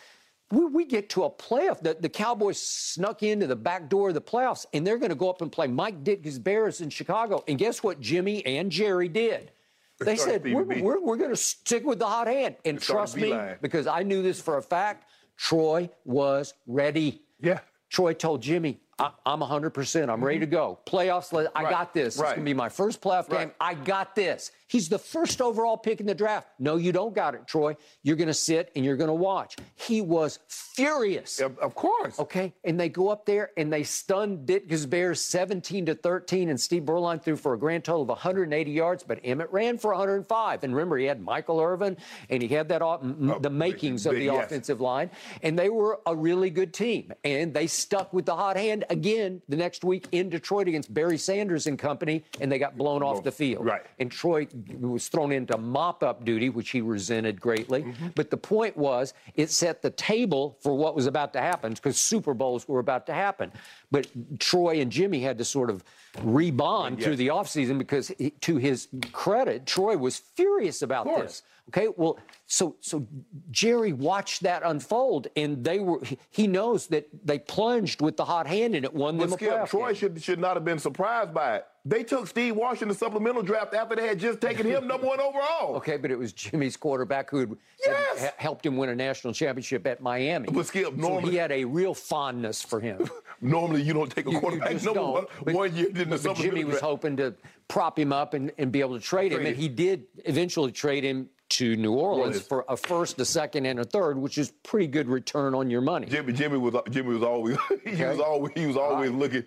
we, 0.51 0.67
we 0.67 0.85
get 0.85 1.09
to 1.11 1.25
a 1.25 1.31
playoff. 1.31 1.81
The, 1.81 1.97
the 1.99 2.11
Cowboys 2.11 2.61
snuck 2.61 3.23
into 3.23 3.47
the 3.47 3.57
back 3.57 3.89
door 3.89 4.09
of 4.09 4.15
the 4.15 4.21
playoffs, 4.21 4.67
and 4.75 4.87
they're 4.87 4.99
going 4.99 5.09
to 5.09 5.17
go 5.17 5.31
up 5.31 5.41
and 5.41 5.51
play 5.51 5.69
Mike 5.69 6.05
Ditka's 6.05 6.39
Bears 6.39 6.83
in 6.83 6.91
Chicago. 6.91 7.43
And 7.49 7.57
guess 7.57 7.83
what 7.83 7.99
Jimmy 7.99 8.45
and 8.45 8.71
Jerry 8.71 9.09
did? 9.09 9.53
They 10.01 10.17
said, 10.17 10.45
we're, 10.45 10.65
we're, 10.65 11.01
we're 11.01 11.17
going 11.17 11.31
to 11.31 11.37
stick 11.37 11.87
with 11.87 11.99
the 11.99 12.07
hot 12.07 12.27
hand. 12.27 12.57
And 12.67 12.79
trust 12.79 13.17
me, 13.17 13.35
because 13.63 13.87
I 13.87 14.03
knew 14.03 14.23
this 14.23 14.39
for 14.39 14.59
a 14.59 14.63
fact, 14.63 15.09
Troy 15.39 15.89
was 16.05 16.53
ready. 16.67 17.23
Yeah. 17.41 17.61
Troy 17.89 18.13
told 18.13 18.43
Jimmy, 18.43 18.81
I, 19.03 19.11
I'm 19.26 19.40
100%. 19.40 20.09
I'm 20.09 20.24
ready 20.24 20.38
to 20.40 20.46
go. 20.46 20.78
Playoffs, 20.86 21.32
I 21.55 21.62
Right, 21.62 21.70
got 21.70 21.92
this. 21.94 22.14
It's 22.16 22.22
going 22.22 22.36
to 22.36 22.42
be 22.42 22.55
my 22.55 22.68
first 22.68 23.00
playoff 23.00 23.28
game. 23.28 23.38
Right. 23.38 23.55
I 23.61 23.74
got 23.74 24.14
this. 24.14 24.50
He's 24.68 24.88
the 24.88 24.98
first 24.98 25.42
overall 25.42 25.76
pick 25.76 26.00
in 26.00 26.07
the 26.07 26.14
draft. 26.14 26.48
No, 26.59 26.76
you 26.76 26.92
don't 26.92 27.14
got 27.14 27.34
it, 27.34 27.46
Troy. 27.46 27.76
You're 28.03 28.16
going 28.16 28.28
to 28.28 28.34
sit 28.34 28.70
and 28.74 28.84
you're 28.84 28.96
going 28.96 29.09
to 29.09 29.14
watch. 29.14 29.57
He 29.74 30.00
was 30.00 30.38
furious. 30.48 31.40
Of, 31.40 31.74
course. 31.74 32.18
Okay, 32.18 32.55
and 32.64 32.78
they 32.80 32.88
go 32.88 33.09
up 33.09 33.26
there 33.26 33.50
and 33.57 33.70
they 33.72 33.82
stun 33.82 34.46
Ditka's 34.46 34.86
Bears 34.86 35.20
17 35.20 35.86
to 35.86 35.94
13, 35.94 36.48
and 36.48 36.59
Steve 36.59 36.84
Beuerlein 36.84 37.22
threw 37.22 37.36
for 37.36 37.53
a 37.55 37.59
grand 37.59 37.84
total 37.84 38.03
of 38.03 38.09
180 38.09 38.70
yards, 38.70 39.03
but 39.03 39.20
Emmett 39.24 39.50
ran 39.53 39.76
for 39.78 39.90
105. 39.92 40.64
And 40.64 40.74
remember, 40.74 40.96
he 40.96 41.05
had 41.07 41.20
Michael 41.20 41.61
Irvin, 41.61 41.96
and 42.30 42.42
he 42.42 42.48
had 42.48 42.68
that 42.68 42.80
off- 42.80 43.00
Oh, 43.03 43.38
the 43.38 43.50
makings 43.50 44.07
of 44.07 44.12
big- 44.12 44.20
the 44.20 44.24
yes. 44.34 44.46
offensive 44.46 44.80
line, 44.80 45.11
and 45.42 45.59
they 45.59 45.68
were 45.68 46.00
a 46.07 46.14
really 46.16 46.48
good 46.50 46.72
team. 46.72 47.12
And 47.24 47.53
they 47.53 47.66
stuck 47.66 48.12
with 48.12 48.24
the 48.26 48.36
hot 48.36 48.57
hand 48.57 48.84
again 48.93 49.40
the 49.49 49.57
next 49.57 49.82
week 49.84 50.07
in 50.12 50.28
Detroit 50.28 50.68
against 50.68 50.93
Barry 50.93 51.18
Sanders 51.18 51.66
and 51.66 51.78
company, 51.78 52.22
and 52.40 52.53
they 52.53 52.59
got 52.59 52.76
blown 52.76 53.03
off 53.03 53.24
the 53.24 53.32
field. 53.32 53.64
Right. 53.64 53.82
And 53.99 54.11
Troy 54.11 54.47
was 54.78 55.09
thrown 55.09 55.32
into 55.32 55.57
mop 55.59 56.03
up 56.03 56.24
duty, 56.24 56.51
which 56.51 56.70
he 56.70 56.80
resented 56.80 57.40
greatly. 57.40 57.82
Mm-hmm. 57.82 58.09
But 58.14 58.30
the 58.30 58.36
point 58.36 58.76
was, 58.76 59.14
it 59.34 59.51
set 59.51 59.82
the 59.82 59.90
table 59.90 60.59
for 60.61 60.76
what 60.76 60.95
was 60.95 61.07
about 61.07 61.32
to 61.32 61.40
happen 61.40 61.72
because 61.72 61.97
Super 62.01 62.34
Bowls 62.34 62.68
were 62.68 62.78
about 62.78 63.07
to 63.07 63.14
happen. 63.14 63.51
But 63.90 64.07
Troy 64.38 64.80
and 64.80 64.93
Jimmy 64.93 65.20
had 65.20 65.38
to 65.38 65.45
sort 65.45 65.70
of 65.70 65.82
rebond 66.18 66.97
Yes. 66.99 67.05
through 67.05 67.16
the 67.16 67.28
offseason 67.28 67.78
because, 67.78 68.09
he- 68.18 68.30
to 68.30 68.57
his 68.59 68.88
credit, 69.12 69.66
Troy 69.66 69.97
was 69.97 70.18
furious 70.18 70.82
about 70.82 71.07
this. 71.07 71.43
Okay, 71.75 71.89
well, 71.97 72.18
so 72.47 72.77
so 72.81 73.07
Jerry 73.51 73.95
watched 73.95 74.43
that 74.43 74.62
unfold, 74.64 75.29
and 75.37 75.64
they 75.64 75.79
were. 75.79 76.01
he- 76.31 76.47
knows 76.47 76.89
that 76.89 77.07
they 77.25 77.39
plunged 77.39 78.03
with 78.03 78.16
the 78.18 78.25
hot 78.27 78.47
hand, 78.47 78.75
and 78.75 78.85
it 78.85 78.93
won 78.93 79.16
But 79.16 79.25
them 79.25 79.33
a 79.33 79.37
Skip, 79.37 79.51
playoff 79.53 79.68
Troy 79.70 79.87
game. 79.87 79.95
should 79.95 80.23
should 80.23 80.39
not 80.39 80.55
have 80.57 80.64
been 80.66 80.79
surprised 80.79 81.33
by 81.33 81.57
it. 81.57 81.66
They 81.85 82.05
took 82.05 82.27
Steve 82.29 82.55
Washington 82.57 82.97
supplemental 82.97 83.43
draft 83.43 83.73
after 83.75 83.97
they 83.97 84.07
had 84.07 84.18
just 84.18 84.41
taken 84.41 84.66
him 84.66 84.87
number 84.87 85.07
one 85.07 85.18
overall. 85.18 85.75
Okay, 85.77 85.97
but 85.97 86.11
it 86.11 86.18
was 86.18 86.33
Jimmy's 86.35 86.77
quarterback 86.77 87.31
who 87.31 87.39
had, 87.41 87.57
Yes. 87.85 88.18
had 88.20 88.35
helped 88.37 88.66
him 88.66 88.77
win 88.77 88.91
a 88.91 88.95
national 88.95 89.33
championship 89.33 89.87
at 89.87 90.01
Miami. 90.03 90.49
But 90.53 90.66
Skip, 90.66 90.85
so 90.85 90.91
normally- 90.93 91.31
he 91.33 91.37
had 91.39 91.51
a 91.53 91.64
real 91.64 91.95
fondness 91.95 92.62
for 92.62 92.81
him. 92.81 93.09
Normally, 93.45 93.83
you 93.83 93.93
don't 93.93 94.09
take 94.14 94.27
a 94.27 94.29
You- 94.31 94.35
you 94.37 94.41
quarterback 94.41 94.70
just 94.73 94.85
number 94.85 95.01
don't. 95.01 95.12
one, 95.14 95.27
But- 95.45 95.55
one 95.55 95.75
year 95.75 95.89
in 95.89 96.11
the 96.11 96.18
But 96.23 96.37
Jimmy 96.37 96.62
was 96.64 96.75
draft. 96.75 96.85
hoping 96.85 97.16
to 97.16 97.35
prop 97.66 97.99
him 97.99 98.12
up 98.12 98.35
and, 98.35 98.53
and 98.59 98.70
be 98.70 98.81
able 98.81 98.97
to 98.97 99.05
trade 99.05 99.33
him, 99.33 99.45
and 99.47 99.57
he 99.57 99.68
did 99.68 100.05
eventually 100.27 100.70
trade 100.70 101.03
him 101.03 101.29
to 101.53 101.76
New 101.76 101.92
Orleans 101.92 102.40
for 102.42 102.64
a 102.68 102.76
first, 102.76 103.18
a 103.20 103.24
second, 103.24 103.66
and 103.66 103.78
a 103.80 103.84
third, 103.84 104.18
which 104.18 104.38
is 104.38 104.50
pretty 104.62 104.86
good 104.86 105.09
return 105.09 105.55
on 105.55 105.70
your 105.70 105.80
money. 105.80 106.07
Jimmy, 106.07 106.32
Jimmy 106.32 106.59
was 106.59 106.74
Jimmy 106.90 107.14
was 107.14 107.22
always 107.22 107.57
he 107.84 107.90
Okay. 107.92 108.09
was 108.11 108.20
always 108.20 108.53
he 108.55 108.66
was 108.66 108.76
always 108.76 109.11
looking 109.11 109.44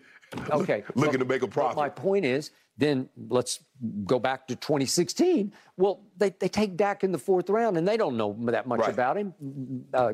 Okay. 0.49 0.83
looking 0.95 1.13
but- 1.13 1.19
to 1.19 1.25
make 1.25 1.41
a 1.43 1.47
profit. 1.47 1.77
my 1.77 1.89
point 1.89 2.25
is, 2.25 2.51
then 2.77 3.07
let's 3.29 3.59
go 4.05 4.19
back 4.19 4.47
to 4.47 4.55
2016. 4.55 5.53
Well, 5.77 6.01
they, 6.17 6.31
they 6.31 6.49
take 6.49 6.75
Dak 6.75 7.03
in 7.03 7.11
the 7.11 7.17
fourth 7.17 7.49
round, 7.49 7.77
and 7.77 7.87
they 7.87 7.95
don't 7.97 8.17
know 8.17 8.35
that 8.47 8.67
much 8.67 8.81
Right. 8.81 8.89
about 8.93 9.17
him. 9.17 9.33
Uh, 9.93 10.13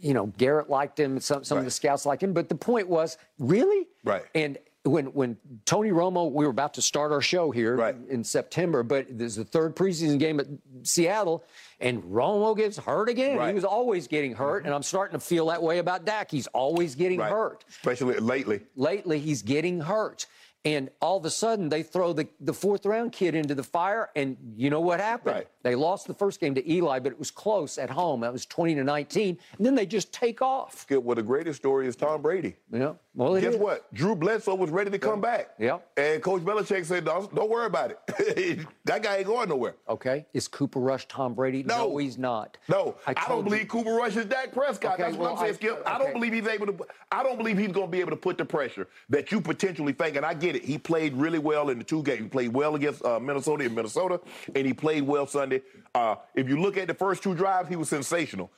you 0.00 0.12
know, 0.14 0.26
Garrett 0.26 0.68
liked 0.68 0.98
him, 0.98 1.18
some, 1.20 1.44
some 1.44 1.58
of 1.58 1.64
the 1.64 1.70
scouts 1.70 2.04
liked 2.06 2.22
him, 2.22 2.32
but 2.32 2.48
the 2.48 2.54
point 2.54 2.88
was, 2.88 3.16
really? 3.38 3.86
Right. 4.04 4.22
And 4.34 4.58
when 4.84 5.06
when 5.06 5.36
Tony 5.64 5.90
Romo, 5.90 6.30
we 6.30 6.44
were 6.44 6.50
about 6.50 6.74
to 6.74 6.82
start 6.82 7.12
our 7.12 7.20
show 7.20 7.50
here 7.50 7.76
Right. 7.76 7.96
in 8.08 8.22
September, 8.24 8.82
but 8.82 9.06
there's 9.10 9.36
the 9.36 9.44
third 9.44 9.74
preseason 9.76 10.18
game 10.18 10.40
at 10.40 10.46
Seattle, 10.82 11.44
and 11.80 12.02
Romo 12.04 12.56
gets 12.56 12.78
hurt 12.78 13.08
again. 13.08 13.46
He 13.48 13.54
was 13.54 13.64
always 13.64 14.06
getting 14.06 14.34
hurt, 14.34 14.64
and 14.64 14.72
I'm 14.74 14.82
starting 14.82 15.18
to 15.18 15.24
feel 15.24 15.46
that 15.46 15.62
way 15.62 15.78
about 15.78 16.04
Dak. 16.04 16.30
He's 16.30 16.46
always 16.48 16.94
getting 16.94 17.18
Right. 17.18 17.30
hurt 17.30 17.64
especially 17.68 18.18
lately. 18.20 18.60
lately 18.76 19.18
he's 19.18 19.42
getting 19.42 19.80
hurt. 19.80 20.26
And 20.64 20.90
all 21.00 21.16
of 21.16 21.24
a 21.24 21.30
sudden, 21.30 21.68
they 21.68 21.84
throw 21.84 22.12
the, 22.12 22.26
the 22.40 22.52
fourth 22.52 22.84
round 22.84 23.12
kid 23.12 23.36
into 23.36 23.54
the 23.54 23.62
fire, 23.62 24.10
and 24.16 24.36
you 24.56 24.70
know 24.70 24.80
what 24.80 24.98
happened? 24.98 25.36
Right. 25.36 25.48
They 25.62 25.76
lost 25.76 26.08
the 26.08 26.14
first 26.14 26.40
game 26.40 26.56
to 26.56 26.70
Eli, 26.70 26.98
but 26.98 27.12
it 27.12 27.18
was 27.18 27.30
close 27.30 27.78
at 27.78 27.88
home. 27.90 28.20
That 28.20 28.32
was 28.32 28.44
20 28.44 28.74
to 28.74 28.82
19. 28.84 29.38
And 29.56 29.64
then 29.66 29.76
they 29.76 29.86
just 29.86 30.12
take 30.12 30.42
off. 30.42 30.80
Skip, 30.80 31.02
well, 31.04 31.14
the 31.14 31.22
greatest 31.22 31.60
story 31.60 31.86
is 31.86 31.94
Tom 31.94 32.22
Brady. 32.22 32.56
Yeah. 32.72 32.94
Well, 33.18 33.40
Guess 33.40 33.54
is. 33.54 33.60
what? 33.60 33.92
Drew 33.92 34.14
Bledsoe 34.14 34.54
was 34.54 34.70
ready 34.70 34.92
to 34.92 34.98
come 34.98 35.20
back. 35.20 35.50
Yeah. 35.58 35.78
And 35.96 36.22
Coach 36.22 36.42
Belichick 36.42 36.86
said, 36.86 37.04
don't, 37.04 37.34
don't 37.34 37.50
worry 37.50 37.66
about 37.66 37.90
it. 37.90 38.64
that 38.84 39.02
guy 39.02 39.16
ain't 39.16 39.26
going 39.26 39.48
nowhere. 39.48 39.74
Okay. 39.88 40.24
Is 40.32 40.46
Cooper 40.46 40.78
Rush 40.78 41.08
Tom 41.08 41.34
Brady? 41.34 41.64
No. 41.64 41.96
he's 41.96 42.16
not. 42.16 42.56
No, 42.68 42.94
I, 43.08 43.14
told 43.14 43.26
don't 43.28 43.38
you- 43.38 43.42
believe 43.50 43.68
Cooper 43.68 43.90
Rush 43.92 44.14
is 44.14 44.26
Dak 44.26 44.52
Prescott. 44.52 44.94
Okay, 44.94 45.02
That's 45.02 45.16
what 45.16 45.32
I'm 45.32 45.38
saying, 45.38 45.50
I- 45.50 45.56
Skip. 45.56 45.82
I 45.84 45.98
don't 45.98 46.12
believe 46.12 46.32
he's 46.32 46.46
able 46.46 46.66
to. 46.66 46.86
I 47.10 47.24
don't 47.24 47.38
believe 47.38 47.58
he's 47.58 47.72
going 47.72 47.86
to 47.88 47.90
be 47.90 47.98
able 47.98 48.10
to 48.10 48.16
put 48.16 48.38
the 48.38 48.44
pressure 48.44 48.86
that 49.08 49.32
you 49.32 49.40
potentially 49.40 49.94
think. 49.94 50.14
And 50.14 50.24
I 50.24 50.32
get 50.34 50.54
it. 50.54 50.64
He 50.64 50.78
played 50.78 51.14
really 51.14 51.40
well 51.40 51.70
in 51.70 51.78
the 51.78 51.84
two 51.84 52.04
games. 52.04 52.20
He 52.22 52.28
played 52.28 52.54
well 52.54 52.76
against 52.76 53.04
uh, 53.04 53.18
Minnesota 53.18 53.64
in 53.64 53.74
Minnesota, 53.74 54.20
and 54.54 54.64
he 54.64 54.72
played 54.72 55.02
well 55.02 55.26
Sunday. 55.26 55.62
Uh, 55.92 56.14
if 56.36 56.48
you 56.48 56.60
look 56.60 56.76
at 56.76 56.86
the 56.86 56.94
first 56.94 57.24
two 57.24 57.34
drives, 57.34 57.68
he 57.68 57.74
was 57.74 57.88
sensational. 57.88 58.52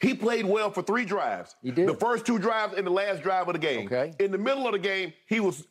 He 0.00 0.14
played 0.14 0.46
well 0.46 0.70
for 0.70 0.82
three 0.82 1.04
drives. 1.04 1.56
He 1.62 1.70
did. 1.70 1.88
The 1.88 1.94
first 1.94 2.24
two 2.24 2.38
drives 2.38 2.74
and 2.74 2.86
the 2.86 2.90
last 2.90 3.22
drive 3.22 3.48
of 3.48 3.54
the 3.54 3.58
game. 3.58 3.86
Okay. 3.86 4.12
In 4.20 4.30
the 4.30 4.38
middle 4.38 4.66
of 4.66 4.72
the 4.72 4.78
game, 4.78 5.12
he 5.26 5.40
was 5.40 5.66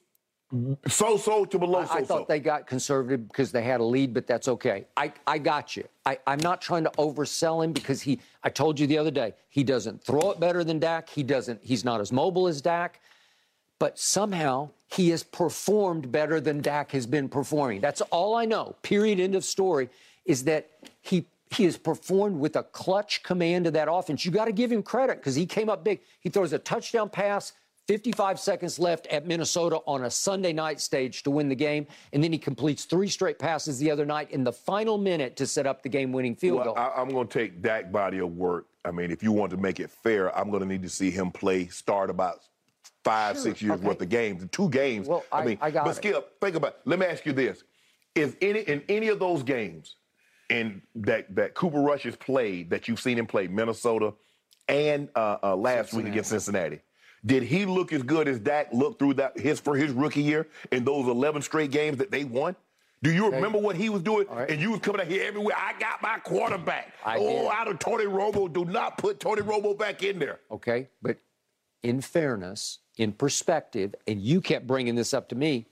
so-so 0.88 1.46
to 1.46 1.60
below 1.60 1.86
so-so. 1.86 1.98
I 1.98 2.04
thought 2.04 2.28
they 2.28 2.40
got 2.40 2.68
conservative 2.68 3.28
because 3.28 3.52
they 3.52 3.64
had 3.64 3.80
a 3.80 3.84
lead, 3.84 4.14
but 4.14 4.28
that's 4.28 4.48
okay. 4.48 4.86
I, 4.96 5.14
I 5.26 5.38
got 5.38 5.76
you. 5.76 5.86
I, 6.06 6.20
I'm 6.28 6.40
not 6.40 6.62
trying 6.62 6.84
to 6.84 6.92
oversell 6.92 7.64
him 7.64 7.72
because 7.72 8.02
he. 8.02 8.20
I 8.44 8.50
told 8.50 8.80
you 8.80 8.88
the 8.88 8.98
other 8.98 9.12
day 9.12 9.34
he 9.50 9.64
doesn't 9.64 10.04
throw 10.04 10.32
it 10.32 10.40
better 10.40 10.64
than 10.64 10.80
Dak. 10.80 11.10
He 11.10 11.24
doesn't. 11.24 11.62
He's 11.64 11.84
not 11.86 12.02
as 12.02 12.12
mobile 12.12 12.48
as 12.48 12.62
Dak, 12.62 13.02
but 13.80 13.98
somehow 14.00 14.70
he 14.88 15.10
has 15.10 15.24
performed 15.24 16.12
better 16.12 16.40
than 16.40 16.62
Dak 16.62 16.92
has 16.92 17.06
been 17.06 17.28
performing. 17.30 17.82
That's 17.82 18.02
all 18.02 18.36
I 18.36 18.46
know. 18.46 18.76
Period. 18.84 19.20
End 19.20 19.36
of 19.36 19.44
story. 19.44 19.90
Is 20.26 20.44
that 20.46 20.70
he 21.02 21.26
he 21.52 21.64
has 21.66 21.78
performed 21.78 22.40
with 22.40 22.56
a 22.56 22.64
clutch 22.64 23.24
command 23.24 23.68
of 23.68 23.74
that 23.74 23.88
offense. 23.92 24.26
You 24.26 24.32
got 24.32 24.46
to 24.46 24.52
give 24.52 24.72
him 24.72 24.84
credit 24.84 25.18
because 25.18 25.36
he 25.36 25.46
came 25.46 25.70
up 25.70 25.84
big. 25.84 26.02
He 26.20 26.30
throws 26.30 26.54
a 26.54 26.60
touchdown 26.60 27.10
pass. 27.10 27.54
55 27.88 28.38
seconds 28.38 28.80
left 28.80 29.08
at 29.08 29.26
Minnesota 29.26 29.78
on 29.88 30.04
a 30.04 30.12
Sunday 30.12 30.52
night 30.52 30.82
stage 30.82 31.24
to 31.24 31.32
win 31.32 31.48
the 31.48 31.56
game. 31.56 31.88
And 32.12 32.22
then 32.22 32.34
he 32.34 32.38
completes 32.38 32.84
three 32.84 33.08
straight 33.08 33.40
passes 33.40 33.80
the 33.80 33.90
other 33.90 34.06
night 34.06 34.30
in 34.32 34.44
the 34.44 34.52
final 34.52 34.98
minute 34.98 35.38
to 35.38 35.48
set 35.48 35.66
up 35.66 35.84
the 35.84 35.88
game 35.90 36.12
winning 36.12 36.36
field 36.36 36.58
Well, 36.58 36.66
goal. 36.66 36.78
I, 36.78 36.92
I'm 36.98 37.08
going 37.08 37.28
to 37.28 37.34
take 37.34 37.62
Dak 37.62 37.90
body 37.90 38.18
of 38.20 38.36
work. 38.36 38.66
I 38.84 38.92
mean, 38.92 39.10
if 39.10 39.24
you 39.24 39.32
want 39.32 39.52
to 39.52 39.58
make 39.58 39.80
it 39.80 39.90
fair, 39.90 40.38
I'm 40.38 40.50
going 40.50 40.64
to 40.64 40.68
need 40.68 40.84
to 40.84 40.90
see 40.90 41.12
him 41.12 41.32
play, 41.32 41.68
start 41.68 42.10
about 42.10 42.40
five, 43.06 43.36
Sure, 43.38 43.44
six 43.44 43.62
years 43.62 43.76
okay. 43.80 43.88
worth 43.88 44.02
of 44.02 44.10
games, 44.10 44.46
two 44.52 44.68
games. 44.70 45.08
Well, 45.08 45.24
I- 45.32 45.46
mean, 45.46 45.58
I 45.62 45.72
got 45.72 45.86
but 45.86 45.92
it. 45.92 45.96
Skip, 45.96 46.42
think 46.42 46.58
about. 46.58 46.72
it. 46.74 46.80
Let 46.84 47.00
me 47.00 47.06
ask 47.06 47.26
you 47.26 47.32
this: 47.32 47.64
Is 48.16 48.36
any 48.42 48.60
in 48.62 48.84
any 48.90 49.08
of 49.08 49.20
those 49.20 49.44
games, 49.44 49.96
in 50.50 50.82
that 50.96 51.34
that 51.36 51.54
Cooper 51.54 51.80
Rush 51.80 52.04
has 52.04 52.16
played, 52.16 52.70
that 52.70 52.88
you've 52.88 53.00
seen 53.00 53.18
him 53.18 53.28
play, 53.28 53.48
Minnesota, 53.48 54.14
and 54.68 55.10
uh, 55.16 55.38
uh, 55.44 55.56
last 55.56 55.94
week 55.94 56.08
against 56.08 56.30
Cincinnati? 56.30 56.82
Did 57.26 57.44
he 57.44 57.66
look 57.66 57.92
as 57.92 58.04
good 58.04 58.28
as 58.28 58.40
Dak 58.40 58.72
looked 58.72 59.00
through 59.00 59.16
that 59.16 59.38
his 59.38 59.60
for 59.60 59.76
his 59.76 59.92
rookie 59.92 60.22
year 60.22 60.48
in 60.72 60.86
those 60.86 61.08
11 61.08 61.42
straight 61.42 61.72
games 61.72 61.98
that 61.98 62.12
they 62.12 62.24
won? 62.24 62.56
Do 63.04 63.12
you 63.12 63.30
remember 63.30 63.60
what 63.60 63.76
he 63.76 63.90
was 63.90 64.02
doing? 64.02 64.26
right. 64.28 64.50
And 64.50 64.60
you 64.60 64.72
was 64.72 64.80
coming 64.80 65.02
out 65.02 65.08
here 65.08 65.24
everywhere. 65.24 65.56
I 65.56 65.78
got 65.80 66.02
my 66.02 66.18
quarterback. 66.20 66.94
I 67.06 67.18
oh, 67.18 67.44
did. 67.44 67.52
out 67.52 67.68
of 67.68 67.80
Tony 67.80 68.06
Romo. 68.06 68.52
Do 68.52 68.66
not 68.66 68.98
put 68.98 69.20
Tony 69.20 69.42
Romo 69.42 69.78
back 69.78 70.04
in 70.04 70.18
there. 70.18 70.40
okay? 70.50 70.88
But 71.02 71.18
in 71.84 72.02
fairness, 72.02 72.80
in 72.98 73.12
perspective, 73.12 73.94
and 74.08 74.20
you 74.20 74.42
kept 74.42 74.66
bringing 74.66 74.96
this 74.96 75.14
up 75.14 75.30
to 75.30 75.36
me, 75.36 75.68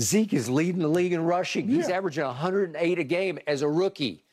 Zeke 0.00 0.32
is 0.32 0.48
leading 0.48 0.80
the 0.80 0.88
league 0.88 1.12
in 1.12 1.24
rushing. 1.24 1.68
He's 1.68 1.88
Yeah. 1.88 1.96
averaging 1.96 2.24
108 2.24 2.98
a 2.98 3.04
game 3.04 3.38
as 3.46 3.62
a 3.62 3.68
rookie. 3.68 4.24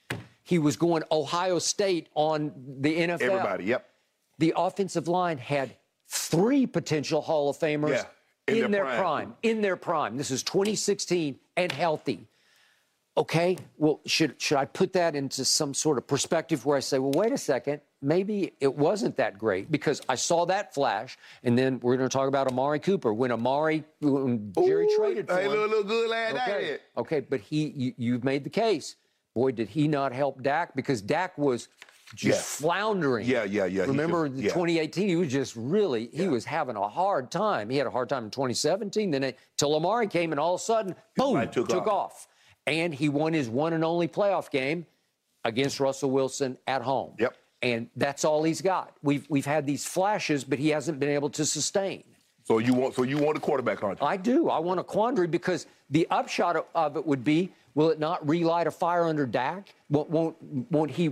He 0.43 0.59
was 0.59 0.75
going 0.75 1.03
Ohio 1.11 1.57
State 1.59 2.07
on 2.13 2.53
the 2.79 2.97
NFL. 2.97 3.31
Everybody, 3.39 3.65
yep. 3.65 3.89
The 4.37 4.53
offensive 4.55 5.07
line 5.07 5.37
had 5.39 5.75
three 6.07 6.67
potential 6.67 7.21
Hall 7.21 7.49
of 7.49 7.57
Famers 7.57 7.89
Yeah, 7.89 8.03
in 8.47 8.65
in, 8.65 8.71
their 8.71 8.83
their, 8.85 8.95
prime. 8.99 9.27
prime. 9.29 9.35
In 9.41 9.61
their 9.61 9.75
prime. 9.75 10.17
This 10.17 10.29
is 10.29 10.43
2016 10.43 11.39
and 11.57 11.71
healthy. 11.71 12.27
Okay, 13.17 13.57
well, 13.77 14.01
should 14.05 14.39
should 14.41 14.57
I 14.57 14.65
put 14.65 14.93
that 14.93 15.15
into 15.15 15.45
some 15.45 15.73
sort 15.73 15.97
of 15.97 16.05
perspective 16.05 16.65
where 16.65 16.75
I 16.77 16.81
say, 16.81 16.99
well, 16.99 17.13
wait 17.13 17.31
a 17.31 17.37
second, 17.37 17.79
maybe 18.05 18.53
it 18.61 18.73
wasn't 18.73 19.17
that 19.17 19.37
great 19.37 19.71
because 19.71 20.01
I 20.07 20.15
saw 20.15 20.45
that 20.45 20.73
flash, 20.73 21.17
and 21.43 21.57
then 21.57 21.79
we're 21.81 21.97
going 21.97 22.07
to 22.07 22.13
talk 22.13 22.27
about 22.27 22.47
Amari 22.47 22.79
Cooper 22.79 23.13
when 23.13 23.31
Amari 23.31 23.83
when 23.99 24.53
Jerry 24.53 24.85
Ooh, 24.85 24.97
traded 24.97 25.27
for 25.27 25.35
hey, 25.37 25.45
him. 25.45 25.51
look, 25.51 25.71
look 25.71 25.87
good 25.87 26.09
last 26.09 26.35
Okay. 26.35 26.71
night. 26.71 26.79
Okay, 26.97 27.19
but 27.21 27.39
he, 27.41 27.67
you, 27.75 27.93
you've 27.97 28.23
made 28.23 28.43
the 28.43 28.49
case. 28.49 28.95
Boy, 29.33 29.51
did 29.51 29.67
he 29.67 29.87
not 29.87 30.13
help 30.13 30.41
Dak 30.43 30.75
because 30.75 31.01
Dak 31.01 31.37
was 31.37 31.67
just 32.13 32.23
Yes. 32.37 32.55
floundering. 32.61 33.25
Yeah, 33.27 33.43
yeah, 33.43 33.65
yeah, 33.65 33.83
Remember 33.83 34.29
just- 34.29 34.41
yeah. 34.43 34.49
2018? 34.53 35.07
He 35.09 35.15
was 35.15 35.31
just 35.31 35.55
really, 35.57 36.07
he 36.13 36.27
was 36.27 36.45
having 36.45 36.75
a 36.75 36.87
hard 36.87 37.31
time. 37.31 37.69
He 37.69 37.77
had 37.77 37.87
a 37.87 37.91
hard 37.91 38.07
time 38.07 38.25
in 38.25 38.29
2017. 38.31 39.09
Then 39.11 39.23
it, 39.23 39.39
till 39.57 39.75
Amari 39.75 40.07
came, 40.07 40.31
and 40.31 40.39
all 40.39 40.53
of 40.55 40.61
a 40.61 40.63
sudden, 40.63 40.95
boom, 41.17 41.41
took 41.49 41.67
took, 41.67 41.87
off. 41.87 42.11
off. 42.11 42.27
And 42.67 42.93
he 42.93 43.09
won 43.09 43.33
his 43.33 43.49
one 43.49 43.73
and 43.73 43.83
only 43.83 44.07
playoff 44.07 44.49
game 44.51 44.85
against 45.43 45.79
Russell 45.79 46.11
Wilson 46.11 46.57
at 46.67 46.81
home. 46.81 47.13
Yep. 47.19 47.35
And 47.65 47.89
that's 47.95 48.23
all 48.23 48.43
he's 48.43 48.61
got. 48.61 48.93
We've 49.01 49.25
we've 49.27 49.45
had 49.45 49.65
these 49.65 49.85
flashes, 49.85 50.43
but 50.43 50.59
he 50.59 50.69
hasn't 50.69 50.99
been 50.99 51.09
able 51.09 51.31
to 51.31 51.43
sustain. 51.43 52.03
So 52.43 52.59
you 52.59 52.75
want 52.75 52.93
so 52.93 53.01
you 53.01 53.17
want 53.17 53.37
a 53.37 53.39
quarterback, 53.39 53.83
aren't 53.83 53.99
you? 53.99 54.05
I 54.05 54.17
do. 54.17 54.49
I 54.49 54.59
want 54.59 54.79
a 54.79 54.83
quandary 54.83 55.25
because 55.25 55.65
the 55.89 56.05
upshot 56.11 56.55
of- 56.57 56.65
of 56.75 56.95
it 56.95 57.03
would 57.03 57.23
be: 57.23 57.51
Will 57.73 57.89
it 57.89 57.97
not 57.99 58.27
relight 58.27 58.67
a 58.67 58.71
fire 58.71 59.05
under 59.05 59.25
Dak? 59.25 59.73
Won't 59.89 60.11
won't, 60.11 60.35
won't 60.71 60.91
he 60.91 61.11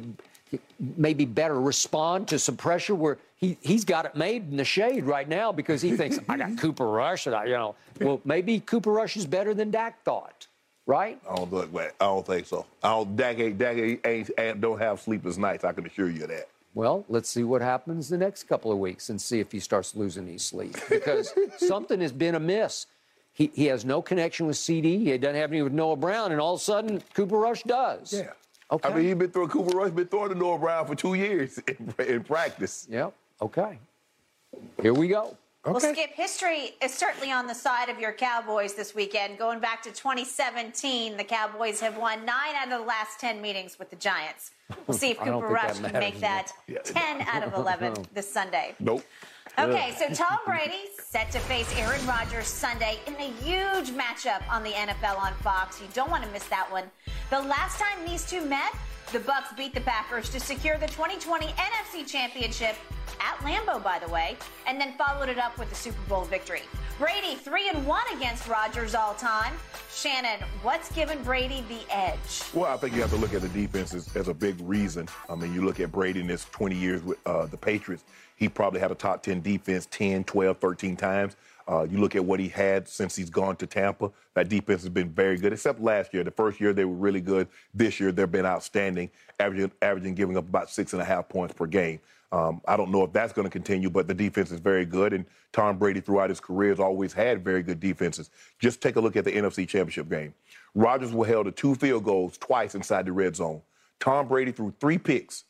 maybe 0.79 1.25
better 1.25 1.59
respond 1.59 2.27
to 2.27 2.37
some 2.37 2.55
pressure 2.55 2.93
where 2.93 3.17
he 3.35 3.57
he's 3.61 3.83
got 3.83 4.05
it 4.05 4.15
made 4.15 4.47
in 4.51 4.57
the 4.57 4.63
shade 4.63 5.05
right 5.05 5.27
now 5.27 5.51
because 5.51 5.81
he 5.81 5.97
thinks 5.97 6.19
I 6.29 6.37
got 6.37 6.55
Cooper 6.59 6.87
Rush 6.87 7.25
and 7.25 7.35
I 7.35 7.45
you 7.45 7.53
know 7.53 7.75
well 7.99 8.21
maybe 8.25 8.59
Cooper 8.59 8.91
Rush 8.91 9.17
is 9.17 9.25
better 9.25 9.55
than 9.55 9.71
Dak 9.71 10.03
thought, 10.03 10.45
right? 10.85 11.19
I 11.29 11.35
don't 11.35 11.73
man. 11.73 11.89
I 11.99 12.05
don't 12.05 12.25
think 12.25 12.47
so. 12.47 12.65
I 12.83 12.89
don't. 12.89 13.15
Dak 13.15 13.39
ain't. 13.39 13.57
Dak 13.57 13.77
ain't, 13.77 14.05
ain't, 14.05 14.31
ain't- 14.37 14.61
don't 14.61 14.79
have 14.79 14.99
sleepless 14.99 15.37
nights. 15.37 15.63
I 15.63 15.71
can 15.73 15.85
assure 15.85 16.09
you 16.09 16.23
of 16.23 16.29
that. 16.29 16.49
Well, 16.75 17.05
let's 17.07 17.29
see 17.29 17.43
what 17.43 17.61
happens 17.61 18.09
the 18.09 18.17
next 18.17 18.43
couple 18.45 18.71
of 18.71 18.79
weeks 18.79 19.09
and 19.09 19.21
see 19.21 19.39
if 19.39 19.51
he 19.51 19.59
starts 19.59 19.95
losing 19.95 20.25
his 20.25 20.43
sleep 20.43 20.75
because 20.89 21.31
something 21.57 22.01
has 22.01 22.11
been 22.11 22.33
amiss. 22.35 22.87
He, 23.33 23.51
he 23.53 23.65
has 23.65 23.83
no 23.85 24.01
connection 24.01 24.47
with 24.47 24.57
CD. 24.57 24.97
He 25.03 25.17
doesn't 25.17 25.35
have 25.35 25.51
any 25.51 25.61
with 25.61 25.73
Noah 25.73 25.95
Brown, 25.95 26.31
and 26.31 26.39
all 26.41 26.55
of 26.55 26.59
a 26.61 26.63
sudden, 26.63 27.01
Cooper 27.13 27.37
Rush 27.37 27.63
does. 27.63 28.13
Yeah. 28.13 28.31
Okay. 28.71 28.89
I 28.89 28.95
mean, 28.95 29.05
he's 29.05 29.15
been 29.15 29.29
throwing 29.31 29.49
Cooper 29.49 29.75
Rush, 29.77 29.91
been 29.91 30.07
throwing 30.07 30.29
to 30.29 30.35
Noah 30.35 30.57
Brown 30.57 30.85
for 30.87 30.95
two 30.95 31.13
years 31.15 31.59
in, 31.67 31.93
in 32.07 32.23
practice. 32.23 32.87
Yep. 32.89 33.13
Okay. 33.41 33.77
Here 34.81 34.93
we 34.93 35.07
go. 35.07 35.35
Well, 35.65 35.79
Skip, 35.79 36.11
history 36.13 36.71
is 36.81 36.93
certainly 36.93 37.31
on 37.31 37.47
the 37.47 37.55
side 37.55 37.87
of 37.87 37.97
your 37.97 38.11
Cowboys 38.11 38.73
this 38.73 38.93
weekend. 38.93 39.37
Going 39.37 39.61
back 39.61 39.81
to 39.83 39.91
2017, 39.91 41.15
the 41.15 41.23
Cowboys 41.23 41.79
have 41.79 41.97
won 41.97 42.25
nine 42.25 42.53
out 42.57 42.69
of 42.69 42.79
the 42.81 42.85
last 42.85 43.21
10 43.21 43.41
meetings 43.41 43.79
with 43.79 43.89
the 43.89 43.95
Giants. 43.95 44.51
We'll 44.87 44.97
see 44.97 45.11
if 45.11 45.17
Cooper 45.19 45.47
Rush 45.47 45.79
can 45.79 45.93
make 45.93 46.19
that 46.19 46.51
Yeah. 46.67 46.79
10 46.83 47.21
out 47.31 47.43
of 47.43 47.53
11 47.53 47.93
this 48.13 48.29
Sunday. 48.31 48.75
Nope. 48.81 49.05
Okay, 49.57 49.93
so 49.97 50.09
Tom 50.09 50.39
Brady 50.45 50.89
set 50.99 51.31
to 51.31 51.39
face 51.39 51.71
Aaron 51.77 52.05
Rodgers 52.07 52.47
Sunday 52.47 52.99
in 53.07 53.13
a 53.15 53.31
huge 53.43 53.91
matchup 53.91 54.41
on 54.51 54.63
the 54.63 54.71
NFL 54.71 55.17
on 55.17 55.33
Fox. 55.35 55.79
You 55.79 55.87
don't 55.93 56.09
want 56.09 56.23
to 56.25 56.29
miss 56.31 56.45
that 56.47 56.69
one. 56.71 56.85
The 57.29 57.39
last 57.39 57.79
time 57.79 58.05
these 58.05 58.27
two 58.29 58.43
met, 58.43 58.73
the 59.11 59.19
Bucs 59.19 59.55
beat 59.55 59.73
the 59.73 59.81
Packers 59.81 60.29
to 60.29 60.39
secure 60.39 60.77
the 60.77 60.87
2020 60.87 61.47
NFC 61.47 62.07
Championship 62.07 62.75
at 63.19 63.37
Lambeau, 63.39 63.83
by 63.83 63.99
the 63.99 64.11
way, 64.11 64.37
and 64.65 64.79
then 64.79 64.93
followed 64.97 65.29
it 65.29 65.37
up 65.37 65.57
with 65.57 65.69
the 65.69 65.75
Super 65.75 66.01
Bowl 66.07 66.23
victory. 66.23 66.61
Brady 66.97 67.35
three 67.35 67.69
and 67.69 67.85
one 67.85 68.03
against 68.15 68.47
Rodgers 68.47 68.95
all 68.95 69.13
time. 69.13 69.53
Shannon, 69.93 70.39
what's 70.61 70.91
given 70.91 71.21
Brady 71.23 71.63
the 71.69 71.81
edge? 71.93 72.43
Well, 72.53 72.71
I 72.71 72.77
think 72.77 72.95
you 72.95 73.01
have 73.01 73.11
to 73.11 73.17
look 73.17 73.33
at 73.33 73.41
the 73.41 73.49
defense 73.49 73.93
as, 73.93 74.15
as 74.15 74.27
a 74.27 74.33
big 74.33 74.55
reason. 74.61 75.07
I 75.29 75.35
mean, 75.35 75.53
you 75.53 75.63
look 75.65 75.79
at 75.79 75.91
Brady 75.91 76.21
in 76.21 76.29
his 76.29 76.45
20 76.45 76.75
years 76.75 77.03
with 77.03 77.17
uh, 77.25 77.45
the 77.45 77.57
Patriots, 77.57 78.03
he 78.35 78.49
probably 78.49 78.79
had 78.79 78.91
a 78.91 78.95
top 78.95 79.23
10 79.23 79.41
defense 79.41 79.87
10, 79.91 80.23
12, 80.23 80.57
13 80.57 80.95
times. 80.95 81.35
Uh, 81.67 81.87
you 81.89 81.99
look 81.99 82.15
at 82.15 82.23
what 82.23 82.39
he 82.39 82.49
had 82.49 82.87
since 82.87 83.15
he's 83.15 83.29
gone 83.29 83.55
to 83.57 83.67
Tampa. 83.67 84.11
That 84.35 84.49
defense 84.49 84.81
has 84.81 84.89
been 84.89 85.09
very 85.09 85.37
good, 85.37 85.53
except 85.53 85.79
last 85.79 86.13
year. 86.13 86.23
The 86.23 86.31
first 86.31 86.59
year 86.59 86.73
they 86.73 86.85
were 86.85 86.95
really 86.95 87.21
good. 87.21 87.47
This 87.73 87.99
year 87.99 88.11
they've 88.11 88.31
been 88.31 88.45
outstanding, 88.45 89.11
averaging, 89.39 89.71
averaging 89.81 90.15
giving 90.15 90.37
up 90.37 90.47
about 90.47 90.69
six 90.69 90.93
and 90.93 91.01
a 91.01 91.05
half 91.05 91.29
points 91.29 91.53
per 91.53 91.67
game. 91.67 91.99
Um, 92.31 92.61
I 92.67 92.75
don't 92.75 92.89
know 92.89 93.03
if 93.03 93.13
that's 93.13 93.31
going 93.31 93.45
to 93.45 93.51
continue, 93.51 93.91
but 93.91 94.07
the 94.07 94.13
defense 94.13 94.51
is 94.51 94.59
very 94.59 94.85
good. 94.85 95.13
And 95.13 95.25
Tom 95.51 95.77
Brady, 95.77 96.01
throughout 96.01 96.29
his 96.29 96.39
career, 96.39 96.69
has 96.69 96.79
always 96.79 97.13
had 97.13 97.43
very 97.43 97.61
good 97.61 97.79
defenses. 97.79 98.31
Just 98.57 98.81
take 98.81 98.95
a 98.95 98.99
look 98.99 99.15
at 99.15 99.23
the 99.23 99.31
NFC 99.31 99.67
Championship 99.67 100.09
game. 100.09 100.33
Rodgers 100.73 101.13
was 101.13 101.27
held 101.27 101.45
to 101.45 101.51
two 101.51 101.75
field 101.75 102.03
goals 102.03 102.39
twice 102.39 102.73
inside 102.73 103.05
the 103.05 103.11
red 103.11 103.35
zone. 103.35 103.61
Tom 103.99 104.27
Brady 104.27 104.51
threw 104.51 104.73
three 104.79 104.97
picks, 104.97 105.43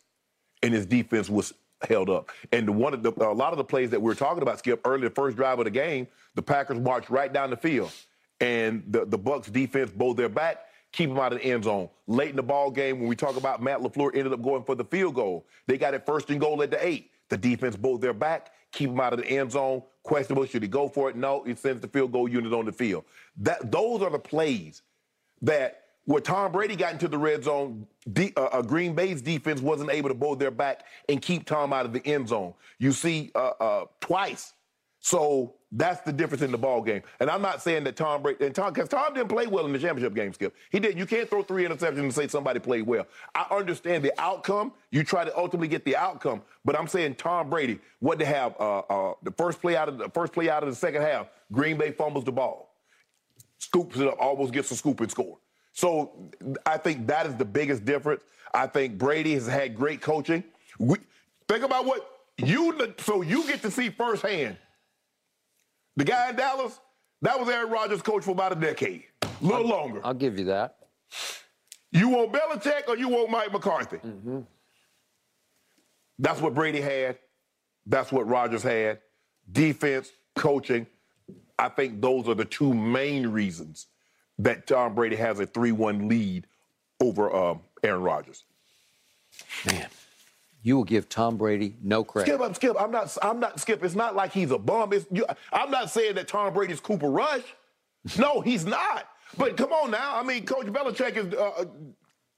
and 0.62 0.74
his 0.74 0.86
defense 0.86 1.30
was 1.30 1.54
held 1.88 2.10
up. 2.10 2.30
And 2.52 2.76
one 2.76 2.94
of 2.94 3.02
the, 3.02 3.12
a 3.12 3.32
lot 3.34 3.54
of 3.54 3.58
the 3.58 3.64
plays 3.64 3.90
that 3.92 4.02
we 4.02 4.06
were 4.06 4.16
talking 4.16 4.42
about, 4.42 4.60
Skip, 4.60 4.82
early 4.86 5.08
the 5.08 5.14
first 5.14 5.38
drive 5.38 5.60
of 5.60 5.66
the 5.66 5.72
game, 5.72 6.08
the 6.36 6.42
Packers 6.42 6.80
marched 6.80 7.10
right 7.10 7.32
down 7.32 7.50
the 7.50 7.58
field, 7.58 7.92
and 8.44 8.84
the 8.88 9.06
the 9.06 9.18
Bucs 9.18 9.52
defense 9.52 9.89
bowed 9.91 10.18
their 10.18 10.30
back, 10.30 10.66
keep 10.91 11.10
them 11.10 11.20
out 11.20 11.34
of 11.34 11.39
the 11.39 11.46
end 11.46 11.64
zone. 11.64 11.89
Late 12.08 12.32
in 12.32 12.36
the 12.36 12.44
ball 12.44 12.70
game, 12.70 13.00
when 13.00 13.08
we 13.08 13.16
talk 13.16 13.38
about 13.38 13.62
Matt 13.62 13.80
LaFleur, 13.80 14.16
ended 14.16 14.34
up 14.34 14.41
going 14.41 14.64
for 14.64 14.76
the 14.76 14.84
field 14.84 15.16
goal. 15.16 15.46
They 15.66 15.78
got 15.78 15.94
it 15.94 16.06
first 16.06 16.30
and 16.30 16.39
goal 16.39 16.62
at 16.62 16.70
the 16.70 16.86
eight. 16.86 17.12
The 17.30 17.38
defense 17.38 17.76
bowed 17.76 18.02
their 18.02 18.14
back, 18.14 18.52
keep 18.72 18.89
them 18.89 19.00
out 19.00 19.14
of 19.14 19.20
the 19.20 19.26
end 19.26 19.52
zone. 19.52 19.82
Questionable, 20.04 20.46
should 20.46 20.62
he 20.62 20.68
go 20.68 20.89
for 20.89 21.10
it? 21.10 21.16
No, 21.16 21.44
he 21.44 21.56
sends 21.56 21.82
the 21.82 21.88
field 21.88 22.12
goal 22.12 22.28
unit 22.28 22.54
on 22.54 22.66
the 22.66 22.74
field. 22.74 23.06
That 23.38 23.72
those 23.72 24.02
are 24.02 24.10
the 24.10 24.20
plays 24.20 24.82
that 25.41 25.80
where 26.06 26.20
Tom 26.20 26.52
Brady 26.52 26.76
got 26.76 26.91
into 26.91 27.08
the 27.08 27.18
red 27.18 27.46
zone, 27.46 27.88
D, 28.12 28.34
uh, 28.36 28.41
uh, 28.52 28.62
Green 28.62 28.94
Bay's 28.94 29.22
defense 29.22 29.62
wasn't 29.62 29.89
able 29.89 30.10
to 30.10 30.16
bow 30.16 30.36
their 30.36 30.52
back 30.52 30.84
and 31.08 31.22
keep 31.22 31.46
Tom 31.46 31.72
out 31.72 31.86
of 31.86 31.94
the 31.94 32.06
end 32.06 32.28
zone. 32.28 32.54
You 32.78 32.91
see 32.91 33.32
uh, 33.36 33.54
uh, 33.60 33.86
twice. 34.02 34.54
So 35.00 35.56
that's 35.76 36.02
the 36.02 36.14
difference 36.14 36.42
in 36.42 36.52
the 36.52 36.58
ball 36.58 36.82
game. 36.82 37.02
And 37.20 37.30
I'm 37.30 37.42
not 37.42 37.62
saying 37.62 37.84
that 37.86 37.96
Tom 37.96 38.22
Brady 38.22 38.46
and 38.46 38.56
Tom 38.56 38.72
because 38.74 38.90
Tom 38.90 39.14
didn't 39.14 39.30
play 39.30 39.48
well 39.48 39.66
in 39.66 39.74
the 39.74 39.80
championship 39.80 40.14
game, 40.14 40.34
Skip. 40.34 40.56
He 40.72 40.80
didn't. 40.80 40.98
You 40.98 41.06
can't 41.06 41.30
throw 41.30 41.44
three 41.44 41.66
interceptions 41.66 42.00
and 42.00 42.14
say 42.14 42.28
somebody 42.28 42.60
played 42.60 42.84
well. 42.84 43.08
I 43.36 43.46
understand 43.52 44.04
the 44.04 44.14
outcome. 44.22 44.74
You 44.92 45.04
try 45.04 45.26
to 45.26 45.38
ultimately 45.38 45.68
get 45.68 45.84
the 45.86 45.96
outcome, 45.96 46.42
but 46.64 46.78
I'm 46.78 46.88
saying 46.88 47.16
Tom 47.16 47.50
Brady, 47.50 47.80
what 48.00 48.20
they 48.20 48.26
have, 48.26 48.56
uh, 48.60 48.80
uh, 48.80 49.14
the 49.24 49.32
first 49.32 49.62
play 49.62 49.76
out 49.76 49.90
of 49.90 49.98
the 49.98 50.10
first 50.10 50.34
play 50.34 50.50
out 50.50 50.64
of 50.64 50.70
the 50.70 50.76
second 50.76 51.02
half, 51.02 51.28
Green 51.52 51.78
Bay 51.78 51.92
fumbles 51.92 52.24
the 52.24 52.32
ball 52.32 52.74
scoops 53.64 53.98
it 53.98 54.08
up, 54.08 54.18
almost 54.20 54.54
gets 54.54 54.70
a 54.72 54.76
scoop 54.76 55.00
and 55.00 55.10
score. 55.10 55.38
So 55.72 56.30
I 56.66 56.78
think 56.78 57.08
that 57.08 57.26
is 57.26 57.36
the 57.36 57.46
biggest 57.46 57.86
difference. 57.86 58.24
I 58.54 58.68
think 58.68 58.98
Brady 58.98 59.34
has 59.34 59.48
had 59.48 59.76
great 59.76 60.02
coaching. 60.02 60.44
We, 60.78 60.98
think 61.48 61.64
about 61.64 61.86
what 61.86 62.08
you 62.38 62.94
so 63.00 63.22
you 63.22 63.48
get 63.48 63.62
to 63.62 63.72
see 63.72 63.90
firsthand. 63.90 64.58
The 65.96 66.04
guy 66.04 66.30
in 66.30 66.36
Dallas, 66.36 66.80
that 67.22 67.39
was 67.39 67.50
Aaron 67.50 67.70
Rodgers' 67.72 68.02
coach 68.02 68.24
for 68.24 68.32
about 68.32 68.52
a 68.52 68.56
decade, 68.56 69.04
a 69.22 69.28
little 69.41 69.68
longer. 69.68 70.02
I'll 70.04 70.14
give 70.14 70.39
you 70.39 70.46
that. 70.46 70.78
You 71.91 72.10
want 72.10 72.34
Belichick 72.34 72.88
or 72.88 72.98
you 72.98 73.08
want 73.08 73.30
Mike 73.30 73.52
McCarthy? 73.52 74.00
That's 76.18 76.41
what 76.41 76.54
Brady 76.54 76.82
had. 76.82 77.20
That's 77.86 78.12
what 78.12 78.28
Rodgers 78.28 78.64
had. 78.64 79.00
Defense, 79.52 80.12
coaching. 80.36 80.88
I 81.60 81.70
think 81.70 82.02
those 82.02 82.28
are 82.28 82.34
the 82.34 82.46
two 82.46 82.74
main 82.74 83.28
reasons 83.28 83.88
that 84.39 84.66
Tom 84.66 84.96
Brady 84.96 85.16
has 85.16 85.39
a 85.39 85.46
3 85.46 85.72
1 85.72 86.08
lead 86.08 86.48
over 87.00 87.34
um, 87.34 87.62
Aaron 87.84 88.02
Rodgers. 88.02 88.44
Man, 89.66 89.88
you 90.64 90.78
will 90.78 90.86
give 90.86 91.09
Tom 91.09 91.38
Brady 91.38 91.76
no 91.84 92.03
credit. 92.03 92.32
Skip, 92.32 92.41
I'm 92.41 92.53
Skip. 92.53 92.76
I'm 92.80 92.89
not. 92.89 93.16
I'm 93.22 93.39
not 93.39 93.59
Skip. 93.59 93.84
It's 93.84 93.95
not 93.95 94.16
like 94.16 94.32
he's 94.32 94.49
a 94.49 94.57
bum. 94.57 94.91
You, 95.11 95.26
I'm 95.51 95.70
not 95.70 95.91
saying 95.91 96.16
that 96.16 96.28
Tom 96.28 96.53
Brady's 96.53 96.80
Cooper 96.80 97.09
Rush. 97.09 97.43
No, 98.18 98.41
he's 98.41 98.66
not. 98.66 99.07
But 99.38 99.57
come 99.57 99.72
on 99.72 99.91
now. 99.91 100.18
I 100.18 100.24
mean, 100.24 100.45
Coach 100.45 100.68
Belichick 100.68 101.18
is, 101.18 101.34
uh, 101.34 101.66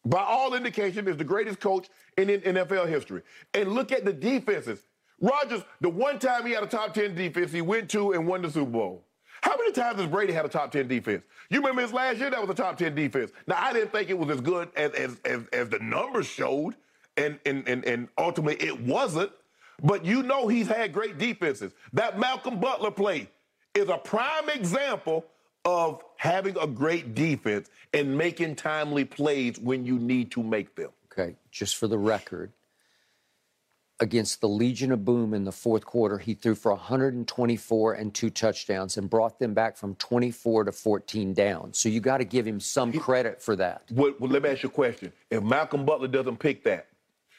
by 0.05 0.21
all 0.21 0.53
indication, 0.53 1.07
is 1.07 1.17
the 1.17 1.23
greatest 1.23 1.59
coach 1.59 1.87
in, 2.17 2.29
in 2.29 2.41
NFL 2.41 2.87
history. 2.87 3.21
And 3.53 3.73
look 3.73 3.91
at 3.91 4.05
the 4.05 4.13
defenses. 4.13 4.79
Rodgers, 5.19 5.63
the 5.81 5.89
one 5.89 6.19
time 6.19 6.45
he 6.45 6.51
had 6.51 6.63
a 6.63 6.67
top 6.67 6.93
10 6.93 7.15
defense, 7.15 7.51
he 7.51 7.61
went 7.61 7.89
to 7.91 8.13
and 8.13 8.27
won 8.27 8.41
the 8.41 8.51
Super 8.51 8.71
Bowl. 8.71 9.05
How 9.41 9.55
many 9.57 9.71
times 9.71 9.99
has 9.99 10.09
Brady 10.09 10.33
had 10.33 10.45
a 10.45 10.49
top 10.49 10.71
10 10.71 10.87
defense? 10.87 11.23
You 11.49 11.59
remember 11.59 11.81
his 11.81 11.93
last 11.93 12.17
year? 12.19 12.29
That 12.29 12.41
was 12.41 12.49
a 12.49 12.53
top 12.53 12.77
10 12.77 12.95
defense. 12.95 13.31
Now, 13.47 13.57
I 13.59 13.73
didn't 13.73 13.91
think 13.91 14.09
it 14.09 14.17
was 14.17 14.29
as 14.29 14.41
good 14.41 14.69
as, 14.75 14.91
as, 14.93 15.17
as, 15.25 15.41
as 15.53 15.69
the 15.69 15.79
numbers 15.79 16.27
showed, 16.27 16.75
and, 17.17 17.39
and, 17.45 17.67
and, 17.67 17.85
and 17.85 18.07
ultimately 18.17 18.65
it 18.65 18.79
wasn't. 18.81 19.31
But 19.83 20.05
you 20.05 20.23
know 20.23 20.47
he's 20.47 20.67
had 20.67 20.93
great 20.93 21.17
defenses. 21.17 21.73
That 21.93 22.17
Malcolm 22.17 22.59
Butler 22.59 22.91
play 22.91 23.29
is 23.73 23.89
a 23.89 23.97
prime 23.97 24.49
example 24.49 25.25
of 25.65 26.01
having 26.17 26.55
a 26.57 26.67
great 26.67 27.15
defense 27.15 27.69
and 27.93 28.17
making 28.17 28.55
timely 28.55 29.03
plays 29.03 29.59
when 29.59 29.85
you 29.85 29.99
need 29.99 30.31
to 30.31 30.43
make 30.43 30.75
them. 30.75 30.91
Okay, 31.11 31.35
just 31.51 31.75
for 31.75 31.87
the 31.87 31.97
record, 31.97 32.51
against 33.99 34.41
the 34.41 34.49
Legion 34.49 34.91
of 34.91 35.05
Boom 35.05 35.33
in 35.33 35.45
the 35.45 35.51
fourth 35.51 35.85
quarter, 35.85 36.17
he 36.17 36.33
threw 36.33 36.55
for 36.55 36.71
124 36.71 37.93
and 37.93 38.13
two 38.13 38.29
touchdowns 38.29 38.97
and 38.97 39.09
brought 39.09 39.39
them 39.39 39.53
back 39.53 39.77
from 39.77 39.95
24 39.95 40.65
to 40.65 40.71
14 40.71 41.33
down. 41.33 41.73
So 41.73 41.89
you 41.89 41.99
got 41.99 42.17
to 42.17 42.25
give 42.25 42.45
him 42.45 42.59
some 42.59 42.91
credit 42.93 43.41
for 43.41 43.55
that. 43.55 43.83
Well, 43.91 44.13
well, 44.19 44.29
let 44.29 44.43
me 44.43 44.49
ask 44.49 44.63
you 44.63 44.69
a 44.69 44.71
question. 44.71 45.11
If 45.29 45.43
Malcolm 45.43 45.85
Butler 45.85 46.09
doesn't 46.09 46.37
pick 46.37 46.63
that, 46.65 46.87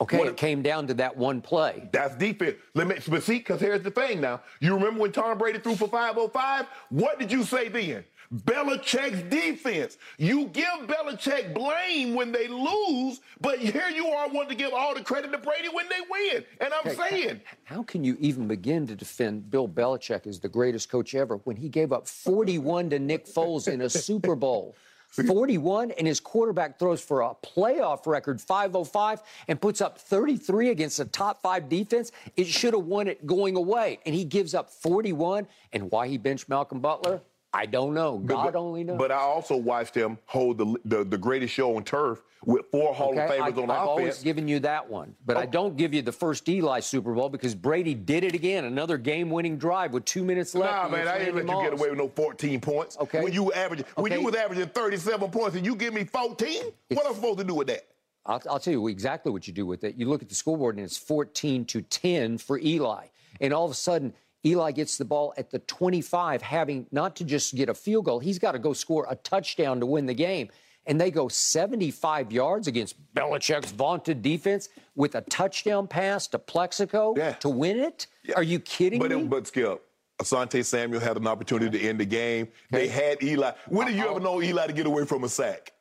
Okay, 0.01 0.19
What- 0.19 0.29
it 0.29 0.37
came 0.37 0.63
down 0.63 0.87
to 0.89 0.95
that 0.95 1.17
one 1.17 1.41
play. 1.41 1.89
that's 1.93 2.15
defense. 2.17 2.57
Let 2.75 2.87
me, 2.87 2.97
but 3.09 3.23
see, 3.23 3.39
because 3.39 3.61
here's 3.61 3.83
the 3.83 3.91
thing 3.91 4.21
now. 4.21 4.43
You 4.61 4.75
remember 4.75 5.01
when 5.01 5.13
Tom 5.13 5.39
Brady 5.39 5.59
threw 5.59 5.75
for 5.75 5.89
505? 5.89 6.67
What 6.91 7.19
did 7.19 7.33
you 7.33 7.45
say 7.45 7.69
then? 7.69 8.05
Belichick's 8.45 9.23
defense. 9.31 9.99
You 10.19 10.47
give 10.47 10.67
Belichick 10.87 11.55
blame 11.55 12.15
when 12.15 12.33
they 12.33 12.49
lose, 12.49 13.21
but 13.41 13.59
here 13.61 13.89
you 13.89 14.09
are 14.09 14.29
wanting 14.29 14.51
to 14.51 14.55
give 14.57 14.73
all 14.75 14.95
the 14.95 15.01
credit 15.03 15.31
to 15.33 15.39
Brady 15.39 15.69
when 15.69 15.87
they 15.89 16.01
win. 16.11 16.45
And 16.61 16.75
I'm 16.75 16.91
Okay, 16.93 17.09
saying, 17.11 17.41
How 17.65 17.83
can 17.85 18.03
you 18.05 18.17
even 18.19 18.49
begin 18.49 18.87
to 18.89 18.97
defend 18.97 19.51
Bill 19.51 19.69
Belichick 19.69 20.27
as 20.27 20.41
the 20.41 20.49
greatest 20.49 20.91
coach 20.91 21.15
ever 21.15 21.37
when 21.45 21.57
he 21.57 21.69
gave 21.69 21.93
up 21.93 22.07
41 22.09 22.91
to 22.91 22.99
Nick 22.99 23.27
Foles 23.27 23.69
in 23.73 23.81
a 23.83 23.89
Super 23.89 24.35
Bowl? 24.35 24.75
41 25.27 25.93
and 25.93 26.07
his 26.07 26.21
quarterback 26.21 26.79
throws 26.79 27.01
for 27.01 27.23
a 27.23 27.35
playoff 27.35 28.07
record 28.07 28.41
505 28.41 29.23
and 29.49 29.61
puts 29.61 29.81
up 29.81 29.99
33 29.99 30.71
against 30.71 31.01
a 31.01 31.05
top 31.05 31.41
5 31.43 31.69
defense. 31.69 32.13
It 32.37 32.47
should 32.47 32.75
have 32.75 32.85
won 32.85 33.09
it 33.09 33.27
going 33.27 33.57
away 33.57 33.99
and 34.07 34.15
he 34.15 34.25
gives 34.25 34.55
up 34.55 34.71
41 34.71 35.47
and 35.73 35.91
why 35.91 36.09
he 36.09 36.19
benched 36.19 36.49
Malcolm 36.49 36.81
Butler? 36.81 37.23
I 37.57 37.65
don't 37.65 37.95
know. 37.95 38.19
God 38.19 38.53
but, 38.53 38.59
only 38.59 38.85
knows. 38.85 38.99
But 38.99 39.11
I 39.11 39.17
also 39.17 39.57
watched 39.57 39.95
him 39.95 40.19
hold 40.27 40.59
the, 40.59 40.75
the, 40.85 41.05
the 41.05 41.17
greatest 41.17 41.55
show 41.55 41.75
on 41.77 41.85
turf 41.85 42.23
with 42.45 42.67
four 42.71 42.95
Hall 42.95 43.13
of 43.13 43.19
Okay, 43.19 43.39
I, 43.41 43.51
Famers 43.51 43.57
on 43.59 43.65
offense. 43.65 43.71
I've 43.71 43.89
always 43.89 44.23
given 44.23 44.47
you 44.47 44.61
that 44.61 44.89
one, 44.91 45.17
but 45.25 45.39
I 45.39 45.45
Oh. 45.45 45.47
don't 45.47 45.77
give 45.77 45.95
you 45.95 46.03
the 46.03 46.13
first 46.13 46.47
Eli 46.49 46.81
Super 46.81 47.15
Bowl 47.15 47.31
because 47.31 47.55
Brady 47.55 47.95
did 47.95 48.25
it 48.25 48.35
again. 48.35 48.67
Another 48.67 48.99
game-winning 48.99 49.57
drive 49.57 49.95
with 49.95 50.05
two 50.05 50.23
minutes 50.23 50.55
left. 50.55 50.71
Nah, 50.71 50.97
man, 50.97 51.09
I 51.09 51.19
ain't 51.19 51.35
let 51.35 51.49
you 51.49 51.63
get 51.63 51.73
away 51.73 51.89
with 51.89 51.99
no 51.99 52.09
14 52.09 52.61
points. 52.61 52.99
Okay. 52.99 53.23
When 53.23 53.33
you 53.33 53.51
average, 53.53 53.85
when 53.95 54.13
you 54.13 54.23
was 54.23 54.35
averaging 54.35 54.69
37 54.69 55.31
points 55.31 55.57
and 55.57 55.65
you 55.65 55.75
give 55.75 55.95
me 55.95 56.05
14, 56.05 56.63
what 56.91 57.07
am 57.07 57.13
I 57.13 57.15
supposed 57.15 57.39
to 57.39 57.45
do 57.45 57.55
with 57.55 57.69
that? 57.69 57.87
I'll, 58.27 58.43
I'll 58.51 58.61
tell 58.61 58.73
you 58.73 58.89
exactly 58.89 59.33
what 59.33 59.47
you 59.47 59.55
do 59.55 59.65
with 59.65 59.83
it. 59.85 59.95
You 59.97 60.09
look 60.09 60.21
at 60.21 60.29
the 60.29 60.35
scoreboard 60.35 60.77
and 60.77 60.85
it's 60.85 60.99
14 60.99 61.65
to 61.67 61.81
10 61.81 62.39
for 62.39 62.59
Eli, 62.59 63.07
and 63.41 63.55
all 63.55 63.65
of 63.65 63.71
a 63.71 63.75
sudden 63.75 64.13
Eli 64.45 64.71
gets 64.73 64.97
the 64.97 65.05
ball 65.05 65.35
at 65.37 65.51
the 65.51 65.59
25, 65.61 66.43
having 66.43 66.87
not 66.93 67.17
to 67.17 67.25
just 67.25 67.55
get 67.55 67.69
a 67.69 67.75
field 67.75 68.05
goal, 68.05 68.21
he's 68.21 68.39
got 68.39 68.53
to 68.53 68.59
go 68.59 68.73
score 68.73 69.07
a 69.11 69.17
touchdown 69.17 69.81
to 69.81 69.87
win 69.87 70.07
the 70.07 70.15
game. 70.15 70.49
And 70.89 71.01
they 71.01 71.11
go 71.11 71.27
75 71.27 72.31
yards 72.31 72.69
against 72.69 72.95
Belichick's 73.13 73.73
vaunted 73.73 74.23
defense 74.23 74.69
with 74.95 75.17
a 75.17 75.21
touchdown 75.23 75.89
pass 75.89 76.29
to 76.29 76.39
Plaxico 76.39 77.15
Yeah. 77.17 77.33
to 77.35 77.49
win 77.49 77.79
it. 77.79 78.07
Are 78.37 78.43
you 78.45 78.61
kidding 78.61 79.01
But, 79.01 79.11
me? 79.11 79.25
but 79.25 79.49
Skip, 79.49 79.83
Asante 80.23 80.65
Samuel 80.65 81.01
had 81.01 81.17
an 81.17 81.27
opportunity 81.27 81.77
to 81.77 81.85
end 81.89 81.99
the 81.99 82.05
game. 82.05 82.47
They 82.71 82.87
had 82.87 83.21
Eli. 83.21 83.51
When 83.69 83.89
did 83.89 83.97
you 83.97 84.09
ever 84.09 84.21
know 84.21 84.41
Eli 84.41 84.69
to 84.69 84.73
get 84.73 84.87
away 84.87 85.05
from 85.07 85.25
a 85.25 85.29
sack? 85.29 85.73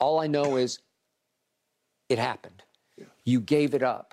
All 0.00 0.20
I 0.20 0.26
know 0.26 0.56
is 0.56 0.80
it 2.10 2.18
happened. 2.18 2.62
You 3.24 3.40
gave 3.40 3.72
it 3.74 3.82
up. 3.82 4.12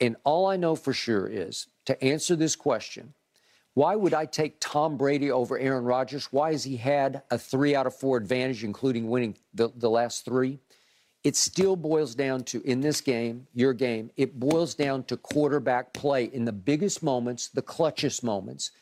And 0.00 0.16
all 0.24 0.46
I 0.46 0.56
know 0.56 0.76
for 0.76 0.92
sure 0.92 1.26
is 1.26 1.66
to 1.86 2.02
answer 2.02 2.36
this 2.36 2.56
question 2.56 3.14
why 3.78 3.94
would 3.94 4.12
I 4.12 4.26
take 4.26 4.56
Tom 4.58 4.96
Brady 4.96 5.30
over 5.30 5.56
Aaron 5.56 5.84
Rodgers? 5.84 6.32
Why 6.32 6.50
has 6.50 6.64
he 6.64 6.76
had 6.76 7.22
a 7.30 7.38
three 7.38 7.76
out 7.76 7.86
of 7.86 7.94
four 7.94 8.16
advantage, 8.16 8.64
including 8.64 9.08
winning 9.08 9.36
the, 9.54 9.70
the 9.72 9.88
last 9.88 10.24
three? 10.24 10.58
It 11.22 11.36
still 11.36 11.76
boils 11.76 12.16
down 12.16 12.42
to, 12.46 12.60
in 12.62 12.80
this 12.80 13.00
game, 13.00 13.46
your 13.54 13.72
game, 13.72 14.10
it 14.16 14.40
boils 14.40 14.74
down 14.74 15.04
to 15.04 15.16
quarterback 15.16 15.92
play 15.92 16.24
in 16.24 16.44
the 16.44 16.52
biggest 16.52 17.04
moments, 17.04 17.46
the 17.46 17.62
clutchest 17.62 18.24
moments. 18.24 18.72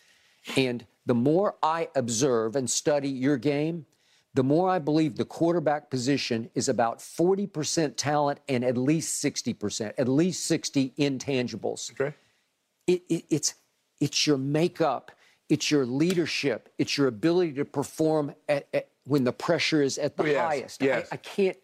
And 0.56 0.86
the 1.04 1.14
more 1.14 1.56
I 1.62 1.90
observe 1.94 2.56
and 2.56 2.70
study 2.70 3.10
your 3.10 3.36
game, 3.36 3.84
the 4.36 4.44
more 4.44 4.68
I 4.68 4.78
believe 4.78 5.16
the 5.16 5.24
quarterback 5.24 5.88
position 5.88 6.50
is 6.54 6.68
about 6.68 6.98
40% 6.98 7.96
talent 7.96 8.38
and 8.48 8.64
at 8.64 8.76
least 8.76 9.24
60%, 9.24 9.94
at 9.96 10.08
least 10.08 10.44
60 10.44 10.92
intangibles. 10.98 11.90
Okay. 11.92 12.14
It, 12.86 13.02
it, 13.08 13.24
it's, 13.30 13.54
it's 13.98 14.26
your 14.26 14.36
makeup, 14.36 15.10
it's 15.48 15.70
your 15.70 15.86
leadership, 15.86 16.68
it's 16.76 16.98
your 16.98 17.06
ability 17.06 17.54
to 17.54 17.64
perform 17.64 18.34
at, 18.46 18.68
at, 18.74 18.90
when 19.04 19.24
the 19.24 19.32
pressure 19.32 19.80
is 19.82 19.96
at 19.96 20.18
the 20.18 20.24
oh, 20.24 20.26
Yes, 20.26 20.38
highest. 20.46 20.82
yes. 20.82 21.08
I, 21.10 21.14
I 21.14 21.16
can't. 21.16 21.56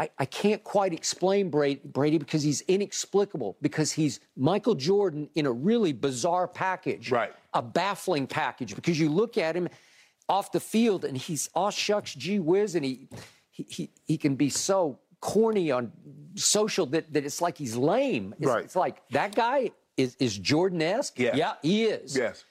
I, 0.00 0.08
I 0.16 0.26
can't 0.26 0.62
quite 0.62 0.92
explain 0.92 1.50
Brady, 1.50 1.80
Brady 1.84 2.18
because 2.18 2.44
he's 2.44 2.60
inexplicable, 2.62 3.56
because 3.60 3.90
he's 3.90 4.20
Michael 4.36 4.76
Jordan 4.76 5.28
in 5.34 5.44
a 5.44 5.50
really 5.50 5.92
bizarre 5.92 6.46
package, 6.46 7.10
Right. 7.10 7.32
a 7.52 7.60
baffling 7.62 8.28
package, 8.28 8.76
because 8.76 9.00
you 9.00 9.08
look 9.08 9.36
at 9.36 9.56
him 9.56 9.68
off 10.28 10.52
the 10.52 10.60
field 10.60 11.04
and 11.04 11.16
he's 11.16 11.48
oh 11.54 11.70
shucks 11.70 12.14
gee 12.14 12.38
whiz 12.38 12.74
and 12.74 12.84
he 12.84 13.08
he 13.50 13.62
he, 13.68 13.90
he 14.06 14.18
can 14.18 14.34
be 14.36 14.50
so 14.50 14.98
corny 15.20 15.70
on 15.70 15.90
social 16.36 16.86
that, 16.86 17.12
that 17.12 17.24
it's 17.24 17.40
like 17.40 17.56
he's 17.58 17.76
lame. 17.76 18.34
It's, 18.38 18.46
Right. 18.46 18.64
it's 18.64 18.76
like 18.76 19.02
that 19.10 19.34
guy 19.34 19.72
is 19.96 20.14
is 20.20 20.38
Jordan 20.38 20.80
esque. 20.82 21.18
Yeah. 21.18 21.34
yeah, 21.34 21.54
he 21.62 21.84
is. 21.84 22.16
Yes. 22.16 22.44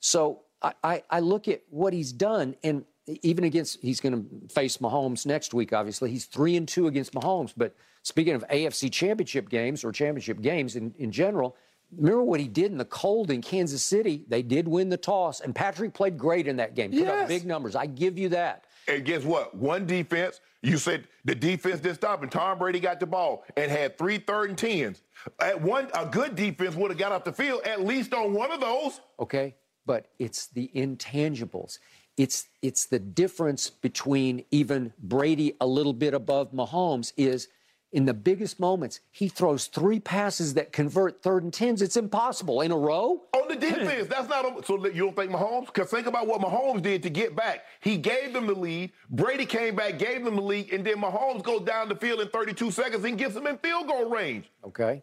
So 0.00 0.42
I, 0.62 0.72
I, 0.84 1.02
I 1.10 1.20
look 1.20 1.48
at 1.48 1.62
what 1.70 1.92
he's 1.92 2.12
done, 2.12 2.54
and 2.62 2.84
even 3.22 3.42
against 3.44 3.80
he's 3.82 4.00
going 4.00 4.12
to 4.14 4.48
face 4.54 4.76
Mahomes 4.76 5.26
next 5.26 5.52
week. 5.54 5.72
Obviously, 5.72 6.10
he's 6.10 6.26
three 6.26 6.56
and 6.56 6.68
two 6.68 6.86
against 6.86 7.12
Mahomes. 7.14 7.52
But 7.56 7.74
speaking 8.04 8.34
of 8.34 8.44
AFC 8.48 8.92
Championship 8.92 9.48
games 9.48 9.82
or 9.84 9.90
championship 9.90 10.40
games 10.40 10.76
in, 10.76 10.94
in 10.98 11.10
general, 11.10 11.56
remember 11.96 12.22
what 12.22 12.40
he 12.40 12.48
did 12.48 12.72
in 12.72 12.78
the 12.78 12.84
cold 12.84 13.30
in 13.30 13.42
Kansas 13.42 13.82
City? 13.82 14.24
They 14.28 14.42
did 14.42 14.66
win 14.68 14.88
the 14.88 14.96
toss, 14.96 15.40
and 15.40 15.54
Patrick 15.54 15.94
played 15.94 16.18
great 16.18 16.46
in 16.46 16.56
that 16.56 16.74
game. 16.74 16.90
Put 16.90 17.00
Yes. 17.00 17.22
up 17.22 17.28
big 17.28 17.46
numbers. 17.46 17.76
I 17.76 17.86
give 17.86 18.18
you 18.18 18.28
that. 18.30 18.64
And 18.88 19.04
guess 19.04 19.22
what? 19.22 19.54
One 19.54 19.86
defense, 19.86 20.40
you 20.62 20.76
said 20.76 21.06
the 21.24 21.34
defense 21.34 21.80
didn't 21.80 21.96
stop, 21.96 22.22
and 22.22 22.32
Tom 22.32 22.58
Brady 22.58 22.80
got 22.80 22.98
the 23.00 23.06
ball 23.06 23.44
and 23.56 23.70
had 23.70 23.96
three 23.96 24.18
third 24.18 24.48
and 24.50 24.58
tens. 24.58 25.02
At 25.40 25.60
one, 25.60 25.88
a 25.94 26.04
good 26.06 26.34
defense 26.34 26.74
would 26.74 26.90
have 26.90 26.98
got 26.98 27.12
off 27.12 27.22
the 27.24 27.32
field 27.32 27.62
at 27.64 27.84
least 27.84 28.12
on 28.12 28.32
one 28.32 28.50
of 28.50 28.60
those. 28.60 29.00
okay? 29.20 29.54
But 29.86 30.06
it's 30.18 30.46
the 30.48 30.70
intangibles. 30.74 31.78
It's 32.16 32.46
it's 32.60 32.86
the 32.86 32.98
difference 32.98 33.70
between 33.70 34.44
even 34.50 34.92
Brady 35.02 35.54
a 35.60 35.66
little 35.66 35.92
bit 35.94 36.12
above 36.14 36.52
Mahomes 36.52 37.12
is 37.16 37.48
in 37.92 38.06
the 38.06 38.14
biggest 38.14 38.58
moments 38.58 39.00
he 39.10 39.28
throws 39.28 39.66
three 39.66 40.00
passes 40.00 40.54
that 40.54 40.72
convert 40.72 41.22
third 41.22 41.44
and 41.44 41.52
tens. 41.52 41.82
It's 41.82 41.96
impossible 41.96 42.62
in 42.62 42.72
a 42.72 42.76
row. 42.76 43.22
On 43.34 43.48
the 43.48 43.56
defense, 43.56 44.08
that's 44.10 44.28
not 44.28 44.60
a, 44.60 44.64
so. 44.64 44.84
You 44.86 45.04
don't 45.04 45.16
think 45.16 45.30
Mahomes? 45.30 45.66
Because 45.66 45.90
think 45.90 46.06
about 46.06 46.26
what 46.26 46.40
Mahomes 46.40 46.82
did 46.82 47.02
to 47.02 47.10
get 47.10 47.36
back. 47.36 47.64
He 47.80 47.98
gave 47.98 48.32
them 48.32 48.46
the 48.46 48.54
lead. 48.54 48.92
Brady 49.10 49.46
came 49.46 49.76
back, 49.76 49.98
gave 49.98 50.24
them 50.24 50.36
the 50.36 50.42
lead, 50.42 50.72
and 50.72 50.84
then 50.84 50.96
Mahomes 50.96 51.42
goes 51.42 51.62
down 51.62 51.88
the 51.88 51.96
field 51.96 52.20
in 52.20 52.28
32 52.28 52.70
seconds 52.70 53.04
and 53.04 53.18
gets 53.18 53.34
them 53.34 53.46
in 53.46 53.58
field 53.58 53.86
goal 53.86 54.08
range. 54.08 54.50
Okay. 54.64 55.02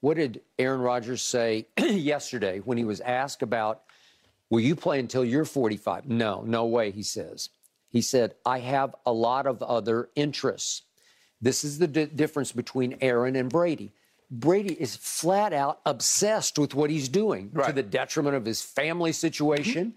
What 0.00 0.16
did 0.16 0.40
Aaron 0.58 0.80
Rodgers 0.80 1.22
say 1.22 1.66
yesterday 1.78 2.58
when 2.58 2.76
he 2.76 2.84
was 2.84 3.00
asked 3.00 3.42
about, 3.42 3.82
will 4.50 4.60
you 4.60 4.76
play 4.76 4.98
until 4.98 5.24
you're 5.24 5.44
45? 5.44 6.08
No, 6.08 6.42
no 6.44 6.66
way, 6.66 6.90
he 6.90 7.02
says. 7.02 7.50
He 7.88 8.00
said, 8.00 8.34
I 8.44 8.58
have 8.58 8.94
a 9.06 9.12
lot 9.12 9.46
of 9.46 9.62
other 9.62 10.08
interests. 10.16 10.82
This 11.42 11.64
is 11.64 11.78
the 11.78 11.88
di- 11.88 12.06
difference 12.06 12.52
between 12.52 12.96
Aaron 13.00 13.36
and 13.36 13.50
Brady. 13.50 13.92
Brady 14.30 14.72
is 14.80 14.96
flat 14.96 15.52
out 15.52 15.80
obsessed 15.84 16.58
with 16.58 16.74
what 16.74 16.88
he's 16.88 17.08
doing 17.08 17.50
to 17.66 17.72
the 17.72 17.82
detriment 17.82 18.34
of 18.34 18.46
his 18.46 18.62
family 18.62 19.12
situation, 19.12 19.94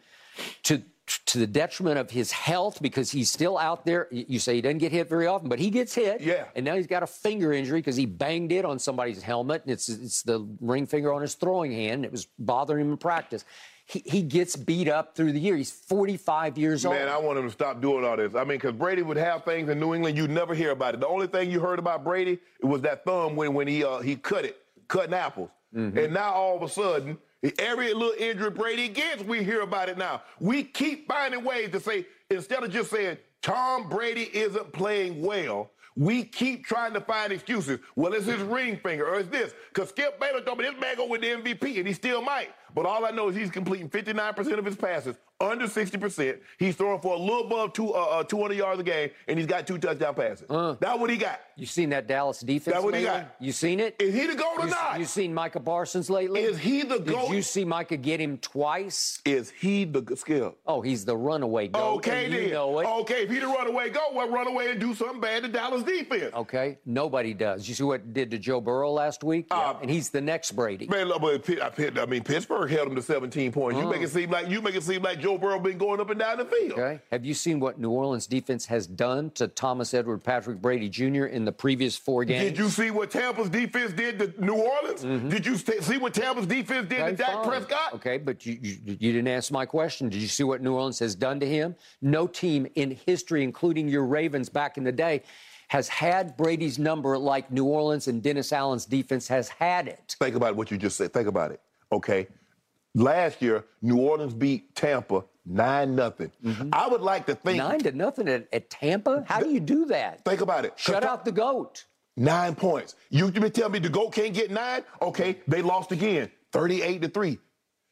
to 0.64 0.82
to 1.28 1.38
the 1.38 1.48
detriment 1.48 2.00
of 2.00 2.10
his 2.10 2.32
health 2.32 2.82
because 2.82 3.12
he's 3.12 3.30
still 3.30 3.58
out 3.58 3.86
there. 3.86 4.08
You 4.12 4.40
say 4.40 4.56
he 4.56 4.62
doesn't 4.62 4.80
get 4.80 4.92
hit 4.92 5.08
very 5.08 5.28
often, 5.28 5.50
but 5.50 5.60
he 5.60 5.70
gets 5.70 5.94
hit. 5.94 6.20
Yeah. 6.20 6.46
And 6.56 6.66
now 6.66 6.76
he's 6.76 6.88
got 6.88 7.04
a 7.04 7.08
finger 7.08 7.54
injury 7.54 7.80
because 7.80 7.96
he 7.96 8.08
banged 8.08 8.52
it 8.52 8.66
on 8.66 8.80
somebody's 8.80 9.22
helmet, 9.22 9.62
and 9.64 9.72
it's 9.72 9.88
it's 9.88 10.24
the 10.24 10.46
ring 10.60 10.88
finger 10.88 11.14
on 11.14 11.22
his 11.22 11.36
throwing 11.36 11.72
hand. 11.72 12.06
It 12.06 12.12
was 12.12 12.28
bothering 12.40 12.86
him 12.86 12.92
in 12.92 12.98
practice. 12.98 13.46
He, 13.88 14.02
he 14.06 14.22
gets 14.24 14.56
beat 14.56 14.88
up 14.88 15.16
through 15.16 15.32
the 15.32 15.40
year. 15.40 15.56
He's 15.56 15.72
45 15.72 16.58
years 16.58 16.86
old. 16.86 16.96
Man, 16.96 17.08
I 17.08 17.18
want 17.18 17.38
him 17.38 17.46
to 17.46 17.52
stop 17.52 17.82
doing 17.82 18.04
all 18.04 18.18
this. 18.18 18.34
I 18.34 18.40
mean, 18.40 18.58
because 18.58 18.74
Brady 18.74 19.04
would 19.04 19.18
have 19.18 19.46
things 19.46 19.70
in 19.70 19.80
New 19.80 19.94
England 19.94 20.18
you'd 20.18 20.32
never 20.32 20.56
hear 20.56 20.72
about 20.72 20.96
it. 20.96 21.02
The 21.02 21.08
only 21.08 21.28
thing 21.28 21.52
you 21.52 21.60
heard 21.60 21.78
about 21.78 22.04
Brady 22.04 22.40
it 22.60 22.66
was 22.66 22.82
that 22.82 23.06
thumb 23.06 23.36
when 23.36 23.54
when 23.54 23.68
he 23.68 23.84
uh, 23.84 24.00
he 24.00 24.16
cut 24.16 24.44
it, 24.44 24.58
cutting 24.88 25.14
apples. 25.14 25.50
And 25.74 26.14
now 26.14 26.32
all 26.32 26.56
of 26.56 26.62
a 26.64 26.70
sudden, 26.70 27.18
every 27.60 27.94
little 27.94 28.14
injury 28.18 28.50
Brady 28.50 28.88
gets, 28.88 29.22
we 29.24 29.44
hear 29.44 29.60
about 29.62 29.90
it 29.90 29.98
now. 29.98 30.22
We 30.40 30.64
keep 30.64 31.06
finding 31.06 31.44
ways 31.44 31.72
to 31.72 31.82
say 31.82 32.06
instead 32.30 32.64
of 32.64 32.72
just 32.72 32.92
saying 32.92 33.18
Tom 33.42 33.90
Brady 33.90 34.30
isn't 34.34 34.72
playing 34.72 35.22
well. 35.22 35.72
We 35.98 36.24
keep 36.24 36.66
trying 36.66 36.94
to 36.94 37.02
find 37.02 37.32
excuses. 37.32 37.80
Well, 37.96 38.14
it's 38.14 38.26
his 38.26 38.42
ring 38.42 38.78
finger, 38.78 39.08
or 39.08 39.20
it's 39.20 39.30
this. 39.30 39.54
Because 39.74 39.90
Skip 39.90 40.20
Bayless 40.20 40.44
told 40.44 40.58
me 40.58 40.66
this 40.66 40.80
man 40.80 40.98
go 40.98 41.08
with 41.08 41.22
the 41.22 41.28
MVP, 41.28 41.78
and 41.78 41.88
he 41.88 41.94
still 41.94 42.22
might. 42.22 42.50
But 42.76 42.86
all 42.86 43.06
I 43.06 43.12
know 43.12 43.30
is 43.30 43.38
he's 43.38 43.50
completing 43.50 43.90
59% 43.90 44.60
of 44.60 44.66
his 44.66 44.76
passes, 44.76 45.16
under 45.40 45.66
60%. 45.66 46.38
He's 46.60 46.76
throwing 46.76 47.00
for 47.00 47.16
a 47.16 47.18
little 47.18 47.46
above 47.46 47.72
two, 47.72 47.94
uh, 47.94 48.20
uh, 48.20 48.24
200 48.24 48.54
yards 48.56 48.82
a 48.82 48.84
game, 48.84 49.12
and 49.30 49.40
he's 49.40 49.48
got 49.48 49.66
two 49.66 49.78
touchdown 49.78 50.14
passes. 50.14 50.46
Uh. 50.50 50.76
That's 50.80 51.00
what 51.00 51.10
he 51.10 51.16
got. 51.16 51.40
You 51.56 51.66
seen 51.66 51.90
that 51.92 52.06
Dallas 52.06 52.42
defense? 52.42 52.76
That 52.76 52.84
what 52.84 52.94
he 52.94 53.04
got. 53.04 53.34
You 53.40 53.54
seen 53.54 53.80
it? 53.80 53.96
Is 53.98 54.14
he 54.14 54.28
the 54.28 54.36
GOAT 54.36 54.60
or 54.60 54.66
you, 54.66 54.72
not? 54.72 55.00
You 55.00 55.06
seen 55.06 55.34
Micah 55.34 55.62
Parsons 55.62 56.10
lately? 56.10 56.42
Is 56.42 56.58
he 56.58 56.84
the 56.84 57.00
Did 57.00 57.30
you 57.30 57.42
see 57.42 57.64
Micah 57.64 57.96
get 57.96 58.20
him 58.20 58.38
twice? 58.40 59.22
Is 59.24 59.52
he 59.52 59.86
the 59.86 60.18
skill? 60.18 60.56
Oh, 60.66 60.82
he's 60.82 61.06
the 61.06 61.16
runaway 61.16 61.70
goat. 61.70 61.96
Okay, 61.98 62.30
then. 62.30 62.44
you 62.44 62.52
know 62.52 62.80
it. 62.80 62.86
Okay, 62.86 63.24
if 63.24 63.30
he 63.30 63.40
the 63.40 63.48
runaway 63.48 63.90
go, 63.90 64.02
well, 64.14 64.30
run 64.30 64.48
away 64.48 64.72
and 64.72 64.82
do 64.82 64.94
something 64.94 65.22
bad 65.22 65.44
to 65.44 65.50
Dallas 65.50 65.84
defense. 65.84 66.34
Okay, 66.34 66.78
nobody 66.86 67.34
does. 67.34 67.70
You 67.70 67.76
see 67.76 67.84
what 67.84 68.02
it 68.02 68.14
did 68.14 68.32
to 68.32 68.38
Joe 68.38 68.60
Burrow 68.60 68.92
last 68.92 69.24
week? 69.24 69.48
Uh, 69.50 69.76
and 69.82 69.90
he's 69.90 70.10
the 70.10 70.22
next 70.22 70.52
Brady. 70.52 70.88
Man, 70.88 71.08
look, 71.08 71.22
but 71.22 71.62
I, 71.62 71.70
Pitt- 71.70 71.98
I 71.98 72.06
mean, 72.06 72.24
Pittsburgh 72.24 72.65
held 72.68 72.88
him 72.88 72.96
to 72.96 73.02
17 73.02 73.52
points. 73.52 73.80
You 73.80 73.88
make 73.88 74.02
it 74.02 74.10
seem 74.10 74.32
like 74.32 74.50
you 74.50 74.62
make 74.62 74.76
it 74.76 74.84
seem 74.84 75.02
like 75.04 75.20
Joe 75.20 75.38
Burrow 75.38 75.60
been 75.60 75.78
going 75.78 76.00
up 76.00 76.10
and 76.10 76.20
down 76.20 76.38
the 76.38 76.46
field. 76.46 76.74
Okay. 76.74 77.00
Have 77.12 77.24
you 77.24 77.34
seen 77.34 77.60
what 77.60 77.80
New 77.80 77.92
Orleans 77.92 78.28
defense 78.28 78.66
has 78.66 78.88
done 78.88 79.30
to 79.32 79.48
Thomas 79.48 79.94
Edward 79.94 80.24
Patrick 80.24 80.62
Brady 80.62 80.90
Jr. 80.90 81.26
in 81.26 81.46
the 81.46 81.52
previous 81.52 81.96
four 81.96 82.26
games? 82.26 82.44
Did 82.44 82.58
you 82.58 82.70
see 82.70 82.92
what 82.92 83.12
Tampa's 83.12 83.50
defense 83.50 83.94
did 83.94 84.20
to 84.20 84.34
New 84.44 84.56
Orleans? 84.56 85.02
Did 85.04 85.46
you 85.46 85.56
see 85.56 85.98
what 85.98 86.14
Tampa's 86.14 86.48
defense 86.48 86.90
did 86.90 86.96
Mm-hmm. 86.96 87.04
Okay, 87.08 87.12
to 87.12 87.18
Dak 87.18 87.34
fine. 87.34 87.48
Prescott? 87.48 87.94
Okay, 87.94 88.18
but 88.18 88.46
you, 88.46 88.58
you, 88.62 88.78
you 88.86 89.12
didn't 89.12 89.28
answer 89.28 89.54
my 89.54 89.66
question. 89.66 90.10
Did 90.10 90.22
you 90.22 90.28
see 90.28 90.44
what 90.44 90.62
New 90.62 90.74
Orleans 90.74 91.00
has 91.00 91.16
done 91.16 91.40
to 91.40 91.48
him? 91.48 91.76
No 92.02 92.28
team 92.28 92.68
in 92.76 92.92
history, 93.06 93.44
including 93.44 93.88
your 93.88 94.06
Ravens 94.06 94.50
back 94.50 94.78
in 94.78 94.84
the 94.84 94.92
day, 94.92 95.24
has 95.68 95.88
had 95.88 96.38
Brady's 96.38 96.78
number 96.78 97.18
like 97.18 97.52
New 97.52 97.66
Orleans 97.66 98.08
and 98.08 98.22
Dennis 98.22 98.54
Allen's 98.54 98.86
defense 98.86 99.28
has 99.28 99.50
had 99.50 99.88
it. 99.88 100.16
Think 100.20 100.36
about 100.36 100.56
what 100.56 100.72
you 100.72 100.78
just 100.78 100.98
said. 100.98 101.12
Think 101.12 101.28
about 101.28 101.52
it. 101.52 101.60
Okay. 101.92 102.28
Last 102.96 103.42
year, 103.42 103.66
New 103.82 103.98
Orleans 103.98 104.34
beat 104.34 104.74
Tampa 104.74 105.26
9 105.46 105.96
nothing. 105.96 106.32
I 106.72 106.88
would 106.88 107.02
like 107.02 107.26
to 107.28 107.36
think. 107.36 107.60
Mm-hmm. 107.60 107.70
Nine 107.70 107.80
to 107.80 107.92
nothing 107.92 108.28
at, 108.30 108.48
at 108.54 108.70
Tampa? 108.70 109.26
How 109.28 109.42
do 109.42 109.50
you 109.50 109.60
do 109.60 109.86
that? 109.88 110.24
Think 110.24 110.42
about 110.42 110.64
it. 110.64 110.74
Shut 110.78 111.04
out 111.04 111.26
the 111.26 111.32
GOAT. 111.32 111.86
Nine 112.18 112.56
points. 112.56 112.96
You 113.10 113.26
mean 113.26 113.42
to 113.42 113.50
tell 113.50 113.68
me 113.70 113.80
the 113.80 113.90
GOAT 113.90 114.12
can't 114.14 114.34
get 114.34 114.50
nine? 114.50 114.84
Okay, 115.02 115.38
they 115.48 115.62
lost 115.62 115.92
again, 115.92 116.32
38 116.54 117.02
to 117.02 117.10
3. 117.10 117.38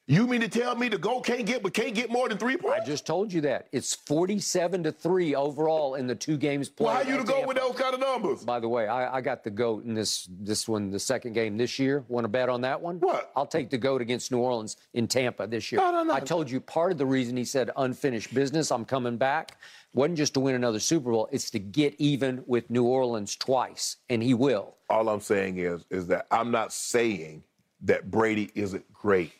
You 0.06 0.28
mean 0.28 0.42
to 0.42 0.50
tell 0.50 0.76
me 0.76 0.90
the 0.90 0.98
GOAT 0.98 1.22
can't 1.26 1.46
get 1.46 1.64
but 1.64 1.74
can't 1.74 1.96
get 1.96 2.12
more 2.12 2.28
than 2.28 2.38
three 2.38 2.58
points? 2.58 2.82
I 2.82 2.86
just 2.86 3.06
told 3.06 3.32
you 3.32 3.40
that. 3.42 3.70
It's 3.72 3.96
47 3.96 4.84
to 4.84 4.92
3 4.92 5.34
overall 5.34 5.96
in 5.96 6.08
the 6.08 6.16
two 6.16 6.36
games 6.36 6.68
played. 6.68 6.88
Well, 6.88 7.04
how 7.06 7.10
you 7.10 7.18
to 7.20 7.24
go 7.24 7.48
with 7.48 7.56
those 7.56 7.78
kind 7.78 7.94
of 7.94 8.02
numbers? 8.02 8.44
By 8.44 8.60
the 8.60 8.68
way, 8.68 8.90
I, 8.90 9.16
I 9.16 9.22
got 9.22 9.46
the 9.46 9.50
goat 9.50 9.86
in 9.86 9.94
this 9.94 10.28
this 10.30 10.68
one, 10.68 10.92
the 10.92 11.00
second 11.00 11.32
game 11.32 11.56
this 11.56 11.80
year. 11.80 12.04
Want 12.10 12.26
to 12.26 12.28
bet 12.28 12.50
on 12.50 12.60
that 12.62 12.82
one? 12.82 12.98
What? 12.98 13.32
I'll 13.34 13.46
take 13.46 13.70
the 13.70 13.78
goat 13.78 14.02
against 14.02 14.30
New 14.30 14.40
Orleans 14.40 14.76
in 14.94 15.08
Tampa 15.08 15.48
this 15.48 15.72
year. 15.72 15.80
No, 15.80 15.90
no, 15.92 16.04
no. 16.04 16.14
I 16.14 16.20
told 16.20 16.52
you 16.52 16.60
part 16.60 16.92
of 16.92 16.98
the 16.98 17.06
reason 17.06 17.38
he 17.38 17.46
said 17.46 17.72
unfinished 17.78 18.34
business. 18.34 18.72
I'm 18.72 18.84
coming 18.84 19.16
back. 19.16 19.58
wasn't 19.94 20.18
just 20.18 20.34
to 20.34 20.42
win 20.42 20.56
another 20.56 20.82
Super 20.82 21.12
Bowl. 21.12 21.30
It's 21.32 21.50
to 21.52 21.60
get 21.60 21.96
even 21.98 22.44
with 22.46 22.70
New 22.70 22.84
Orleans 22.84 23.38
twice, 23.38 23.96
and 24.10 24.22
he 24.22 24.34
will. 24.34 24.76
All 24.90 25.08
I'm 25.08 25.22
saying 25.22 25.60
is, 25.60 25.86
is 25.90 26.08
that 26.08 26.28
I'm 26.30 26.52
not 26.52 26.74
saying 26.74 27.44
that 27.84 28.12
Brady 28.12 28.52
isn't 28.54 28.92
great, 28.92 29.32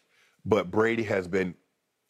but 0.46 0.72
Brady 0.72 1.04
has 1.04 1.28
been. 1.28 1.56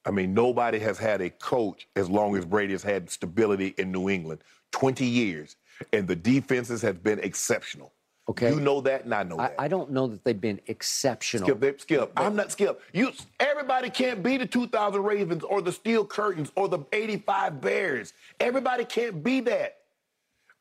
I 0.05 0.11
mean, 0.11 0.34
nobody 0.34 0.79
has 0.79 0.97
had 0.97 1.21
a 1.21 1.29
coach 1.29 1.88
as 1.95 2.09
long 2.09 2.36
as 2.36 2.45
Brady 2.45 2.73
has 2.73 2.84
had 2.84 3.09
stability 3.09 3.73
in 3.77 3.89
New 3.89 4.09
England, 4.09 4.43
20 4.73 5.05
years, 5.05 5.55
and 5.93 6.05
the 6.05 6.15
defenses 6.15 6.81
have 6.81 7.01
been 7.01 7.19
exceptional. 7.19 7.93
Okay. 8.29 8.53
you 8.53 8.59
know 8.61 8.79
that, 8.81 9.03
and 9.03 9.13
I 9.13 9.23
know 9.23 9.38
I, 9.38 9.49
that. 9.49 9.55
I 9.59 9.67
don't 9.67 9.91
know 9.91 10.07
that 10.07 10.23
they've 10.23 10.39
been 10.39 10.61
exceptional. 10.67 11.47
Skip, 11.47 11.59
they, 11.59 11.77
Skip. 11.77 12.11
I'm 12.15 12.36
not 12.36 12.51
Skip. 12.53 12.81
You, 12.93 13.11
everybody 13.39 13.89
can't 13.89 14.23
be 14.23 14.38
the 14.38 14.45
2000 14.45 15.03
Ravens 15.03 15.43
or 15.43 15.61
the 15.61 15.73
Steel 15.73 16.05
Curtains 16.05 16.49
or 16.55 16.69
the 16.69 16.79
85 16.93 17.59
Bears. 17.59 18.13
Everybody 18.39 18.86
can't 18.86 19.23
be 19.23 19.41
that. 19.41 19.77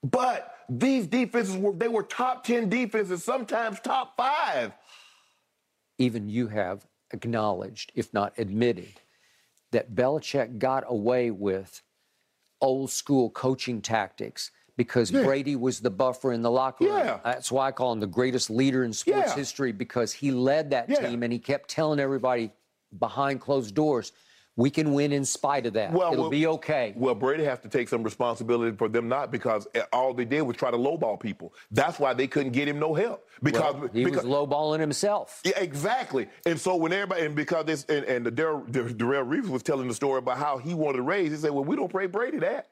But 0.02 0.56
these 0.68 1.06
defenses 1.06 1.56
were 1.56 1.72
they 1.72 1.86
were 1.86 2.02
top 2.02 2.42
10 2.44 2.68
defenses, 2.68 3.22
sometimes 3.22 3.78
top 3.80 4.16
five. 4.16 4.72
even 5.98 6.28
you 6.28 6.48
have 6.48 6.84
acknowledged, 7.12 7.92
if 7.94 8.12
not 8.12 8.32
admitted, 8.38 8.88
that 9.70 9.94
Belichick 9.94 10.58
got 10.58 10.84
away 10.86 11.30
with 11.30 11.82
old 12.60 12.90
school 12.90 13.30
coaching 13.30 13.80
tactics 13.80 14.50
because 14.76 15.10
Brady 15.10 15.56
was 15.56 15.80
the 15.80 15.90
buffer 15.90 16.32
in 16.32 16.42
the 16.42 16.50
locker 16.50 16.84
room. 16.84 16.96
Yeah. 16.96 17.20
That's 17.24 17.52
why 17.52 17.68
I 17.68 17.72
call 17.72 17.92
him 17.92 18.00
the 18.00 18.06
greatest 18.06 18.50
leader 18.50 18.84
in 18.84 18.92
sports 18.92 19.28
Yeah. 19.30 19.34
history 19.34 19.72
because 19.72 20.12
he 20.12 20.30
led 20.30 20.70
that 20.70 20.88
Yeah. 20.88 21.08
team 21.08 21.22
and 21.22 21.32
he 21.32 21.38
kept 21.38 21.68
telling 21.68 22.00
everybody 22.00 22.52
behind 22.98 23.40
closed 23.40 23.74
doors, 23.74 24.12
we 24.56 24.68
can 24.70 24.92
win 24.92 25.12
in 25.12 25.24
spite 25.24 25.64
of 25.66 25.72
that. 25.74 25.92
Well, 25.92 26.12
It'll 26.12 26.24
well- 26.24 26.30
be 26.30 26.46
okay. 26.46 26.92
Well, 26.96 27.14
Brady 27.14 27.44
has 27.44 27.60
to 27.60 27.68
take 27.68 27.88
some 27.88 28.02
responsibility 28.02 28.76
for 28.76 28.88
them 28.88 29.08
not 29.08 29.30
because 29.30 29.66
eh, 29.74 29.82
all 29.92 30.12
they 30.12 30.24
did 30.24 30.42
was 30.42 30.56
try 30.56 30.70
to 30.70 30.76
lowball 30.76 31.18
people. 31.18 31.54
That's 31.70 31.98
why 31.98 32.12
they 32.12 32.26
couldn't 32.26 32.52
get 32.52 32.68
him 32.68 32.78
no 32.78 32.94
help 32.94 33.26
because 33.42 33.74
Well, 33.74 33.88
he 33.92 34.04
because, 34.04 34.24
was 34.24 34.32
lowballing 34.32 34.80
himself. 34.80 35.40
Yeah, 35.44 35.58
exactly. 35.58 36.28
And 36.44 36.60
so 36.60 36.76
when 36.76 36.92
everybody 36.92 37.24
and 37.24 37.34
because 37.34 37.64
this 37.64 37.84
and, 37.86 38.04
and 38.04 38.26
the 38.26 38.32
Darrelle, 38.32 38.66
Darrelle 38.70 39.26
Revis 39.26 39.48
was 39.48 39.62
telling 39.62 39.88
the 39.88 39.94
story 39.94 40.18
about 40.18 40.36
how 40.36 40.58
he 40.58 40.74
wanted 40.74 40.98
to 40.98 41.02
raise, 41.02 41.30
he 41.30 41.36
said, 41.38 41.50
"Well, 41.50 41.64
we 41.64 41.76
don't 41.76 41.92
pay 41.92 42.06
Brady 42.06 42.38
that." 42.38 42.68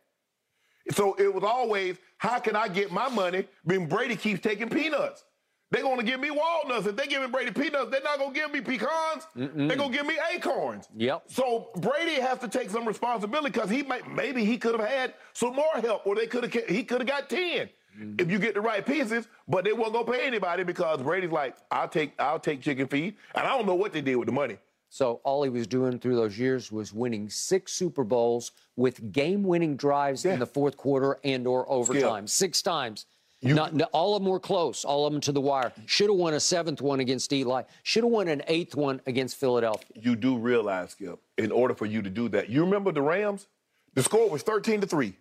So 0.92 1.14
it 1.14 1.32
was 1.32 1.44
always, 1.44 1.96
how 2.18 2.38
can 2.40 2.56
I 2.56 2.66
get 2.68 2.90
my 2.90 3.08
money 3.08 3.46
when 3.64 3.86
Brady 3.86 4.16
keeps 4.16 4.40
taking 4.40 4.68
peanuts? 4.68 5.24
They're 5.70 5.82
to 5.82 6.02
give 6.02 6.20
me 6.20 6.30
walnuts. 6.30 6.86
If 6.86 6.96
they 6.96 7.06
give 7.06 7.22
me 7.22 7.28
Brady 7.28 7.52
peanuts, 7.52 7.90
they're 7.90 8.02
not 8.02 8.18
to 8.18 8.32
give 8.32 8.52
me 8.52 8.60
pecans. 8.60 9.26
They're 9.36 9.76
going 9.76 9.92
to 9.92 9.96
give 9.96 10.06
me 10.06 10.16
acorns. 10.34 10.88
Yep. 10.96 11.24
So 11.28 11.70
Brady 11.76 12.20
has 12.20 12.38
to 12.40 12.48
take 12.48 12.70
some 12.70 12.86
responsibility 12.86 13.50
because 13.50 13.70
he 13.70 13.82
might 13.82 14.10
maybe 14.10 14.44
he 14.44 14.58
could 14.58 14.78
have 14.78 14.88
had 14.88 15.14
some 15.32 15.54
more 15.54 15.74
help, 15.80 16.06
or 16.06 16.16
they 16.16 16.26
could 16.26 16.42
have 16.42 16.68
he 16.68 16.82
could 16.82 17.00
have 17.00 17.08
got 17.08 17.30
10 17.30 17.38
mm-hmm. 17.38 18.14
if 18.18 18.30
you 18.30 18.38
get 18.38 18.54
the 18.54 18.60
right 18.60 18.84
pieces. 18.84 19.28
But 19.46 19.64
they 19.64 19.72
weren't 19.72 19.92
gonna 19.92 20.10
pay 20.10 20.26
anybody 20.26 20.64
because 20.64 21.02
Brady's 21.02 21.30
like, 21.30 21.56
I'll 21.70 21.88
take 21.88 22.12
I'll 22.18 22.40
take 22.40 22.60
chicken 22.62 22.88
feed, 22.88 23.16
and 23.34 23.46
I 23.46 23.56
don't 23.56 23.66
know 23.66 23.76
what 23.76 23.92
they 23.92 24.00
did 24.00 24.16
with 24.16 24.26
the 24.26 24.32
money. 24.32 24.56
So 24.92 25.20
all 25.22 25.44
he 25.44 25.50
was 25.50 25.68
doing 25.68 26.00
through 26.00 26.16
those 26.16 26.36
years 26.36 26.72
was 26.72 26.92
winning 26.92 27.30
six 27.30 27.72
Super 27.72 28.02
Bowls 28.02 28.50
with 28.74 29.12
game-winning 29.12 29.76
drives 29.76 30.24
Yeah. 30.24 30.32
in 30.32 30.40
the 30.40 30.46
fourth 30.46 30.76
quarter 30.76 31.16
and 31.22 31.46
or 31.46 31.70
overtime. 31.70 32.26
Six 32.26 32.60
times. 32.60 33.06
Not, 33.42 33.74
no- 33.74 33.86
all 33.92 34.16
of 34.16 34.22
them 34.22 34.30
were 34.30 34.40
close. 34.40 34.84
All 34.84 35.06
of 35.06 35.12
them 35.12 35.20
to 35.22 35.32
the 35.32 35.40
wire. 35.40 35.72
Should 35.86 36.10
have 36.10 36.16
won 36.18 36.34
a 36.34 36.40
seventh 36.40 36.82
one 36.82 37.00
against 37.00 37.32
Eli. 37.32 37.62
Should 37.82 38.04
have 38.04 38.12
won 38.12 38.28
an 38.28 38.42
eighth 38.48 38.74
one 38.74 39.00
against 39.06 39.36
Philadelphia. 39.36 39.86
You 39.94 40.14
do 40.14 40.36
realize, 40.36 40.90
Skip, 40.90 41.18
in 41.38 41.50
order 41.50 41.74
for 41.74 41.86
you 41.86 42.02
to 42.02 42.10
do 42.10 42.28
that, 42.30 42.50
you 42.50 42.62
remember 42.62 42.92
the 42.92 43.02
Rams? 43.02 43.46
The 43.94 44.02
score 44.02 44.28
was 44.28 44.42
13 44.42 44.82
to 44.82 44.86
3. 44.86 45.14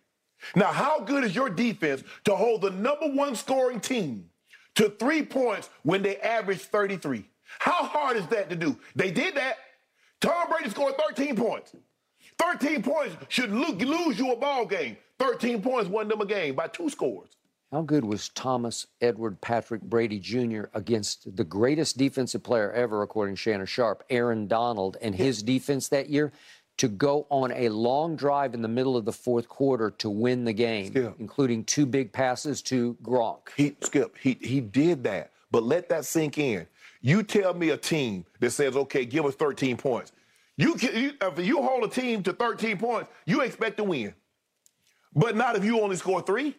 Now, 0.55 0.67
how 0.67 0.99
good 0.99 1.23
is 1.23 1.35
your 1.35 1.49
defense 1.49 2.03
to 2.25 2.35
hold 2.35 2.61
the 2.61 2.71
number 2.71 3.07
one 3.07 3.35
scoring 3.35 3.79
team 3.79 4.29
to 4.75 4.89
three 4.89 5.23
points 5.23 5.69
when 5.83 6.01
they 6.01 6.17
average 6.17 6.59
33? 6.61 7.25
How 7.59 7.83
hard 7.83 8.17
is 8.17 8.27
that 8.27 8.49
to 8.49 8.55
do? 8.55 8.77
They 8.95 9.11
did 9.11 9.35
that. 9.35 9.57
Tom 10.21 10.49
Brady 10.49 10.69
scored 10.69 10.95
13 11.09 11.35
points. 11.35 11.73
13 12.37 12.83
points 12.83 13.15
should 13.27 13.51
lose 13.51 14.19
you 14.19 14.31
a 14.31 14.35
ball 14.35 14.65
game. 14.65 14.97
13 15.19 15.61
points 15.61 15.89
won 15.89 16.07
them 16.07 16.21
a 16.21 16.25
game 16.25 16.55
by 16.55 16.67
two 16.67 16.89
scores. 16.89 17.29
How 17.71 17.81
good 17.83 18.03
was 18.03 18.29
Thomas 18.29 18.87
Edward 18.99 19.39
Patrick 19.41 19.81
Brady 19.83 20.17
Jr. 20.19 20.63
against 20.73 21.35
the 21.35 21.43
greatest 21.43 21.97
defensive 21.97 22.41
player 22.41 22.71
ever, 22.71 23.03
according 23.03 23.35
to 23.35 23.41
Shannon 23.41 23.67
Sharpe, 23.67 24.03
Aaron 24.09 24.47
Donald, 24.47 24.97
and 25.01 25.13
his 25.13 25.43
defense 25.43 25.87
that 25.89 26.09
year 26.09 26.31
to 26.77 26.87
go 26.87 27.27
on 27.29 27.51
a 27.51 27.69
long 27.69 28.15
drive 28.15 28.55
in 28.55 28.63
the 28.63 28.67
middle 28.67 28.97
of 28.97 29.05
the 29.05 29.11
fourth 29.13 29.47
quarter 29.47 29.91
to 29.91 30.09
win 30.09 30.45
the 30.45 30.53
game, 30.53 30.91
Yeah. 30.95 31.11
including 31.19 31.63
two 31.63 31.85
big 31.85 32.11
passes 32.11 32.61
to 32.63 32.97
Gronk? 33.03 33.49
He 33.55 33.75
Skip, 33.81 34.17
he 34.17 34.37
he 34.41 34.61
did 34.61 35.03
that. 35.03 35.31
But 35.51 35.63
let 35.63 35.89
that 35.89 36.05
sink 36.05 36.37
in. 36.39 36.65
You 37.01 37.21
tell 37.21 37.53
me 37.53 37.69
a 37.69 37.77
team 37.77 38.25
that 38.39 38.51
says, 38.51 38.75
okay, 38.75 39.05
give 39.05 39.25
us 39.25 39.35
13 39.35 39.77
points. 39.77 40.11
You 40.57 40.73
can 40.75 40.95
you, 40.95 41.13
if 41.21 41.45
you 41.45 41.61
hold 41.61 41.83
a 41.83 41.87
team 41.87 42.23
to 42.23 42.33
13 42.33 42.77
points, 42.77 43.09
you 43.25 43.41
expect 43.41 43.77
to 43.77 43.83
win. 43.83 44.13
But 45.15 45.35
not 45.35 45.55
if 45.55 45.63
you 45.63 45.79
only 45.81 45.95
score 45.97 46.21
three. 46.21 46.55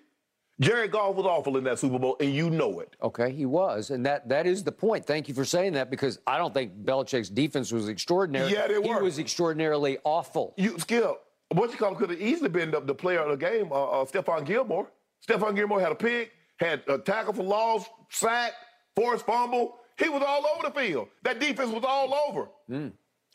Jared 0.60 0.90
Goff 0.90 1.16
was 1.16 1.24
awful 1.24 1.56
in 1.56 1.64
that 1.64 1.78
Super 1.78 1.98
Bowl, 1.98 2.16
and 2.20 2.34
you 2.34 2.50
know 2.50 2.80
it. 2.80 2.94
Okay, 3.02 3.32
he 3.32 3.46
was, 3.46 3.90
and 3.90 4.04
that 4.04 4.28
that 4.28 4.46
is 4.46 4.62
the 4.62 4.72
point. 4.72 5.06
Thank 5.06 5.26
you 5.28 5.34
for 5.34 5.44
saying 5.44 5.72
that 5.72 5.90
because 5.90 6.18
I 6.26 6.36
don't 6.36 6.52
think 6.52 6.84
Belichick's 6.84 7.30
defense 7.30 7.72
was 7.72 7.88
extraordinary. 7.88 8.52
Yeah, 8.52 8.66
they 8.68 8.74
He 8.82 8.88
were. 8.94 9.02
was 9.02 9.18
extraordinarily 9.18 9.98
awful. 10.04 10.52
You 10.58 10.78
Skip, 10.78 11.04
what 11.48 11.70
you 11.72 11.78
call 11.78 11.94
could 11.94 12.10
have 12.10 12.20
easily 12.20 12.50
been 12.50 12.70
the, 12.70 12.80
the 12.80 12.94
player 12.94 13.20
of 13.20 13.30
the 13.30 13.36
game, 13.46 13.72
uh, 13.72 14.02
uh, 14.02 14.04
Stephon 14.04 14.44
Gilmore. 14.44 14.90
Stephon 15.26 15.56
Gilmore 15.56 15.80
had 15.80 15.92
a 15.92 15.96
pick, 15.96 16.32
had 16.58 16.82
a 16.88 16.98
tackle 16.98 17.32
for 17.32 17.42
loss, 17.42 17.86
sack, 18.10 18.52
forced 18.94 19.24
fumble. 19.24 19.76
He 19.98 20.08
was 20.08 20.22
all 20.26 20.44
over 20.46 20.68
the 20.68 20.78
field. 20.80 21.08
That 21.22 21.40
defense 21.40 21.70
was 21.70 21.84
all 21.86 22.14
over. 22.28 22.48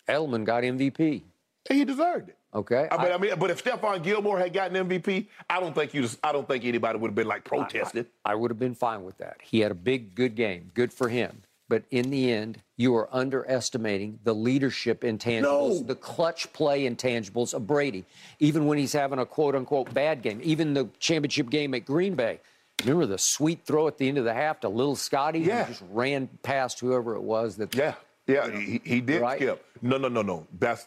Edelman 0.08 0.44
got 0.46 0.64
MVP. 0.64 1.24
He 1.70 1.86
deserved 1.86 2.30
it. 2.30 2.38
Okay, 2.56 2.88
I 2.90 3.04
mean, 3.04 3.12
I, 3.12 3.18
mean, 3.18 3.32
but 3.38 3.52
if 3.52 3.62
Stephon 3.64 4.02
Gilmore 4.02 4.40
had 4.40 4.54
gotten 4.54 4.88
MVP, 4.88 5.28
I 5.50 5.60
don't 5.60 5.76
think 5.76 5.94
you. 5.94 6.08
I 6.24 6.32
don't 6.32 6.48
think 6.48 6.64
anybody 6.64 6.98
would 6.98 7.10
have 7.10 7.16
been 7.16 7.28
like 7.28 7.44
protested. 7.44 8.08
I 8.24 8.34
would 8.34 8.50
have 8.50 8.58
been 8.60 8.76
fine 8.76 9.04
with 9.04 9.18
that. 9.18 9.38
He 9.44 9.60
had 9.60 9.72
a 9.72 9.76
big, 9.76 10.16
good 10.16 10.36
game. 10.36 10.72
Good 10.74 10.94
for 10.94 11.10
him. 11.10 11.42
But 11.68 11.84
in 11.92 12.12
the 12.12 12.32
end, 12.32 12.62
you 12.78 12.96
are 12.96 13.10
underestimating 13.12 14.20
the 14.24 14.34
leadership 14.34 15.02
intangibles, 15.02 15.42
No. 15.42 15.80
the 15.80 15.96
clutch 15.96 16.54
play 16.54 16.84
intangibles 16.90 17.54
of 17.54 17.66
Brady. 17.68 18.06
Even 18.40 18.68
when 18.68 18.78
he's 18.78 18.94
having 18.94 19.20
a 19.20 19.26
quote 19.26 19.56
unquote 19.56 19.94
bad 19.94 20.22
game, 20.22 20.40
even 20.44 20.74
the 20.76 20.88
championship 21.00 21.50
game 21.50 21.74
at 21.74 21.84
Green 21.86 22.16
Bay. 22.16 22.40
Remember 22.82 23.06
the 23.06 23.18
sweet 23.18 23.66
throw 23.66 23.88
at 23.88 23.98
the 23.98 24.08
end 24.08 24.18
of 24.18 24.26
the 24.26 24.34
half 24.34 24.60
to 24.60 24.70
little 24.70 24.96
Scotty? 24.96 25.40
who 25.44 25.50
Yeah. 25.50 25.66
just 25.68 25.84
ran 25.92 26.28
past 26.44 26.80
whoever 26.82 27.16
it 27.16 27.22
was 27.24 27.56
that 27.58 27.74
Yeah, 27.76 27.96
yeah, 28.28 28.50
he, 28.50 28.82
he 28.84 29.02
did 29.02 29.22
Right? 29.22 29.38
skip. 29.38 29.66
No, 29.82 29.98
no, 29.98 30.08
no, 30.08 30.22
no. 30.22 30.48
That's 30.60 30.86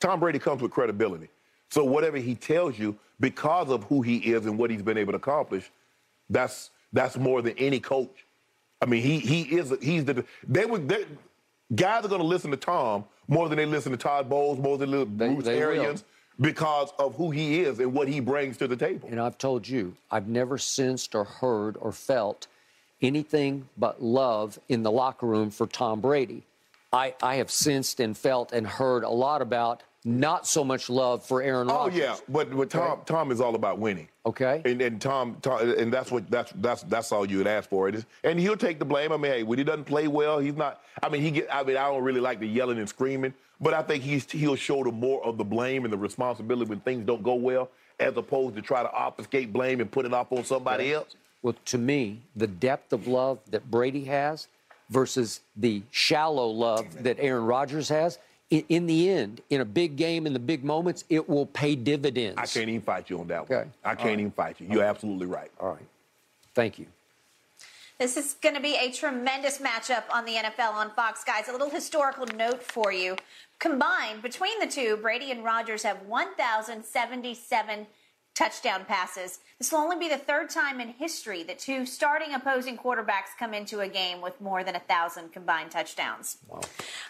Tom 0.00 0.20
Brady 0.20 0.38
comes 0.38 0.62
with 0.62 0.70
credibility. 0.70 1.28
So 1.70 1.84
whatever 1.84 2.16
he 2.18 2.34
tells 2.34 2.78
you, 2.78 2.96
because 3.18 3.70
of 3.70 3.84
who 3.84 4.02
he 4.02 4.18
is 4.18 4.46
and 4.46 4.56
what 4.58 4.70
he's 4.70 4.82
been 4.82 4.98
able 4.98 5.12
to 5.12 5.16
accomplish, 5.16 5.70
that's 6.30 6.70
that's 6.92 7.16
more 7.16 7.42
than 7.42 7.54
any 7.58 7.80
coach. 7.80 8.24
I 8.80 8.86
mean, 8.86 9.02
he 9.02 9.18
he 9.18 9.42
is 9.56 9.72
he's 9.82 10.04
the 10.04 10.24
they 10.46 10.64
would 10.64 10.88
they, 10.88 11.06
guys 11.74 12.04
are 12.04 12.08
going 12.08 12.20
to 12.20 12.26
listen 12.26 12.50
to 12.52 12.56
Tom 12.56 13.04
more 13.26 13.48
than 13.48 13.56
they 13.58 13.66
listen 13.66 13.90
to 13.90 13.98
Todd 13.98 14.28
Bowles, 14.28 14.58
more 14.58 14.78
than 14.78 14.90
They- 14.92 15.04
Bruce 15.04 15.44
they 15.44 15.54
will. 15.56 15.62
Arians 15.62 16.04
because 16.38 16.92
of 16.98 17.16
who 17.16 17.30
he 17.30 17.62
is 17.62 17.80
and 17.80 17.94
what 17.94 18.06
he 18.06 18.20
brings 18.20 18.58
to 18.58 18.68
the 18.68 18.76
table. 18.76 19.08
And 19.10 19.18
I've 19.18 19.38
told 19.38 19.66
you, 19.66 19.96
I've 20.10 20.28
never 20.28 20.58
sensed 20.58 21.14
or 21.14 21.24
heard 21.24 21.78
or 21.80 21.90
felt 21.92 22.46
anything 23.00 23.68
but 23.78 24.02
love 24.02 24.58
in 24.68 24.82
the 24.82 24.90
locker 24.90 25.26
room 25.26 25.50
for 25.50 25.66
Tom 25.66 26.00
Brady. 26.00 26.42
I, 26.96 27.14
I 27.22 27.36
have 27.36 27.50
sensed 27.50 28.00
and 28.00 28.16
felt 28.16 28.52
and 28.52 28.66
heard 28.66 29.04
a 29.04 29.10
lot 29.10 29.42
about 29.42 29.82
not 30.06 30.46
so 30.46 30.64
much 30.64 30.88
love 30.88 31.24
for 31.26 31.42
Aaron 31.42 31.68
Oh 31.68 31.88
yeah, 31.88 32.16
but 32.28 32.56
but 32.56 32.70
Tom 32.70 33.00
Tom 33.04 33.32
is 33.32 33.40
all 33.40 33.54
about 33.56 33.78
winning. 33.78 34.08
Okay. 34.24 34.62
And 34.64 34.80
and 34.80 35.00
Tom, 35.00 35.36
Tom 35.42 35.68
and 35.76 35.92
that's 35.92 36.10
what 36.10 36.30
that's 36.30 36.52
that's 36.56 36.82
that's 36.84 37.12
all 37.12 37.28
you 37.28 37.38
would 37.38 37.48
ask 37.48 37.68
for. 37.68 37.88
It 37.88 37.96
is, 37.96 38.06
and 38.22 38.38
he'll 38.38 38.56
take 38.56 38.78
the 38.78 38.84
blame. 38.84 39.12
I 39.12 39.16
mean, 39.16 39.32
hey, 39.32 39.42
when 39.42 39.58
he 39.58 39.64
doesn't 39.64 39.84
play 39.84 40.06
well, 40.06 40.38
he's 40.38 40.54
not. 40.54 40.80
I 41.02 41.08
mean, 41.08 41.22
he 41.22 41.32
get. 41.32 41.48
I 41.52 41.64
mean, 41.64 41.76
I 41.76 41.88
don't 41.88 42.04
really 42.04 42.20
like 42.20 42.38
the 42.38 42.46
yelling 42.46 42.78
and 42.78 42.88
screaming, 42.88 43.34
but 43.60 43.74
I 43.74 43.82
think 43.82 44.04
he's 44.04 44.30
he'll 44.30 44.56
shoulder 44.56 44.92
more 44.92 45.24
of 45.24 45.38
the 45.38 45.44
blame 45.44 45.84
and 45.84 45.92
the 45.92 45.98
responsibility 45.98 46.70
when 46.70 46.80
things 46.80 47.04
don't 47.04 47.24
go 47.24 47.34
well, 47.34 47.68
as 47.98 48.16
opposed 48.16 48.54
to 48.56 48.62
try 48.62 48.82
to 48.82 48.92
obfuscate 48.92 49.52
blame 49.52 49.80
and 49.80 49.90
put 49.90 50.06
it 50.06 50.14
off 50.14 50.30
on 50.30 50.44
somebody 50.44 50.92
else. 50.92 51.16
Well, 51.42 51.56
to 51.66 51.78
me, 51.78 52.22
the 52.36 52.46
depth 52.46 52.92
of 52.92 53.06
love 53.08 53.40
that 53.50 53.70
Brady 53.70 54.04
has 54.04 54.46
versus 54.90 55.40
the 55.56 55.82
shallow 55.90 56.48
love 56.48 57.02
that 57.02 57.16
Aaron 57.18 57.44
Rodgers 57.44 57.88
has, 57.88 58.18
in, 58.50 58.64
in 58.68 58.86
the 58.86 59.08
end, 59.10 59.40
in 59.50 59.60
a 59.60 59.64
big 59.64 59.96
game, 59.96 60.26
in 60.26 60.32
the 60.32 60.38
big 60.38 60.64
moments, 60.64 61.04
it 61.08 61.28
will 61.28 61.46
pay 61.46 61.74
dividends. 61.74 62.38
I 62.38 62.46
can't 62.46 62.68
even 62.68 62.82
fight 62.82 63.10
you 63.10 63.20
on 63.20 63.26
that 63.28 63.48
one. 63.48 63.58
Okay. 63.58 63.70
I 63.84 63.94
can't 63.94 64.20
even 64.20 64.30
fight 64.30 64.60
you. 64.60 64.68
You're 64.70 64.84
absolutely 64.84 65.26
right. 65.26 65.50
All 65.60 65.70
right. 65.70 65.86
Thank 66.54 66.78
you. 66.78 66.86
This 67.98 68.18
is 68.18 68.36
going 68.42 68.54
to 68.54 68.60
be 68.60 68.76
a 68.76 68.90
tremendous 68.90 69.58
matchup 69.58 70.04
on 70.12 70.26
the 70.26 70.34
NFL 70.34 70.72
on 70.74 70.90
Fox, 70.90 71.24
guys. 71.24 71.48
A 71.48 71.52
little 71.52 71.70
historical 71.70 72.26
note 72.36 72.62
for 72.62 72.92
you. 72.92 73.16
Combined 73.58 74.20
between 74.20 74.58
the 74.60 74.66
two, 74.66 74.98
Brady 74.98 75.30
and 75.30 75.42
Rodgers 75.42 75.82
have 75.82 76.02
1,077 76.02 77.86
touchdown 78.36 78.84
passes. 78.84 79.40
This 79.58 79.72
will 79.72 79.80
only 79.80 79.98
be 79.98 80.08
the 80.08 80.18
third 80.18 80.50
time 80.50 80.80
in 80.80 80.88
history 80.88 81.42
that 81.44 81.58
two 81.58 81.86
starting 81.86 82.34
opposing 82.34 82.76
quarterbacks 82.76 83.32
come 83.38 83.54
into 83.54 83.80
a 83.80 83.88
game 83.88 84.20
with 84.20 84.38
more 84.40 84.62
than 84.62 84.76
a 84.76 84.78
1,000 84.78 85.32
combined 85.32 85.70
touchdowns. 85.70 86.38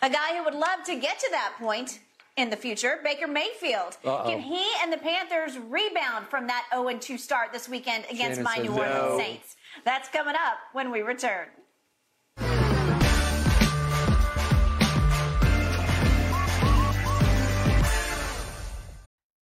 A 0.02 0.08
guy 0.08 0.36
who 0.36 0.44
would 0.44 0.54
love 0.54 0.84
to 0.86 0.94
get 0.94 1.18
to 1.18 1.28
that 1.32 1.54
point 1.58 1.98
in 2.36 2.48
the 2.50 2.56
future, 2.56 3.00
Baker 3.02 3.26
Mayfield. 3.26 3.96
Uh-oh. 4.04 4.28
Can 4.28 4.40
he 4.40 4.64
and 4.82 4.92
the 4.92 4.98
Panthers 4.98 5.58
rebound 5.58 6.28
from 6.28 6.46
that 6.46 6.64
0 6.72 6.96
2 6.98 7.18
start 7.18 7.52
this 7.52 7.68
weekend 7.68 8.04
against 8.10 8.40
Shannon 8.40 8.44
my 8.44 8.56
New 8.58 8.70
Orleans 8.70 8.94
no. 8.94 9.18
Saints? 9.18 9.56
That's 9.84 10.08
coming 10.08 10.34
up 10.34 10.58
when 10.72 10.90
we 10.90 11.02
return. 11.02 11.48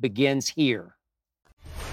begins 0.00 0.48
here. 0.48 0.94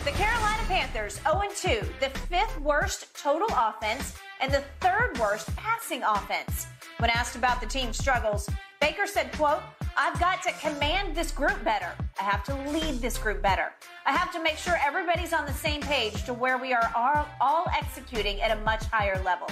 The 0.03 0.11
Carolina 0.11 0.63
Panthers 0.67 1.19
0-2, 1.19 1.83
the 1.99 2.09
fifth 2.09 2.59
worst 2.61 3.15
total 3.15 3.47
offense 3.57 4.15
and 4.39 4.51
the 4.51 4.63
third 4.79 5.17
worst 5.19 5.53
passing 5.55 6.03
offense. 6.03 6.67
When 6.99 7.09
asked 7.09 7.35
about 7.35 7.59
the 7.59 7.67
team's 7.67 7.97
struggles, 7.97 8.49
Baker 8.79 9.07
said, 9.07 9.31
quote, 9.33 9.61
I've 9.97 10.19
got 10.19 10.43
to 10.43 10.51
command 10.53 11.15
this 11.15 11.31
group 11.31 11.63
better. 11.63 11.91
I 12.19 12.23
have 12.23 12.43
to 12.45 12.55
lead 12.71 13.01
this 13.01 13.17
group 13.17 13.41
better. 13.41 13.71
I 14.05 14.11
have 14.11 14.31
to 14.33 14.43
make 14.43 14.57
sure 14.57 14.77
everybody's 14.85 15.33
on 15.33 15.45
the 15.45 15.53
same 15.53 15.81
page 15.81 16.23
to 16.25 16.33
where 16.33 16.57
we 16.57 16.73
are 16.73 16.91
all, 16.95 17.25
all 17.41 17.65
executing 17.75 18.41
at 18.41 18.55
a 18.55 18.61
much 18.61 18.83
higher 18.85 19.21
level. 19.23 19.47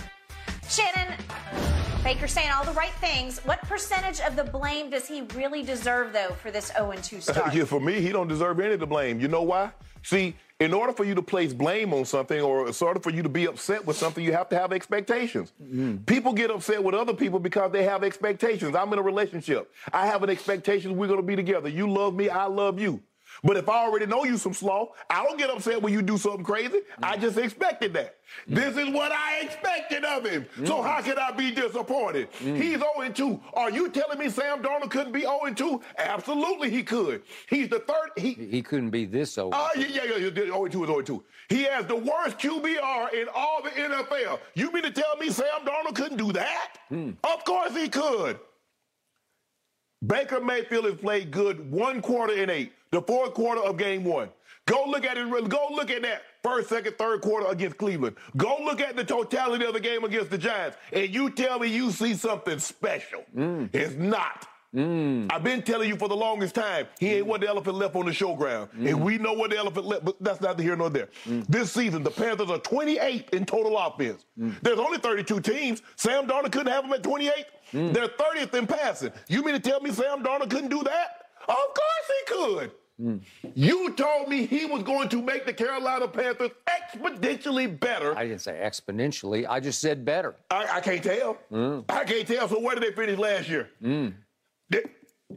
Shannon, 0.70 1.18
Baker 2.04 2.28
saying 2.28 2.50
all 2.54 2.66
the 2.66 2.74
right 2.74 2.92
things. 2.96 3.40
What 3.46 3.62
percentage 3.62 4.20
of 4.20 4.36
the 4.36 4.44
blame 4.44 4.90
does 4.90 5.08
he 5.08 5.22
really 5.36 5.64
deserve, 5.64 6.12
though, 6.12 6.34
for 6.42 6.52
this 6.52 6.70
0-2 6.72 7.22
start? 7.32 7.56
yeah, 7.56 7.64
for 7.64 7.80
me, 7.80 8.02
he 8.02 8.10
don't 8.10 8.28
deserve 8.28 8.60
any 8.60 8.74
of 8.74 8.82
the 8.82 8.86
blame. 8.86 9.22
You 9.22 9.30
know 9.30 9.44
why? 9.44 9.72
See, 10.02 10.36
in 10.60 10.74
order 10.74 10.92
for 10.92 11.06
you 11.06 11.16
to 11.16 11.22
place 11.22 11.54
blame 11.54 11.94
on 11.94 12.04
something 12.04 12.42
or 12.42 12.68
in 12.68 12.74
order 12.82 13.00
for 13.00 13.10
you 13.10 13.24
to 13.24 13.30
be 13.30 13.46
upset 13.46 13.86
with 13.86 13.96
something, 13.96 14.22
you 14.22 14.34
have 14.34 14.50
to 14.50 14.60
have 14.60 14.74
expectations. 14.74 15.54
Mm-hmm. 15.64 16.04
People 16.04 16.34
get 16.34 16.52
upset 16.52 16.84
with 16.84 16.94
other 16.94 17.14
people 17.14 17.40
because 17.40 17.72
they 17.72 17.86
have 17.86 18.04
expectations. 18.04 18.76
I'm 18.76 18.92
in 18.92 19.00
a 19.00 19.02
relationship. 19.02 19.72
I 19.94 20.06
have 20.08 20.24
an 20.24 20.30
expectation 20.30 20.98
we're 20.98 21.08
going 21.08 21.22
to 21.22 21.26
be 21.26 21.38
together. 21.38 21.70
You 21.70 21.90
love 21.90 22.16
me, 22.16 22.28
I 22.28 22.48
love 22.48 22.82
you. 22.82 23.02
But 23.44 23.58
if 23.58 23.68
I 23.68 23.86
already 23.86 24.06
know 24.06 24.24
you 24.24 24.38
some 24.38 24.54
slaw, 24.54 24.90
I 25.10 25.24
don't 25.24 25.38
get 25.38 25.50
upset 25.50 25.82
when 25.82 25.92
you 25.92 26.02
do 26.02 26.18
something 26.18 26.44
crazy. 26.44 26.80
I 27.02 27.18
mm. 27.18 27.22
just 27.22 27.38
expected 27.38 27.94
that. 27.94 28.16
Mm. 28.50 28.56
This 28.56 28.78
is 28.78 28.90
what 28.94 29.12
I 29.12 29.42
expected 29.42 30.06
of 30.06 30.26
him. 30.26 30.46
So 30.64 30.78
mm. 30.78 30.84
how 30.84 31.02
could 31.02 31.18
I 31.18 31.32
be 31.32 31.52
disappointed? 31.52 32.30
He's 32.40 32.78
0-2. 32.78 33.40
Are 33.54 33.70
you 33.70 33.90
telling 33.90 34.18
me 34.18 34.30
Sam 34.30 34.64
Darnold 34.64 34.92
couldn't 34.92 35.12
be 35.12 35.24
0-2? 35.24 35.82
Absolutely 35.98 36.70
he 36.70 36.84
could. 36.84 37.24
He's 37.50 37.68
the 37.68 37.80
third. 37.80 38.12
He, 38.16 38.34
He 38.34 38.62
couldn't 38.62 38.92
be 38.92 39.06
this 39.06 39.38
old. 39.38 39.54
Oh, 39.54 39.66
uh, 39.66 39.70
yeah, 39.78 39.88
yeah, 39.88 40.04
yeah, 40.18 40.30
yeah. 40.34 40.46
0 40.46 40.68
2 40.68 40.84
is 40.84 40.88
0 40.90 41.02
2. 41.02 41.24
He 41.50 41.64
has 41.64 41.86
the 41.86 41.98
worst 41.98 42.40
QBR 42.40 43.14
in 43.14 43.28
all 43.36 43.62
the 43.62 43.72
NFL. 43.72 44.40
You 44.56 44.72
mean 44.72 44.84
to 44.84 44.92
tell 44.92 45.18
me 45.18 45.30
Sam 45.30 45.66
Darnold 45.66 45.96
couldn't 45.96 46.18
do 46.18 46.32
that? 46.32 46.78
Of 47.24 47.44
course 47.44 47.76
he 47.76 47.90
could. 47.90 48.40
Baker 50.06 50.42
Mayfield 50.42 50.86
has 50.86 50.96
played 50.96 51.32
good 51.32 51.72
one 51.72 52.02
quarter 52.02 52.34
in 52.34 52.50
eight, 52.50 52.74
the 52.94 53.02
fourth 53.02 53.34
quarter 53.34 53.62
of 53.62 53.76
game 53.78 54.04
one. 54.04 54.30
Go 54.66 54.86
look 54.88 55.04
at 55.04 55.18
it. 55.18 55.28
Go 55.28 55.68
look 55.72 55.90
at 55.90 56.04
that 56.04 56.22
first, 56.42 56.70
second, 56.70 56.98
third 56.98 57.22
quarter 57.22 57.48
against 57.48 57.78
Cleveland. 57.78 58.16
Go 58.38 58.60
look 58.64 58.80
at 58.80 58.96
the 58.96 59.04
totality 59.04 59.66
of 59.66 59.74
the 59.74 59.80
game 59.80 60.04
against 60.06 60.30
the 60.30 60.38
Giants, 60.38 60.78
and 60.94 61.14
you 61.14 61.30
tell 61.30 61.60
me 61.60 61.68
you 61.68 61.92
see 61.92 62.14
something 62.14 62.60
special. 62.60 63.26
Mm. 63.36 63.70
It's 63.74 63.96
not. 63.96 64.48
Mm. 64.74 65.32
I've 65.32 65.44
been 65.44 65.62
telling 65.62 65.90
you 65.90 65.98
for 65.98 66.08
the 66.08 66.16
longest 66.16 66.56
time, 66.56 66.88
he 67.00 67.14
ain't 67.16 67.28
what 67.28 67.42
the 67.42 67.48
elephant 67.48 67.76
left 67.76 67.96
on 67.96 68.06
the 68.06 68.12
showground. 68.12 68.72
And 68.74 68.88
mm. 68.88 69.02
we 69.02 69.18
know 69.18 69.34
what 69.34 69.50
the 69.50 69.58
elephant 69.58 69.86
left, 69.86 70.06
but 70.06 70.16
that's 70.22 70.40
neither 70.40 70.64
here 70.64 70.76
nor 70.76 70.90
there. 70.90 71.10
This 71.26 71.72
season, 71.72 72.04
the 72.04 72.12
Panthers 72.12 72.50
are 72.50 72.60
28 72.60 73.30
in 73.34 73.46
total 73.46 73.78
offense. 73.78 74.24
There's 74.38 74.80
only 74.80 74.98
32 74.98 75.42
teams. 75.42 75.82
Sam 75.96 76.26
Darnold 76.28 76.52
couldn't 76.52 76.72
have 76.72 76.84
them 76.84 76.94
at 76.94 77.04
28. 77.04 77.34
They're 77.72 78.08
30th 78.08 78.54
in 78.54 78.68
passing. 78.68 79.12
You 79.28 79.44
mean 79.44 79.56
to 79.56 79.60
tell 79.60 79.82
me 79.82 79.92
Sam 79.92 80.24
Darnold 80.24 80.50
couldn't 80.50 80.70
do 80.70 80.84
that? 80.84 81.24
Of 81.42 81.56
course 81.56 82.08
he 82.08 82.34
could. 82.34 82.72
Mm. 83.02 83.22
You 83.56 83.92
told 83.94 84.30
me 84.30 84.46
he 84.46 84.66
was 84.66 84.84
going 84.84 85.10
to 85.10 85.22
make 85.22 85.46
the 85.46 85.54
Carolina 85.54 86.08
Panthers 86.08 86.52
exponentially 86.70 87.80
better. 87.80 88.16
I 88.18 88.28
didn't 88.28 88.42
say 88.42 88.60
exponentially. 88.64 89.46
I 89.50 89.60
just 89.60 89.82
said 89.82 90.06
better. 90.06 90.36
I, 90.52 90.68
I 90.78 90.82
can't 90.82 91.04
tell. 91.04 91.38
Mm. 91.52 91.86
I 91.90 92.04
can't 92.04 92.28
tell. 92.28 92.48
So 92.48 92.60
where 92.60 92.76
did 92.76 92.84
they 92.84 92.96
finish 92.96 93.18
last 93.18 93.50
year? 93.50 93.70
Mm. 93.82 94.14
They- 94.70 94.84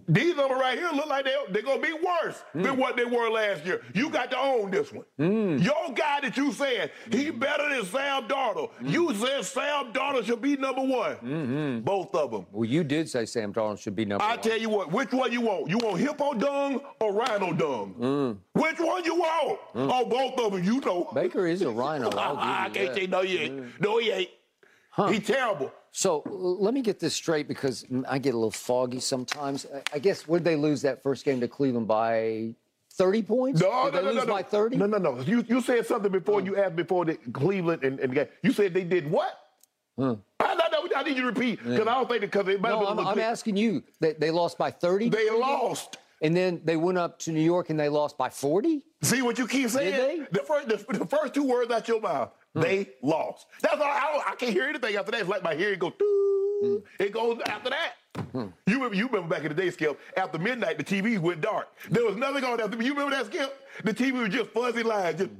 these 0.08 0.32
of 0.32 0.48
them 0.48 0.58
right 0.58 0.78
here 0.78 0.90
look 0.92 1.06
like 1.06 1.24
they, 1.24 1.34
they're 1.50 1.62
going 1.62 1.80
to 1.80 1.86
be 1.86 1.92
worse 1.92 2.42
than 2.54 2.64
mm. 2.64 2.76
what 2.76 2.96
they 2.96 3.04
were 3.04 3.30
last 3.30 3.64
year. 3.64 3.82
You 3.94 4.08
mm. 4.08 4.12
got 4.12 4.30
to 4.32 4.38
own 4.38 4.70
this 4.70 4.92
one. 4.92 5.04
Mm. 5.18 5.62
Your 5.62 5.92
guy 5.94 6.20
that 6.20 6.36
you 6.36 6.52
said, 6.52 6.92
he 7.10 7.30
better 7.30 7.68
than 7.68 7.84
Sam 7.84 8.28
Darnold. 8.28 8.70
You 8.82 9.14
said 9.14 9.44
Sam 9.44 9.92
Darnold 9.92 10.24
should 10.24 10.42
be 10.42 10.56
number 10.56 10.82
one. 10.82 11.16
Mm-hmm. 11.16 11.80
Both 11.80 12.14
of 12.14 12.30
them. 12.30 12.46
Well, 12.52 12.68
you 12.68 12.84
did 12.84 13.08
say 13.08 13.26
Sam 13.26 13.52
Darnold 13.52 13.78
should 13.78 13.96
be 13.96 14.04
number 14.04 14.24
I 14.24 14.30
one. 14.30 14.38
I 14.38 14.42
tell 14.42 14.58
you 14.58 14.68
what, 14.68 14.92
which 14.92 15.12
one 15.12 15.32
you 15.32 15.40
want? 15.40 15.68
You 15.68 15.78
want 15.78 15.98
hippo 15.98 16.34
dung 16.34 16.80
or 17.00 17.12
rhino 17.12 17.52
dung? 17.52 18.38
Which 18.52 18.78
one 18.78 19.04
you 19.04 19.14
want? 19.14 19.58
Oh, 19.74 20.04
both 20.04 20.38
of 20.38 20.52
them, 20.52 20.64
you 20.64 20.80
know. 20.80 21.10
Baker 21.14 21.46
is 21.46 21.62
a 21.62 21.70
rhino. 21.70 22.10
I 22.16 22.70
can't 22.72 22.94
say 22.94 23.06
no, 23.06 23.22
he 23.22 23.38
ain't. 23.38 23.80
No, 23.80 23.98
he 23.98 24.10
ain't. 24.10 24.30
He 25.10 25.20
terrible. 25.20 25.72
So 25.96 26.22
let 26.26 26.74
me 26.74 26.82
get 26.82 27.00
this 27.00 27.14
straight 27.14 27.48
because 27.48 27.84
mm, 27.84 28.04
I 28.06 28.18
get 28.18 28.34
a 28.34 28.36
little 28.36 28.50
foggy 28.50 29.00
sometimes. 29.00 29.66
I- 29.94 29.98
guess 29.98 30.28
would 30.28 30.44
they 30.44 30.54
lose 30.54 30.82
that 30.82 31.02
first 31.02 31.24
game 31.24 31.40
to 31.40 31.48
Cleveland 31.48 31.88
by 31.88 32.54
30 32.92 33.22
points? 33.22 33.62
No, 33.62 33.86
Did 33.86 33.94
no, 33.94 34.00
they 34.00 34.04
no, 34.04 34.12
lose 34.12 34.16
no, 34.18 34.24
no. 34.24 34.34
by 34.34 34.42
30? 34.42 34.76
No, 34.76 34.84
no, 34.84 34.98
no. 34.98 35.20
You, 35.22 35.42
you 35.48 35.62
said 35.62 35.86
something 35.86 36.12
before 36.12 36.42
you 36.42 36.54
asked 36.58 36.76
before 36.76 37.06
the 37.06 37.14
Cleveland 37.32 37.82
and, 37.82 37.98
and 37.98 38.10
the 38.10 38.14
game. 38.14 38.26
You 38.42 38.52
said 38.52 38.74
they 38.74 38.84
did 38.84 39.10
what? 39.10 39.40
I, 39.98 40.02
no, 40.02 40.18
no, 40.38 40.86
I 40.94 41.02
need 41.02 41.16
you 41.16 41.22
to 41.22 41.28
repeat 41.28 41.64
because 41.64 41.88
I 41.88 41.94
don't 41.94 42.08
think 42.10 42.20
because 42.20 42.46
it 42.46 42.60
might 42.60 42.68
No, 42.68 42.86
I'm, 42.86 42.98
I'm 42.98 43.18
asking 43.18 43.56
you. 43.56 43.82
They, 43.98 44.12
they 44.12 44.30
lost 44.30 44.58
by 44.58 44.70
30? 44.70 45.08
They 45.08 45.30
lost. 45.30 45.96
and 46.20 46.36
then 46.36 46.60
they 46.62 46.76
went 46.76 46.98
up 46.98 47.18
to 47.20 47.32
New 47.32 47.40
York 47.40 47.70
and 47.70 47.80
they 47.80 47.88
lost 47.88 48.18
by 48.18 48.28
40? 48.28 48.82
See 49.00 49.22
what 49.22 49.38
you 49.38 49.48
keep 49.48 49.70
saying? 49.70 49.92
Did 49.92 50.28
they? 50.30 50.38
The 50.40 50.44
first, 50.44 50.68
the, 50.68 50.98
the 50.98 51.06
first 51.06 51.32
two 51.32 51.44
words 51.44 51.70
out 51.70 51.88
your 51.88 52.02
mouth. 52.02 52.32
Mm. 52.56 52.62
They 52.62 52.88
lost. 53.02 53.46
That's 53.60 53.76
all. 53.76 53.82
I, 53.82 54.10
don't, 54.12 54.28
I 54.28 54.34
can't 54.36 54.52
hear 54.52 54.64
anything 54.64 54.96
after 54.96 55.12
that. 55.12 55.20
It's 55.20 55.28
like 55.28 55.42
my 55.42 55.54
hearing 55.54 55.78
goes. 55.78 55.92
doo. 55.98 56.62
Mm. 56.64 56.82
It 56.98 57.12
goes 57.12 57.38
after 57.46 57.70
that. 57.70 57.92
Mm. 58.32 58.52
You 58.66 58.74
remember? 58.76 58.96
You 58.96 59.06
remember 59.06 59.28
back 59.28 59.42
in 59.42 59.48
the 59.48 59.54
day, 59.54 59.70
Skip? 59.70 60.00
After 60.16 60.38
midnight, 60.38 60.78
the 60.78 60.84
TVs 60.84 61.18
went 61.18 61.42
dark. 61.42 61.68
There 61.90 62.04
was 62.04 62.16
nothing 62.16 62.44
on 62.44 62.60
after. 62.60 62.82
You 62.82 62.94
remember 62.94 63.14
that, 63.14 63.26
Skip? 63.26 63.60
The 63.84 63.92
TV 63.92 64.12
was 64.12 64.30
just 64.30 64.50
fuzzy 64.50 64.82
lines. 64.82 65.18
Just. 65.20 65.30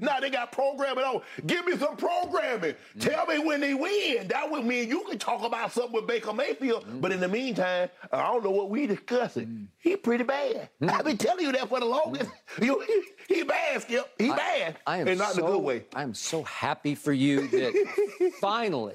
Now 0.00 0.20
they 0.20 0.30
got 0.30 0.52
programming 0.52 1.04
on. 1.04 1.22
Give 1.46 1.64
me 1.66 1.76
some 1.76 1.96
programming. 1.96 2.74
Tell 2.98 3.26
me 3.26 3.38
when 3.38 3.60
they 3.60 3.74
win. 3.74 4.28
That 4.28 4.50
would 4.50 4.64
mean 4.64 4.88
you 4.88 5.04
can 5.04 5.18
talk 5.18 5.44
about 5.44 5.72
something 5.72 5.92
with 5.92 6.06
Baker 6.06 6.32
Mayfield. 6.32 6.84
But 7.00 7.12
in 7.12 7.20
the 7.20 7.28
meantime, 7.28 7.88
I 8.12 8.22
don't 8.22 8.44
know 8.44 8.50
what 8.50 8.70
we 8.70 8.86
discussing. 8.86 9.46
Mm. 9.46 9.66
He 9.78 9.96
pretty 9.96 10.24
bad. 10.24 10.68
Mm. 10.82 10.90
I've 10.90 11.04
been 11.04 11.16
telling 11.16 11.44
you 11.44 11.52
that 11.52 11.68
for 11.68 11.80
the 11.80 11.86
longest. 11.86 12.30
Mm. 12.56 12.66
You, 12.66 12.84
he, 13.28 13.34
he 13.34 13.42
bad, 13.42 13.82
Skip. 13.82 14.12
He 14.18 14.28
bad. 14.28 14.78
I 14.86 14.98
am 14.98 15.08
and 15.08 15.18
not 15.18 15.32
so, 15.32 15.40
in 15.40 15.44
a 15.44 15.56
good 15.56 15.62
way. 15.62 15.84
I 15.94 16.02
am 16.02 16.14
so 16.14 16.42
happy 16.42 16.94
for 16.94 17.12
you 17.12 17.48
that 17.48 18.32
finally, 18.40 18.94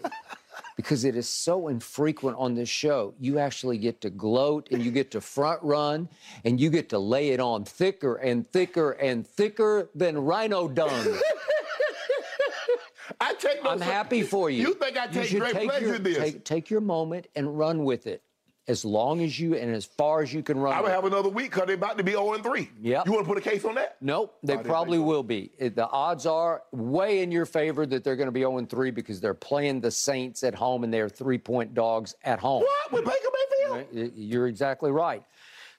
because 0.76 1.06
it 1.06 1.16
is 1.16 1.28
so 1.28 1.68
infrequent 1.68 2.38
on 2.38 2.56
this 2.56 2.70
show, 2.70 3.14
you 3.20 3.40
actually 3.40 3.78
get 3.78 4.02
to 4.02 4.10
gloat 4.10 4.68
and 4.72 4.84
you 4.84 4.92
get 4.92 5.12
to 5.12 5.22
front 5.22 5.62
run 5.64 6.10
and 6.44 6.60
you 6.60 6.70
get 6.70 6.90
to 6.90 7.00
lay 7.00 7.30
it 7.30 7.40
on 7.40 7.64
thicker 7.64 8.16
and 8.16 8.46
thicker 8.48 8.92
and 8.92 9.26
thicker 9.26 9.90
than 9.96 10.18
rhino 10.18 10.68
dung. 10.68 11.20
I 13.22 13.34
take 13.36 13.64
no 13.64 13.70
I'm 13.70 13.82
happy 13.82 14.24
for 14.24 14.50
you. 14.50 14.62
You 14.68 14.74
think 14.74 14.98
I 14.98 15.08
take 15.08 15.30
great 15.38 15.54
pleasure 15.54 15.86
your, 15.86 15.96
in 15.96 16.04
this? 16.04 16.18
Take, 16.18 16.44
take 16.44 16.70
your 16.70 16.82
moment 16.82 17.28
and 17.36 17.58
run 17.58 17.84
with 17.84 18.08
it. 18.08 18.22
As 18.68 18.84
long 18.84 19.22
as 19.22 19.40
you 19.40 19.56
and 19.56 19.76
as 19.76 19.86
far 19.86 20.22
as 20.22 20.34
you 20.34 20.42
can 20.42 20.58
run. 20.58 20.74
I 20.74 20.82
would 20.82 20.92
have 20.92 21.06
another 21.06 21.30
week 21.30 21.52
because 21.52 21.68
they're 21.68 21.76
about 21.76 21.98
to 22.00 22.04
be 22.04 22.14
0 22.14 22.34
and 22.34 22.44
3. 22.44 22.70
Yep. 22.82 23.06
You 23.06 23.12
want 23.12 23.26
to 23.26 23.28
put 23.28 23.38
a 23.38 23.42
case 23.42 23.64
on 23.64 23.76
that? 23.76 23.98
Nope, 24.02 24.38
they 24.42 24.54
oh, 24.54 24.58
didn't 24.58 24.68
probably 24.68 24.98
will 24.98 25.22
be. 25.22 25.52
The 25.60 25.88
odds 25.88 26.26
are 26.26 26.64
way 26.72 27.22
in 27.22 27.32
your 27.32 27.46
favor 27.46 27.86
that 27.86 28.04
they're 28.04 28.16
going 28.16 28.28
to 28.28 28.32
be 28.32 28.42
0 28.42 28.66
3 28.66 28.92
because 28.92 29.22
they're 29.22 29.36
playing 29.36 29.82
the 29.82 29.92
Saints 29.92 30.44
at 30.44 30.56
home 30.56 30.84
and 30.84 30.94
they're 30.94 31.10
three 31.10 31.38
point 31.38 31.76
dogs 31.76 32.16
at 32.24 32.40
home. 32.40 32.64
What? 32.64 32.92
With 32.92 33.06
Baker 33.06 33.84
Mayfield? 33.94 34.12
You're 34.16 34.48
exactly 34.48 34.92
right. 34.92 35.24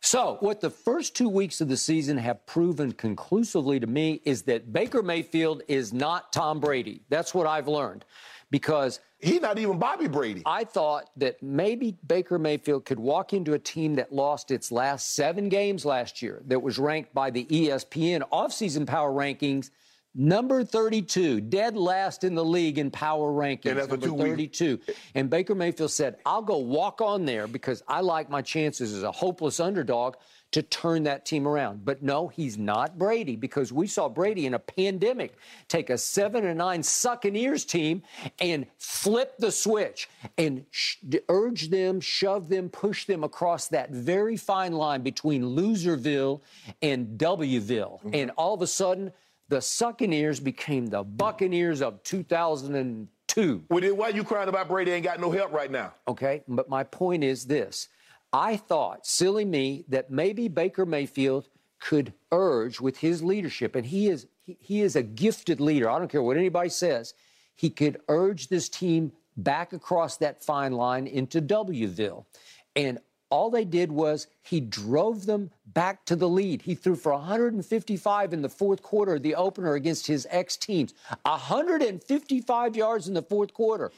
So, 0.00 0.36
what 0.40 0.60
the 0.60 0.70
first 0.70 1.16
two 1.16 1.28
weeks 1.28 1.60
of 1.60 1.68
the 1.68 1.76
season 1.76 2.18
have 2.18 2.46
proven 2.46 2.92
conclusively 2.92 3.80
to 3.80 3.86
me 3.86 4.20
is 4.24 4.42
that 4.42 4.72
Baker 4.72 5.02
Mayfield 5.02 5.62
is 5.66 5.92
not 5.92 6.32
Tom 6.32 6.60
Brady. 6.60 7.02
That's 7.08 7.34
what 7.34 7.46
I've 7.46 7.66
learned 7.66 8.04
because 8.50 9.00
He's 9.18 9.40
not 9.40 9.58
even 9.58 9.78
Bobby 9.78 10.08
Brady. 10.08 10.42
I 10.44 10.64
thought 10.64 11.08
that 11.16 11.42
maybe 11.42 11.96
Baker 12.06 12.38
Mayfield 12.38 12.84
could 12.84 13.00
walk 13.00 13.32
into 13.32 13.54
a 13.54 13.58
team 13.58 13.94
that 13.94 14.12
lost 14.12 14.50
its 14.50 14.70
last 14.70 15.14
seven 15.14 15.48
games 15.48 15.86
last 15.86 16.20
year, 16.20 16.42
that 16.46 16.60
was 16.60 16.78
ranked 16.78 17.14
by 17.14 17.30
the 17.30 17.46
ESPN 17.46 18.20
offseason 18.30 18.86
power 18.86 19.10
rankings, 19.10 19.70
number 20.14 20.64
32, 20.64 21.40
dead 21.40 21.76
last 21.78 22.24
in 22.24 22.34
the 22.34 22.44
league 22.44 22.78
in 22.78 22.90
power 22.90 23.32
rankings, 23.32 23.66
And 23.70 23.78
that's 23.78 23.88
a 23.88 23.92
number 23.92 24.06
two-week- 24.06 24.28
32. 24.54 24.80
And 25.14 25.30
Baker 25.30 25.54
Mayfield 25.54 25.90
said, 25.90 26.16
I'll 26.26 26.42
go 26.42 26.58
walk 26.58 27.00
on 27.00 27.24
there 27.24 27.46
because 27.46 27.82
I 27.88 28.00
like 28.02 28.28
my 28.28 28.42
chances 28.42 28.92
as 28.92 29.02
a 29.02 29.12
hopeless 29.12 29.60
underdog 29.60 30.16
to 30.52 30.62
turn 30.62 31.02
that 31.04 31.26
team 31.26 31.46
around. 31.46 31.84
But 31.84 32.02
no, 32.02 32.28
he's 32.28 32.56
not 32.56 32.98
Brady 32.98 33.36
because 33.36 33.72
we 33.72 33.86
saw 33.86 34.08
Brady 34.08 34.46
in 34.46 34.54
a 34.54 34.58
pandemic 34.58 35.36
take 35.68 35.90
a 35.90 35.98
seven 35.98 36.46
and 36.46 36.58
nine 36.58 36.82
Succaneers 36.82 37.66
team 37.66 38.02
and 38.40 38.66
flip 38.78 39.36
the 39.38 39.50
switch 39.50 40.08
and 40.38 40.64
sh- 40.70 40.96
urge 41.28 41.68
them, 41.68 42.00
shove 42.00 42.48
them, 42.48 42.68
push 42.68 43.04
them 43.04 43.24
across 43.24 43.68
that 43.68 43.90
very 43.90 44.36
fine 44.36 44.72
line 44.72 45.02
between 45.02 45.42
Loserville 45.42 46.40
and 46.80 47.18
Wville. 47.18 48.00
Mm-hmm. 48.00 48.10
And 48.14 48.30
all 48.36 48.54
of 48.54 48.62
a 48.62 48.66
sudden, 48.66 49.12
the 49.48 49.58
Succaneers 49.58 50.42
became 50.42 50.86
the 50.86 51.02
Buccaneers 51.02 51.82
of 51.82 52.02
2002. 52.02 53.64
Well, 53.68 53.80
then 53.80 53.96
why 53.96 54.08
you 54.08 54.24
crying 54.24 54.48
about 54.48 54.68
Brady 54.68 54.92
ain't 54.92 55.04
got 55.04 55.20
no 55.20 55.30
help 55.30 55.52
right 55.52 55.70
now? 55.70 55.92
Okay, 56.08 56.42
but 56.48 56.68
my 56.68 56.82
point 56.82 57.22
is 57.22 57.44
this. 57.44 57.88
I 58.36 58.58
thought, 58.58 59.06
silly 59.06 59.46
me, 59.46 59.86
that 59.88 60.10
maybe 60.10 60.46
Baker 60.48 60.84
Mayfield 60.84 61.48
could 61.80 62.12
urge 62.30 62.80
with 62.80 62.98
his 62.98 63.22
leadership, 63.22 63.74
and 63.74 63.86
he 63.86 64.08
is 64.08 64.26
he, 64.42 64.58
he 64.60 64.82
is 64.82 64.94
a 64.94 65.02
gifted 65.02 65.58
leader. 65.58 65.88
I 65.88 65.98
don't 65.98 66.10
care 66.10 66.22
what 66.22 66.36
anybody 66.36 66.68
says. 66.68 67.14
He 67.54 67.70
could 67.70 67.98
urge 68.08 68.48
this 68.48 68.68
team 68.68 69.12
back 69.38 69.72
across 69.72 70.18
that 70.18 70.44
fine 70.44 70.72
line 70.72 71.06
into 71.06 71.40
Wville. 71.40 72.26
And 72.74 72.98
all 73.30 73.48
they 73.50 73.64
did 73.64 73.90
was 73.90 74.26
he 74.42 74.60
drove 74.60 75.24
them 75.24 75.50
back 75.66 76.04
to 76.04 76.14
the 76.14 76.28
lead. 76.28 76.60
He 76.60 76.74
threw 76.74 76.94
for 76.94 77.12
155 77.12 78.34
in 78.34 78.42
the 78.42 78.50
fourth 78.50 78.82
quarter, 78.82 79.18
the 79.18 79.34
opener 79.34 79.74
against 79.74 80.06
his 80.06 80.26
ex 80.30 80.58
teams. 80.58 80.92
155 81.22 82.76
yards 82.76 83.08
in 83.08 83.14
the 83.14 83.22
fourth 83.22 83.54
quarter 83.54 83.90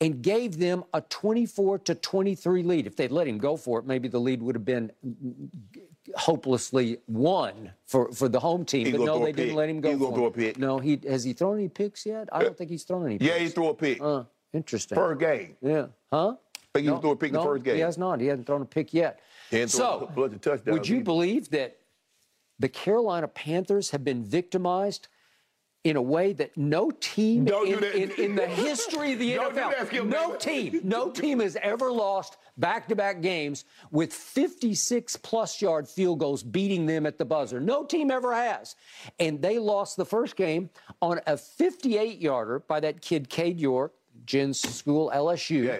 and 0.00 0.22
gave 0.22 0.58
them 0.58 0.84
a 0.92 1.00
24 1.00 1.78
to 1.80 1.94
23 1.94 2.62
lead. 2.62 2.86
If 2.86 2.96
they'd 2.96 3.12
let 3.12 3.26
him 3.26 3.38
go 3.38 3.56
for 3.56 3.78
it, 3.78 3.86
maybe 3.86 4.08
the 4.08 4.18
lead 4.18 4.42
would 4.42 4.54
have 4.54 4.64
been 4.64 4.92
hopelessly 6.14 6.98
won 7.06 7.72
for, 7.86 8.12
for 8.12 8.28
the 8.28 8.38
home 8.38 8.64
team. 8.64 8.86
He 8.86 8.92
but 8.92 9.00
no, 9.00 9.18
they 9.18 9.32
didn't 9.32 9.48
pick. 9.48 9.56
let 9.56 9.68
him 9.68 9.80
go. 9.80 9.90
He 9.90 9.96
gonna 9.96 10.10
for 10.10 10.16
throw 10.16 10.26
it. 10.26 10.28
a 10.28 10.32
pick. 10.32 10.58
No, 10.58 10.78
he 10.78 11.00
has 11.08 11.24
he 11.24 11.32
thrown 11.32 11.56
any 11.56 11.68
picks 11.68 12.04
yet? 12.04 12.28
I 12.32 12.42
don't 12.42 12.56
think 12.56 12.70
he's 12.70 12.84
thrown 12.84 13.06
any. 13.06 13.18
Yeah, 13.20 13.32
picks. 13.32 13.40
he 13.40 13.48
threw 13.48 13.68
a 13.68 13.74
pick. 13.74 14.00
Uh, 14.00 14.24
interesting. 14.52 14.96
Per 14.96 15.14
game. 15.14 15.56
yeah, 15.62 15.86
huh? 16.12 16.34
I 16.74 16.80
think 16.80 16.94
he 16.94 17.00
threw 17.00 17.10
a 17.12 17.16
pick 17.16 17.32
no, 17.32 17.40
the 17.40 17.46
first 17.46 17.64
game. 17.64 17.76
He 17.76 17.80
has 17.80 17.96
not. 17.96 18.20
He 18.20 18.26
hasn't 18.26 18.46
thrown 18.46 18.60
a 18.62 18.66
pick 18.66 18.92
yet. 18.92 19.20
He 19.50 19.58
ain't 19.58 19.70
thrown 19.70 20.08
so, 20.14 20.62
would 20.66 20.88
you 20.88 20.96
either. 20.96 21.04
believe 21.04 21.48
that 21.50 21.78
the 22.58 22.68
Carolina 22.68 23.28
Panthers 23.28 23.90
have 23.90 24.04
been 24.04 24.24
victimized 24.24 25.08
in 25.86 25.94
a 25.94 26.02
way 26.02 26.32
that 26.32 26.50
no 26.56 26.90
team 26.90 27.46
in, 27.46 27.80
that. 27.80 27.94
in, 27.94 28.10
in 28.12 28.34
the 28.34 28.46
history 28.46 29.12
of 29.12 29.20
the 29.20 29.36
NFL, 29.36 29.54
that, 29.90 30.06
no 30.06 30.34
team, 30.34 30.80
no 30.82 31.10
team 31.10 31.38
has 31.38 31.56
ever 31.62 31.92
lost 31.92 32.38
back-to-back 32.56 33.20
games 33.20 33.64
with 33.92 34.12
56 34.12 35.16
plus 35.18 35.62
yard 35.62 35.86
field 35.88 36.18
goals 36.18 36.42
beating 36.42 36.86
them 36.86 37.06
at 37.06 37.18
the 37.18 37.24
buzzer. 37.24 37.60
No 37.60 37.84
team 37.84 38.10
ever 38.10 38.34
has. 38.34 38.74
And 39.20 39.40
they 39.40 39.60
lost 39.60 39.96
the 39.96 40.04
first 40.04 40.34
game 40.34 40.70
on 41.00 41.20
a 41.28 41.36
58 41.36 42.18
yarder 42.18 42.58
by 42.58 42.80
that 42.80 43.00
kid 43.00 43.28
Cade 43.28 43.60
York, 43.60 43.92
Jen's 44.24 44.58
school 44.58 45.12
LSU 45.14 45.66
Yeah. 45.66 45.78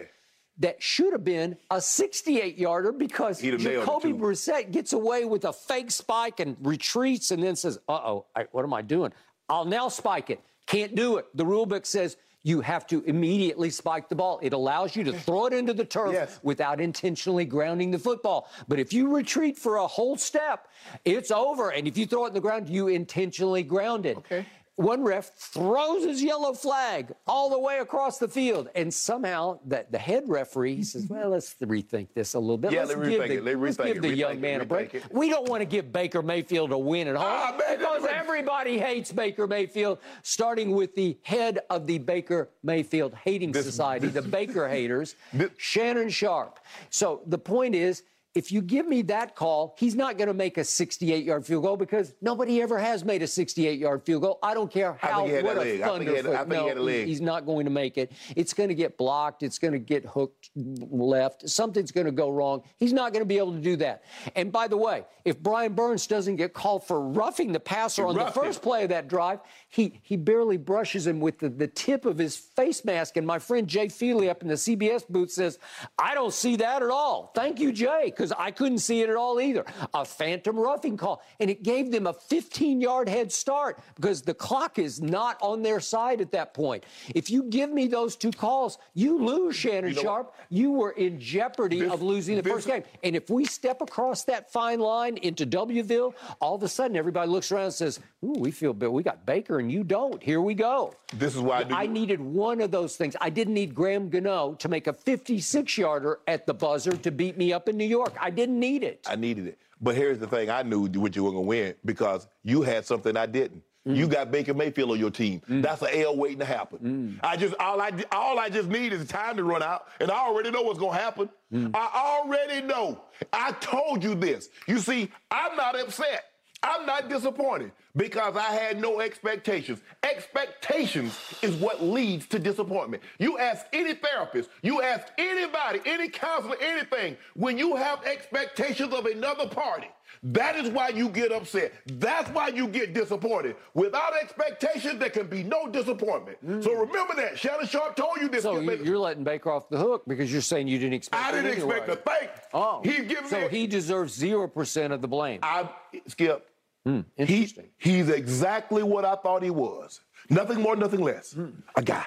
that 0.59 0.80
should 0.80 1.14
have 1.14 1.24
been 1.24 1.57
a 1.72 1.80
68 1.80 2.57
yarder 2.57 2.92
because 2.92 3.40
He'd 3.40 3.54
have 3.54 3.62
nailed 3.62 3.82
it, 3.82 3.86
Jacoby. 3.86 4.12
Brissett 4.12 4.70
gets 4.70 4.92
away 4.92 5.24
with 5.24 5.44
a 5.46 5.52
fake 5.52 5.90
spike 5.90 6.38
and 6.38 6.57
retreats 6.62 7.32
and 7.32 7.42
then 7.42 7.57
says, 7.57 7.78
uh 7.88 7.92
oh, 7.92 8.26
what 8.52 8.62
am 8.62 8.72
I 8.72 8.82
doing? 8.82 9.12
I'll 9.49 9.64
now 9.64 9.88
spike 9.88 10.30
it. 10.30 10.40
Can't 10.66 10.94
do 10.94 11.16
it. 11.18 11.26
The 11.34 11.44
rule 11.47 11.66
book 11.66 11.86
says 11.86 12.16
you 12.42 12.61
have 12.61 12.86
to 12.88 13.03
immediately 13.05 13.70
spike 13.70 14.09
the 14.09 14.14
ball. 14.14 14.38
It 14.42 14.53
allows 14.53 14.94
you 14.94 15.03
to 15.05 15.12
throw 15.12 15.47
it 15.47 15.53
into 15.53 15.74
the 15.74 15.84
turf 15.84 16.12
Yes. 16.12 16.38
without 16.42 16.80
intentionally 16.80 17.44
grounding 17.44 17.90
the 17.90 17.99
football. 17.99 18.49
But 18.68 18.78
if 18.78 18.92
you 18.92 19.14
retreat 19.14 19.59
for 19.59 19.76
a 19.76 19.86
whole 19.86 20.16
step, 20.16 20.68
it's 21.05 21.30
over. 21.30 21.70
And 21.70 21.88
if 21.88 21.99
you 21.99 22.07
throw 22.07 22.24
it 22.24 22.28
in 22.28 22.34
the 22.34 22.40
ground, 22.40 22.68
you 22.68 22.88
intentionally 22.88 23.62
ground 23.64 24.07
it. 24.07 24.16
Okay. 24.18 24.47
One 24.76 25.02
ref 25.02 25.32
throws 25.34 26.04
his 26.04 26.22
yellow 26.22 26.52
flag 26.52 27.14
all 27.26 27.48
the 27.48 27.58
way 27.58 27.78
across 27.78 28.18
the 28.18 28.28
field, 28.28 28.68
and 28.74 28.92
somehow 28.92 29.58
the, 29.64 29.86
the 29.90 29.98
head 29.98 30.24
referee 30.26 30.82
says, 30.82 31.06
"Well, 31.08 31.30
let's 31.30 31.54
rethink 31.54 32.08
this 32.14 32.34
a 32.34 32.38
little 32.38 32.58
bit. 32.58 32.72
Yeah, 32.72 32.84
let's 32.84 32.94
let 32.96 33.08
give 33.08 33.18
the, 33.26 33.34
it. 33.36 33.44
Let 33.44 33.58
let's 33.58 33.76
give 33.78 33.96
it. 33.96 34.02
the 34.02 34.14
young 34.14 34.32
it. 34.32 34.40
man 34.40 34.60
a 34.60 34.66
break. 34.66 34.94
It. 34.94 35.04
We 35.10 35.30
don't 35.30 35.48
want 35.48 35.62
to 35.62 35.64
give 35.64 35.94
Baker 35.94 36.20
Mayfield 36.20 36.72
a 36.72 36.78
win 36.78 37.08
at 37.08 37.16
home 37.16 37.24
Ah, 37.26 37.54
because 37.56 38.04
everybody 38.04 38.78
hates 38.78 39.10
Baker 39.12 39.46
Mayfield, 39.46 39.98
starting 40.22 40.72
with 40.72 40.94
the 40.94 41.16
head 41.22 41.60
of 41.70 41.86
the 41.86 41.96
Baker 41.96 42.50
Mayfield 42.62 43.14
Hating 43.14 43.52
This- 43.52 43.64
Society, 43.64 44.08
the 44.08 44.20
Baker 44.20 44.68
haters, 44.76 45.14
This- 45.32 45.50
Shannon 45.56 46.10
Sharpe. 46.10 46.60
So 46.90 47.22
the 47.26 47.38
point 47.38 47.74
is, 47.74 48.02
if 48.37 48.53
you 48.53 48.61
give 48.61 48.87
me 48.87 49.01
that 49.03 49.34
call, 49.34 49.74
he's 49.78 49.95
not 49.95 50.18
going 50.18 50.28
to 50.28 50.34
make 50.34 50.59
a 50.59 50.61
68-yard 50.61 51.47
field 51.47 51.64
goal 51.64 51.76
because 51.78 52.14
nobody 52.20 52.61
ever 52.61 52.78
has 52.78 53.03
made 53.05 53.22
a 53.22 53.26
68-yard 53.26 54.05
field 54.05 54.22
goal. 54.22 54.39
I 54.43 54.53
don't 54.53 54.70
care 54.70 54.99
how 55.01 55.22
what 55.22 55.57
a 55.57 55.61
leg. 55.61 55.80
I 55.80 55.99
think 55.99 56.11
he 56.11 56.16
had- 56.16 56.24
thunderfoot. 56.26 56.45
He 56.45 56.55
no, 56.55 56.68
had 56.68 56.76
a 56.76 56.82
leg. 56.82 57.07
he's 57.07 57.20
not 57.22 57.47
going 57.47 57.64
to 57.64 57.70
make 57.70 57.97
it. 57.97 58.12
It's 58.37 58.53
going 58.53 58.68
to 58.68 58.74
get 58.74 58.99
blocked. 58.99 59.43
It's 59.43 59.59
going 59.59 59.72
to 59.72 59.78
get 59.78 60.05
hooked 60.05 60.51
left. 60.55 61.49
Something's 61.49 61.91
going 61.93 62.05
to 62.07 62.12
go 62.12 62.30
wrong. 62.30 62.62
He's 62.78 62.93
not 62.93 63.12
going 63.12 63.22
to 63.22 63.26
be 63.26 63.39
able 63.39 63.53
to 63.55 63.61
do 63.61 63.76
that. 63.76 64.05
And 64.34 64.53
by 64.53 64.68
the 64.68 64.76
way, 64.76 65.07
if 65.24 65.39
Brian 65.43 65.72
Burns 65.72 66.07
doesn't 66.07 66.37
get 66.37 66.53
called 66.53 66.87
for 66.87 67.01
roughing 67.01 67.53
the 67.53 67.61
passer 67.61 68.03
He 68.03 68.09
on 68.09 68.14
the 68.16 68.20
roughed 68.20 68.37
him. 68.37 68.43
first 68.45 68.62
play 68.62 68.82
of 68.82 68.91
that 68.91 69.09
drive, 69.09 69.41
he 69.68 69.99
he 70.03 70.16
barely 70.16 70.57
brushes 70.57 71.07
him 71.07 71.20
with 71.20 71.39
the, 71.39 71.49
the 71.49 71.66
tip 71.66 72.05
of 72.05 72.18
his 72.18 72.37
face 72.37 72.84
mask. 72.84 73.16
And 73.16 73.26
my 73.26 73.39
friend 73.39 73.66
Jay 73.66 73.89
Feely 73.89 74.28
up 74.28 74.43
in 74.43 74.49
the 74.49 74.55
CBS 74.55 75.09
booth 75.09 75.30
says, 75.30 75.59
I 75.99 76.14
don't 76.14 76.32
see 76.34 76.57
that 76.57 76.82
at 76.82 76.91
all. 76.91 77.32
Thank 77.34 77.61
you, 77.61 77.72
Jay, 77.72 78.12
because 78.26 78.44
I 78.44 78.50
couldn't 78.50 78.78
see 78.78 79.02
it 79.02 79.08
at 79.10 79.16
all 79.16 79.40
either. 79.40 79.64
A 79.94 80.04
phantom 80.04 80.58
roughing 80.58 80.96
call. 80.96 81.22
And 81.40 81.48
it 81.50 81.62
gave 81.62 81.90
them 81.92 82.06
a 82.06 82.12
15 82.12 82.80
yard 82.80 83.08
head 83.08 83.30
start 83.32 83.78
because 83.94 84.22
the 84.22 84.34
clock 84.34 84.78
is 84.78 85.00
not 85.00 85.36
on 85.40 85.62
their 85.62 85.80
side 85.80 86.20
at 86.20 86.32
that 86.32 86.54
point. 86.54 86.84
If 87.14 87.30
you 87.30 87.44
give 87.44 87.70
me 87.70 87.86
those 87.86 88.16
two 88.16 88.30
calls, 88.32 88.78
you 88.94 89.18
lose, 89.18 89.54
Shannon 89.56 89.90
You 89.90 89.96
know 89.96 90.02
Sharpe. 90.02 90.34
You 90.50 90.72
were 90.72 90.90
in 90.92 91.20
jeopardy 91.20 91.80
This- 91.80 91.92
of 91.92 92.02
losing 92.02 92.36
the 92.36 92.42
this- 92.42 92.52
first 92.52 92.66
game. 92.66 92.82
And 93.02 93.14
if 93.14 93.30
we 93.30 93.44
step 93.44 93.80
across 93.80 94.24
that 94.24 94.50
fine 94.52 94.80
line 94.80 95.16
into 95.18 95.46
Wville, 95.46 96.14
all 96.40 96.54
of 96.56 96.62
a 96.62 96.68
sudden 96.68 96.96
everybody 96.96 97.30
looks 97.30 97.52
around 97.52 97.64
and 97.66 97.74
says, 97.74 98.00
Ooh, 98.24 98.34
we 98.38 98.50
feel 98.50 98.72
bad. 98.72 98.88
We 98.88 99.02
got 99.04 99.24
Baker 99.24 99.58
and 99.60 99.70
you 99.70 99.84
don't. 99.84 100.20
Here 100.22 100.40
we 100.40 100.54
go. 100.54 100.94
This 101.14 101.34
is 101.36 101.40
why 101.40 101.58
I 101.58 101.62
do- 101.64 101.74
I 101.74 101.86
needed 101.86 102.20
one 102.20 102.60
of 102.60 102.70
those 102.72 102.96
things. 102.96 103.14
I 103.20 103.30
didn't 103.30 103.54
need 103.54 103.74
Graham 103.74 104.08
Gano 104.08 104.54
to 104.54 104.68
make 104.68 104.86
a 104.88 104.92
56 104.92 105.78
yarder 105.78 106.18
at 106.26 106.46
the 106.46 106.54
buzzer 106.54 106.92
to 106.92 107.10
beat 107.12 107.36
me 107.36 107.52
up 107.52 107.68
in 107.68 107.76
New 107.76 107.84
York. 107.86 108.14
I 108.20 108.30
didn't 108.30 108.58
need 108.58 108.82
it. 108.82 109.06
I 109.08 109.16
needed 109.16 109.46
it. 109.46 109.58
But 109.80 109.94
here's 109.94 110.18
the 110.18 110.26
thing: 110.26 110.50
I 110.50 110.62
knew 110.62 110.86
what 110.86 111.14
you 111.16 111.24
were 111.24 111.30
gonna 111.30 111.42
win 111.42 111.74
because 111.84 112.26
you 112.42 112.62
had 112.62 112.84
something 112.86 113.16
I 113.16 113.26
didn't. 113.26 113.62
Mm. 113.86 113.96
You 113.96 114.08
got 114.08 114.30
Baker 114.30 114.54
Mayfield 114.54 114.90
on 114.90 114.98
your 114.98 115.10
team. 115.10 115.42
That's 115.48 115.82
an 115.82 115.90
L 115.92 116.16
waiting 116.16 116.40
to 116.40 116.44
happen. 116.44 117.18
Mm. 117.22 117.26
I 117.26 117.36
just 117.36 117.54
all 117.60 117.80
I 117.80 117.92
all 118.10 118.38
I 118.38 118.48
just 118.48 118.68
need 118.68 118.92
is 118.92 119.06
time 119.06 119.36
to 119.36 119.44
run 119.44 119.62
out, 119.62 119.86
and 120.00 120.10
I 120.10 120.18
already 120.18 120.50
know 120.50 120.62
what's 120.62 120.78
gonna 120.78 120.98
happen. 120.98 121.28
Mm. 121.52 121.70
I 121.74 121.90
already 121.94 122.66
know. 122.66 123.00
I 123.32 123.52
told 123.52 124.02
you 124.02 124.14
this. 124.14 124.48
You 124.66 124.78
see, 124.78 125.10
I'm 125.30 125.56
not 125.56 125.78
upset. 125.78 126.24
I'm 126.62 126.86
not 126.86 127.08
disappointed 127.08 127.70
because 127.97 128.36
I 128.36 128.53
had 128.53 128.80
no 128.80 129.01
expectations. 129.01 129.80
Expectations 130.03 131.18
is 131.42 131.55
what 131.57 131.82
leads 131.82 132.26
to 132.28 132.38
disappointment. 132.38 133.03
You 133.18 133.38
ask 133.38 133.66
any 133.72 133.94
therapist, 133.94 134.51
you 134.62 134.82
ask 134.82 135.07
anybody, 135.18 135.80
any 135.86 136.09
counselor, 136.09 136.57
anything, 136.61 137.16
when 137.34 137.59
you 137.59 137.76
have 137.76 138.05
expectations 138.05 138.92
of 138.92 139.07
another 139.07 139.49
party, 139.49 139.88
that 140.22 140.57
is 140.57 140.70
why 140.70 140.88
you 140.88 141.09
get 141.09 141.32
upset. 141.32 141.72
That's 141.86 142.30
why 142.30 142.49
you 142.49 142.68
get 142.68 142.94
disappointed. 142.94 143.57
Without 143.74 144.12
expectations, 144.20 144.99
there 144.99 145.11
can 145.11 145.26
be 145.26 145.42
no 145.42 145.68
disappointment. 145.68 146.38
Mm. 146.47 146.62
So 146.64 146.72
remember 146.72 147.14
that. 147.16 147.38
Shannon 147.38 147.66
Sharpe 147.66 147.97
told 147.97 148.18
you 148.20 148.28
this. 148.28 148.42
So 148.42 148.59
you, 148.59 148.70
you're 148.84 148.99
letting 148.99 149.24
Baker 149.24 149.51
off 149.51 149.68
the 149.68 149.78
hook 149.78 150.03
because 150.07 150.32
you're 150.32 150.40
saying 150.42 150.68
you 150.68 150.78
didn't 150.78 150.94
expect 150.94 151.22
I 151.22 151.32
didn't 151.32 151.53
anyway. 151.53 151.78
expect 151.78 152.07
a 152.07 152.11
thing. 152.11 152.28
Oh, 152.55 152.80
He's 152.82 153.01
giving 153.07 153.28
so 153.28 153.40
me. 153.42 153.49
he 153.49 153.66
deserves 153.66 154.14
zero 154.14 154.49
percent 154.49 154.92
of 154.92 155.01
the 155.03 155.09
blame. 155.09 155.40
I 155.42 155.68
Skip. 156.07 156.49
He, 156.87 157.05
interesting. 157.16 157.68
he's 157.78 158.09
exactly 158.09 158.82
what 158.82 159.05
I 159.05 159.16
thought 159.16 159.43
he 159.43 159.51
was. 159.51 160.01
Nothing 160.30 160.61
more, 160.61 160.76
nothing 160.76 161.01
less. 161.01 161.32
Hmm. 161.32 161.51
A 161.76 161.82
guy. 161.82 162.07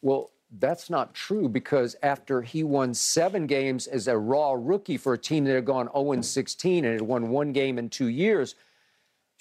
Well, 0.00 0.30
that's 0.58 0.90
not 0.90 1.14
true 1.14 1.48
because 1.48 1.96
after 2.02 2.42
he 2.42 2.64
won 2.64 2.94
seven 2.94 3.46
games 3.46 3.86
as 3.86 4.08
a 4.08 4.16
raw 4.16 4.52
rookie 4.52 4.96
for 4.96 5.14
a 5.14 5.18
team 5.18 5.44
that 5.44 5.54
had 5.54 5.64
gone 5.64 5.88
0 5.94 6.20
16 6.22 6.84
and 6.84 6.92
had 6.94 7.02
won 7.02 7.30
one 7.30 7.52
game 7.52 7.78
in 7.78 7.88
two 7.88 8.08
years, 8.08 8.54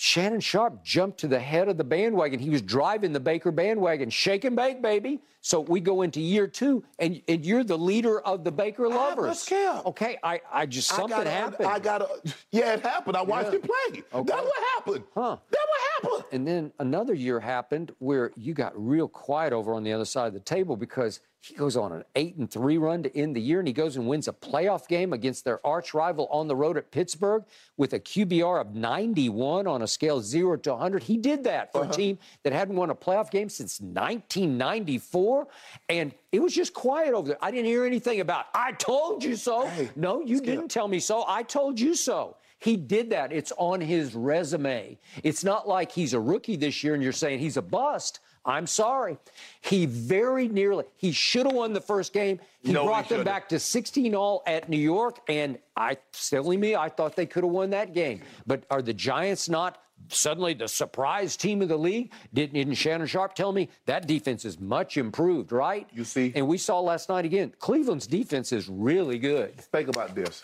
Shannon 0.02 0.39
Sharpe 0.39 0.82
jumped 0.82 1.18
to 1.20 1.28
the 1.28 1.38
head 1.38 1.68
of 1.68 1.76
the 1.76 1.84
bandwagon. 1.84 2.39
He 2.39 2.50
was 2.50 2.62
driving 2.62 3.12
the 3.12 3.20
Baker 3.20 3.52
bandwagon, 3.52 4.10
shake 4.10 4.45
and 4.45 4.56
bake, 4.56 4.82
baby. 4.82 5.20
So 5.41 5.60
we 5.60 5.82
go 5.82 6.04
into 6.04 6.22
year 6.22 6.47
two, 6.47 6.86
and, 7.00 7.22
and 7.28 7.45
you're 7.45 7.66
the 7.66 7.78
leader 7.78 8.22
of 8.22 8.45
the 8.45 8.52
Baker 8.52 8.88
lovers. 8.88 9.39
scared. 9.39 9.86
Okay, 9.86 10.18
I, 10.24 10.39
I 10.54 10.66
just 10.68 10.88
something 10.88 11.12
I 11.14 11.26
gotta, 11.26 11.30
happened. 11.30 11.68
I 11.68 11.80
got 11.80 11.97
to. 11.97 12.34
Yeah, 12.52 12.76
it 12.76 12.82
happened. 12.82 13.18
I 13.18 13.24
watched 13.24 13.50
Yeah. 13.52 13.56
it 13.60 13.64
play. 13.64 14.04
That's 14.24 14.30
what 14.32 14.64
happened. 14.78 15.04
Huh. 15.14 15.38
And 16.32 16.47
then 16.47 16.72
another 16.80 17.14
year 17.14 17.39
happened 17.39 17.91
where 18.00 18.32
you 18.36 18.54
got 18.54 18.74
real 18.76 19.08
quiet 19.08 19.54
over 19.54 19.74
on 19.74 19.84
the 19.84 19.93
other 19.93 20.06
side 20.06 20.28
of 20.28 20.34
the 20.34 20.39
table 20.39 20.76
because 20.76 21.22
he 21.41 21.56
goes 21.56 21.78
on 21.78 21.93
an 21.93 22.04
eight 22.16 22.36
and 22.36 22.52
three 22.52 22.78
run 22.78 23.02
to 23.04 23.18
end 23.18 23.34
the 23.36 23.41
year, 23.41 23.60
and 23.60 23.68
he 23.68 23.74
goes 23.74 23.95
and 23.95 24.06
wins 24.08 24.28
a 24.28 24.34
playoff 24.34 24.88
game 24.89 25.14
against 25.14 25.45
their 25.45 25.66
arch 25.66 25.93
rival 25.93 26.28
on 26.32 26.47
the 26.50 26.56
road 26.56 26.78
at 26.78 26.91
Pittsburgh 26.91 27.45
with 27.78 27.93
a 27.93 28.00
QBR 28.00 28.60
of 28.60 28.76
91 28.76 29.66
on 29.66 29.82
a 29.82 29.88
scale 29.88 30.22
zero 30.22 30.58
to 30.58 30.72
100. 30.72 31.04
He 31.04 31.16
did 31.16 31.45
that 31.45 31.72
for 31.72 31.80
a 31.80 31.84
uh-huh. 31.84 31.93
team 31.93 32.20
that 32.43 32.52
hadn't 32.52 32.76
won 32.76 32.89
a 32.89 32.95
playoff 32.95 33.32
game 33.32 33.47
since 33.47 33.80
1994, 33.80 35.47
and 35.88 36.14
it 36.34 36.41
was 36.41 36.54
just 36.54 36.74
quiet 36.74 37.14
over 37.14 37.30
there. 37.30 37.38
I 37.41 37.52
didn't 37.52 37.68
hear 37.68 37.86
anything 37.86 38.20
about 38.20 38.47
"I 38.54 38.74
told 38.74 39.24
you 39.24 39.38
so." 39.38 39.66
Hey, 39.68 39.89
no, 39.95 40.22
you 40.22 40.41
didn't 40.41 40.68
tell 40.68 40.89
me 40.89 41.00
so. 41.00 41.24
I 41.26 41.43
told 41.43 41.80
you 41.80 41.95
so. 41.95 42.36
He 42.60 42.76
did 42.76 43.10
that. 43.12 43.32
It's 43.32 43.53
on 43.57 43.82
his 43.82 44.14
resume. 44.14 44.99
It's 45.24 45.43
not 45.43 45.68
like 45.68 45.91
he's 45.91 46.14
a 46.14 46.20
rookie 46.20 46.57
this 46.57 46.84
year 46.84 46.93
and 46.93 47.01
you're 47.01 47.12
saying 47.12 47.39
he's 47.39 47.57
a 47.57 47.62
bust. 47.62 48.20
I'm 48.45 48.68
sorry. 48.68 49.18
He 49.62 49.86
very 49.86 50.47
nearly, 50.47 50.86
he 50.95 51.12
should 51.12 51.45
have 51.45 51.55
won 51.55 51.74
the 51.74 51.82
first 51.82 52.14
game. 52.14 52.39
He 52.62 52.72
No, 52.72 52.82
he 52.82 52.88
brought 52.88 53.10
them 53.10 53.24
back 53.24 53.49
to 53.49 53.60
16 53.60 54.16
all 54.16 54.43
at 54.47 54.70
New 54.70 54.78
York, 54.78 55.20
and 55.28 55.60
I, 55.76 55.97
silly 56.14 56.57
me, 56.57 56.76
I 56.76 56.89
thought 56.89 57.16
they 57.16 57.26
could 57.26 57.43
have 57.43 57.51
won 57.51 57.70
that 57.72 57.93
game. 57.93 58.22
But 58.47 58.64
are 58.72 58.82
the 58.82 58.93
Giants 58.93 59.49
not 59.49 59.82
suddenly 60.07 60.53
the 60.53 60.68
surprise 60.68 61.36
team 61.36 61.62
of 61.62 61.68
the 61.68 61.78
league? 61.78 62.12
Didn't, 62.34 62.53
didn't 62.53 62.76
Shannon 62.76 63.07
Sharpe 63.07 63.36
tell 63.36 63.51
me 63.51 63.70
that 63.86 64.07
defense 64.07 64.45
is 64.45 64.60
much 64.60 64.97
improved, 64.97 65.51
right? 65.51 65.88
You 65.93 66.05
see? 66.05 66.32
And 66.36 66.47
we 66.47 66.57
saw 66.57 66.80
last 66.80 67.10
night 67.10 67.26
again, 67.26 67.53
Cleveland's 67.60 68.07
defense 68.07 68.51
is 68.51 68.70
really 68.70 69.20
good. 69.20 69.57
Think 69.57 69.89
about 69.89 70.16
this. 70.16 70.43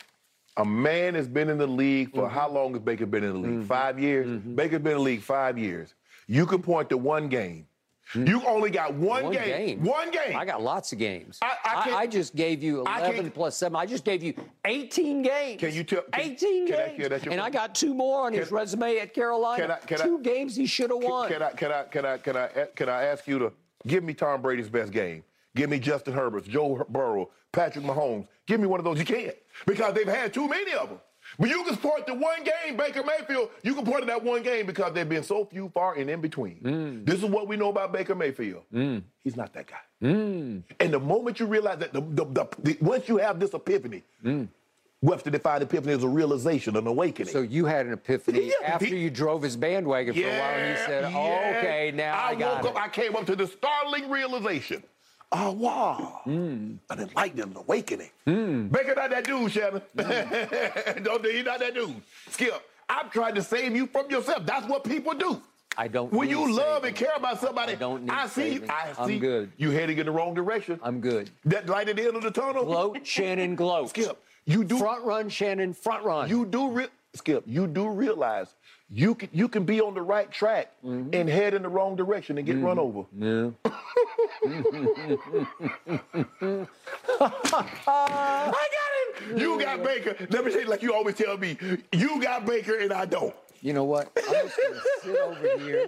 A 0.57 0.63
man 0.65 1.15
has 1.15 1.27
been 1.27 1.49
in 1.49 1.57
the 1.57 1.67
league 1.67 2.11
for 2.11 2.23
Mm-hmm. 2.27 2.33
how 2.35 2.49
long 2.49 2.73
has 2.73 2.81
Baker 2.81 3.05
been 3.05 3.23
in 3.23 3.33
the 3.41 3.47
league? 3.49 3.67
Five 3.67 3.99
years? 3.99 4.39
Baker's 4.41 4.79
been 4.81 4.93
in 4.93 4.97
the 4.99 5.03
league 5.03 5.21
five 5.21 5.57
years. 5.57 5.93
You 6.27 6.45
can 6.45 6.61
point 6.61 6.89
to 6.89 6.97
one 6.97 7.27
game. 7.27 7.67
You 8.13 8.41
only 8.45 8.69
got 8.69 8.93
one, 8.93 9.23
Mm. 9.23 9.25
One 9.25 9.33
game. 9.33 9.83
One 9.83 10.11
game. 10.11 10.35
I 10.37 10.45
got 10.45 10.61
lots 10.61 10.93
of 10.93 10.99
games. 10.99 11.39
I- 11.41 11.57
I 11.65 11.91
I, 12.01 12.07
just 12.07 12.35
gave 12.35 12.61
you 12.61 12.81
11 12.81 13.31
plus 13.31 13.57
7. 13.57 13.75
I 13.75 13.85
just 13.87 14.05
gave 14.05 14.21
you 14.21 14.33
18 14.63 15.23
games. 15.23 15.59
Can 15.59 15.73
you 15.73 15.83
tell- 15.83 16.03
can- 16.13 16.21
18 16.21 16.67
can 16.67 16.75
I- 16.79 16.87
games. 16.97 17.23
can 17.23 17.31
and 17.33 17.41
I 17.41 17.49
got 17.49 17.73
two 17.73 17.95
more 17.95 18.21
on 18.27 18.31
his 18.33 18.51
resume 18.51 18.97
at 18.99 19.13
Carolina. 19.13 19.61
Can 19.63 19.71
I- 19.71 19.77
can 19.79 20.01
I- 20.01 20.03
two 20.05 20.19
games 20.19 20.55
he 20.55 20.67
should 20.67 20.91
have 20.91 20.99
won. 21.03 21.29
Can 21.29 21.41
I 21.41 21.49
can 21.51 21.71
I 21.71 21.83
can 21.85 22.05
I 22.05 22.17
can 22.17 22.37
I 22.37 22.47
can 22.75 22.89
I 22.89 23.03
ask 23.05 23.27
you 23.27 23.39
to 23.39 23.51
give 23.87 24.03
me 24.03 24.13
Tom 24.13 24.41
Brady's 24.41 24.69
best 24.69 24.91
game? 24.93 25.23
Give 25.55 25.69
me 25.69 25.79
Justin 25.79 26.13
Herbert's, 26.13 26.47
Joe 26.47 26.85
Burrow, 26.87 27.31
Patrick 27.51 27.85
Mahomes. 27.85 28.27
Give 28.45 28.59
me 28.59 28.67
one 28.67 28.79
of 28.79 28.83
those. 28.83 28.99
You 28.99 29.05
can't 29.05 29.33
because 29.65 29.93
they've 29.93 30.07
had 30.07 30.33
too 30.33 30.47
many 30.47 30.73
of 30.73 30.89
them. 30.89 30.99
But 31.39 31.49
you 31.49 31.63
can 31.63 31.75
point 31.77 32.05
to 32.05 32.13
one 32.13 32.43
game, 32.43 32.77
Baker 32.77 33.01
Mayfield. 33.03 33.49
You 33.63 33.73
can 33.73 33.83
point 33.83 34.01
to 34.01 34.05
that 34.05 34.23
one 34.23 34.43
game 34.43 34.67
because 34.67 34.93
there've 34.93 35.09
been 35.09 35.23
so 35.23 35.43
few, 35.45 35.69
far, 35.69 35.95
and 35.95 36.07
in 36.07 36.21
between. 36.21 36.59
Mm. 36.61 37.05
This 37.05 37.15
is 37.15 37.25
what 37.25 37.47
we 37.47 37.57
know 37.57 37.69
about 37.69 37.91
Baker 37.91 38.13
Mayfield. 38.13 38.61
He's 39.23 39.35
not 39.35 39.51
that 39.53 39.65
guy. 39.65 39.79
And 40.01 40.63
the 40.79 40.99
moment 40.99 41.39
you 41.39 41.47
realize 41.47 41.79
that, 41.79 41.93
the, 41.93 42.01
the, 42.01 42.25
the, 42.25 42.47
the- 42.61 42.77
once 42.79 43.09
you 43.09 43.17
have 43.17 43.39
this 43.39 43.53
epiphany, 43.55 44.03
Webster 45.01 45.29
defined 45.29 45.61
epiphany 45.63 45.93
as 45.93 46.03
a 46.03 46.07
realization, 46.07 46.75
an 46.77 46.87
awakening. 46.87 47.29
Mm. 47.29 47.33
so 47.33 47.41
you 47.41 47.65
had 47.65 47.85
an 47.87 47.93
epiphany 47.93 48.47
Yeah, 48.47 48.67
after 48.73 48.85
he- 48.85 48.97
you 48.97 49.09
drove 49.09 49.41
his 49.41 49.55
bandwagon 49.57 50.13
for 50.13 50.19
a 50.19 50.23
while 50.23 50.41
and 50.53 50.69
you 50.79 50.85
said, 50.85 51.03
oh, 51.05 51.09
yeah. 51.09 51.57
okay, 51.59 51.91
now 51.93 52.23
I, 52.23 52.35
got 52.35 52.63
woke 52.63 52.71
it. 52.71 52.77
up, 52.77 52.83
I 52.83 52.87
came 52.89 53.15
up 53.15 53.25
to 53.25 53.35
the 53.35 53.47
startling 53.47 54.09
realization. 54.09 54.83
Wow. 55.43 56.21
Hmm. 56.23 56.75
An 56.89 56.99
enlightenment, 56.99 57.51
an 57.51 57.57
awakening. 57.57 58.09
Baker 58.25 58.95
not 58.95 59.09
that 59.11 59.23
dude, 59.25 59.51
Shannon. 59.51 59.81
Hmm. 59.99 61.03
Don't 61.03 61.25
he's 61.25 61.45
not 61.45 61.59
that 61.59 61.73
dude. 61.73 62.01
Skip, 62.29 62.61
I'm 62.89 63.09
trying 63.09 63.35
to 63.35 63.41
save 63.43 63.75
you 63.75 63.87
from 63.87 64.09
yourself. 64.09 64.45
That's 64.45 64.67
what 64.67 64.83
people 64.83 65.13
do. 65.13 65.41
I 65.77 65.89
don't. 65.89 66.09
When 66.13 66.27
need 66.29 66.33
you 66.35 66.55
love 66.55 66.83
saving. 66.83 66.87
and 66.87 66.95
care 66.95 67.13
about 67.17 67.41
somebody, 67.41 67.73
I 67.73 67.75
don't 67.75 68.03
need 68.03 68.11
I 68.11 68.27
see. 68.27 68.53
saving. 68.53 68.69
I 68.69 68.93
I'm 68.97 69.07
see. 69.09 69.19
good. 69.19 69.51
You 69.57 69.71
heading 69.71 69.97
in 69.97 70.05
the 70.05 70.11
wrong 70.11 70.33
direction. 70.33 70.79
I'm 70.81 71.01
good. 71.01 71.31
that 71.43 71.67
light 71.67 71.89
at 71.89 71.97
the 71.97 72.03
end 72.07 72.15
of 72.15 72.23
the 72.23 72.31
tunnel. 72.31 72.63
Gloat, 72.63 73.05
Shannon, 73.05 73.55
gloat. 73.55 73.89
Skip. 73.89 74.17
You 74.45 74.63
do. 74.63 74.77
Front 74.77 75.03
run, 75.03 75.27
Shannon, 75.27 75.73
front 75.73 76.05
run. 76.05 76.29
You 76.29 76.45
do. 76.45 76.69
Re- 76.71 76.87
Skip. 77.13 77.43
You 77.45 77.67
do 77.67 77.89
realize 77.89 78.55
you 78.89 79.15
can 79.15 79.29
you 79.33 79.47
can 79.47 79.63
be 79.65 79.81
on 79.81 79.93
the 79.93 80.01
right 80.01 80.31
track 80.31 80.71
Mm-hmm. 80.85 81.09
and 81.13 81.27
head 81.29 81.53
in 81.55 81.63
the 81.63 81.69
wrong 81.69 81.95
direction 81.95 82.37
and 82.37 82.45
get 82.45 82.57
run 82.59 82.77
over. 82.77 83.05
Yeah. 83.17 83.49
I 87.19 88.67
got 88.71 89.29
him. 89.29 89.37
You 89.37 89.59
got 89.59 89.83
Baker. 89.83 90.15
Let 90.29 90.45
me 90.45 90.51
say, 90.51 90.63
like 90.65 90.81
you 90.83 90.93
always 90.93 91.15
tell 91.15 91.37
me, 91.37 91.57
you 91.91 92.21
got 92.21 92.45
Baker 92.45 92.77
and 92.79 92.91
I 92.93 93.05
don't. 93.05 93.33
You 93.61 93.73
know 93.73 93.83
what? 93.85 94.11
I'm 94.15 94.33
just 94.47 94.59
gonna 94.61 94.81
sit 95.03 95.17
over 95.17 95.57
here 95.59 95.87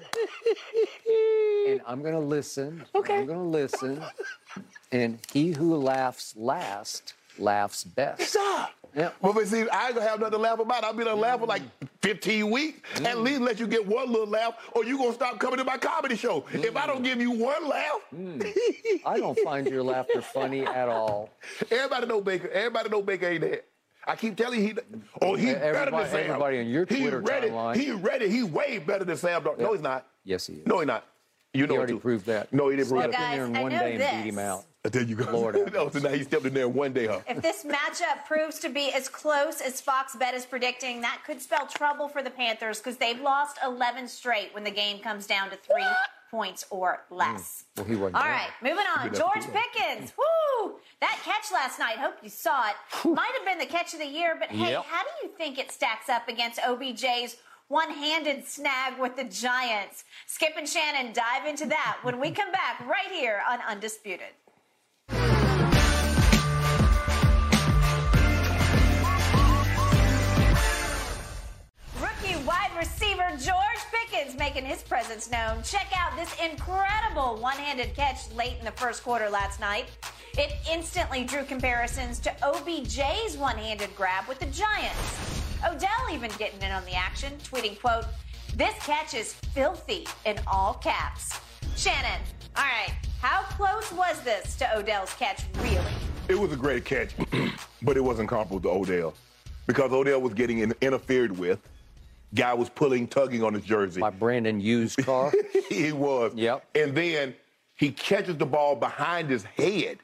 and 1.67 1.81
I'm 1.85 2.01
gonna 2.01 2.19
listen. 2.19 2.83
Okay. 2.95 3.17
I'm 3.19 3.27
gonna 3.27 3.43
listen. 3.43 4.01
And 4.91 5.19
he 5.31 5.51
who 5.51 5.75
laughs 5.75 6.33
last 6.35 7.13
laughs 7.37 7.83
best. 7.83 8.21
Stop. 8.23 8.71
Yeah. 8.97 9.11
Well, 9.21 9.31
but 9.33 9.47
see, 9.47 9.69
I 9.69 9.85
ain't 9.87 9.95
gonna 9.95 10.07
have 10.09 10.19
nothing 10.19 10.31
to 10.33 10.37
laugh 10.39 10.57
about. 10.59 10.83
I'll 10.83 10.91
be 10.91 11.03
done 11.03 11.19
laugh 11.19 11.39
for 11.39 11.45
like 11.45 11.61
15 12.01 12.49
weeks. 12.49 12.79
Mm. 12.99 13.05
At 13.05 13.19
least 13.19 13.41
let 13.41 13.59
you 13.59 13.67
get 13.67 13.85
one 13.85 14.11
little 14.11 14.25
laugh, 14.27 14.55
or 14.73 14.83
you 14.83 14.97
gonna 14.97 15.13
stop 15.13 15.39
coming 15.39 15.57
to 15.59 15.63
my 15.63 15.77
comedy 15.77 16.15
show. 16.15 16.45
If 16.51 16.75
I 16.75 16.81
Mm. 16.81 16.87
don't 16.87 17.03
give 17.03 17.21
you 17.21 17.29
one 17.31 17.67
laugh, 17.67 18.01
I 19.05 19.19
don't 19.19 19.37
find 19.39 19.67
your 19.67 19.83
laughter 19.83 20.21
funny 20.21 20.65
at 20.65 20.89
all. 20.89 21.29
everybody 21.69 22.07
know 22.07 22.21
Baker. 22.21 22.49
Everybody 22.49 22.89
know 22.89 23.01
Baker 23.03 23.27
ain't 23.27 23.41
that. 23.41 23.65
I 24.09 24.15
keep 24.15 24.35
telling 24.37 24.61
you, 24.61 24.67
he, 24.67 24.73
oh, 25.21 25.35
he's 25.35 25.53
better 25.53 25.59
than 25.59 25.75
Everybody- 25.75 26.09
Sam. 26.09 26.19
everybody 26.29 26.59
on 26.59 26.67
your 26.67 26.85
he 26.85 26.99
Twitter 27.01 27.19
ready, 27.19 27.49
timeline. 27.49 27.75
He 27.75 27.91
ready. 27.91 28.29
He 28.29 28.41
way 28.41 28.77
better 28.79 29.03
than 29.03 29.17
Sam. 29.17 29.43
Darnold. 29.43 29.59
No, 29.59 29.73
he's 29.73 29.81
not. 29.81 30.07
Yes, 30.23 30.47
he 30.47 30.53
is. 30.53 30.65
No, 30.65 30.79
he's 30.79 30.87
not. 30.87 31.03
You 31.53 31.67
know 31.67 31.73
He 31.73 31.75
it 31.75 31.77
already 31.77 31.93
too. 31.93 31.99
proved 31.99 32.25
that. 32.27 32.51
No, 32.53 32.69
he 32.69 32.77
didn't 32.77 32.89
prove 32.89 33.01
Stepped 33.01 33.13
that. 33.13 33.19
Guys, 33.19 33.39
in 33.39 33.51
there 33.53 33.55
I 33.55 33.59
in 33.59 33.63
one 33.63 33.71
know 33.73 33.79
day 33.79 33.95
and 33.95 34.23
beat 34.23 34.29
him 34.33 34.39
out. 34.39 34.63
There 34.91 35.03
you 35.03 35.15
go. 35.15 35.31
Lord 35.31 35.55
have 35.57 35.73
no, 35.73 35.89
so 35.89 35.99
now 35.99 36.09
he 36.09 36.23
stepped 36.23 36.45
in 36.45 36.53
there 36.53 36.67
one 36.69 36.93
day, 36.93 37.07
huh? 37.07 37.19
If 37.27 37.41
this 37.41 37.63
matchup 37.63 38.25
proves 38.25 38.59
to 38.59 38.69
be 38.69 38.91
as 38.93 39.07
close 39.09 39.61
as 39.61 39.81
Fox 39.81 40.15
Bet 40.15 40.33
is 40.33 40.45
predicting, 40.45 41.01
that 41.01 41.21
could 41.25 41.41
spell 41.41 41.67
trouble 41.67 42.07
for 42.07 42.21
the 42.23 42.29
Panthers 42.29 42.79
because 42.79 42.97
they've 42.97 43.19
lost 43.21 43.57
11 43.65 44.07
straight 44.07 44.53
when 44.53 44.63
the 44.63 44.71
game 44.71 44.99
comes 44.99 45.27
down 45.27 45.49
to 45.49 45.55
three 45.57 45.83
points 46.31 46.65
or 46.69 47.03
less. 47.09 47.65
Mm. 47.75 47.77
Well, 47.77 47.85
he 47.85 47.95
wasn't 47.95 48.15
All 48.17 48.21
down. 48.23 48.31
right, 48.31 48.49
moving 48.61 48.85
on. 48.97 49.13
George 49.13 49.45
Pickens. 49.53 50.13
Woo! 50.17 50.75
That 50.99 51.19
catch 51.23 51.51
last 51.53 51.79
night, 51.79 51.97
hope 51.97 52.15
you 52.23 52.29
saw 52.29 52.69
it. 52.69 52.75
Might 53.05 53.31
have 53.37 53.45
been 53.45 53.59
the 53.59 53.65
catch 53.71 53.93
of 53.93 53.99
the 53.99 54.07
year, 54.07 54.35
but 54.39 54.49
hey, 54.49 54.71
Yep. 54.71 54.85
how 54.85 55.03
do 55.03 55.09
you 55.23 55.31
think 55.37 55.57
it 55.57 55.71
stacks 55.71 56.09
up 56.09 56.27
against 56.27 56.59
OBJ's 56.59 57.37
one 57.69 57.91
handed 57.91 58.45
snag 58.45 58.97
with 58.99 59.15
the 59.15 59.23
Giants? 59.25 60.03
Skip 60.25 60.53
and 60.57 60.67
Shannon 60.67 61.13
dive 61.13 61.45
into 61.47 61.65
that 61.67 61.97
when 62.01 62.19
we 62.19 62.31
come 62.31 62.51
back 62.51 62.79
right 62.87 63.11
here 63.11 63.41
on 63.47 63.59
Undisputed. 63.61 64.27
His 75.07 75.27
presence 75.27 75.31
known. 75.31 75.63
Check 75.63 75.87
out 75.95 76.15
this 76.15 76.33
incredible 76.43 77.37
one 77.41 77.57
handed 77.57 77.95
catch 77.95 78.31
late 78.33 78.55
in 78.59 78.65
the 78.65 78.71
first 78.71 79.03
quarter 79.03 79.29
last 79.29 79.59
night. 79.59 79.85
It 80.37 80.51
instantly 80.71 81.23
drew 81.23 81.43
comparisons 81.43 82.19
to 82.19 82.29
OBJ's 82.41 83.37
one 83.37 83.57
handed 83.57 83.95
grab 83.95 84.27
with 84.27 84.39
the 84.39 84.45
Giants. 84.47 85.41
Odell 85.65 85.89
even 86.11 86.31
getting 86.37 86.61
in 86.61 86.71
on 86.71 86.85
the 86.85 86.93
action, 86.93 87.33
tweeting, 87.43 87.79
quote, 87.79 88.05
This 88.55 88.75
catch 88.79 89.13
is 89.13 89.33
filthy 89.33 90.07
in 90.25 90.37
all 90.45 90.75
caps. 90.75 91.39
Shannon, 91.75 92.21
all 92.55 92.63
right, 92.63 92.93
how 93.21 93.43
close 93.43 93.91
was 93.91 94.21
this 94.21 94.55
to 94.57 94.77
Odell's 94.77 95.13
catch, 95.13 95.43
really? 95.57 95.79
It 96.27 96.37
was 96.37 96.51
a 96.51 96.57
great 96.57 96.85
catch, 96.85 97.15
but 97.81 97.97
it 97.97 98.01
wasn't 98.01 98.29
comparable 98.29 98.59
to 98.61 98.69
Odell 98.69 99.13
because 99.65 99.91
Odell 99.91 100.21
was 100.21 100.33
getting 100.33 100.59
in, 100.59 100.73
interfered 100.81 101.37
with. 101.37 101.59
Guy 102.35 102.53
was 102.53 102.69
pulling, 102.69 103.07
tugging 103.07 103.43
on 103.43 103.53
his 103.53 103.63
jersey. 103.63 103.99
My 104.01 104.09
Brandon 104.09 104.59
used 104.59 104.97
car. 105.05 105.31
he 105.69 105.91
was. 105.91 106.33
Yep. 106.35 106.65
And 106.75 106.95
then 106.95 107.35
he 107.75 107.91
catches 107.91 108.37
the 108.37 108.45
ball 108.45 108.75
behind 108.75 109.29
his 109.29 109.43
head. 109.43 109.99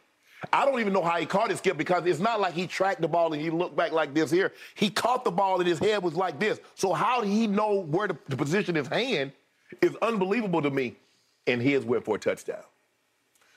I 0.52 0.66
don't 0.66 0.80
even 0.80 0.92
know 0.92 1.04
how 1.04 1.18
he 1.20 1.26
caught 1.26 1.52
it, 1.52 1.58
Skip, 1.58 1.78
because 1.78 2.06
it's 2.06 2.20
not 2.20 2.42
like 2.42 2.54
he 2.54 2.68
tracked 2.68 3.02
the 3.02 3.08
ball 3.08 3.32
and 3.32 3.42
he 3.42 3.50
looked 3.50 3.78
back 3.78 3.94
like 3.94 4.14
this 4.14 4.30
here. 4.30 4.52
He 4.76 4.90
caught 4.90 5.24
the 5.24 5.32
ball 5.32 5.60
and 5.60 5.68
his 5.68 5.80
head 5.80 6.04
was 6.04 6.16
like 6.16 6.38
this. 6.40 6.60
So 6.76 6.92
how 6.92 7.22
did 7.22 7.30
he 7.30 7.48
know 7.48 7.76
where 7.82 8.08
to, 8.08 8.18
to 8.30 8.36
position 8.36 8.76
his 8.76 8.88
hand 8.88 9.32
is 9.82 9.96
unbelievable 10.02 10.62
to 10.62 10.70
me. 10.70 10.96
And 11.48 11.62
his 11.62 11.84
went 11.84 12.06
for 12.06 12.16
a 12.16 12.20
touchdown. 12.20 12.64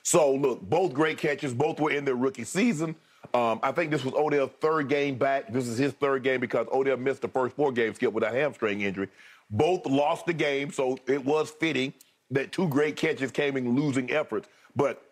So 0.02 0.34
look, 0.34 0.60
both 0.62 0.93
great 0.93 1.18
catches. 1.18 1.55
Both 1.55 1.80
were 1.80 1.90
in 1.90 2.05
their 2.05 2.14
rookie 2.16 2.44
season. 2.44 2.97
Um, 3.37 3.61
I 3.63 3.71
think 3.71 3.91
this 3.91 4.03
was 4.03 4.15
Odell's 4.15 4.51
third 4.63 4.89
game 4.89 5.19
back. 5.19 5.53
This 5.53 5.69
is 5.69 5.77
his 5.77 5.93
third 5.93 6.23
game 6.23 6.41
because 6.41 6.67
Odell 6.73 6.97
missed 6.97 7.21
the 7.21 7.29
first 7.29 7.55
four 7.55 7.71
games, 7.71 7.97
Skip, 7.97 8.15
with 8.15 8.25
a 8.25 8.31
hamstring 8.31 8.81
injury. 8.81 9.09
Both 9.51 9.85
lost 9.85 10.25
the 10.25 10.33
game, 10.33 10.73
so 10.73 10.99
it 11.07 11.23
was 11.23 11.51
fitting 11.51 11.93
that 12.31 12.51
two 12.51 12.67
great 12.67 12.97
catches 12.97 13.31
came 13.31 13.59
in 13.59 13.77
losing 13.77 14.11
efforts. 14.11 14.49
But 14.75 15.03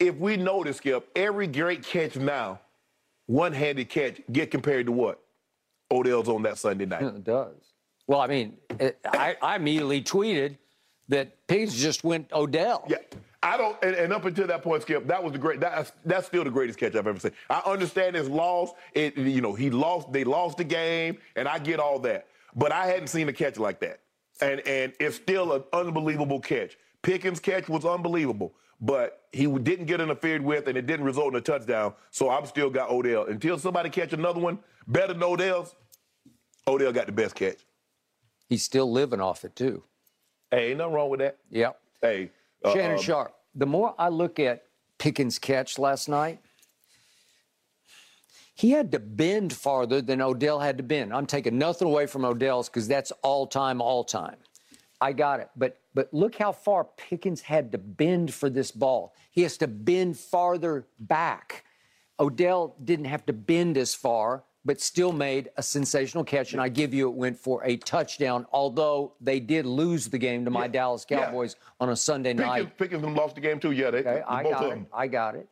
if 0.00 0.16
we 0.16 0.38
notice, 0.38 0.78
Skip, 0.78 1.10
every 1.14 1.46
great 1.46 1.82
catch 1.82 2.16
now, 2.16 2.58
one-handed 3.26 3.90
catch, 3.90 4.22
get 4.32 4.50
compared 4.50 4.86
to 4.86 4.92
what? 4.92 5.20
Odell's 5.90 6.30
on 6.30 6.42
that 6.44 6.56
Sunday 6.56 6.86
night. 6.86 7.02
It 7.16 7.24
does. 7.24 7.54
Well, 8.06 8.20
I 8.20 8.28
mean, 8.28 8.56
it, 8.80 8.98
I, 9.04 9.36
I 9.42 9.56
immediately 9.56 10.00
tweeted 10.00 10.56
that 11.08 11.46
Pigs 11.48 11.74
just 11.76 12.02
went 12.02 12.32
Odell. 12.32 12.84
Yeah. 12.88 12.98
I 13.46 13.56
don't, 13.56 13.76
and, 13.80 13.94
and 13.94 14.12
up 14.12 14.24
until 14.24 14.48
that 14.48 14.62
point, 14.62 14.82
Skip, 14.82 15.06
that 15.06 15.22
was 15.22 15.32
the 15.32 15.38
great. 15.38 15.60
That's 15.60 15.92
that's 16.04 16.26
still 16.26 16.42
the 16.42 16.50
greatest 16.50 16.80
catch 16.80 16.96
I've 16.96 17.06
ever 17.06 17.20
seen. 17.20 17.30
I 17.48 17.62
understand 17.64 18.16
his 18.16 18.28
loss. 18.28 18.70
It, 18.92 19.16
you 19.16 19.40
know, 19.40 19.54
he 19.54 19.70
lost. 19.70 20.12
They 20.12 20.24
lost 20.24 20.56
the 20.56 20.64
game, 20.64 21.18
and 21.36 21.46
I 21.46 21.60
get 21.60 21.78
all 21.78 22.00
that. 22.00 22.26
But 22.56 22.72
I 22.72 22.86
hadn't 22.86 23.06
seen 23.06 23.28
a 23.28 23.32
catch 23.32 23.56
like 23.56 23.78
that, 23.80 24.00
and 24.40 24.60
and 24.66 24.92
it's 24.98 25.14
still 25.14 25.52
an 25.52 25.62
unbelievable 25.72 26.40
catch. 26.40 26.76
Pickens' 27.02 27.38
catch 27.38 27.68
was 27.68 27.84
unbelievable, 27.84 28.52
but 28.80 29.28
he 29.32 29.46
didn't 29.46 29.86
get 29.86 30.00
interfered 30.00 30.42
with, 30.42 30.66
and 30.66 30.76
it 30.76 30.86
didn't 30.86 31.06
result 31.06 31.32
in 31.32 31.36
a 31.36 31.40
touchdown. 31.40 31.94
So 32.10 32.30
I'm 32.30 32.46
still 32.46 32.68
got 32.68 32.90
Odell 32.90 33.26
until 33.26 33.58
somebody 33.58 33.90
catch 33.90 34.12
another 34.12 34.40
one 34.40 34.58
better 34.88 35.12
than 35.12 35.22
Odell's. 35.22 35.76
Odell 36.66 36.92
got 36.92 37.06
the 37.06 37.12
best 37.12 37.36
catch. 37.36 37.58
He's 38.48 38.64
still 38.64 38.90
living 38.90 39.20
off 39.20 39.44
it, 39.44 39.54
too. 39.54 39.84
Hey, 40.50 40.70
ain't 40.70 40.78
nothing 40.78 40.94
wrong 40.94 41.10
with 41.10 41.20
that. 41.20 41.38
Yep. 41.50 41.80
Hey, 42.00 42.30
uh, 42.64 42.72
Shannon 42.72 42.96
um, 42.96 43.02
Sharpe, 43.02 43.35
the 43.56 43.66
more 43.66 43.94
I 43.98 44.10
look 44.10 44.38
at 44.38 44.64
Pickens' 44.98 45.38
catch 45.38 45.78
last 45.78 46.08
night, 46.08 46.40
he 48.54 48.70
had 48.70 48.92
to 48.92 48.98
bend 48.98 49.52
farther 49.52 50.00
than 50.00 50.20
Odell 50.20 50.60
had 50.60 50.76
to 50.78 50.82
bend. 50.82 51.12
I'm 51.12 51.26
taking 51.26 51.58
nothing 51.58 51.88
away 51.88 52.06
from 52.06 52.24
Odell's 52.24 52.68
because 52.68 52.88
that's 52.88 53.12
all 53.22 53.46
time, 53.46 53.82
all 53.82 54.04
time. 54.04 54.36
I 55.00 55.12
got 55.12 55.40
it. 55.40 55.50
But 55.56 55.78
but 55.94 56.12
look 56.12 56.36
how 56.36 56.52
far 56.52 56.84
Pickens 56.84 57.40
had 57.40 57.72
to 57.72 57.78
bend 57.78 58.32
for 58.32 58.50
this 58.50 58.70
ball. 58.70 59.14
He 59.30 59.42
has 59.42 59.56
to 59.58 59.66
bend 59.66 60.18
farther 60.18 60.86
back. 60.98 61.64
Odell 62.20 62.76
didn't 62.82 63.06
have 63.06 63.24
to 63.26 63.32
bend 63.32 63.76
as 63.76 63.94
far, 63.94 64.44
but 64.66 64.80
still 64.80 65.12
made 65.12 65.48
a 65.56 65.62
sensational 65.62 66.24
catch. 66.24 66.52
And 66.52 66.60
I 66.60 66.68
give 66.68 66.92
you, 66.92 67.08
it 67.08 67.14
went 67.14 67.38
for 67.38 67.62
a 67.64 67.76
touchdown, 67.76 68.44
although 68.52 69.12
they 69.20 69.38
did 69.38 69.64
lose 69.64 70.08
the 70.08 70.18
game 70.18 70.44
to 70.44 70.50
my 70.50 70.64
Yeah. 70.64 70.72
Dallas 70.72 71.06
Yeah. 71.08 71.24
Cowboys 71.26 71.54
on 71.78 71.90
a 71.90 71.96
Sunday 71.96 72.34
night. 72.34 72.62
Pickens, 72.62 72.74
Pickens 72.76 73.02
them 73.02 73.14
lost 73.14 73.36
the 73.36 73.40
game 73.40 73.60
too. 73.60 73.70
Yeah, 73.70 73.92
they, 73.92 74.00
Okay, 74.00 74.22
I 74.26 74.42
both 74.42 74.52
got 74.52 74.64
of 74.64 74.72
it. 74.72 74.74
them. 74.74 74.86
I 74.92 75.06
got 75.06 75.36
it. 75.36 75.48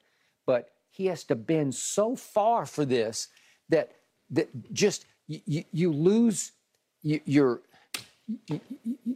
But 0.46 0.70
he 0.90 1.06
has 1.06 1.22
to 1.24 1.36
bend 1.36 1.76
so 1.76 2.16
far 2.16 2.66
for 2.66 2.84
this 2.84 3.28
that 3.68 3.92
that 4.30 4.48
just 4.72 5.06
you, 5.28 5.64
you, 5.70 5.92
lose 5.92 6.50
you, 7.02 7.20
you're 7.24 7.60
you, 8.48 8.60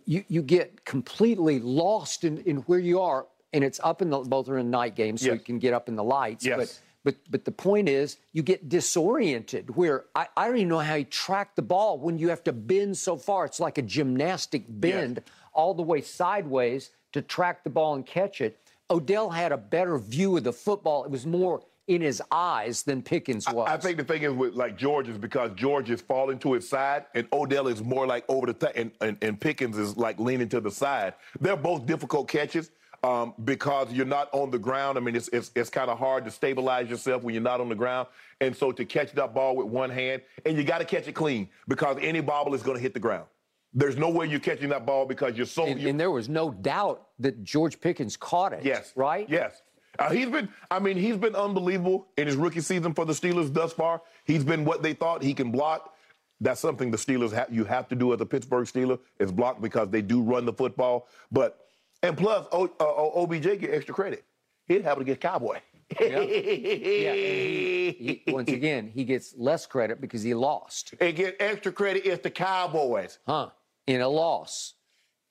you, 0.05 0.25
you 0.29 0.43
get 0.43 0.85
completely 0.85 1.59
lost 1.59 2.23
in, 2.25 2.39
in 2.39 2.59
where 2.69 2.79
you 2.79 3.01
are, 3.01 3.27
and 3.53 3.65
it's 3.65 3.81
up 3.83 4.01
in 4.01 4.11
the 4.11 4.19
both 4.21 4.49
are 4.49 4.59
in 4.59 4.71
night 4.71 4.95
games, 4.95 5.23
so 5.23 5.29
Yes. 5.29 5.35
you 5.35 5.41
can 5.45 5.59
get 5.59 5.75
up 5.75 5.89
in 5.89 5.97
the 5.97 6.05
lights. 6.05 6.45
Yes. 6.47 6.57
But 6.57 6.81
but 7.09 7.17
but 7.31 7.45
the 7.47 7.51
point 7.51 7.89
is, 7.89 8.19
you 8.35 8.43
get 8.43 8.69
disoriented. 8.69 9.75
Where 9.75 10.05
I, 10.15 10.27
I 10.37 10.47
don't 10.47 10.57
even 10.59 10.69
know 10.69 10.79
how 10.79 10.97
you 10.97 11.05
track 11.05 11.57
the 11.57 11.63
ball 11.63 11.99
when 11.99 12.19
you 12.19 12.29
have 12.29 12.45
to 12.45 12.53
bend 12.53 12.99
so 12.99 13.17
far. 13.17 13.47
It's 13.47 13.61
like 13.61 13.79
a 13.79 13.83
gymnastic 13.83 14.65
bend 14.69 15.23
all 15.55 15.73
the 15.73 15.83
way 15.83 16.03
sideways 16.03 16.91
to 17.13 17.23
track 17.23 17.65
the 17.65 17.71
ball 17.71 17.95
and 17.95 18.05
catch 18.05 18.43
it. 18.43 18.61
Odell 18.91 19.31
had 19.31 19.53
a 19.53 19.57
better 19.57 19.97
view 19.97 20.37
of 20.37 20.45
the 20.45 20.53
football. 20.53 21.05
It 21.05 21.11
was 21.11 21.25
more 21.25 21.63
in 21.87 22.03
his 22.03 22.23
eyes 22.31 22.83
than 22.83 23.01
Pickens 23.01 23.49
was. 23.49 23.67
I 23.71 23.79
think 23.79 23.97
the 23.97 24.05
thing 24.05 24.23
is 24.23 24.33
with 24.33 24.53
like 24.53 24.77
George 24.77 25.09
is 25.09 25.17
because 25.17 25.51
George 25.55 25.89
is 25.89 26.03
falling 26.03 26.39
to 26.41 26.53
his 26.53 26.69
side 26.69 27.07
and 27.15 27.27
Odell 27.33 27.69
is 27.69 27.83
more 27.83 28.07
like 28.07 28.27
over 28.29 28.49
the 28.49 28.53
top 28.53 28.73
and, 28.77 28.91
and, 29.01 29.17
and 29.23 29.41
Pickens 29.41 29.79
is 29.79 29.97
like 29.97 30.21
leaning 30.21 30.51
to 30.51 30.61
the 30.61 30.71
side. 30.71 31.15
They're 31.41 31.57
both 31.57 31.87
difficult 31.87 32.29
catches 32.29 32.71
um, 33.03 33.35
because 33.45 33.93
you're 33.93 34.07
not 34.07 34.29
on 34.33 34.51
the 34.51 34.59
ground. 34.59 34.99
I 34.99 35.01
mean, 35.01 35.15
it's, 35.15 35.29
it's, 35.29 35.51
it's 35.55 35.71
kind 35.71 35.91
of 35.91 35.99
hard 35.99 36.25
to 36.25 36.31
stabilize 36.31 36.89
yourself 36.89 37.23
when 37.23 37.35
you're 37.35 37.43
not 37.43 37.61
on 37.61 37.69
the 37.69 37.75
ground. 37.75 38.09
And 38.41 38.57
so 38.57 38.73
to 38.73 38.85
catch 38.85 39.13
that 39.13 39.35
ball 39.35 39.57
with 39.57 39.67
one 39.67 39.91
hand, 39.91 40.23
and 40.45 40.57
you 40.57 40.65
got 40.65 40.79
to 40.79 40.85
catch 40.85 41.07
it 41.07 41.13
clean 41.15 41.49
because 41.69 41.97
any 42.01 42.21
bobble 42.21 42.55
is 42.55 42.63
going 42.63 42.77
to 42.77 42.83
hit 42.83 42.95
the 42.95 43.01
ground. 43.01 43.27
There's 43.75 43.97
no 43.97 44.09
way 44.09 44.27
you're 44.27 44.41
catching 44.41 44.71
that 44.71 44.87
ball 44.87 45.05
because 45.07 45.37
you're 45.37 45.47
so. 45.47 45.67
And, 45.67 45.81
you're, 45.81 45.91
and 45.91 46.01
there 46.01 46.11
was 46.11 46.29
no 46.29 46.51
doubt 46.51 47.09
that 47.19 47.45
George 47.45 47.81
Pickens 47.81 48.17
caught 48.17 48.53
it. 48.53 48.65
yes. 48.65 48.93
Right? 48.97 49.29
Yes. 49.29 49.63
Uh, 49.99 50.11
he's 50.11 50.29
been. 50.29 50.49
I 50.71 50.79
mean, 50.79 50.97
he's 50.97 51.17
been 51.17 51.35
unbelievable 51.35 52.09
in 52.17 52.27
his 52.27 52.37
rookie 52.37 52.61
season 52.61 52.95
for 52.95 53.05
the 53.05 53.13
Steelers 53.13 53.53
thus 53.53 53.73
far. 53.73 54.01
He's 54.25 54.43
been 54.43 54.65
what 54.65 54.83
they 54.83 54.95
thought 54.95 55.23
he 55.23 55.35
can 55.35 55.51
block. 55.51 55.95
That's 56.41 56.61
something 56.61 56.91
the 56.91 56.97
Steelers 56.97 57.33
have. 57.33 57.53
You 57.53 57.65
have 57.65 57.89
to 57.89 57.95
do 57.95 58.15
as 58.15 58.21
a 58.21 58.27
Pittsburgh 58.27 58.67
Steeler 58.67 58.99
is 59.19 59.31
block 59.33 59.61
because 59.61 59.91
they 59.91 60.03
do 60.03 60.23
run 60.23 60.47
the 60.47 60.53
football. 60.53 61.09
But 61.31 61.68
and 62.03 62.17
plus, 62.17 62.47
o, 62.53 62.71
uh, 62.81 63.23
OBJ 63.23 63.61
get 63.61 63.71
extra 63.75 63.95
credit. 63.95 64.25
It 64.69 64.85
happened 64.85 65.03
against 65.03 65.21
Cowboy. 65.21 65.61
Yeah. 66.01 66.21
Yeah, 66.29 67.13
he, 67.15 68.21
he, 68.27 68.33
once 68.33 68.51
again, 68.51 68.91
he 68.95 69.05
gets 69.05 69.35
less 69.39 69.65
credit 69.65 70.01
because 70.03 70.23
he 70.23 70.35
lost. 70.35 70.93
and 71.01 71.17
get 71.17 71.37
extra 71.41 71.73
credit 71.73 72.05
if 72.05 72.23
the 72.23 72.31
Cowboys. 72.31 73.19
Huh. 73.27 73.49
In 73.87 74.03
a 74.03 74.09
loss. 74.09 74.75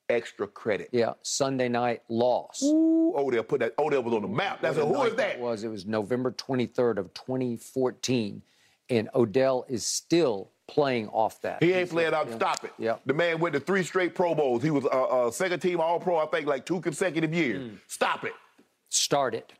Extra 0.09 0.47
credit. 0.47 0.89
Yeah. 0.91 1.13
Sunday 1.21 1.69
night 1.69 2.01
loss. 2.09 2.63
Ooh, 2.63 3.13
Odell 3.15 3.43
put 3.43 3.59
that. 3.59 3.73
Odell 3.77 4.01
was 4.01 4.13
on 4.15 4.23
the 4.23 4.27
map. 4.27 4.61
That's 4.61 4.77
a, 4.77 4.85
who 4.85 4.95
is 5.03 5.09
night 5.09 5.17
that? 5.17 5.39
Was 5.39 5.63
it 5.63 5.67
was 5.67 5.85
November 5.85 6.31
23rd 6.31 6.97
of 6.97 7.13
2014, 7.13 8.41
and 8.89 9.09
Odell 9.13 9.65
is 9.67 9.85
still 9.85 10.49
playing 10.67 11.07
off 11.09 11.41
that. 11.41 11.63
He 11.63 11.73
ain't 11.73 11.89
playing 11.89 12.13
out. 12.13 12.31
Stop 12.31 12.63
it. 12.63 12.73
Yeah. 12.77 12.97
The 13.05 13.13
man 13.13 13.39
went 13.39 13.53
to 13.53 13.59
three 13.59 13.83
straight 13.83 14.15
Pro 14.15 14.35
Bowls. 14.35 14.63
He 14.63 14.71
was 14.71 14.85
a 14.85 14.93
uh, 14.93 15.27
uh, 15.27 15.31
second 15.31 15.59
team 15.61 15.79
All 15.79 15.99
Pro. 15.99 16.17
I 16.17 16.25
think 16.25 16.47
like 16.47 16.65
two 16.65 16.81
consecutive 16.81 17.33
years. 17.33 17.69
Hmm. 17.69 17.75
Stop 17.87 18.23
it. 18.23 18.33
Start 18.89 19.33
it. 19.33 19.53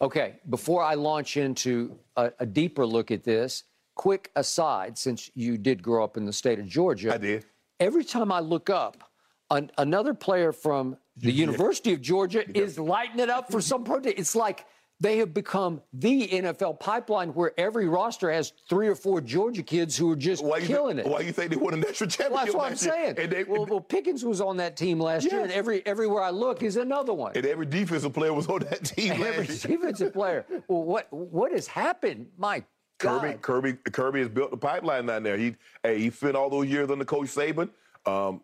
Okay. 0.00 0.36
Before 0.48 0.82
I 0.82 0.94
launch 0.94 1.36
into 1.36 1.98
a, 2.16 2.32
a 2.40 2.46
deeper 2.46 2.86
look 2.86 3.10
at 3.10 3.22
this, 3.24 3.64
quick 3.94 4.30
aside, 4.36 4.98
since 4.98 5.30
you 5.34 5.58
did 5.58 5.82
grow 5.82 6.04
up 6.04 6.16
in 6.16 6.24
the 6.24 6.32
state 6.32 6.58
of 6.58 6.66
Georgia, 6.66 7.14
I 7.14 7.18
did. 7.18 7.44
Every 7.78 8.04
time 8.04 8.32
I 8.32 8.40
look 8.40 8.70
up, 8.70 9.10
an, 9.50 9.70
another 9.78 10.14
player 10.14 10.52
from 10.52 10.96
the 11.16 11.32
University 11.32 11.92
of 11.92 12.00
Georgia 12.00 12.44
is 12.58 12.78
lighting 12.78 13.20
it 13.20 13.30
up 13.30 13.50
for 13.50 13.60
some 13.60 13.84
project. 13.84 14.18
It's 14.18 14.34
like 14.36 14.66
they 15.00 15.18
have 15.18 15.34
become 15.34 15.82
the 15.92 16.26
NFL 16.28 16.80
pipeline 16.80 17.30
where 17.30 17.52
every 17.58 17.86
roster 17.86 18.30
has 18.30 18.52
three 18.68 18.88
or 18.88 18.94
four 18.94 19.20
Georgia 19.20 19.62
kids 19.62 19.96
who 19.96 20.10
are 20.10 20.16
just 20.16 20.42
Why 20.42 20.60
killing 20.60 20.96
think, 20.96 21.08
it. 21.08 21.10
Why 21.10 21.20
you 21.20 21.32
think 21.32 21.50
they 21.50 21.56
won 21.56 21.74
a 21.74 21.76
national 21.76 22.08
championship? 22.08 22.32
Well, 22.32 22.44
that's 22.44 22.56
what 22.56 22.70
I'm 22.70 22.76
saying. 22.76 23.14
And, 23.18 23.30
they, 23.30 23.44
well, 23.44 23.66
well, 23.66 23.80
Pickens 23.80 24.24
was 24.24 24.40
on 24.40 24.56
that 24.56 24.76
team 24.76 24.98
last 24.98 25.30
year, 25.30 25.42
and 25.42 25.52
every 25.52 25.84
everywhere 25.84 26.22
I 26.22 26.30
look 26.30 26.62
is 26.62 26.76
another 26.76 27.12
one. 27.12 27.32
and 27.34 27.44
every 27.44 27.66
defensive 27.66 28.12
player 28.14 28.32
was 28.32 28.46
on 28.46 28.60
that 28.60 28.84
team 28.84 29.12
every 29.12 29.24
last 29.24 29.64
year. 29.64 29.74
Every 29.74 29.76
defensive 29.76 30.12
player. 30.14 30.46
Well, 30.68 30.84
what 30.84 31.12
what 31.12 31.52
has 31.52 31.66
happened? 31.66 32.28
My 32.38 32.64
God. 32.98 33.20
Kirby, 33.20 33.38
Kirby, 33.42 33.72
Kirby 33.90 34.18
has 34.20 34.28
built 34.28 34.50
the 34.50 34.56
pipeline 34.56 35.06
down 35.06 35.22
there. 35.22 35.36
He, 35.36 35.56
hey, 35.82 35.98
he 35.98 36.10
spent 36.10 36.36
all 36.36 36.48
those 36.48 36.68
years 36.68 36.90
under 36.90 37.04
Coach 37.04 37.28
Saban. 37.28 37.68
Um, 38.06 38.40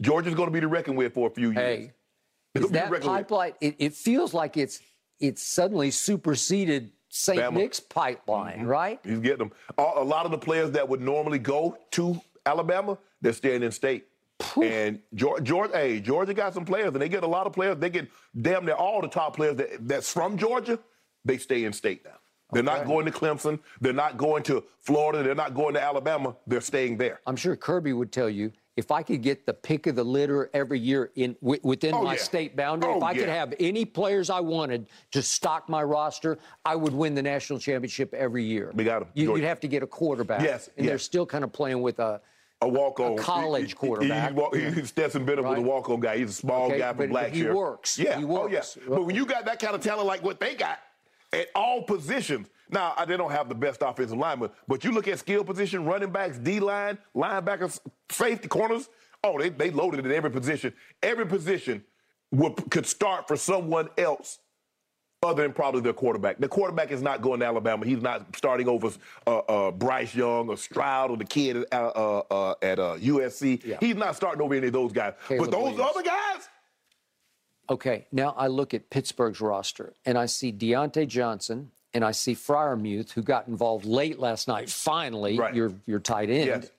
Georgia's 0.00 0.34
going 0.34 0.46
to 0.46 0.52
be 0.52 0.60
the 0.60 0.68
reckon 0.68 0.94
with 0.94 1.14
for 1.14 1.26
a 1.26 1.30
few 1.30 1.50
years. 1.50 1.56
Hey, 1.56 1.92
is 2.54 2.70
that 2.70 3.02
pipeline? 3.02 3.52
It, 3.60 3.76
it 3.78 3.94
feels 3.94 4.32
like 4.32 4.56
it's 4.56 4.80
it's 5.20 5.42
suddenly 5.42 5.90
superseded 5.90 6.90
St. 7.08 7.40
Bama. 7.40 7.54
Nick's 7.54 7.80
pipeline, 7.80 8.58
mm-hmm. 8.58 8.66
right? 8.66 9.00
He's 9.04 9.18
getting 9.18 9.38
them. 9.38 9.52
A 9.78 10.04
lot 10.04 10.24
of 10.24 10.30
the 10.30 10.38
players 10.38 10.70
that 10.72 10.88
would 10.88 11.00
normally 11.00 11.38
go 11.38 11.76
to 11.92 12.20
Alabama, 12.46 12.98
they're 13.20 13.32
staying 13.32 13.62
in 13.62 13.72
state. 13.72 14.06
And 14.62 15.00
Georgia, 15.14 15.42
Georgia, 15.42 15.76
hey, 15.76 16.00
Georgia 16.00 16.32
got 16.32 16.54
some 16.54 16.64
players, 16.64 16.88
and 16.88 16.96
they 16.96 17.08
get 17.08 17.24
a 17.24 17.26
lot 17.26 17.46
of 17.46 17.52
players. 17.52 17.76
They 17.78 17.90
get 17.90 18.08
damn 18.40 18.64
near 18.64 18.74
all 18.74 19.02
the 19.02 19.08
top 19.08 19.36
players 19.36 19.56
that, 19.56 19.86
that's 19.86 20.10
from 20.10 20.38
Georgia. 20.38 20.78
They 21.24 21.36
stay 21.36 21.64
in 21.64 21.72
state 21.72 22.04
now. 22.04 22.18
They're 22.52 22.62
not 22.62 22.86
going 22.86 23.04
to 23.06 23.12
Clemson. 23.12 23.60
They're 23.80 23.92
not 23.92 24.16
going 24.16 24.42
to 24.44 24.64
Florida. 24.80 25.22
They're 25.22 25.34
not 25.34 25.54
going 25.54 25.74
to 25.74 25.82
Alabama. 25.82 26.34
They're 26.46 26.60
staying 26.60 26.96
there. 26.96 27.20
I'm 27.26 27.36
sure 27.36 27.54
Kirby 27.54 27.92
would 27.92 28.12
tell 28.12 28.30
you 28.30 28.50
if 28.80 28.90
I 28.90 29.02
could 29.02 29.20
get 29.22 29.44
the 29.44 29.52
pick 29.52 29.86
of 29.86 29.94
the 29.94 30.02
litter 30.02 30.48
every 30.54 30.78
year 30.78 31.10
in 31.14 31.34
wi- 31.42 31.60
within 31.62 31.94
Oh, 31.94 32.02
my 32.02 32.14
yeah. 32.14 32.20
state 32.20 32.56
boundary, 32.56 32.90
oh, 32.90 32.96
if 32.96 33.02
Oh, 33.02 33.06
I 33.06 33.14
could 33.14 33.28
have 33.28 33.52
any 33.60 33.84
players 33.84 34.30
I 34.30 34.40
wanted 34.40 34.86
to 35.12 35.20
stock 35.22 35.68
my 35.68 35.82
roster, 35.82 36.38
I 36.64 36.74
would 36.76 36.94
win 36.94 37.14
the 37.14 37.22
national 37.22 37.58
championship 37.58 38.14
every 38.14 38.42
year. 38.42 38.72
We 38.74 38.84
got. 38.84 39.06
You, 39.12 39.32
would 39.32 39.42
have 39.44 39.60
to 39.60 39.68
get 39.68 39.82
a 39.82 39.86
quarterback. 39.86 40.40
Yes, 40.42 40.70
and 40.78 40.88
they're 40.88 40.98
still 40.98 41.26
kind 41.26 41.44
of 41.44 41.52
playing 41.52 41.82
with 41.82 41.98
a. 42.00 42.20
A 42.62 42.68
walk 42.68 43.00
on. 43.00 43.16
college 43.16 43.74
quarterback. 43.76 44.34
He, 44.54 44.60
he, 44.60 44.70
he, 44.70 44.84
Stetson 44.84 45.24
Bennett 45.24 45.44
was 45.44 45.52
a 45.52 45.56
Right. 45.56 45.64
walk 45.64 45.88
on 45.90 46.00
guy. 46.00 46.18
He's 46.18 46.30
a 46.30 46.32
small 46.32 46.66
Okay, 46.66 46.78
guy 46.78 46.92
from 46.92 47.10
but 47.10 47.30
he 47.30 47.46
works. 47.48 47.98
Yeah. 47.98 48.18
He 48.18 48.24
Oh, 48.24 48.48
yeah. 48.48 48.56
works. 48.56 48.78
But 48.86 49.04
when 49.06 49.14
you 49.16 49.24
got 49.26 49.44
that 49.46 49.58
kind 49.60 49.74
of 49.74 49.82
talent 49.82 50.06
like 50.06 50.22
what 50.22 50.40
they 50.40 50.54
got 50.54 50.78
at 51.32 51.48
all 51.54 51.82
positions, 51.82 52.48
now 52.70 52.94
uh, 52.96 53.04
they 53.04 53.16
don't 53.16 53.32
have 53.32 53.48
the 53.48 53.54
best 53.54 53.82
offensive 53.82 54.16
linemen, 54.16 54.50
but 54.68 54.84
you 54.84 54.92
look 54.92 55.08
at 55.08 55.18
skill 55.18 55.44
position, 55.44 55.84
running 55.84 56.10
backs, 56.10 56.38
D 56.38 56.60
line, 56.60 56.98
linebackers, 57.14 57.80
safety 58.10 58.48
corners. 58.48 58.88
Oh, 59.22 59.38
they, 59.38 59.50
they 59.50 59.70
loaded 59.70 60.06
at 60.06 60.12
every 60.12 60.30
position. 60.30 60.72
Every 61.02 61.26
position 61.26 61.84
would, 62.32 62.70
could 62.70 62.86
start 62.86 63.28
for 63.28 63.36
someone 63.36 63.88
else 63.98 64.38
other 65.22 65.42
than 65.42 65.52
probably 65.52 65.82
their 65.82 65.92
quarterback. 65.92 66.38
The 66.38 66.48
quarterback 66.48 66.90
is 66.90 67.02
not 67.02 67.20
going 67.20 67.40
to 67.40 67.46
Alabama. 67.46 67.84
He's 67.84 68.00
not 68.00 68.34
starting 68.34 68.68
over 68.68 68.90
uh, 69.26 69.38
uh, 69.38 69.70
Bryce 69.70 70.14
Young 70.14 70.48
or 70.48 70.56
Stroud 70.56 71.10
or 71.10 71.18
the 71.18 71.26
kid 71.26 71.56
at, 71.56 71.66
uh, 71.72 71.88
uh, 71.88 72.22
uh, 72.30 72.54
at 72.62 72.78
uh, 72.78 72.96
USC. 72.96 73.62
Yeah. 73.64 73.76
He's 73.80 73.96
not 73.96 74.16
starting 74.16 74.40
over 74.40 74.54
any 74.54 74.68
of 74.68 74.72
those 74.72 74.92
guys. 74.92 75.12
Caleb 75.28 75.44
but 75.44 75.50
those 75.50 75.76
Williams. 75.76 75.90
other 75.94 76.02
guys, 76.02 76.48
Okay, 77.70 78.06
now 78.10 78.34
I 78.36 78.48
look 78.48 78.74
at 78.74 78.90
Pittsburgh's 78.90 79.40
roster 79.40 79.92
and 80.04 80.18
I 80.18 80.26
see 80.26 80.52
Diontae 80.52 81.06
Johnson 81.06 81.70
and 81.94 82.04
I 82.04 82.10
see 82.10 82.34
Freiermuth, 82.34 83.12
who 83.12 83.22
got 83.22 83.46
involved 83.48 83.84
late 83.84 84.18
last 84.18 84.48
night. 84.48 84.68
Finally, 84.68 85.38
Right. 85.38 85.54
your 85.54 85.72
your 85.86 86.00
tight 86.00 86.30
end, 86.30 86.46
Yes. 86.46 86.70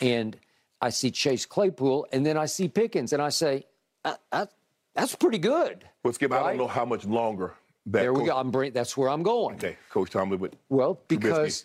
and 0.00 0.36
I 0.80 0.90
see 0.90 1.10
Chase 1.10 1.46
Claypool, 1.46 2.06
and 2.12 2.26
then 2.26 2.36
I 2.36 2.44
see 2.46 2.68
Pickens, 2.68 3.12
and 3.14 3.22
I 3.22 3.30
say, 3.30 3.64
"Uh, 4.04 4.16
uh, 4.32 4.46
that's 4.94 5.14
pretty 5.14 5.38
good. 5.38 5.88
but 6.02 6.14
Skip, 6.14 6.30
I 6.32 6.40
don't 6.50 6.58
know 6.58 6.66
how 6.66 6.84
much 6.84 7.04
longer 7.06 7.54
that. 7.86 8.00
There 8.00 8.12
we 8.12 8.20
Coach- 8.20 8.28
go. 8.28 8.36
I'm 8.36 8.50
bring, 8.50 8.72
that's 8.72 8.96
where 8.96 9.08
I'm 9.08 9.22
going. 9.22 9.56
Okay, 9.56 9.76
Coach 9.90 10.10
Tomlin, 10.10 10.38
but 10.40 10.54
Well, 10.68 11.00
because 11.08 11.64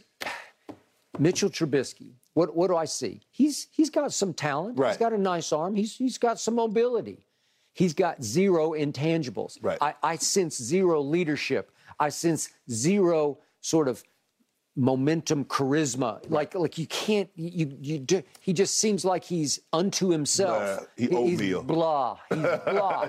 Mitchell 1.18 1.50
Trubisky, 1.50 2.14
what 2.34 2.56
what 2.56 2.68
do 2.68 2.78
I 2.78 2.86
see? 2.86 3.22
He's 3.32 3.68
he's 3.72 3.90
got 3.90 4.14
some 4.14 4.34
talent. 4.34 4.78
Right. 4.80 4.90
He's 4.90 4.98
got 4.98 5.12
a 5.14 5.18
nice 5.18 5.52
arm. 5.52 5.76
He's 5.76 5.96
he's 5.98 6.18
got 6.18 6.40
some 6.40 6.56
mobility. 6.56 7.26
He's 7.74 7.94
got 7.94 8.24
zero 8.24 8.72
intangibles. 8.72 9.58
Right. 9.62 9.78
I, 9.82 9.94
I 10.04 10.16
sense 10.18 10.58
zero 10.62 11.02
leadership. 11.02 11.72
I 12.00 12.10
sense 12.10 12.50
zero 12.70 13.40
sort 13.62 13.88
of 13.88 14.04
momentum, 14.76 15.44
charisma. 15.46 16.20
Like 16.30 16.56
like 16.56 16.78
you 16.78 16.88
can't 16.88 17.30
you 17.36 17.76
you 17.82 18.00
do, 18.00 18.24
he 18.40 18.54
just 18.54 18.78
seems 18.80 19.04
like 19.04 19.24
he's 19.24 19.60
unto 19.74 20.10
himself. 20.10 20.88
Blah. 20.98 21.22
He 21.26 21.36
he's 21.36 21.56
blah. 21.60 22.18
He's 22.30 22.38
blah. 22.40 23.08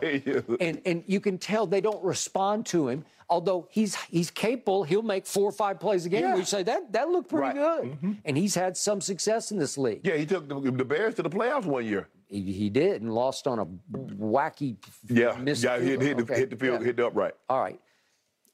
And 0.61 0.81
and 0.85 1.05
you 1.07 1.20
can 1.20 1.39
tell 1.39 1.66
they 1.66 1.81
don't 1.81 2.03
respond 2.05 2.66
to 2.66 2.89
him. 2.89 3.05
Although 3.28 3.69
he's 3.70 3.95
he's 3.95 4.28
capable, 4.31 4.82
he'll 4.82 5.03
make 5.03 5.24
four 5.24 5.45
or 5.45 5.53
five 5.53 5.78
plays 5.78 6.05
a 6.05 6.09
game. 6.09 6.23
Yeah. 6.23 6.35
We 6.35 6.43
say 6.45 6.65
that 6.65 6.93
that 6.93 7.09
looked 7.09 7.31
pretty 7.31 7.59
Right. 7.61 7.82
Mm-hmm. 7.85 8.09
good, 8.09 8.16
and 8.24 8.37
he's 8.37 8.57
had 8.57 8.77
some 8.77 9.01
success 9.01 9.53
in 9.53 9.59
this 9.59 9.78
league. 9.78 10.01
yeah, 10.05 10.16
he 10.16 10.27
took 10.27 10.49
the, 10.49 10.59
the 10.59 10.85
Bears 10.85 11.15
to 11.15 11.23
the 11.23 11.31
playoffs 11.31 11.65
one 11.65 11.85
year. 11.87 12.09
He, 12.31 12.52
he 12.52 12.70
did 12.70 13.02
and 13.02 13.12
lost 13.12 13.47
on 13.47 13.59
a 13.59 13.66
wacky 13.97 14.77
Yeah, 15.09 15.36
missed 15.36 15.65
yeah, 15.65 15.78
hit, 15.78 16.01
hit, 16.01 16.16
goal. 16.16 16.27
the, 16.27 16.35
hit 16.35 16.51
the 16.51 16.57
field, 16.57 16.81
yeah. 16.81 16.86
hit 16.86 16.97
the 16.97 17.07
upright. 17.07 17.35
All 17.48 17.61
right. 17.61 17.81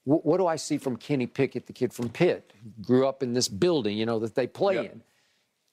Wh- 0.04 0.24
what 0.24 0.38
do 0.38 0.46
I 0.46 0.56
see 0.56 0.78
from 0.78 0.96
Kenny 0.96 1.26
Pickett, 1.26 1.66
the 1.66 1.72
kid 1.72 1.92
from 1.92 2.08
Pitt, 2.08 2.52
grew 2.82 3.06
up 3.06 3.22
in 3.22 3.34
this 3.34 3.48
building, 3.48 3.96
you 3.98 4.06
know, 4.06 4.18
that 4.20 4.34
they 4.34 4.46
play 4.46 4.76
Yep. 4.76 4.92
in? 4.92 5.02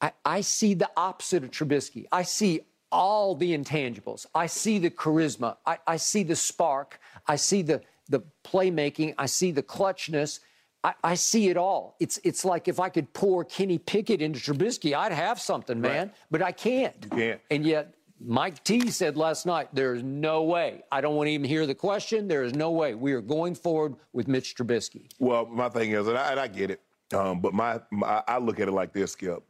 I, 0.01 0.11
I 0.25 0.41
see 0.41 0.73
the 0.73 0.89
opposite 0.97 1.43
of 1.45 1.51
Trubisky. 1.51 2.05
I 2.11 2.23
see 2.23 2.61
all 2.91 3.35
the 3.35 3.57
intangibles. 3.57 4.25
I 4.35 4.47
see 4.47 4.79
the 4.79 4.89
charisma. 4.89 5.55
I, 5.65 5.77
I 5.87 5.95
see 5.97 6.23
the 6.23 6.35
spark. 6.35 6.99
I 7.27 7.37
see 7.37 7.61
the 7.61 7.81
the 8.09 8.21
playmaking. 8.43 9.15
I 9.17 9.27
see 9.27 9.51
the 9.51 9.63
clutchness. 9.63 10.41
I, 10.83 10.93
I 11.03 11.15
see 11.15 11.49
it 11.49 11.57
all. 11.57 11.95
It's 11.99 12.19
it's 12.23 12.43
like 12.43 12.67
if 12.67 12.79
I 12.79 12.89
could 12.89 13.11
pour 13.13 13.45
Kenny 13.45 13.77
Pickett 13.77 14.21
into 14.21 14.39
Trubisky, 14.39 14.93
I'd 14.95 15.11
have 15.13 15.39
something, 15.39 15.79
man. 15.79 16.11
But 16.29 16.41
I 16.41 16.51
can't. 16.51 16.95
You 17.03 17.09
can't. 17.09 17.41
And 17.51 17.65
yet, 17.65 17.95
Mike 18.19 18.63
T 18.63 18.89
said 18.89 19.17
last 19.17 19.45
night, 19.45 19.69
there's 19.73 20.03
no 20.03 20.43
way. 20.43 20.81
I 20.91 21.01
don't 21.01 21.15
want 21.15 21.27
to 21.27 21.31
even 21.31 21.47
hear 21.47 21.65
the 21.65 21.75
question. 21.75 22.27
There 22.27 22.43
is 22.43 22.53
no 22.53 22.71
way. 22.71 22.95
We 22.95 23.13
are 23.13 23.21
going 23.21 23.55
forward 23.55 23.95
with 24.13 24.27
Mitch 24.27 24.55
Trubisky. 24.55 25.07
Well, 25.19 25.45
my 25.45 25.69
thing 25.69 25.91
is, 25.91 26.07
and 26.07 26.17
I, 26.17 26.31
and 26.31 26.39
I 26.39 26.47
get 26.47 26.71
it, 26.71 26.81
um, 27.13 27.39
but 27.39 27.53
my, 27.53 27.79
my 27.91 28.23
I 28.27 28.37
look 28.37 28.59
at 28.59 28.67
it 28.67 28.71
like 28.71 28.93
this, 28.93 29.13
Skip. 29.13 29.43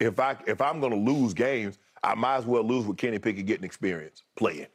If 0.00 0.20
I 0.20 0.36
if 0.46 0.60
I'm 0.60 0.80
going 0.80 0.92
to 0.92 1.12
lose 1.12 1.32
games, 1.32 1.78
I 2.02 2.14
might 2.14 2.36
as 2.36 2.46
well 2.46 2.62
lose 2.62 2.86
with 2.86 2.96
Kenny 2.96 3.18
Pickett 3.18 3.46
getting 3.46 3.64
experience 3.64 4.22
playing, 4.36 4.66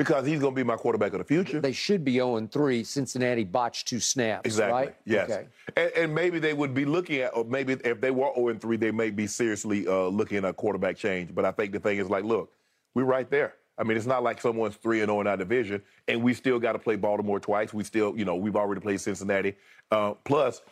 because 0.00 0.26
he's 0.26 0.40
going 0.40 0.54
to 0.54 0.56
be 0.56 0.64
my 0.64 0.76
quarterback 0.76 1.12
of 1.12 1.18
the 1.18 1.24
future. 1.24 1.60
They 1.60 1.72
should 1.72 2.04
be 2.04 2.14
0 2.14 2.46
3. 2.46 2.84
Cincinnati 2.84 3.44
botched 3.44 3.86
two 3.86 4.00
snaps. 4.00 4.46
Exactly. 4.46 4.72
Right? 4.72 4.96
Yes. 5.04 5.30
Okay. 5.30 5.46
And, 5.76 5.92
and 5.94 6.14
maybe 6.14 6.38
they 6.38 6.54
would 6.54 6.72
be 6.72 6.86
looking 6.86 7.20
at, 7.20 7.36
or 7.36 7.44
maybe 7.44 7.74
if 7.84 8.00
they 8.00 8.10
were 8.10 8.32
0 8.34 8.54
3, 8.58 8.76
they 8.78 8.90
may 8.92 9.10
be 9.10 9.26
seriously 9.26 9.86
uh, 9.86 10.06
looking 10.06 10.38
at 10.38 10.44
a 10.46 10.52
quarterback 10.54 10.96
change. 10.96 11.34
But 11.34 11.44
I 11.44 11.50
think 11.52 11.72
the 11.72 11.80
thing 11.80 11.98
is, 11.98 12.08
like, 12.08 12.24
look, 12.24 12.50
we're 12.94 13.04
right 13.04 13.28
there. 13.30 13.54
I 13.76 13.82
mean, 13.82 13.96
it's 13.98 14.06
not 14.06 14.22
like 14.22 14.40
someone's 14.40 14.76
3 14.76 15.00
and 15.02 15.08
0 15.08 15.20
in 15.20 15.26
our 15.26 15.36
division, 15.36 15.82
and 16.08 16.22
we 16.22 16.32
still 16.32 16.58
got 16.58 16.72
to 16.72 16.78
play 16.78 16.96
Baltimore 16.96 17.38
twice. 17.38 17.74
We 17.74 17.84
still, 17.84 18.16
you 18.16 18.24
know, 18.24 18.36
we've 18.36 18.56
already 18.56 18.80
played 18.80 19.00
Cincinnati. 19.02 19.54
Uh, 19.90 20.14
plus, 20.24 20.62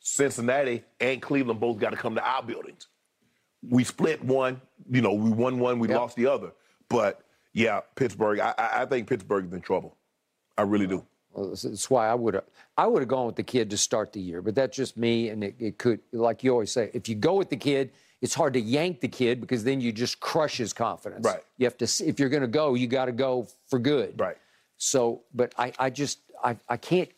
Cincinnati 0.00 0.84
and 1.00 1.20
Cleveland 1.20 1.58
both 1.58 1.78
got 1.78 1.90
to 1.90 1.96
come 1.96 2.14
to 2.14 2.24
our 2.24 2.42
buildings. 2.44 2.86
we 3.68 3.82
split 3.82 4.22
one. 4.24 4.60
You 4.88 5.02
know, 5.02 5.14
we 5.14 5.30
won 5.30 5.58
one, 5.58 5.80
we 5.80 5.88
Yep. 5.88 5.96
lost 5.98 6.16
the 6.16 6.26
other. 6.26 6.52
But 6.88 7.22
yeah, 7.52 7.80
Pittsburgh. 7.94 8.40
I, 8.40 8.54
I 8.58 8.86
think 8.86 9.08
Pittsburgh's 9.08 9.52
in 9.52 9.60
trouble. 9.60 9.96
I 10.56 10.62
really 10.62 10.86
do. 10.86 11.04
Well, 11.32 11.46
that's- 11.46 11.62
That's 11.62 11.90
why 11.90 12.08
I 12.08 12.14
would 12.14 12.34
have 12.34 12.44
I 12.76 12.86
would 12.86 13.00
have 13.02 13.08
gone 13.08 13.26
with 13.26 13.36
the 13.36 13.42
kid 13.42 13.70
to 13.70 13.76
start 13.76 14.12
the 14.12 14.20
year, 14.20 14.40
but 14.42 14.54
that's 14.54 14.76
just 14.76 14.96
me. 14.96 15.28
And 15.30 15.42
it, 15.42 15.56
it 15.58 15.78
could, 15.78 16.00
like 16.12 16.44
you 16.44 16.52
always 16.52 16.70
say, 16.70 16.90
if 16.94 17.08
you 17.08 17.16
go 17.16 17.34
with 17.34 17.50
the 17.50 17.56
kid, 17.56 17.90
it's 18.22 18.34
hard 18.34 18.52
to 18.54 18.60
yank 18.60 19.00
the 19.00 19.08
kid 19.08 19.40
because 19.40 19.64
then 19.64 19.80
you 19.80 19.90
just 19.92 20.20
crush 20.20 20.56
his 20.58 20.72
confidence. 20.72 21.24
Right. 21.26 21.40
You 21.56 21.66
have 21.66 21.76
to. 21.78 21.84
If 22.06 22.20
you're 22.20 22.28
going 22.28 22.42
to 22.42 22.46
go, 22.48 22.74
you 22.74 22.86
got 22.86 23.06
to 23.06 23.12
go 23.12 23.48
for 23.66 23.78
good. 23.80 24.18
Right. 24.18 24.36
So, 24.76 25.22
but 25.34 25.52
I, 25.58 25.72
I 25.78 25.90
just 25.90 26.20
I, 26.42 26.56
I 26.68 26.76
can't 26.76 27.08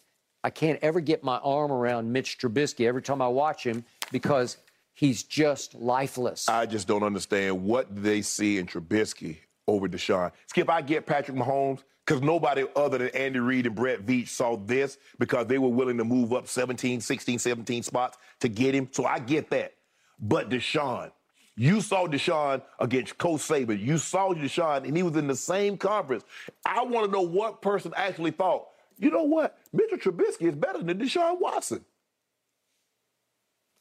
I 0.43 0.49
can't 0.51 0.79
ever 0.83 1.01
get 1.01 1.23
my 1.23 1.37
arm 1.39 1.71
around 1.71 2.11
Mitch 2.11 2.39
Trubisky 2.39 2.87
every 2.87 3.03
time 3.03 3.21
I 3.21 3.29
watch 3.29 3.65
him 3.65 3.85
because 4.11 4.57
he's 4.95 5.23
just 5.23 5.75
lifeless. 5.75 6.49
I 6.49 6.65
just 6.65 6.89
don't 6.89 7.03
understand 7.03 7.63
what 7.63 7.87
they 8.03 8.23
see 8.23 8.57
in 8.57 8.67
Trubisky 8.67 9.37
over 9.71 9.89
Deshaun. 9.89 10.33
Skip, 10.47 10.69
I 10.69 10.83
get 10.83 11.07
Patrick 11.07 11.37
Mahomes 11.37 11.83
because 12.05 12.23
nobody 12.23 12.65
other 12.75 12.99
than 12.99 13.09
Andy 13.09 13.39
Reid 13.39 13.67
and 13.67 13.75
Brett 13.75 14.05
Veach 14.05 14.29
saw 14.29 14.57
this 14.57 14.99
because 15.19 15.47
they 15.47 15.59
were 15.59 15.69
willing 15.69 15.99
to 15.99 16.05
move 16.05 16.33
up 16.33 16.49
17, 16.49 17.01
16, 17.01 17.39
17 17.39 17.83
spots 17.83 18.19
to 18.41 18.49
get 18.49 18.75
him. 18.75 18.89
So 18.91 19.05
I 19.07 19.19
get 19.19 19.51
that. 19.51 19.75
But 20.19 20.51
Deshaun, 20.51 21.13
you 21.57 21.81
saw 21.81 22.07
Deshaun 22.07 22.63
against 22.79 23.17
Coach 23.19 23.41
Saban. 23.41 23.81
You 23.81 23.99
saw 23.99 24.33
Deshaun, 24.33 24.85
and 24.85 24.97
he 24.97 25.03
was 25.03 25.17
in 25.17 25.27
the 25.27 25.37
same 25.37 25.77
conference. 25.77 26.25
I 26.65 26.83
want 26.83 27.07
to 27.07 27.13
know 27.13 27.23
what 27.23 27.63
person 27.63 27.93
actually 27.97 28.33
thought, 28.33 28.67
you 28.99 29.11
know 29.11 29.23
what? 29.23 29.59
Mitchell 29.73 29.99
Trubisky 29.99 30.49
is 30.49 30.55
better 30.55 30.83
than 30.83 30.99
Deshaun 30.99 31.41
Watson. 31.41 31.85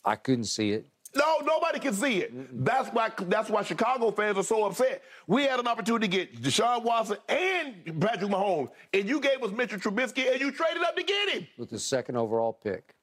I 0.06 0.16
couldn't 0.16 0.46
see 0.46 0.72
it. 0.72 0.88
No, 1.16 1.38
nobody 1.44 1.80
can 1.80 1.94
see 1.94 2.20
it. 2.20 2.64
That's 2.66 2.90
why 2.90 3.12
that's 3.28 3.50
why 3.50 3.64
Chicago 3.64 4.12
fans 4.12 4.38
are 4.38 4.44
so 4.44 4.66
upset. 4.66 5.02
We 5.26 5.44
had 5.44 5.60
an 5.60 5.68
opportunity 5.68 6.08
to 6.08 6.18
get 6.18 6.42
Deshaun 6.42 6.84
Watson 6.84 7.18
and 7.28 8.00
Patrick 8.00 8.30
Mahomes, 8.30 8.70
and 8.94 9.08
you 9.10 9.20
gave 9.20 9.42
us 9.42 9.52
Mitchell 9.52 9.80
Trubisky, 9.80 10.32
and 10.32 10.40
you 10.40 10.52
traded 10.52 10.84
up 10.84 10.96
to 10.96 11.04
get 11.04 11.30
him. 11.30 11.48
with 11.58 11.70
the 11.72 11.80
second 11.80 12.16
overall 12.18 12.54
pick. 12.54 12.94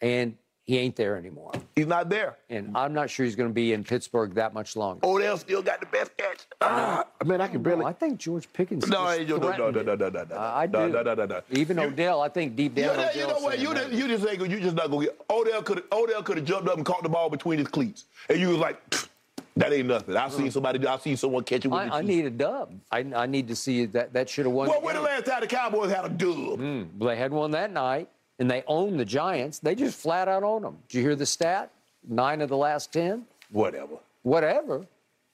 And 0.00 0.36
he 0.68 0.76
ain't 0.76 0.96
there 0.96 1.16
anymore. 1.16 1.50
He's 1.74 1.86
not 1.86 2.10
there. 2.10 2.36
And 2.50 2.76
I'm 2.76 2.92
not 2.92 3.08
sure 3.08 3.24
he's 3.24 3.34
going 3.34 3.48
to 3.48 3.54
be 3.54 3.72
in 3.72 3.82
Pittsburgh 3.82 4.34
that 4.34 4.52
much 4.52 4.76
longer. 4.76 5.00
Odell 5.02 5.38
still 5.38 5.62
got 5.62 5.80
the 5.80 5.86
best 5.86 6.14
catch. 6.18 6.40
Ah, 6.60 7.06
man, 7.24 7.40
I 7.40 7.48
can 7.48 7.62
barely. 7.62 7.86
I 7.86 7.94
think 7.94 8.18
George 8.18 8.52
Pickens. 8.52 8.86
No, 8.86 9.04
no, 9.16 9.36
no, 9.38 9.70
no, 9.70 9.70
no, 9.70 9.94
no, 9.94 10.08
no, 10.10 10.24
no. 10.24 10.36
I 10.36 10.64
I 10.64 10.66
No, 10.66 10.86
do. 10.86 10.92
no, 10.92 11.02
no, 11.02 11.14
no, 11.14 11.24
no. 11.24 11.40
Even 11.52 11.78
Odell, 11.78 12.20
I 12.20 12.28
think 12.28 12.54
deep 12.54 12.74
down. 12.74 12.98
you 13.14 13.26
know 13.26 13.38
what? 13.38 13.58
You, 13.58 13.72
just, 13.72 13.92
you 13.92 14.08
just 14.08 14.26
ain't 14.28 14.50
you 14.50 14.60
just 14.60 14.76
not 14.76 14.90
gonna 14.90 15.06
get. 15.06 15.18
Odell 15.30 15.62
could 15.62 15.84
Odell 15.90 16.22
could 16.22 16.36
have 16.36 16.44
jumped 16.46 16.68
up 16.68 16.76
and 16.76 16.84
caught 16.84 17.02
the 17.02 17.08
ball 17.08 17.30
between 17.30 17.58
his 17.58 17.68
cleats, 17.68 18.04
and 18.28 18.38
you 18.38 18.48
was 18.50 18.58
like, 18.58 18.90
"Pfft, 18.90 19.08
that 19.56 19.72
ain't 19.72 19.88
nothing. 19.88 20.16
I've 20.18 20.34
seen 20.34 20.50
somebody. 20.50 20.86
I've 20.86 21.00
seen 21.00 21.16
someone 21.16 21.44
catch 21.44 21.64
it 21.64 21.68
with 21.68 21.86
the 21.88 21.94
I, 21.94 21.98
I 22.00 22.02
need 22.02 22.26
a 22.26 22.30
dub. 22.30 22.74
I, 22.92 22.98
I 23.16 23.24
need 23.24 23.48
to 23.48 23.56
see 23.56 23.86
that. 23.86 24.12
That 24.12 24.28
should 24.28 24.44
have 24.44 24.52
won. 24.54 24.68
Well, 24.68 24.82
when 24.82 24.96
the 24.96 25.00
last 25.00 25.24
time 25.24 25.40
the 25.40 25.46
Cowboys 25.46 25.90
had 25.90 26.04
a 26.04 26.10
dub? 26.10 26.58
Mm, 26.60 26.88
they 26.98 27.16
had 27.16 27.32
one 27.32 27.52
that 27.52 27.72
night, 27.72 28.10
and 28.38 28.50
they 28.50 28.62
own 28.66 28.96
the 28.96 29.04
Giants. 29.04 29.58
They 29.58 29.74
just 29.74 29.98
flat 29.98 30.28
out 30.28 30.42
own 30.42 30.62
them. 30.62 30.78
Did 30.88 30.98
you 30.98 31.02
hear 31.02 31.16
the 31.16 31.26
stat? 31.26 31.70
Nine 32.06 32.40
of 32.40 32.48
the 32.48 32.56
last 32.56 32.92
ten. 32.92 33.24
Whatever. 33.50 33.96
Whatever. 34.22 34.86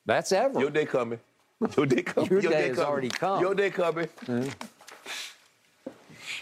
That's 0.06 0.32
ever. 0.32 0.60
Your 0.60 0.70
day 0.70 0.86
coming. 0.86 1.20
Your 1.76 1.86
day 1.86 2.02
coming. 2.02 2.30
Your 2.30 2.40
day 2.40 2.68
has 2.68 2.76
coming. 2.76 2.90
already 2.90 3.08
come. 3.08 3.40
Your 3.40 3.54
day 3.54 3.70
coming. 3.70 4.08
Mm-hmm. 4.26 4.48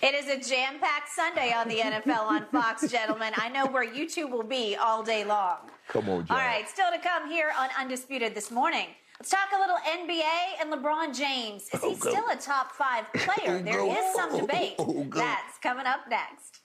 It 0.02 0.14
is 0.14 0.26
a 0.26 0.36
jam 0.36 0.80
packed 0.80 1.10
Sunday 1.10 1.52
on 1.52 1.68
the 1.68 1.76
NFL 1.76 2.22
on 2.22 2.46
Fox, 2.46 2.88
gentlemen. 2.90 3.32
I 3.36 3.48
know 3.48 3.66
where 3.66 3.84
you 3.84 4.08
two 4.08 4.26
will 4.26 4.42
be 4.42 4.74
all 4.74 5.02
day 5.02 5.24
long. 5.24 5.58
Come 5.88 6.08
on, 6.08 6.26
John. 6.26 6.36
All 6.36 6.44
right, 6.44 6.68
still 6.68 6.90
to 6.92 6.98
come 6.98 7.30
here 7.30 7.52
on 7.56 7.68
Undisputed 7.78 8.34
this 8.34 8.50
morning. 8.50 8.88
Let's 9.22 9.30
talk 9.30 9.50
a 9.56 9.60
little 9.60 9.76
NBA 9.86 10.60
and 10.60 10.72
LeBron 10.72 11.16
James. 11.16 11.68
Is 11.72 11.80
he 11.80 11.90
Oh, 11.90 11.94
still 11.94 12.28
a 12.28 12.34
top 12.34 12.72
five 12.72 13.04
player? 13.12 13.62
There 13.64 13.86
is 13.86 14.16
some 14.16 14.36
debate. 14.36 14.74
Oh. 14.80 15.06
That's 15.14 15.58
coming 15.58 15.86
up 15.86 16.00
next. 16.10 16.58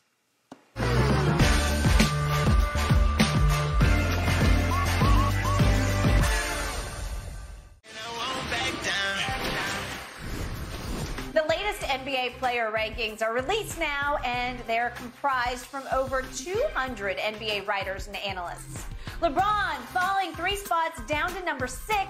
The 11.33 11.43
latest 11.47 11.81
NBA 11.81 12.39
player 12.39 12.71
rankings 12.75 13.21
are 13.21 13.35
released 13.35 13.77
now, 13.77 14.17
and 14.25 14.57
they're 14.65 14.89
comprised 14.95 15.65
from 15.67 15.83
over 15.93 16.23
200 16.35 17.17
NBA 17.17 17.67
writers 17.67 18.07
and 18.07 18.15
analysts. 18.15 18.85
LeBron 19.21 19.75
falling 19.93 20.33
three 20.33 20.55
spots 20.55 20.99
down 21.07 21.31
to 21.35 21.43
number 21.43 21.67
six, 21.67 22.07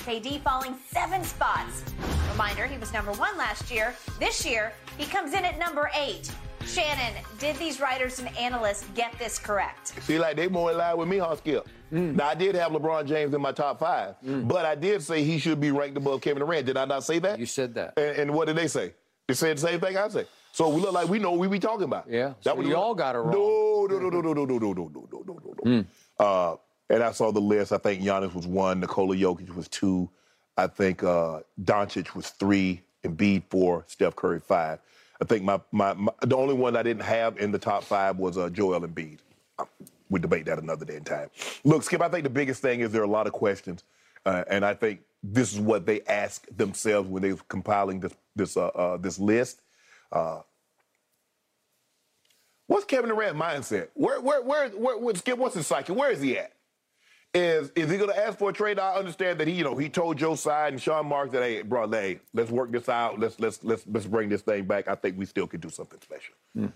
KD 0.00 0.40
falling 0.42 0.74
seven 0.90 1.22
spots. 1.24 1.84
Reminder, 2.32 2.66
he 2.66 2.78
was 2.78 2.92
number 2.92 3.12
one 3.12 3.36
last 3.36 3.70
year. 3.70 3.94
This 4.18 4.46
year, 4.46 4.72
he 4.96 5.04
comes 5.04 5.34
in 5.34 5.44
at 5.44 5.58
number 5.58 5.90
eight. 5.94 6.30
Shannon, 6.66 7.14
did 7.38 7.56
these 7.56 7.80
writers 7.80 8.18
and 8.18 8.34
analysts 8.36 8.86
get 8.94 9.12
this 9.18 9.38
correct? 9.38 9.88
See, 10.02 10.18
like 10.18 10.36
they 10.36 10.48
more 10.48 10.70
in 10.70 10.78
line 10.78 10.96
with 10.96 11.08
me, 11.08 11.18
huh, 11.18 11.36
Skip? 11.36 11.68
Mm. 11.92 12.14
Now 12.16 12.28
I 12.28 12.34
did 12.34 12.54
have 12.54 12.72
LeBron 12.72 13.06
James 13.06 13.34
in 13.34 13.40
my 13.40 13.52
top 13.52 13.80
five, 13.80 14.14
but 14.22 14.64
I 14.64 14.74
did 14.74 15.02
say 15.02 15.24
he 15.24 15.38
should 15.38 15.60
be 15.60 15.70
ranked 15.70 15.96
above 15.96 16.20
Kevin 16.20 16.40
Durant. 16.40 16.66
Did 16.66 16.76
I 16.76 16.84
not 16.84 17.04
say 17.04 17.18
that? 17.18 17.38
You 17.38 17.46
said 17.46 17.74
that. 17.74 17.94
And, 17.98 18.16
and 18.18 18.34
what 18.34 18.46
did 18.46 18.56
they 18.56 18.68
say? 18.68 18.94
They 19.26 19.34
said 19.34 19.56
the 19.56 19.60
same 19.60 19.80
thing 19.80 19.96
I 19.96 20.08
said. 20.08 20.28
So 20.52 20.68
we 20.68 20.80
look 20.80 20.92
like 20.92 21.08
we 21.08 21.18
know 21.18 21.30
what 21.32 21.40
we 21.40 21.48
be 21.48 21.58
talking 21.58 21.84
about. 21.84 22.06
Yeah, 22.08 22.34
so 22.40 22.54
what 22.54 22.66
you 22.66 22.76
all 22.76 22.94
got 22.94 23.14
it 23.16 23.18
wrong. 23.18 23.32
No, 23.32 23.86
no, 23.88 23.98
no, 23.98 24.10
no, 24.10 24.20
no, 24.20 24.32
no, 24.32 24.44
no, 24.44 24.58
no, 24.58 24.72
no, 24.72 24.88
no, 24.88 25.08
no, 25.12 25.22
no, 25.26 25.54
no, 25.64 25.84
no. 26.18 26.24
Uh, 26.24 26.56
and 26.90 27.02
I 27.02 27.12
saw 27.12 27.32
the 27.32 27.40
list. 27.40 27.72
I 27.72 27.78
think 27.78 28.02
Giannis 28.02 28.34
was 28.34 28.46
one, 28.46 28.80
Nikola 28.80 29.16
Jokic 29.16 29.54
was 29.54 29.68
two, 29.68 30.10
I 30.56 30.66
think 30.66 31.02
uh, 31.02 31.40
Doncic 31.62 32.14
was 32.14 32.30
three, 32.30 32.82
Embiid 33.04 33.44
four, 33.48 33.84
Steph 33.86 34.16
Curry 34.16 34.40
five. 34.40 34.80
I 35.22 35.24
think 35.24 35.44
my, 35.44 35.60
my, 35.72 35.94
my 35.94 36.12
the 36.22 36.36
only 36.36 36.54
one 36.54 36.76
I 36.76 36.82
didn't 36.82 37.04
have 37.04 37.38
in 37.38 37.52
the 37.52 37.58
top 37.58 37.84
five 37.84 38.18
was 38.18 38.36
uh, 38.36 38.50
Joel 38.50 38.80
Embiid. 38.80 39.18
We 40.10 40.20
debate 40.20 40.46
that 40.46 40.58
another 40.58 40.84
day 40.84 40.96
in 40.96 41.04
time. 41.04 41.30
Look, 41.64 41.82
Skip, 41.82 42.00
I 42.02 42.08
think 42.08 42.24
the 42.24 42.30
biggest 42.30 42.60
thing 42.62 42.80
is 42.80 42.90
there 42.92 43.02
are 43.02 43.04
a 43.04 43.10
lot 43.10 43.26
of 43.26 43.32
questions, 43.32 43.84
uh, 44.26 44.44
and 44.48 44.64
I 44.64 44.74
think 44.74 45.00
this 45.22 45.52
is 45.52 45.60
what 45.60 45.86
they 45.86 46.00
ask 46.02 46.46
themselves 46.54 47.08
when 47.08 47.22
they're 47.22 47.36
compiling 47.48 48.00
this 48.00 48.14
this 48.34 48.56
uh, 48.56 48.66
uh, 48.68 48.96
this 48.96 49.18
list. 49.18 49.60
Uh, 50.10 50.40
what's 52.66 52.84
Kevin 52.86 53.10
Durant's 53.10 53.40
mindset? 53.40 53.88
Where 53.94 54.20
where 54.20 54.42
where 54.42 54.68
where, 54.70 54.98
where 54.98 55.14
Skip? 55.14 55.38
What's 55.38 55.54
his 55.54 55.66
psyche? 55.66 55.92
Where 55.92 56.10
is 56.10 56.20
he 56.20 56.38
at? 56.38 56.52
Is 57.32 57.70
is 57.76 57.88
he 57.88 57.96
going 57.96 58.10
to 58.10 58.18
ask 58.18 58.38
for 58.38 58.50
a 58.50 58.52
trade? 58.52 58.80
I 58.80 58.94
understand 58.94 59.38
that 59.38 59.46
he 59.46 59.54
you 59.54 59.64
know 59.64 59.76
he 59.76 59.88
told 59.88 60.18
Joe 60.18 60.34
Tsai 60.34 60.68
and 60.68 60.82
Sean 60.82 61.06
Marks 61.06 61.32
that 61.32 61.42
hey, 61.42 61.62
bro, 61.62 61.88
hey, 61.88 62.18
let's 62.34 62.50
work 62.50 62.72
this 62.72 62.88
out. 62.88 63.20
Let's 63.20 63.38
let's 63.38 63.62
let's 63.62 63.84
let's 63.86 64.06
bring 64.06 64.28
this 64.28 64.42
thing 64.42 64.64
back. 64.64 64.88
I 64.88 64.96
think 64.96 65.16
we 65.16 65.26
still 65.26 65.46
could 65.46 65.60
do 65.60 65.70
something 65.70 66.00
special. 66.02 66.34
Hmm. 66.54 66.66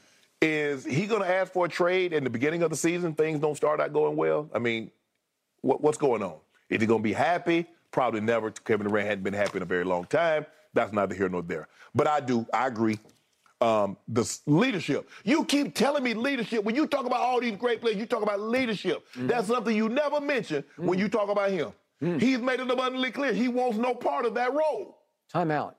Is 0.40 0.84
he 0.84 1.06
going 1.06 1.22
to 1.22 1.28
ask 1.28 1.52
for 1.52 1.66
a 1.66 1.68
trade 1.68 2.12
in 2.12 2.22
the 2.22 2.30
beginning 2.30 2.62
of 2.62 2.70
the 2.70 2.76
season? 2.76 3.14
Things 3.14 3.40
don't 3.40 3.56
start 3.56 3.80
out 3.80 3.92
going 3.92 4.14
well. 4.14 4.48
I 4.54 4.58
mean, 4.58 4.90
what, 5.62 5.80
what's 5.80 5.96
going 5.96 6.22
on? 6.22 6.36
Is 6.68 6.80
he 6.80 6.86
going 6.86 7.00
to 7.00 7.04
be 7.04 7.14
happy? 7.14 7.66
Probably 7.90 8.20
never. 8.20 8.50
Kevin 8.50 8.86
Durant 8.86 9.08
hadn't 9.08 9.24
been 9.24 9.34
happy 9.34 9.56
in 9.56 9.62
a 9.62 9.66
very 9.66 9.84
long 9.84 10.04
time. 10.04 10.44
That's 10.74 10.92
neither 10.92 11.14
here 11.14 11.28
nor 11.28 11.42
there. 11.42 11.68
But 11.94 12.08
I 12.08 12.20
do. 12.20 12.46
I 12.52 12.66
agree. 12.66 12.98
Um, 13.60 13.96
the 14.08 14.38
leadership. 14.46 15.08
You 15.24 15.44
keep 15.44 15.74
telling 15.74 16.02
me 16.02 16.12
leadership. 16.12 16.64
When 16.64 16.74
you 16.74 16.86
talk 16.86 17.06
about 17.06 17.20
all 17.20 17.40
these 17.40 17.56
great 17.56 17.80
players, 17.80 17.96
you 17.96 18.04
talk 18.04 18.22
about 18.22 18.40
leadership. 18.40 19.06
Mm-hmm. 19.14 19.28
That's 19.28 19.46
something 19.48 19.74
you 19.74 19.88
never 19.88 20.20
mention 20.20 20.64
when 20.76 20.90
mm-hmm. 20.90 21.00
you 21.00 21.08
talk 21.08 21.30
about 21.30 21.50
him. 21.50 21.72
Mm. 22.02 22.20
He's 22.20 22.38
made 22.38 22.60
it 22.60 22.70
abundantly 22.70 23.10
clear 23.10 23.32
he 23.32 23.48
wants 23.48 23.78
no 23.78 23.94
part 23.94 24.26
of 24.26 24.34
that 24.34 24.52
role. 24.52 24.98
Time 25.32 25.50
out. 25.50 25.78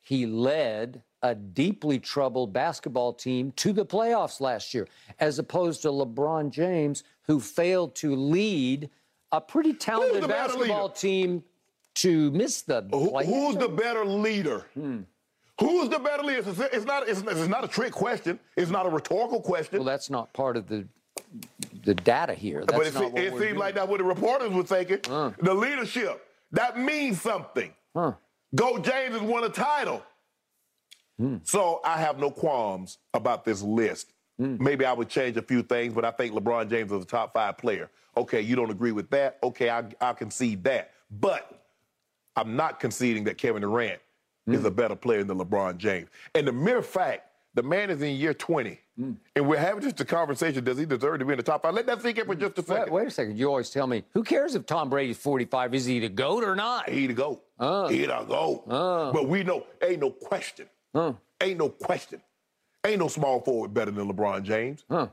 He 0.00 0.26
led 0.26 1.02
a 1.22 1.34
deeply 1.34 1.98
troubled 1.98 2.52
basketball 2.52 3.12
team 3.12 3.52
to 3.52 3.72
the 3.72 3.86
playoffs 3.86 4.40
last 4.40 4.74
year, 4.74 4.88
as 5.20 5.38
opposed 5.38 5.82
to 5.82 5.88
LeBron 5.88 6.50
James, 6.50 7.04
who 7.26 7.40
failed 7.40 7.94
to 7.96 8.14
lead 8.16 8.90
a 9.30 9.40
pretty 9.40 9.72
talented 9.72 10.28
basketball 10.28 10.88
leader? 10.88 10.94
team 10.94 11.44
to 11.94 12.30
miss 12.32 12.62
the 12.62 12.82
Who- 12.90 13.16
who's 13.18 13.56
the 13.56 13.68
better 13.68 14.04
leader? 14.04 14.66
Hmm. 14.74 15.00
Who's 15.62 15.88
the 15.88 15.98
better 15.98 16.22
leader? 16.22 16.42
It's, 16.46 16.84
not. 16.84 17.08
It's, 17.08 17.20
it's 17.20 17.48
not 17.48 17.64
a 17.64 17.68
trick 17.68 17.92
question. 17.92 18.38
It's 18.56 18.70
not 18.70 18.86
a 18.86 18.88
rhetorical 18.88 19.40
question. 19.40 19.78
Well, 19.78 19.86
that's 19.86 20.10
not 20.10 20.32
part 20.32 20.56
of 20.56 20.68
the 20.68 20.86
the 21.84 21.94
data 21.94 22.34
here. 22.34 22.64
That's 22.66 22.72
but 22.72 22.86
it, 22.86 22.94
not 22.94 23.02
se- 23.02 23.08
what 23.10 23.22
it 23.22 23.30
doing. 23.30 23.56
like 23.56 23.74
that's 23.74 23.88
what 23.88 23.98
the 23.98 24.04
reporters 24.04 24.50
were 24.50 24.62
thinking. 24.62 24.98
The 25.40 25.54
leadership 25.54 26.26
that 26.52 26.78
means 26.78 27.20
something. 27.20 27.72
Go 28.54 28.78
James 28.78 29.14
has 29.14 29.22
won 29.22 29.44
a 29.44 29.48
title. 29.48 30.02
Hmm. 31.18 31.36
So 31.44 31.80
I 31.84 31.98
have 31.98 32.18
no 32.18 32.30
qualms 32.30 32.98
about 33.14 33.44
this 33.44 33.62
list. 33.62 34.12
Hmm. 34.38 34.56
Maybe 34.58 34.84
I 34.84 34.92
would 34.92 35.08
change 35.08 35.36
a 35.36 35.42
few 35.42 35.62
things, 35.62 35.94
but 35.94 36.04
I 36.04 36.10
think 36.10 36.34
LeBron 36.34 36.68
James 36.70 36.90
is 36.92 37.02
a 37.02 37.06
top 37.06 37.34
five 37.34 37.58
player. 37.58 37.90
Okay, 38.16 38.40
you 38.40 38.56
don't 38.56 38.70
agree 38.70 38.92
with 38.92 39.08
that. 39.10 39.38
Okay, 39.42 39.70
I, 39.70 39.84
I 40.00 40.12
concede 40.12 40.64
that. 40.64 40.92
But 41.10 41.64
I'm 42.36 42.56
not 42.56 42.80
conceding 42.80 43.24
that 43.24 43.38
Kevin 43.38 43.62
Durant 43.62 44.00
is 44.46 44.60
mm. 44.60 44.66
a 44.66 44.70
better 44.70 44.96
player 44.96 45.24
than 45.24 45.38
LeBron 45.38 45.76
James. 45.76 46.08
And 46.34 46.46
the 46.46 46.52
mere 46.52 46.82
fact 46.82 47.28
The 47.54 47.62
man 47.62 47.90
is 47.90 48.00
in 48.00 48.16
year 48.16 48.34
20. 48.34 48.78
Hmm. 48.96 49.12
And 49.36 49.48
we're 49.48 49.56
having 49.56 49.82
just 49.82 50.00
a 50.00 50.04
conversation. 50.04 50.64
Does 50.64 50.78
he 50.78 50.86
deserve 50.86 51.18
to 51.18 51.24
be 51.24 51.32
in 51.32 51.36
the 51.38 51.42
top 51.42 51.62
five? 51.62 51.74
Let 51.74 51.86
that 51.86 52.02
sink 52.02 52.18
in 52.18 52.26
for 52.26 52.34
mm. 52.34 52.40
just 52.40 52.58
a 52.58 52.60
Wait, 52.60 52.66
second. 52.66 52.92
wait 52.92 53.06
a 53.06 53.10
second. 53.10 53.38
You 53.38 53.48
always 53.48 53.70
tell 53.70 53.86
me, 53.86 54.04
who 54.12 54.22
cares 54.22 54.54
if 54.54 54.66
Tom 54.66 54.90
Brady's 54.90 55.18
45? 55.18 55.74
Is 55.74 55.84
he 55.86 55.98
the 55.98 56.08
GOAT 56.08 56.44
or 56.44 56.54
not? 56.54 56.88
He 56.88 57.06
the 57.06 57.14
GOAT. 57.14 57.42
Uh. 57.58 57.88
He 57.88 58.06
the 58.06 58.24
GOAT. 58.24 58.64
Uh. 58.68 59.12
But 59.12 59.28
we 59.28 59.44
know, 59.44 59.66
ain't 59.82 60.00
no 60.00 60.10
question. 60.10 60.66
Uh. 60.94 61.12
Ain't 61.40 61.58
no 61.58 61.68
question. 61.68 62.22
Ain't 62.84 62.98
no 62.98 63.08
small 63.08 63.40
forward 63.40 63.72
better 63.72 63.90
than 63.90 64.10
LeBron 64.10 64.42
James. 64.42 64.84
Huh. 64.90 65.08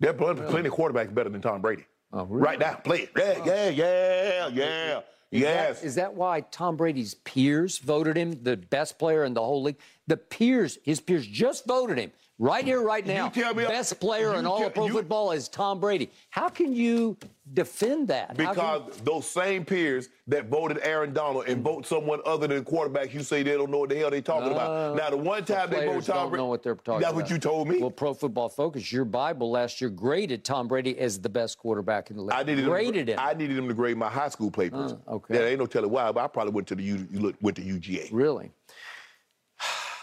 There 0.00 0.10
are 0.10 0.14
plenty, 0.14 0.40
plenty 0.42 0.68
of 0.68 0.74
quarterbacks 0.74 1.12
better 1.12 1.30
than 1.30 1.40
Tom 1.40 1.60
Brady. 1.60 1.84
Oh, 2.12 2.24
really? 2.24 2.42
Right 2.42 2.58
now, 2.58 2.74
play 2.74 3.02
it. 3.02 3.10
Yeah, 3.16 3.44
yeah, 3.44 3.68
yeah, 3.68 4.48
yeah. 4.48 5.00
Is 5.30 5.42
yes. 5.42 5.80
That, 5.80 5.86
is 5.86 5.94
that 5.94 6.14
why 6.14 6.40
Tom 6.40 6.76
Brady's 6.76 7.14
peers 7.14 7.78
voted 7.78 8.16
him 8.16 8.42
the 8.42 8.56
best 8.56 8.98
player 8.98 9.24
in 9.24 9.34
the 9.34 9.40
whole 9.40 9.62
league? 9.62 9.78
The 10.06 10.16
peers, 10.16 10.78
his 10.82 11.00
peers 11.00 11.26
just 11.26 11.66
voted 11.66 11.98
him 11.98 12.10
right 12.40 12.64
here, 12.64 12.82
right 12.82 13.06
now. 13.06 13.28
tell 13.28 13.54
me- 13.54 13.64
best 13.64 14.00
player 14.00 14.34
in 14.34 14.46
all 14.46 14.64
of 14.66 14.74
pro 14.74 14.86
you- 14.86 14.92
football 14.92 15.30
is 15.30 15.48
Tom 15.48 15.78
Brady. 15.78 16.10
How 16.30 16.48
can 16.48 16.72
you 16.72 17.16
defend 17.52 18.08
that? 18.08 18.36
Because 18.36 18.82
those 19.04 19.28
same 19.28 19.64
peers 19.64 20.08
that 20.28 20.46
voted 20.46 20.78
Aaron 20.82 21.12
Donald 21.12 21.46
and 21.48 21.62
vote 21.62 21.84
someone 21.86 22.20
other 22.24 22.46
than 22.46 22.64
quarterback, 22.64 23.12
you 23.12 23.22
say 23.22 23.42
they 23.42 23.52
don't 23.56 23.70
know 23.70 23.78
what 23.78 23.88
the 23.90 23.96
hell 23.96 24.10
they 24.10 24.20
talking 24.20 24.52
about. 24.52 24.96
Now, 24.96 25.10
the 25.10 25.16
one 25.16 25.44
time 25.44 25.68
they 25.70 25.84
vote 25.86 26.04
Tom 26.04 26.16
don't 26.16 26.30
Brady, 26.30 26.42
know 26.42 26.46
what 26.48 26.62
they're 26.62 26.74
talking 26.76 27.00
that's 27.00 27.12
about. 27.12 27.22
what 27.22 27.30
you 27.30 27.38
told 27.38 27.68
me. 27.68 27.78
Well, 27.78 27.90
Pro 27.90 28.14
Football 28.14 28.48
Focus, 28.48 28.90
your 28.92 29.04
Bible 29.04 29.50
last 29.50 29.80
year 29.80 29.90
graded 29.90 30.44
Tom 30.44 30.68
Brady 30.68 30.98
as 30.98 31.20
the 31.20 31.28
best 31.28 31.58
quarterback 31.58 32.10
in 32.10 32.16
the 32.16 32.22
league. 32.22 32.32
I 32.32 32.42
needed 32.42 32.64
graded 32.64 33.08
him. 33.08 33.18
him. 33.18 33.24
I 33.26 33.34
needed 33.34 33.58
him 33.58 33.68
to 33.68 33.74
grade 33.74 33.96
my 33.96 34.08
high 34.08 34.28
school 34.28 34.50
papers. 34.50 34.94
Oh, 35.06 35.16
okay. 35.16 35.34
Yeah, 35.34 35.46
ain't 35.50 35.58
no 35.58 35.66
telling 35.66 35.90
why, 35.90 36.10
but 36.12 36.22
I 36.24 36.26
probably 36.28 36.52
went 36.52 36.68
to 36.68 36.74
the 36.76 36.82
U, 36.84 37.34
went 37.40 37.56
to 37.56 37.62
UGA. 37.62 38.08
Really? 38.12 38.52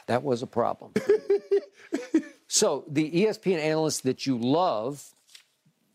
That 0.08 0.24
was 0.24 0.42
a 0.42 0.48
problem. 0.48 0.94
so 2.48 2.86
the 2.88 3.12
ESPN 3.12 3.60
analysts 3.60 4.02
that 4.02 4.26
you 4.26 4.38
love, 4.38 5.14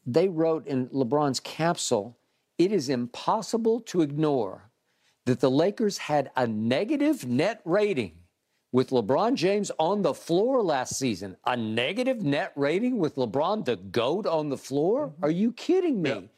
they 0.07 0.29
wrote 0.29 0.67
in 0.67 0.89
LeBron's 0.89 1.41
capsule, 1.41 2.17
it 2.59 2.73
is 2.73 2.89
impossible 2.89 3.81
to 3.81 4.03
ignore 4.03 4.71
that 5.25 5.41
the 5.41 5.51
Lakers 5.51 5.99
had 5.99 6.31
a 6.37 6.47
negative 6.47 7.27
net 7.27 7.61
rating 7.65 8.13
with 8.73 8.91
LeBron 8.91 9.35
James 9.35 9.71
on 9.79 10.03
the 10.03 10.15
floor 10.15 10.63
last 10.63 10.97
season. 10.97 11.37
A 11.47 11.57
negative 11.57 12.23
net 12.23 12.53
rating 12.57 12.99
with 12.99 13.17
LeBron 13.17 13.65
the 13.65 13.77
GOAT 13.77 14.27
on 14.27 14.49
the 14.49 14.57
floor? 14.57 15.09
Mm-hmm. 15.09 15.25
Are 15.25 15.31
you 15.31 15.53
kidding 15.53 16.03
me? 16.03 16.31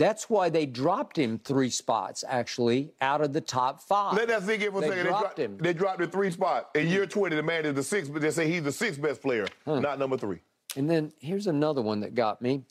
That's 0.00 0.30
why 0.30 0.48
they 0.48 0.64
dropped 0.64 1.18
him 1.18 1.38
three 1.38 1.68
spots, 1.68 2.24
actually, 2.26 2.94
out 3.02 3.20
of 3.20 3.34
the 3.34 3.40
top 3.42 3.82
five. 3.82 4.14
Let 4.14 4.28
that 4.28 4.44
sink 4.44 4.62
in 4.62 4.72
for 4.72 4.78
a 4.78 4.88
second. 4.88 5.04
dropped 5.04 5.22
dropped, 5.22 5.38
him. 5.38 5.58
they 5.58 5.74
dropped 5.74 6.00
him 6.00 6.10
three 6.10 6.30
spots. 6.30 6.70
In 6.74 6.88
year 6.88 7.04
20, 7.04 7.36
the 7.36 7.42
man 7.42 7.66
is 7.66 7.74
the 7.74 7.82
sixth, 7.82 8.10
but 8.10 8.22
they 8.22 8.30
say 8.30 8.50
he's 8.50 8.62
the 8.62 8.72
sixth 8.72 9.02
best 9.02 9.20
player, 9.20 9.46
hmm. 9.66 9.80
not 9.80 9.98
number 9.98 10.16
three. 10.16 10.38
And 10.74 10.88
then 10.88 11.12
here's 11.18 11.46
another 11.46 11.82
one 11.82 12.00
that 12.00 12.14
got 12.14 12.40
me. 12.40 12.62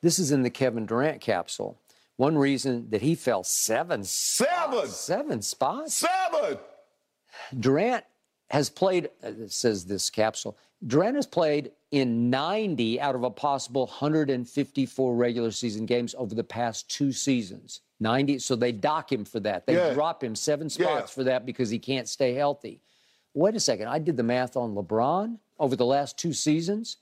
This 0.00 0.18
is 0.18 0.32
in 0.32 0.42
the 0.42 0.50
Kevin 0.50 0.86
Durant 0.86 1.20
capsule. 1.20 1.78
One 2.16 2.36
reason 2.36 2.90
that 2.90 3.02
he 3.02 3.14
fell 3.14 3.44
seven 3.44 4.02
Seven! 4.02 4.88
seven 4.88 5.40
spots. 5.40 5.94
Seven! 5.94 6.58
Durant 7.56 8.04
has 8.52 8.68
played, 8.68 9.08
uh, 9.24 9.30
says 9.48 9.86
this 9.86 10.10
capsule, 10.10 10.58
Durant 10.86 11.16
has 11.16 11.26
played 11.26 11.72
in 11.90 12.28
90 12.28 13.00
out 13.00 13.14
of 13.14 13.22
a 13.24 13.30
possible 13.30 13.86
154 13.86 15.14
regular 15.16 15.50
season 15.50 15.86
games 15.86 16.14
over 16.18 16.34
the 16.34 16.44
past 16.44 16.90
two 16.90 17.12
seasons. 17.12 17.80
90, 18.00 18.38
so 18.40 18.54
they 18.54 18.70
dock 18.72 19.10
him 19.10 19.24
for 19.24 19.40
that. 19.40 19.64
They 19.64 19.74
Yeah. 19.76 19.94
drop 19.94 20.22
him 20.22 20.34
seven 20.34 20.68
spots 20.68 21.10
Yeah. 21.10 21.14
for 21.14 21.24
that 21.24 21.46
because 21.46 21.70
he 21.70 21.78
can't 21.78 22.06
stay 22.06 22.34
healthy. 22.34 22.82
Wait 23.32 23.54
a 23.56 23.60
second, 23.60 23.88
I 23.88 23.98
did 23.98 24.18
the 24.18 24.22
math 24.22 24.54
on 24.54 24.74
LeBron 24.74 25.38
over 25.58 25.74
the 25.74 25.86
last 25.86 26.18
two 26.18 26.34
seasons. 26.34 26.98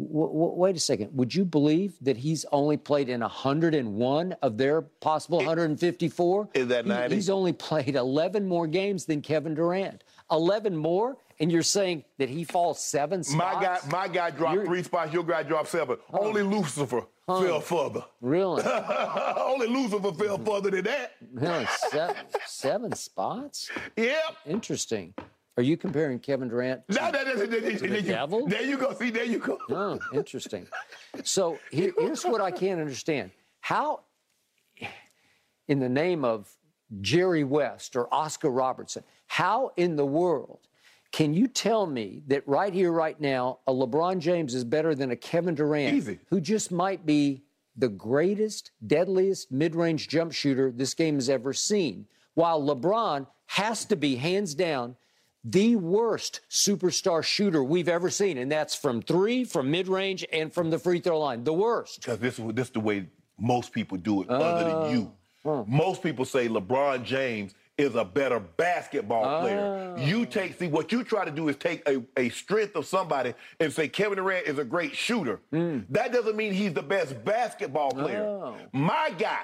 W- 0.00 0.26
w- 0.26 0.54
wait 0.56 0.74
a 0.74 0.80
second. 0.80 1.16
Would 1.16 1.32
you 1.36 1.44
believe 1.44 1.96
that 2.00 2.16
he's 2.16 2.44
only 2.50 2.76
played 2.76 3.08
in 3.08 3.22
101 3.22 4.32
of 4.42 4.58
their 4.58 4.82
possible 4.82 5.38
154? 5.38 6.48
Is 6.52 6.66
that 6.66 6.84
He- 6.84 6.88
90? 6.88 7.14
he's 7.14 7.30
only 7.30 7.52
played 7.52 7.94
11 7.94 8.48
more 8.48 8.66
games 8.66 9.04
than 9.04 9.20
Kevin 9.22 9.54
Durant. 9.54 10.02
11 10.30 10.76
more, 10.76 11.16
and 11.40 11.50
you're 11.52 11.62
saying 11.62 12.04
that 12.18 12.28
he 12.28 12.44
falls 12.44 12.82
seven 12.84 13.22
spots? 13.22 13.56
My 13.56 13.62
guy, 13.62 13.78
my 13.90 14.08
guy 14.08 14.30
dropped 14.30 14.54
You're- 14.54 14.66
three 14.66 14.82
spots. 14.82 15.12
Your 15.12 15.24
guy 15.24 15.42
dropped 15.42 15.68
seven. 15.68 15.96
Only 16.12 16.42
Lucifer 16.42 17.04
fell 17.26 17.60
further. 17.60 18.04
Really? 18.20 18.62
Only 19.36 19.66
Lucifer 19.66 20.12
fell 20.12 20.38
further 20.38 20.70
than 20.70 20.84
that. 20.84 21.12
really? 21.32 21.66
Seven, 21.90 22.16
seven 22.46 22.92
spots? 22.94 23.70
Yep. 23.96 24.16
Interesting. 24.46 25.14
Are 25.56 25.62
you 25.62 25.76
comparing 25.76 26.18
Kevin 26.18 26.48
Durant? 26.48 26.86
to- 26.88 26.94
Now, 26.94 27.10
that, 27.10 27.26
that, 27.26 27.36
that, 27.38 27.50
that, 27.50 27.78
the 27.80 27.86
there, 27.88 28.02
devil? 28.02 28.40
you, 28.42 28.48
there 28.48 28.62
you 28.64 28.76
go. 28.76 28.92
See, 28.94 29.10
there 29.10 29.24
you 29.24 29.38
go. 29.38 29.58
Oh, 29.70 29.98
interesting. 30.12 30.66
So 31.22 31.58
here, 31.70 31.92
here's 31.98 32.24
what 32.24 32.40
I 32.40 32.50
can't 32.50 32.80
understand. 32.80 33.30
How, 33.60 34.00
in 35.68 35.78
the 35.78 35.88
name 35.88 36.24
of 36.24 36.50
Jerry 37.00 37.44
West 37.44 37.96
or 37.96 38.12
Oscar 38.12 38.50
Robertson, 38.50 39.04
how 39.34 39.72
in 39.76 39.96
the 39.96 40.06
world 40.06 40.60
can 41.10 41.34
you 41.34 41.48
tell 41.48 41.86
me 41.86 42.22
that 42.28 42.46
right 42.46 42.72
here, 42.72 42.92
right 42.92 43.20
now, 43.20 43.58
a 43.66 43.72
LeBron 43.72 44.20
James 44.20 44.54
is 44.54 44.62
better 44.62 44.94
than 44.94 45.10
a 45.10 45.16
Kevin 45.16 45.56
Durant, 45.56 45.92
Easy. 45.92 46.20
who 46.30 46.40
just 46.40 46.70
might 46.70 47.04
be 47.04 47.42
the 47.76 47.88
greatest, 47.88 48.70
deadliest 48.86 49.50
mid 49.50 49.74
range 49.74 50.06
jump 50.06 50.32
shooter 50.32 50.70
this 50.70 50.94
game 50.94 51.16
has 51.16 51.28
ever 51.28 51.52
seen, 51.52 52.06
while 52.34 52.62
LeBron 52.62 53.26
has 53.46 53.84
to 53.86 53.96
be 53.96 54.14
hands 54.14 54.54
down 54.54 54.94
the 55.42 55.74
worst 55.74 56.40
superstar 56.48 57.20
shooter 57.24 57.64
we've 57.64 57.88
ever 57.88 58.10
seen, 58.10 58.38
and 58.38 58.52
that's 58.52 58.76
from 58.76 59.02
three, 59.02 59.42
from 59.42 59.68
mid 59.68 59.88
range, 59.88 60.24
and 60.32 60.54
from 60.54 60.70
the 60.70 60.78
free 60.78 61.00
throw 61.00 61.18
line. 61.18 61.42
The 61.42 61.52
worst. 61.52 62.02
Because 62.02 62.20
this, 62.20 62.38
is- 62.38 62.54
this 62.54 62.68
is 62.68 62.72
the 62.72 62.78
way 62.78 63.08
most 63.36 63.72
people 63.72 63.98
do 63.98 64.22
it, 64.22 64.30
other 64.30 64.70
than 64.70 64.96
you. 64.96 65.12
Oh. 65.44 65.64
Most 65.68 66.04
people 66.04 66.24
say 66.24 66.46
LeBron 66.48 67.02
James 67.04 67.52
is 67.76 67.94
a 67.96 68.04
better 68.04 68.38
basketball 68.38 69.24
Oh. 69.24 69.40
player. 69.40 69.94
You 69.98 70.26
take, 70.26 70.58
see, 70.58 70.68
what 70.68 70.92
you 70.92 71.02
try 71.04 71.24
to 71.24 71.30
do 71.30 71.48
is 71.48 71.56
take 71.56 71.86
a, 71.88 72.02
a 72.16 72.28
strength 72.28 72.76
of 72.76 72.86
somebody 72.86 73.34
and 73.60 73.72
say 73.72 73.88
Kevin 73.88 74.16
Durant 74.18 74.46
is 74.46 74.58
a 74.58 74.64
great 74.64 74.94
shooter. 74.94 75.40
That 75.50 76.12
doesn't 76.12 76.36
mean 76.36 76.52
he's 76.52 76.72
the 76.72 76.82
best 76.82 77.24
basketball 77.24 77.90
player. 77.92 78.22
Oh. 78.24 78.56
My 78.72 79.12
guy, 79.18 79.40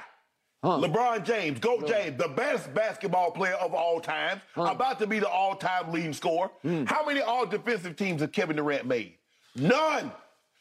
LeBron 0.63 1.25
James, 1.25 1.59
go 1.59 1.81
James, 1.83 2.19
the 2.19 2.29
best 2.29 2.73
basketball 2.75 3.31
player 3.33 3.55
of 3.55 3.75
all 3.75 4.01
time, 4.01 4.41
about 4.57 4.99
to 5.01 5.07
be 5.07 5.19
the 5.19 5.29
all-time 5.29 5.91
leading 5.91 6.13
scorer. 6.13 6.51
Hmm. 6.63 6.85
How 6.85 7.05
many 7.05 7.21
all-defensive 7.21 7.97
teams 7.97 8.21
have 8.21 8.31
Kevin 8.33 8.57
Durant 8.57 8.87
made? 8.87 9.15
None. 9.57 10.13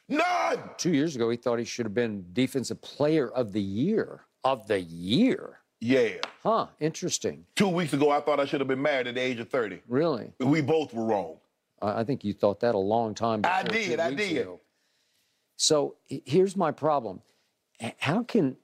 None. 0.08 0.58
Two 0.78 0.92
years 0.92 1.16
ago, 1.16 1.30
he 1.30 1.38
thought 1.38 1.60
he 1.60 1.66
should 1.66 1.86
have 1.86 1.94
been 1.94 2.26
Defensive 2.34 2.82
Player 2.82 3.30
of 3.30 3.54
the 3.54 3.62
Year. 3.62 4.22
Of 4.44 4.68
the 4.68 4.80
year. 4.80 5.60
Yeah. 5.82 6.16
Huh, 6.44 6.68
interesting. 6.80 7.46
Two 7.56 7.70
weeks 7.70 7.94
ago, 7.94 8.10
I 8.12 8.20
thought 8.20 8.40
I 8.40 8.46
should 8.46 8.60
have 8.60 8.68
been 8.68 8.82
married 8.82 9.08
at 9.08 9.16
the 9.16 9.22
age 9.22 9.40
of 9.40 9.50
30. 9.50 9.82
Really? 9.88 10.34
We 10.40 10.62
both 10.62 10.94
were 10.94 11.06
wrong. 11.06 11.38
I 11.82 12.02
I 12.02 12.04
think 12.04 12.24
you 12.24 12.34
thought 12.34 12.60
that 12.62 12.76
a 12.76 12.80
long 12.80 13.16
time 13.16 13.42
before. 13.42 13.58
I 13.58 13.64
did, 13.64 14.00
I 14.00 14.14
did. 14.14 14.38
ago. 14.38 14.60
So 15.56 15.96
here's 16.08 16.56
my 16.56 16.72
problem. 16.72 17.22
How 18.00 18.24
can 18.24 18.58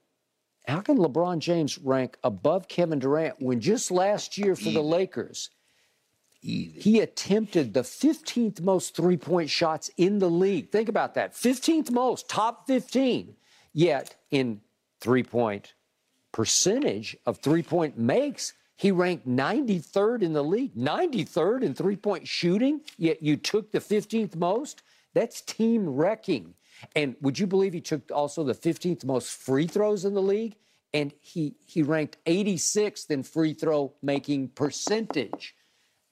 how 0.66 0.80
can 0.80 0.98
LeBron 0.98 1.38
James 1.38 1.78
rank 1.78 2.18
above 2.24 2.68
Kevin 2.68 2.98
Durant 2.98 3.40
when 3.40 3.60
just 3.60 3.90
last 3.90 4.36
year 4.36 4.56
for 4.56 4.70
the 4.70 4.82
Lakers 4.82 5.50
he 6.46 7.00
attempted 7.00 7.74
the 7.74 7.80
15th 7.82 8.60
most 8.60 8.94
three-point 8.94 9.50
shots 9.50 9.90
in 9.96 10.18
the 10.18 10.30
league. 10.30 10.70
Think 10.70 10.88
about 10.88 11.14
that. 11.14 11.32
15th 11.34 11.90
most, 11.90 12.28
top 12.28 12.66
15. 12.68 13.34
Yet 13.72 14.14
in 14.30 14.60
three-point 15.00 15.74
percentage 16.36 17.16
of 17.24 17.38
three-point 17.38 17.96
makes, 17.96 18.52
he 18.76 18.90
ranked 18.90 19.26
93rd 19.26 20.20
in 20.20 20.34
the 20.34 20.44
league. 20.44 20.74
93rd 20.76 21.62
in 21.62 21.72
three-point 21.72 22.28
shooting, 22.28 22.82
yet 22.98 23.22
you 23.22 23.38
took 23.38 23.72
the 23.72 23.80
15th 23.80 24.36
most? 24.36 24.82
That's 25.14 25.40
team 25.40 25.88
wrecking. 25.88 26.52
And 26.94 27.16
would 27.22 27.38
you 27.38 27.46
believe 27.46 27.72
he 27.72 27.80
took 27.80 28.12
also 28.12 28.44
the 28.44 28.52
15th 28.52 29.02
most 29.06 29.30
free 29.30 29.66
throws 29.66 30.04
in 30.04 30.12
the 30.12 30.20
league? 30.20 30.56
And 30.92 31.14
he 31.22 31.54
he 31.64 31.82
ranked 31.82 32.18
86th 32.26 33.10
in 33.10 33.22
free 33.22 33.54
throw 33.54 33.94
making 34.02 34.48
percentage. 34.48 35.54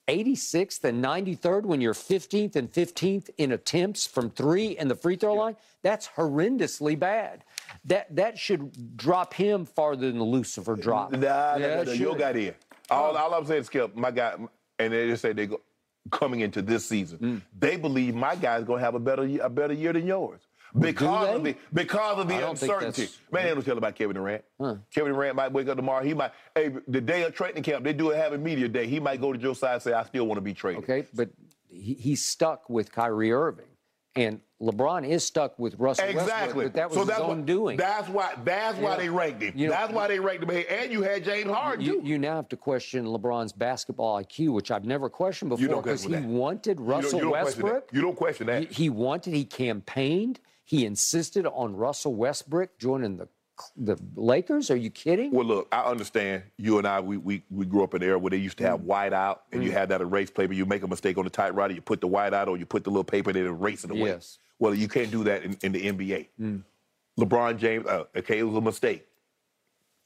86th 0.09 0.84
and 0.84 1.05
93rd 1.05 1.64
when 1.64 1.82
you're 1.82 1.94
15th 1.94 2.56
and 2.56 2.72
15th 2.72 3.28
in 3.36 3.52
attempts 3.52 4.06
from 4.06 4.30
three 4.30 4.76
and 4.76 4.90
the 4.90 4.94
free 4.94 5.16
throw 5.16 5.34
line, 5.34 5.56
that's 5.82 6.09
horrendously 6.09 6.98
bad. 6.98 7.44
That 7.84 8.14
that 8.16 8.38
should 8.38 8.96
drop 8.96 9.34
him 9.34 9.64
farther 9.64 10.06
than 10.06 10.18
the 10.18 10.24
Lucifer 10.24 10.76
drop. 10.76 11.12
Nah, 11.12 11.18
Yeah, 11.18 11.28
nah, 11.59 11.66
it 11.66 11.86
nah, 11.86 11.92
you 11.92 12.10
should. 12.10 12.18
got 12.18 12.36
in. 12.36 12.55
All, 12.90 13.16
all 13.16 13.34
I'm 13.34 13.46
saying, 13.46 13.64
Skip, 13.64 13.96
my 13.96 14.10
guy, 14.10 14.34
and 14.78 14.92
they 14.92 15.09
just 15.09 15.22
say 15.22 15.32
they 15.32 15.46
go 15.46 15.60
coming 16.10 16.40
into 16.40 16.62
this 16.62 16.86
season. 16.86 17.18
Mm. 17.18 17.42
They 17.59 17.76
believe 17.76 18.14
my 18.14 18.36
guy's 18.36 18.64
gonna 18.64 18.80
have 18.80 18.94
a 18.94 19.01
better 19.01 19.28
a 19.42 19.48
better 19.48 19.74
year 19.74 19.92
than 19.92 20.06
yours. 20.06 20.40
Because 20.78 21.36
of 21.36 21.44
the 21.44 21.56
because 21.72 22.18
of 22.18 22.26
the 22.28 22.34
I 22.34 22.40
don't 22.40 22.59
think 22.59 22.72
uncertainty. 22.72 23.09
Man, 23.30 23.44
they 23.44 23.55
don't 23.55 23.64
tell 23.64 23.78
about 23.78 23.94
Kevin 23.94 24.16
Durant. 24.16 24.44
Kevin 24.92 25.12
Durant 25.12 25.36
might 25.36 25.52
wake 25.52 25.68
up 25.68 25.76
tomorrow. 25.76 26.05
He 26.05 26.14
might 26.14 26.32
hey, 26.55 26.74
the 26.88 27.01
day 27.01 27.22
of 27.22 27.34
training 27.34 27.62
camp, 27.62 27.84
they 27.84 27.92
do 27.92 28.09
have 28.09 28.32
a 28.32 28.38
media 28.38 28.68
day. 28.68 28.86
He 28.86 28.98
might 28.98 29.20
go 29.20 29.32
to 29.32 29.38
Joe 29.38 29.55
Tsai 29.55 29.74
and 29.74 29.82
say, 29.82 29.92
I 29.92 30.02
still 30.02 30.26
want 30.26 30.38
to 30.38 30.42
be 30.42 30.52
traded. 30.52 30.82
Okay, 30.82 31.06
but 31.14 31.30
he, 31.68 31.94
he's 31.94 32.24
stuck 32.24 32.68
with 32.68 32.90
Kyrie 32.90 33.32
Irving. 33.32 33.66
And 34.16 34.41
LeBron 34.62 35.07
is 35.09 35.24
stuck 35.24 35.59
with 35.59 35.74
Russell 35.78 36.07
Exactly. 36.07 36.32
Westbrook, 36.32 36.65
but 36.66 36.73
that 36.74 36.91
was 36.91 36.99
so 36.99 37.05
his 37.05 37.19
own 37.20 37.45
doing. 37.45 37.77
That's 37.77 38.09
why. 38.09 38.35
That's 38.45 38.78
why 38.78 38.97
they 38.97 39.09
ranked 39.09 39.43
him. 39.43 39.53
You 39.57 39.66
know- 39.66 39.73
that's 39.73 39.93
why 39.93 40.07
they 40.07 40.20
ranked 40.20 40.45
him. 40.49 40.65
And 40.70 40.93
you 40.93 41.03
had 41.03 41.24
James 41.24 41.51
Harden 41.51 41.85
you, 41.85 42.01
too. 42.01 42.07
you 42.07 42.19
now 42.19 42.36
have 42.36 42.49
to 42.51 42.57
question 42.57 43.05
LeBron's 43.07 43.53
basketball 43.53 44.23
IQ, 44.23 44.53
which 44.53 44.70
I've 44.70 44.85
never 44.85 45.09
questioned 45.11 45.49
before 45.51 45.82
because 45.82 46.05
he 46.05 46.12
that. 46.12 46.23
wanted 46.24 46.70
You 46.70 46.74
don't- 46.77 46.86
Russell 46.86 47.19
you 47.19 47.24
don't. 47.24 47.32
Westbrook. 47.32 47.91
You 47.93 48.01
don't 48.03 48.16
question 48.16 48.47
that. 48.47 48.69
He, 48.73 48.85
he 48.85 48.91
wanted, 48.91 49.35
he 49.35 49.45
campaigned, 49.45 50.39
he 50.65 50.86
insisted 50.86 51.45
on 51.47 51.74
Russell 51.77 52.15
Westbrook 52.15 52.78
joining 52.78 53.16
the 53.16 53.28
the 53.76 53.97
Lakers. 54.16 54.70
Are 54.70 54.76
you 54.76 54.90
kidding? 54.90 55.31
Well, 55.31 55.47
look, 55.47 55.68
I 55.72 55.82
understand. 55.82 56.43
You 56.56 56.78
and 56.78 56.86
I, 56.86 57.01
we, 57.01 57.16
we, 57.16 57.43
we 57.51 57.66
grew 57.66 57.85
up 57.85 57.94
in 57.94 58.02
an 58.02 58.09
era 58.09 58.18
where 58.18 58.31
they 58.31 58.36
used 58.36 58.59
to 58.59 58.64
Mm. 58.64 58.68
have 58.68 58.81
white 58.82 59.12
out, 59.12 59.44
and 59.52 59.62
you 59.62 59.72
had 59.72 59.89
that 59.90 60.01
erase 60.01 60.31
paper. 60.31 60.52
You 60.52 60.66
make 60.66 60.82
a 60.82 60.89
mistake 60.89 61.18
on 61.18 61.24
the 61.24 61.31
typewriter, 61.31 61.74
you 61.74 61.81
put 61.82 62.01
the 62.01 62.06
white 62.09 62.35
out, 62.35 62.48
or 62.48 62.56
you 62.56 62.66
put 62.66 62.85
the 62.85 62.90
little 62.90 63.05
paper 63.05 63.31
and 63.31 63.36
then 63.36 63.47
erase 63.47 63.85
it 63.85 63.90
away. 63.90 64.10
Yes. 64.10 64.39
Well, 64.59 64.74
you 64.74 64.89
can't 64.89 65.10
do 65.10 65.24
that 65.24 65.43
in, 65.43 65.56
in 65.62 65.72
the 65.72 65.86
NBA. 65.93 66.62
LeBron 67.18 67.59
James, 67.59 67.86
uh, 67.86 68.05
okay, 68.16 68.39
it 68.39 68.43
was 68.43 68.56
a 68.56 68.60
mistake. 68.60 69.06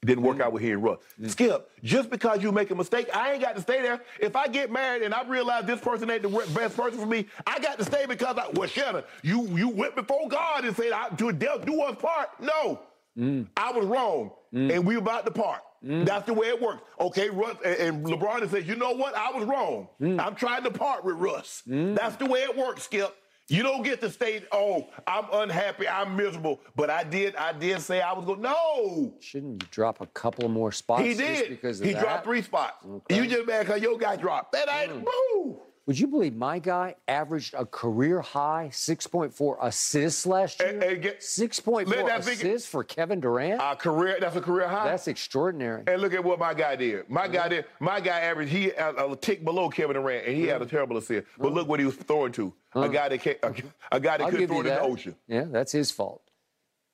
It 0.01 0.05
didn't 0.05 0.23
work 0.23 0.39
out 0.39 0.53
with 0.53 0.63
and 0.63 0.81
Russ. 0.81 0.99
Skip, 1.27 1.69
just 1.83 2.09
because 2.09 2.41
you 2.41 2.53
make 2.53 2.71
a 2.71 2.75
mistake, 2.75 3.09
I 3.13 3.33
ain't 3.33 3.41
got 3.41 3.57
to 3.57 3.61
stay 3.61 3.81
there. 3.81 3.99
If 4.21 4.33
I 4.33 4.47
get 4.47 4.71
married 4.71 5.01
and 5.01 5.13
I 5.13 5.27
realize 5.27 5.65
this 5.65 5.81
person 5.81 6.09
ain't 6.09 6.21
the 6.21 6.29
best 6.55 6.77
person 6.77 6.99
for 6.99 7.05
me, 7.05 7.25
I 7.45 7.59
got 7.59 7.77
to 7.79 7.83
stay 7.83 8.05
because 8.05 8.37
I, 8.37 8.47
well, 8.53 8.69
Shannon, 8.69 9.03
you 9.23 9.45
you 9.57 9.67
went 9.67 9.95
before 9.97 10.29
God 10.29 10.63
and 10.63 10.73
said, 10.73 10.93
I, 10.93 11.09
to 11.09 11.33
death 11.33 11.65
do 11.65 11.81
us 11.81 11.97
part. 11.99 12.29
No, 12.39 12.79
Mm. 13.17 13.47
I 13.57 13.71
was 13.71 13.85
wrong, 13.85 14.31
mm. 14.53 14.73
and 14.73 14.85
we 14.85 14.95
about 14.95 15.25
to 15.25 15.31
part. 15.31 15.61
Mm. 15.83 16.05
That's 16.05 16.25
the 16.25 16.33
way 16.33 16.47
it 16.47 16.61
works. 16.61 16.81
Okay, 16.99 17.29
Russ 17.29 17.55
and, 17.63 17.75
and 17.75 18.05
LeBron 18.05 18.49
said, 18.49 18.67
you 18.67 18.75
know 18.75 18.91
what? 18.91 19.15
I 19.15 19.31
was 19.31 19.45
wrong. 19.45 19.87
I'm 20.01 20.35
trying 20.35 20.63
to 20.63 20.71
part 20.71 21.05
with 21.05 21.15
Russ. 21.15 21.63
That's 21.65 22.15
the 22.17 22.25
way 22.25 22.41
it 22.41 22.55
works, 22.55 22.83
Skip. 22.83 23.15
You 23.49 23.63
don't 23.63 23.81
get 23.81 23.99
to 24.01 24.11
say, 24.11 24.43
"Oh, 24.51 24.89
I'm 25.07 25.25
unhappy, 25.33 25.87
I'm 25.87 26.15
miserable," 26.15 26.59
but 26.75 26.91
I 26.91 27.03
did. 27.03 27.35
I 27.35 27.51
did 27.51 27.81
say 27.81 27.99
I 27.99 28.13
was 28.13 28.23
going. 28.23 28.41
No, 28.41 29.15
Shouldn't 29.19 29.63
you 29.63 29.67
drop 29.71 30.01
a 30.01 30.05
couple 30.05 30.47
more 30.49 30.71
spots? 30.71 31.01
he 31.01 31.15
did. 31.15 31.49
because 31.49 31.79
He 31.79 31.93
that? 31.93 32.01
dropped 32.01 32.25
three 32.25 32.43
spots. 32.43 32.85
You 33.09 33.25
just 33.25 33.47
mad 33.47 33.65
because 33.65 33.81
your 33.81 33.97
guy 33.97 34.17
dropped. 34.17 34.51
That 34.51 34.69
ain't 34.69 35.03
boo. 35.03 35.59
Would 35.89 35.99
you 35.99 36.05
believe 36.05 36.35
my 36.35 36.59
guy 36.59 36.93
averaged 37.07 37.55
a 37.55 37.65
career 37.65 38.21
high 38.21 38.69
6.4 38.71 39.57
assists 39.59 40.27
last 40.27 40.59
year? 40.59 40.69
And- 40.69 40.83
and 40.83 41.01
get- 41.01 41.23
6.4 41.23 41.87
Let 41.87 42.05
that 42.05 42.19
assists 42.27 42.69
for 42.69 42.83
Kevin 42.83 43.19
Durant? 43.19 43.59
A 43.59 43.75
career. 43.75 44.19
That's 44.19 44.35
a 44.35 44.41
career 44.41 44.67
high. 44.67 44.83
That's 44.83 45.07
extraordinary. 45.07 45.85
and 45.87 45.99
look 45.99 46.13
at 46.13 46.23
what 46.23 46.37
my 46.37 46.53
guy 46.53 46.75
did. 46.75 47.09
My 47.09 47.27
guy 47.27 47.39
mm-hmm. 47.39 47.49
did. 47.49 47.65
My 47.79 47.99
guy 48.01 48.19
averaged. 48.19 48.51
He 48.51 48.65
had 48.65 48.99
a 48.99 49.15
tick 49.15 49.43
below 49.43 49.67
Kevin 49.67 49.95
Durant, 49.95 50.27
and 50.27 50.37
he 50.37 50.43
had 50.43 50.61
a 50.61 50.65
mm-hmm. 50.65 50.75
terrible 50.75 50.97
assist. 50.97 51.25
But 51.39 51.53
look 51.53 51.63
mm-hmm. 51.63 51.69
what 51.71 51.79
he 51.79 51.87
was 51.87 51.95
throwing 51.95 52.33
to. 52.33 52.53
A 52.75 52.87
guy 52.87 53.09
that 53.09 53.25
a, 53.25 53.53
a 53.91 53.99
guy 53.99 54.17
that 54.17 54.21
I'll 54.21 54.29
couldn't 54.29 54.45
throw 54.45 54.59
it 54.59 54.67
in 54.67 54.73
the 54.75 54.81
ocean. 54.81 55.15
Yeah, 55.27 55.45
that's 55.45 55.71
his 55.71 55.89
fault. 55.89 56.21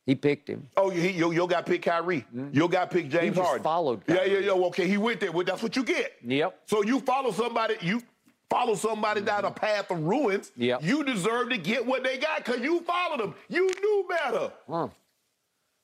He 0.06 0.14
picked 0.14 0.48
him. 0.48 0.70
Oh, 0.78 0.90
he, 0.90 1.10
your, 1.10 1.34
your 1.34 1.48
guy 1.48 1.64
picked 1.64 1.84
Kyrie. 1.84 2.26
Your 2.52 2.70
got 2.70 2.92
picked 2.92 3.10
James 3.10 3.36
just 3.36 3.46
Harden. 3.46 3.64
followed 3.64 4.02
Yeah, 4.08 4.24
yeah, 4.24 4.40
yeah. 4.40 4.52
Okay, 4.52 4.88
he 4.88 4.98
went 4.98 5.20
there. 5.20 5.32
Well, 5.32 5.44
that's 5.44 5.64
what 5.64 5.76
you 5.76 5.84
get. 5.84 6.14
Yep. 6.24 6.60
So 6.68 6.84
you 6.84 7.00
follow 7.00 7.32
somebody. 7.32 7.76
You 7.82 8.04
follow 8.50 8.76
somebody 8.76 9.22
down 9.22 9.46
a 9.46 9.52
path 9.52 9.90
of 9.92 10.04
ruins. 10.04 10.52
Yep. 10.56 10.84
You 10.84 11.04
deserve 11.04 11.50
to 11.50 11.58
get 11.58 11.86
what 11.86 12.04
they 12.04 12.18
got 12.18 12.44
because 12.46 12.62
you 12.62 12.82
followed 12.82 13.20
them. 13.20 13.36
You 13.50 13.68
knew 13.82 14.06
better. 14.10 14.52
Huh. 14.70 14.88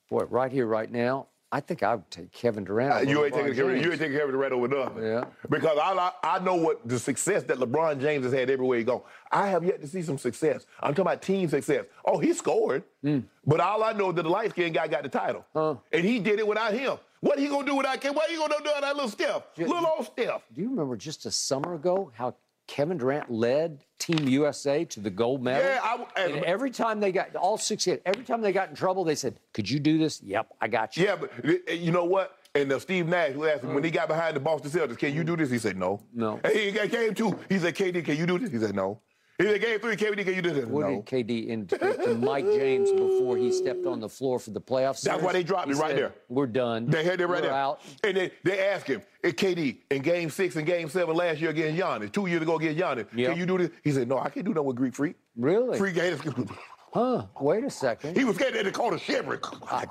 Boy, 0.10 0.24
right 0.26 0.52
here, 0.52 0.66
right 0.68 0.92
now, 0.92 1.28
I 1.54 1.60
think 1.60 1.84
I 1.84 1.96
would 1.96 2.10
take 2.10 2.32
Kevin 2.32 2.64
Durant. 2.64 2.94
Uh, 2.94 3.10
you 3.10 3.26
ain't 3.26 3.34
taking 3.34 3.54
Kevin. 3.54 3.82
You 3.84 3.92
ain't 3.92 4.00
taking 4.00 4.18
Kevin 4.18 4.32
Durant 4.32 4.54
over 4.54 4.68
nothing. 4.70 5.04
Yeah. 5.04 5.26
Because 5.50 5.78
I, 5.78 5.92
I 6.24 6.36
I 6.38 6.40
know 6.40 6.56
what 6.56 6.88
the 6.88 6.98
success 6.98 7.44
that 7.44 7.58
LeBron 7.58 8.00
James 8.00 8.24
has 8.24 8.32
had 8.34 8.50
everywhere 8.50 8.78
he 8.78 8.84
go. 8.86 9.04
I 9.32 9.48
have 9.48 9.64
yet 9.66 9.82
to 9.82 9.88
see 9.88 10.02
some 10.02 10.18
success. 10.18 10.66
I'm 10.82 10.94
talking 10.94 11.02
about 11.12 11.22
team 11.22 11.50
success. 11.50 11.86
Oh, 12.06 12.20
he 12.20 12.32
scored, 12.34 12.84
Hmm. 13.04 13.20
but 13.46 13.60
all 13.60 13.84
I 13.84 13.92
know 13.92 14.10
is 14.12 14.16
that 14.16 14.24
the 14.24 14.30
light 14.30 14.52
skinned 14.52 14.76
guy 14.76 14.88
got 14.88 15.04
the 15.04 15.10
title, 15.10 15.46
Huh. 15.54 15.76
and 15.92 16.06
he 16.06 16.20
did 16.20 16.40
it 16.40 16.48
without 16.48 16.74
him. 16.74 16.98
What 17.20 17.38
he 17.38 17.48
gonna 17.50 17.66
do 17.68 17.76
without 17.76 18.00
Kevin? 18.00 18.16
What 18.16 18.30
he 18.30 18.38
gonna 18.38 18.54
do 18.58 18.64
without 18.64 18.82
that 18.82 18.96
little 18.96 19.10
Steph? 19.10 19.44
Little 19.58 19.86
old 19.88 20.06
Steph. 20.06 20.44
Do 20.54 20.62
you 20.62 20.70
remember 20.70 20.96
just 20.96 21.26
a 21.26 21.32
summer 21.32 21.76
ago 21.76 22.12
how 22.16 22.34
Kevin 22.68 22.98
Durant 22.98 23.30
led 23.30 23.84
Team 24.00 24.28
USA 24.28 24.86
to 24.86 25.00
the 25.00 25.10
gold 25.10 25.44
medal? 25.44 25.64
Yeah, 25.64 25.80
I- 25.84 26.06
and 26.22 26.36
and- 26.36 26.46
every 26.46 26.72
time 26.72 27.00
they 27.00 27.12
got 27.12 27.36
all 27.36 27.58
six 27.58 27.86
hit, 27.86 28.02
every 28.06 28.24
time 28.24 28.42
they 28.42 28.52
got 28.54 28.70
in 28.70 28.76
trouble, 28.76 29.04
they 29.04 29.16
said, 29.16 29.40
"Could 29.54 29.70
you 29.70 29.80
do 29.80 29.98
this?" 29.98 30.22
Yep, 30.24 30.48
I 30.62 30.68
got 30.68 30.96
you. 30.98 31.06
Yeah, 31.06 31.16
but 31.18 31.32
uh, 31.46 31.74
you 31.74 31.92
know 31.92 32.06
what? 32.06 32.38
And 32.54 32.72
uh, 32.72 32.80
Steve 32.80 33.08
Nash 33.08 33.32
who 33.32 33.46
asked 33.46 33.64
him 33.64 33.74
when 33.74 33.84
he 33.84 33.92
got 33.92 34.08
behind 34.10 34.36
the 34.36 34.40
Boston 34.42 34.70
Celtics, 34.72 34.98
can 34.98 35.14
you 35.14 35.24
do 35.24 35.38
this? 35.38 35.50
He 35.50 35.58
said 35.58 35.78
no. 35.78 36.02
No. 36.14 36.40
And 36.44 36.54
he 36.54 36.72
came 36.90 37.14
two. 37.14 37.40
He 37.48 37.58
said, 37.60 37.74
KD, 37.76 38.04
can 38.04 38.18
you 38.18 38.26
do 38.26 38.38
this? 38.40 38.50
He 38.50 38.58
said 38.60 38.76
no. 38.76 39.00
He 39.38 39.46
said 39.46 39.62
game 39.62 39.80
three, 39.80 39.96
KD, 39.96 40.24
can 40.24 40.36
you 40.36 40.42
do 40.42 40.52
this? 40.52 40.66
What 40.66 40.82
no. 40.88 41.02
did 41.02 41.28
KD 41.28 41.48
indicate 41.48 42.04
to 42.04 42.14
Mike 42.16 42.46
James 42.46 42.92
before 42.92 43.38
he 43.38 43.52
stepped 43.52 43.86
on 43.88 44.00
the 44.00 44.10
floor 44.10 44.38
for 44.40 44.52
the 44.52 44.62
playoffs? 44.62 45.02
That's 45.02 45.24
why 45.24 45.34
they 45.34 45.42
dropped 45.44 45.70
it 45.70 45.76
right 45.78 45.90
said, 45.92 45.98
there. 45.98 46.14
We're 46.30 46.48
done. 46.48 46.86
They 46.86 47.04
had 47.04 47.20
it 47.22 47.26
right 47.26 47.42
We're 47.42 47.48
there. 47.48 47.52
out. 47.54 47.82
And 48.04 48.18
they, 48.18 48.32
they 48.44 48.60
asked 48.68 48.88
him, 48.88 49.02
hey, 49.24 49.32
KD, 49.32 49.78
in 49.90 50.02
game 50.04 50.30
six 50.30 50.56
and 50.58 50.66
game 50.66 50.90
seven 50.90 51.16
last 51.16 51.40
year 51.42 51.50
against 51.50 51.82
Giannis, 51.82 52.12
two 52.12 52.28
years 52.28 52.42
ago 52.44 52.58
against 52.58 52.80
Giannis, 52.80 53.08
Yep. 53.16 53.30
can 53.32 53.38
you 53.40 53.46
do 53.46 53.58
this? 53.58 53.70
He 53.84 53.92
said, 53.92 54.08
no, 54.08 54.20
I 54.20 54.30
can't 54.30 54.46
do 54.46 54.54
that 54.54 54.62
with 54.62 54.76
Greek 54.76 54.94
Freak. 54.94 55.16
Really? 55.36 55.78
Freak 55.78 55.96
Huh? 56.94 57.26
Wait 57.40 57.64
a 57.64 57.70
second. 57.70 58.18
He 58.18 58.26
was 58.26 58.38
getting 58.38 58.56
that 58.56 58.66
they 58.66 58.72
called 58.72 58.94
a 58.94 59.00
shivering. 59.00 59.40
I, 59.70 59.86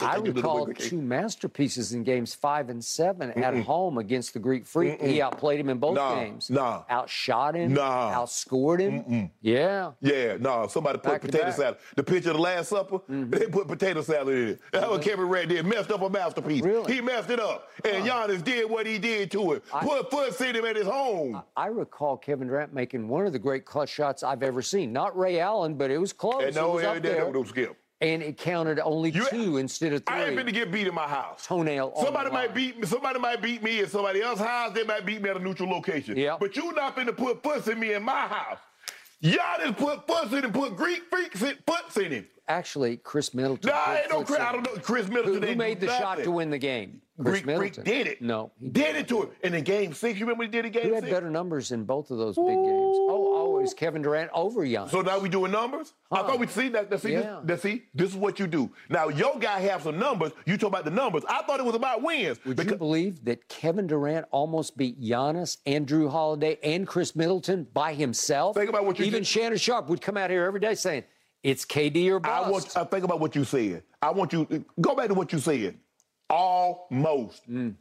I 0.00 0.16
recall 0.16 0.66
two 0.66 1.00
masterpieces 1.00 1.94
in 1.94 2.04
games 2.04 2.34
five 2.34 2.68
and 2.68 2.84
7 2.84 3.30
at 3.32 3.56
home 3.64 3.96
against 3.96 4.34
the 4.34 4.38
Greek 4.38 4.66
Freak. 4.66 5.00
He 5.00 5.22
outplayed 5.22 5.60
him 5.60 5.70
in 5.70 5.78
both 5.78 5.94
Nah, 5.94 6.14
games. 6.14 6.50
nah. 6.50 6.82
Outshot 6.90 7.54
him. 7.54 7.72
Nah. 7.72 8.12
Outscored 8.14 8.80
him. 8.80 9.30
Yeah. 9.40 9.92
Yeah, 10.00 10.36
no, 10.38 10.66
somebody 10.66 10.98
put 10.98 11.12
Back 11.12 11.20
potato 11.22 11.50
salad. 11.52 11.78
The 11.96 12.02
picture 12.02 12.30
of 12.30 12.36
the 12.36 12.42
Last 12.42 12.68
Supper, 12.68 12.98
mm-hmm. 12.98 13.30
they 13.30 13.46
put 13.46 13.66
potato 13.66 14.02
salad 14.02 14.36
in 14.36 14.48
it. 14.48 14.60
That's 14.72 14.86
what 14.86 15.00
mm-hmm. 15.00 15.08
Kevin 15.08 15.26
Durant 15.26 15.48
did. 15.48 15.66
Messed 15.66 15.90
up 15.90 16.02
a 16.02 16.10
masterpiece. 16.10 16.62
Really? 16.62 16.92
He 16.92 17.00
messed 17.00 17.30
it 17.30 17.40
up. 17.40 17.68
And 17.84 18.04
Giannis 18.04 18.44
did 18.44 18.68
what 18.68 18.86
he 18.86 18.98
did 18.98 19.30
to 19.32 19.52
it. 19.54 19.62
put 19.70 20.10
foot 20.10 20.40
in 20.42 20.56
him 20.56 20.64
at 20.66 20.76
his 20.76 20.86
home. 20.86 21.42
I 21.56 21.66
recall 21.66 22.16
Kevin 22.16 22.48
Durant 22.48 22.74
making 22.74 23.08
one 23.08 23.26
of 23.26 23.32
the 23.32 23.38
great 23.38 23.64
clutch 23.64 23.88
shots 23.88 24.22
I've 24.22 24.42
ever 24.42 24.60
seen. 24.60 24.92
Not 24.92 25.16
Ray 25.16 25.40
Allen, 25.40 25.74
but 25.74 25.90
it 25.90 25.98
was 25.98 26.12
close. 26.12 26.41
And 26.46 26.56
no, 26.56 26.70
it 26.70 26.74
was 26.74 26.84
up 26.84 26.94
that, 26.94 27.02
there. 27.02 27.24
that, 27.24 27.32
that, 27.32 27.48
skip. 27.48 27.76
and 28.00 28.22
it 28.22 28.36
counted 28.38 28.78
only 28.80 29.10
You- 29.10 29.26
two 29.28 29.56
instead 29.58 29.92
of 29.92 30.04
three. 30.06 30.16
I 30.16 30.24
ain't 30.26 30.36
been 30.36 30.46
to 30.46 30.52
get 30.52 30.70
beat 30.72 30.86
in 30.86 30.94
my 30.94 31.06
house. 31.08 31.46
Toenail 31.46 31.92
Somebody 32.00 32.30
might 32.30 32.54
beat 32.54 32.78
me. 32.80 32.86
Somebody 32.86 33.18
might 33.18 33.40
beat 33.42 33.62
me 33.62 33.80
in 33.80 33.88
somebody 33.88 34.22
else's 34.22 34.44
house. 34.46 34.72
They 34.74 34.84
might 34.84 35.04
beat 35.06 35.22
me 35.22 35.30
at 35.30 35.36
a 35.36 35.40
neutral 35.40 35.68
location. 35.70 36.16
Yeah. 36.16 36.36
But 36.38 36.56
you 36.56 36.72
not 36.72 36.96
finna 36.96 37.16
put 37.16 37.42
puss 37.42 37.68
in 37.68 37.78
me 37.78 37.92
in 37.94 38.02
my 38.02 38.26
house. 38.26 38.58
Y'all 39.20 39.36
just 39.60 39.76
put 39.76 40.04
puss 40.06 40.32
in 40.32 40.44
and 40.44 40.52
put 40.52 40.76
Greek 40.76 41.02
freaks 41.08 41.42
in 41.42 41.56
puts 41.64 41.96
in 41.96 42.10
him. 42.10 42.26
Actually, 42.48 42.96
Khris 42.96 43.32
Middleton. 43.34 43.70
Nah, 43.70 43.94
ain't 43.94 44.10
no 44.10 44.24
Chris. 44.24 44.40
I 44.40 44.50
don't 44.50 44.64
know. 44.64 44.74
Chris 44.82 45.06
Who, 45.06 45.12
Middleton 45.12 45.42
who 45.44 45.48
ain't 45.50 45.58
made 45.58 45.80
the 45.80 45.86
shot 45.86 46.18
to 46.24 46.30
win 46.32 46.50
the 46.50 46.58
game? 46.58 47.00
Chris 47.20 47.34
Greek 47.34 47.46
Middleton. 47.46 47.84
did 47.84 48.08
it. 48.08 48.20
No, 48.20 48.50
he 48.58 48.68
did 48.68 48.96
it 48.96 49.06
to 49.08 49.22
him. 49.22 49.28
And 49.44 49.54
in 49.54 49.62
game 49.62 49.92
six, 49.94 50.18
you 50.18 50.26
remember 50.26 50.42
he 50.42 50.50
did 50.50 50.64
a 50.64 50.70
game 50.70 50.88
Who 50.88 50.94
had 50.94 51.04
six? 51.04 51.12
better 51.12 51.30
numbers 51.30 51.70
in 51.70 51.84
both 51.84 52.10
of 52.10 52.18
those 52.18 52.34
big 52.34 52.46
games? 52.46 52.56
Oh, 52.66 53.31
was 53.62 53.74
Kevin 53.74 54.02
Durant 54.02 54.30
over 54.34 54.66
Giannis. 54.66 54.90
So 54.90 55.00
now 55.00 55.18
we 55.18 55.28
doing 55.28 55.50
numbers? 55.52 55.94
I 56.10 56.22
thought 56.22 56.38
we 56.38 56.46
see 56.46 56.68
that. 56.70 56.90
that 56.90 57.00
see, 57.00 57.12
Yeah. 57.12 57.40
this, 57.42 57.62
that, 57.62 57.62
see, 57.62 57.82
this 57.94 58.10
is 58.10 58.16
what 58.16 58.38
you 58.38 58.46
do. 58.46 58.70
Now 58.90 59.08
your 59.08 59.38
guy 59.38 59.60
have 59.60 59.82
some 59.82 59.98
numbers. 59.98 60.32
You 60.46 60.56
talk 60.58 60.68
about 60.68 60.84
the 60.84 60.90
numbers. 60.90 61.24
I 61.28 61.42
thought 61.42 61.58
it 61.60 61.64
was 61.66 61.74
about 61.74 62.02
wins. 62.02 62.38
Would 62.44 62.56
Because- 62.56 62.72
you 62.72 62.76
believe 62.78 63.24
that 63.24 63.48
Kevin 63.48 63.86
Durant 63.86 64.26
almost 64.30 64.76
beat 64.76 65.00
Giannis 65.00 65.56
and 65.64 65.86
Jrue 65.86 66.10
Holiday 66.10 66.58
and 66.62 66.86
Khris 66.86 67.16
Middleton 67.16 67.66
by 67.72 67.94
himself? 67.94 68.56
Think 68.56 68.68
about 68.68 68.84
what 68.84 68.98
you 68.98 69.06
Even 69.06 69.20
did- 69.20 69.26
Shannon 69.26 69.58
Sharpe 69.58 69.88
would 69.88 70.00
come 70.02 70.16
out 70.16 70.30
here 70.30 70.44
every 70.44 70.60
day 70.60 70.74
saying, 70.74 71.04
"It's 71.42 71.64
KD 71.64 72.10
or 72.10 72.20
bust." 72.20 72.46
I 72.46 72.50
want. 72.50 72.76
I 72.76 72.84
think 72.84 73.04
about 73.04 73.20
what 73.20 73.34
you 73.34 73.44
said. 73.44 73.82
I 74.02 74.10
want 74.10 74.32
you 74.32 74.64
go 74.80 74.94
back 74.94 75.08
to 75.08 75.14
what 75.14 75.32
you 75.32 75.38
said. 75.38 75.78
Almost. 76.28 77.48
Mm. 77.50 77.74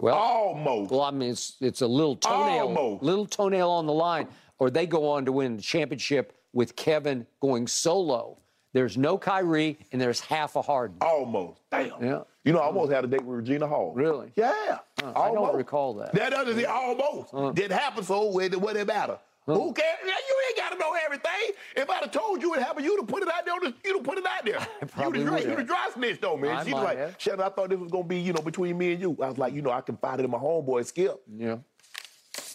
Well, 0.00 0.14
Almost. 0.16 0.90
well, 0.90 1.02
I 1.02 1.10
mean, 1.10 1.30
it's 1.30 1.56
it's 1.60 1.80
a 1.82 1.86
little 1.86 2.16
toenail, 2.16 2.66
Almost. 2.68 3.02
little 3.02 3.26
toenail 3.26 3.70
on 3.70 3.86
the 3.86 3.92
line, 3.92 4.28
or 4.58 4.70
they 4.70 4.86
go 4.86 5.08
on 5.10 5.24
to 5.26 5.32
win 5.32 5.56
the 5.56 5.62
championship 5.62 6.32
with 6.52 6.76
Kevin 6.76 7.26
going 7.40 7.66
solo. 7.66 8.38
There's 8.72 8.96
no 8.96 9.18
Kyrie, 9.18 9.78
and 9.92 10.00
there's 10.00 10.20
half 10.20 10.54
a 10.56 10.62
Harden. 10.62 10.96
Almost. 11.00 11.60
Damn. 11.70 12.02
Yeah. 12.02 12.20
You 12.44 12.52
know, 12.52 12.60
I 12.60 12.64
almost 12.66 12.92
had 12.92 13.04
a 13.04 13.06
date 13.08 13.22
with 13.22 13.38
Regina 13.38 13.66
Hall. 13.66 13.92
Really? 13.94 14.32
Yeah. 14.36 14.78
I 15.02 15.30
don't 15.32 15.54
recall 15.56 15.94
that. 15.94 16.14
That 16.14 16.30
doesn't 16.30 16.54
say 16.56 16.64
almost. 16.64 17.54
Didn't 17.54 17.76
happen, 17.76 18.04
so 18.04 18.38
it 18.38 18.52
what 18.54 18.60
what 18.60 18.76
it 18.76 18.86
Who 19.54 19.72
cares? 19.72 19.98
You 20.04 20.36
ain't 20.48 20.56
got 20.56 20.70
to 20.72 20.78
know 20.78 20.92
everything. 21.04 21.30
If 21.76 21.88
I'd 21.90 22.02
have 22.02 22.10
told 22.10 22.42
you 22.42 22.54
it 22.54 22.62
happened, 22.62 22.84
you'd 22.86 22.98
have 23.00 23.08
put 23.08 23.22
it 23.22 23.28
out 23.28 23.44
there. 23.44 23.54
You'd 23.84 23.96
have 23.96 24.04
put 24.04 24.18
it 24.18 24.24
out 24.26 24.44
there. 24.44 24.66
you'd 25.14 25.26
have 25.26 25.40
you'd 25.44 25.58
have. 25.58 25.66
dry 25.66 25.88
snitched 25.94 26.24
on 26.24 26.40
me. 26.40 26.48
I 26.48 26.58
And 26.60 26.68
she 26.68 26.72
might 26.74 26.78
was 26.80 26.84
like, 26.84 26.98
have. 26.98 27.14
Shannon, 27.18 27.40
I 27.40 27.48
thought 27.48 27.68
this 27.70 27.78
was 27.78 27.90
going 27.90 28.04
to 28.04 28.08
be, 28.08 28.18
you 28.20 28.32
know, 28.32 28.42
between 28.42 28.76
me 28.78 28.92
and 28.92 29.00
you. 29.00 29.16
I 29.22 29.28
was 29.28 29.38
like, 29.38 29.52
you 29.54 29.62
know, 29.62 29.70
I 29.70 29.80
confided 29.80 30.24
in 30.24 30.30
my 30.30 30.38
homeboy, 30.38 30.84
Skip. 30.86 31.20
Yeah. 31.36 31.58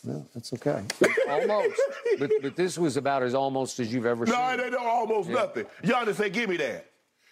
Well, 0.04 0.28
that's 0.34 0.54
okay. 0.54 0.84
almost. 1.30 1.82
But, 2.20 2.32
but 2.42 2.56
this 2.56 2.78
was 2.78 2.96
about 2.98 3.24
as 3.24 3.34
almost 3.34 3.80
as 3.80 3.92
you've 3.92 4.06
ever 4.06 4.26
No, 4.26 4.34
seen. 4.34 4.60
it 4.60 4.64
ain't 4.64 4.72
no 4.74 4.80
almost 4.80 5.30
nothing. 5.30 5.66
Giannis 5.84 6.16
said, 6.16 6.32
give 6.34 6.50
me 6.50 6.58
that. 6.58 6.92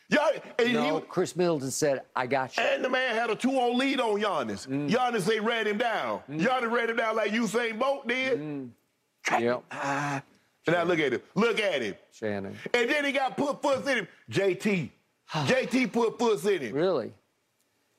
Y'all, 0.09 0.29
and, 0.59 0.73
No, 0.73 0.95
he, 0.99 1.05
Khris 1.07 1.35
Middleton 1.35 1.71
said, 1.71 2.01
I 2.15 2.27
got 2.27 2.57
you. 2.57 2.63
and 2.63 2.83
the 2.83 2.89
man 2.89 3.15
had 3.15 3.29
a 3.29 3.35
2-0 3.35 3.75
lead 3.75 3.99
on 3.99 4.19
Giannis. 4.19 4.67
Mm. 4.67 4.89
Giannis, 4.89 5.25
they 5.25 5.39
ran 5.39 5.65
him 5.67 5.77
down. 5.77 6.21
Giannis 6.29 6.71
ran 6.71 6.89
him 6.89 6.97
down 6.97 7.15
like 7.15 7.31
Usain 7.31 7.79
Bolt 7.79 8.07
did. 8.07 8.71
Yep. 9.31 9.63
Ah. 9.71 10.21
And 10.65 10.75
now 10.75 10.83
look 10.83 10.99
at 10.99 11.13
him. 11.13 11.21
Look 11.35 11.59
at 11.59 11.81
him. 11.81 11.95
Shannon. 12.13 12.57
And 12.73 12.89
then 12.89 13.03
he 13.05 13.11
got 13.11 13.35
put 13.35 13.61
foots 13.61 13.87
in 13.87 13.99
him. 13.99 14.07
JT. 14.31 14.89
JT 15.31 15.91
put 15.91 16.17
foots 16.19 16.45
in 16.45 16.61
him. 16.61 16.73
Really? 16.75 17.11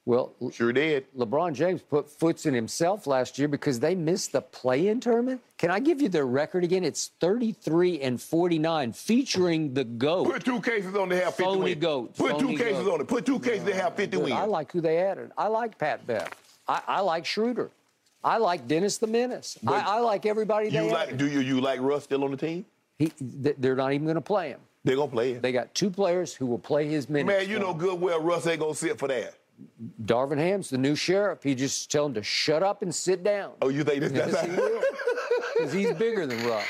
Well, 0.06 0.34
Sure 0.52 0.70
did. 0.72 1.06
LeBron 1.16 1.54
James 1.54 1.80
put 1.80 2.10
foots 2.10 2.44
in 2.44 2.52
himself 2.52 3.06
last 3.06 3.38
year 3.38 3.48
because 3.48 3.80
they 3.80 3.94
missed 3.94 4.32
the 4.32 4.42
play-in 4.42 5.00
tournament. 5.00 5.40
Can 5.56 5.70
I 5.70 5.80
give 5.80 6.02
you 6.02 6.10
their 6.10 6.26
record 6.26 6.62
again? 6.62 6.84
It's 6.84 7.10
33 7.20 8.02
and 8.02 8.20
49, 8.20 8.92
featuring 8.92 9.72
the 9.72 9.84
GOAT. 9.84 10.24
Put 10.26 10.44
two 10.44 10.60
cases 10.60 10.94
on 10.94 11.08
to 11.08 11.16
have 11.16 11.34
50 11.34 11.42
Phony 11.44 11.74
goat. 11.74 12.14
Put 12.16 12.32
Phony 12.32 12.52
two 12.56 12.62
cases 12.62 12.84
goat. 12.84 12.92
on 12.94 13.00
it. 13.00 13.08
Put 13.08 13.24
two 13.24 13.40
cases 13.40 13.64
to 13.64 13.74
have 13.74 13.96
50 13.96 14.16
Good. 14.18 14.24
wins. 14.24 14.34
I 14.36 14.44
like 14.44 14.70
who 14.72 14.82
they 14.82 14.98
added. 14.98 15.32
I 15.38 15.46
like 15.46 15.78
Pat 15.78 16.06
Bev. 16.06 16.28
I, 16.68 16.82
I 16.86 17.00
like 17.00 17.24
Schroeder. 17.24 17.70
I 18.24 18.38
like 18.38 18.66
Dennis 18.66 18.98
the 18.98 19.06
Menace. 19.06 19.58
I, 19.66 19.80
I 19.80 19.98
like 20.00 20.24
everybody 20.26 20.70
you 20.70 20.90
like? 20.90 21.16
Do 21.16 21.28
you 21.28 21.40
you 21.40 21.60
like 21.60 21.80
Russ 21.80 22.04
still 22.04 22.24
on 22.24 22.30
the 22.30 22.36
team? 22.36 22.64
He, 22.98 23.08
th- 23.08 23.56
they're 23.58 23.76
not 23.76 23.92
even 23.92 24.06
going 24.06 24.14
to 24.14 24.20
play 24.20 24.48
him. 24.48 24.60
They're 24.84 24.96
gonna 24.96 25.10
play 25.10 25.32
him. 25.34 25.40
They 25.40 25.50
got 25.52 25.74
two 25.74 25.90
players 25.90 26.34
who 26.34 26.44
will 26.44 26.58
play 26.58 26.86
his 26.86 27.08
minutes. 27.08 27.26
Man, 27.38 27.48
you 27.48 27.58
know 27.58 27.72
good 27.72 27.98
well 27.98 28.20
Russ 28.20 28.46
ain't 28.46 28.60
gonna 28.60 28.74
sit 28.74 28.98
for 28.98 29.08
that. 29.08 29.34
Darvin 30.04 30.36
Ham's 30.36 30.68
the 30.68 30.76
new 30.76 30.94
sheriff. 30.94 31.42
He 31.42 31.54
just 31.54 31.90
tell 31.90 32.04
him 32.06 32.12
to 32.14 32.22
shut 32.22 32.62
up 32.62 32.82
and 32.82 32.94
sit 32.94 33.24
down. 33.24 33.52
Oh, 33.62 33.68
you 33.70 33.82
think 33.82 34.02
that's, 34.02 34.12
Yes, 34.32 34.44
he 34.44 34.50
will. 34.52 34.82
Because 35.54 35.72
he's 35.72 35.92
bigger 35.92 36.26
than 36.26 36.44
Russ. 36.46 36.66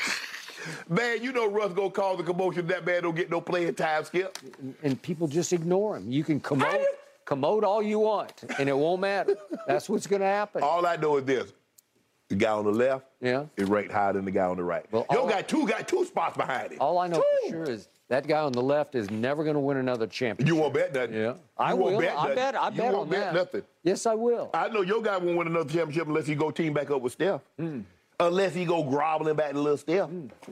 Man, 0.87 1.21
you 1.23 1.31
know 1.33 1.49
Russ 1.49 1.73
gonna 1.73 1.89
cause 1.89 2.19
a 2.19 2.23
commotion. 2.23 2.67
That 2.67 2.85
man 2.85 3.03
don't 3.03 3.15
get 3.15 3.29
no 3.29 3.41
playing 3.41 3.73
time, 3.75 4.05
Skip. 4.05 4.37
And 4.83 5.01
people 5.01 5.27
just 5.27 5.51
ignore 5.51 5.97
him. 5.97 6.09
You 6.11 6.23
can 6.23 6.39
commode, 6.39 6.69
I- 6.69 6.85
commode 7.25 7.63
all 7.63 7.81
you 7.83 7.99
want, 7.99 8.43
and 8.59 8.69
it 8.69 8.77
won't 8.77 9.01
matter. 9.01 9.35
That's 9.67 9.89
what's 9.89 10.07
going 10.07 10.21
to 10.21 10.27
happen. 10.27 10.63
All 10.63 10.85
I 10.85 10.95
know 10.95 11.17
is 11.17 11.25
this: 11.25 11.53
the 12.29 12.35
guy 12.35 12.51
on 12.51 12.65
the 12.65 12.71
left 12.71 13.05
Yeah. 13.21 13.45
is 13.57 13.67
ranked 13.69 13.91
higher 13.91 14.13
than 14.13 14.25
the 14.25 14.31
guy 14.31 14.45
on 14.45 14.57
the 14.57 14.63
right. 14.63 14.85
Well, 14.91 15.05
Yo 15.11 15.27
got 15.27 15.47
two 15.47 15.67
got 15.67 15.87
two 15.87 16.05
spots 16.05 16.37
behind 16.37 16.71
him. 16.73 16.77
All 16.81 16.97
I 16.99 17.07
know 17.07 17.17
Two. 17.17 17.49
for 17.49 17.65
sure 17.65 17.69
is 17.75 17.87
that 18.07 18.27
guy 18.27 18.39
on 18.39 18.51
the 18.51 18.61
left 18.61 18.93
is 18.95 19.09
never 19.09 19.43
going 19.43 19.55
to 19.55 19.59
win 19.59 19.77
another 19.77 20.05
championship. 20.07 20.53
You 20.55 20.61
won't 20.61 20.73
bet 20.75 20.93
nothing. 20.93 21.13
Yeah, 21.15 21.19
You 21.33 21.39
I 21.57 21.73
won't 21.73 21.93
will. 21.95 22.01
Bet 22.01 22.15
I 22.17 22.35
bet. 22.35 22.55
I 22.55 22.69
you 22.69 22.77
bet 22.77 22.93
won't 22.93 22.95
on 23.03 23.09
bet 23.09 23.19
that. 23.21 23.33
nothing. 23.33 23.61
Yes, 23.83 24.05
I 24.05 24.13
will. 24.13 24.51
I 24.53 24.69
know 24.69 24.81
your 24.81 25.01
guy 25.01 25.17
won't 25.17 25.37
win 25.37 25.47
another 25.47 25.69
championship 25.69 26.07
unless 26.07 26.27
he 26.27 26.35
go 26.35 26.51
team 26.51 26.73
back 26.73 26.91
up 26.91 27.01
with 27.01 27.13
Steph. 27.13 27.41
Hmm. 27.59 27.81
Unless 28.19 28.53
he 28.53 28.63
go 28.63 28.83
groveling 28.83 29.35
back 29.35 29.51
to 29.51 29.59
little 29.59 29.77
Steph. 29.77 30.09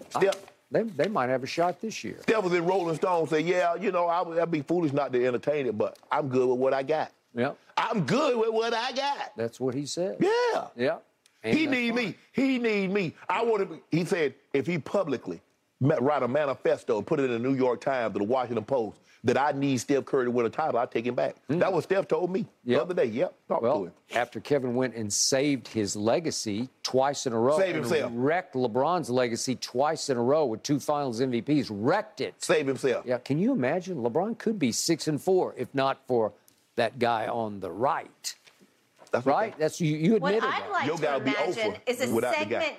Steph. 0.10 0.36
They, 0.74 0.84
they 0.84 1.08
might 1.08 1.30
have 1.30 1.44
a 1.44 1.48
shot 1.48 1.80
this 1.80 2.04
year. 2.04 2.18
Was 2.28 2.54
in 2.54 2.66
Rolling 2.66 2.96
Stone 2.96 3.28
say, 3.28 3.40
yeah, 3.42 3.76
you 3.76 3.92
know, 3.92 4.08
I 4.08 4.22
would, 4.22 4.38
I'd 4.40 4.52
be 4.52 4.62
foolish 4.62 4.92
not 4.92 5.14
to 5.14 5.26
entertain 5.26 5.68
it, 5.68 5.78
but 5.78 5.98
I'm 6.12 6.28
good 6.28 6.50
with 6.50 6.58
what 6.60 6.74
I 6.74 6.84
got. 6.84 7.12
Yeah, 7.36 7.54
I'm 7.78 8.02
good 8.06 8.38
with 8.38 8.50
what 8.52 8.74
I 8.74 8.92
got. 8.92 9.32
that's 9.38 9.60
what 9.60 9.74
he 9.76 9.86
said. 9.86 10.18
Yeah. 10.20 10.68
Yeah. 10.76 10.98
And 11.44 11.58
He 11.58 11.68
need 11.68 11.94
fine. 11.96 12.06
me. 12.06 12.16
He 12.32 12.58
need 12.58 12.92
me. 12.92 13.14
I 13.30 13.44
want 13.44 13.70
to. 13.70 13.82
He 13.92 14.04
said 14.06 14.34
if 14.54 14.66
he 14.66 14.78
publicly 14.78 15.42
write 15.82 16.24
a 16.24 16.28
manifesto 16.28 16.98
and 16.98 17.06
put 17.06 17.20
it 17.20 17.26
in 17.26 17.32
the 17.32 17.40
New 17.40 17.56
York 17.56 17.82
Times 17.82 18.16
or 18.16 18.20
the 18.20 18.26
Washington 18.26 18.64
Post 18.64 19.00
that 19.26 19.38
I 19.38 19.52
need 19.54 19.78
Steph 19.78 20.04
Curry 20.06 20.26
to 20.26 20.32
win 20.32 20.46
a 20.46 20.50
title, 20.50 20.78
I 20.80 20.86
take 20.86 21.06
him 21.06 21.16
back. 21.16 21.36
Mm. 21.50 21.60
That 21.60 21.72
was 21.72 21.86
Steph 21.86 22.08
told 22.10 22.30
me 22.30 22.40
Yep. 22.66 22.78
the 22.78 22.82
other 22.82 22.94
day. 22.94 23.06
Yep, 23.06 23.34
talk 23.48 23.60
to. 23.62 23.64
Well, 23.64 23.84
him. 23.86 23.92
after 24.16 24.40
Kevin 24.42 24.76
went 24.76 24.96
and 24.96 25.12
saved 25.12 25.68
his 25.70 25.96
legacy 25.96 26.68
twice 26.84 27.26
in 27.26 27.32
a 27.34 27.40
row, 27.40 27.58
Saved 27.58 27.78
and 27.78 27.86
himself. 27.86 28.12
wrecked 28.16 28.54
LeBron's 28.56 29.10
legacy 29.10 29.56
twice 29.56 30.10
in 30.10 30.18
a 30.18 30.22
row 30.22 30.46
with 30.46 30.62
two 30.64 30.80
Finals 30.80 31.22
MVPs, 31.22 31.68
wrecked 31.72 32.20
it. 32.22 32.36
Save 32.40 32.68
himself. 32.68 33.06
Yeah, 33.06 33.18
can 33.20 33.40
you 33.40 33.54
imagine? 33.54 33.98
LeBron 33.98 34.38
could 34.38 34.60
be 34.60 34.72
six 34.74 35.08
and 35.08 35.22
four 35.22 35.56
if 35.58 35.74
not 35.74 36.00
for 36.08 36.34
that 36.76 37.00
guy 37.00 37.28
on 37.28 37.60
the 37.62 37.72
right. 37.72 38.36
That's 39.12 39.26
Right? 39.26 39.54
That's 39.60 39.80
you. 39.80 39.96
You 39.96 40.14
What 40.18 40.34
admitted 40.34 40.50
I'd 40.50 40.64
that. 40.64 40.72
like 40.72 40.86
Your 40.88 40.98
to 40.98 41.02
guy 41.04 41.16
would 41.16 41.24
be 41.26 41.32
imagine 41.32 41.68
over 41.68 41.78
is 41.86 42.02
a 42.02 42.14
without 42.14 42.32
the 42.40 42.46
guy. 42.46 42.60
segment 42.62 42.76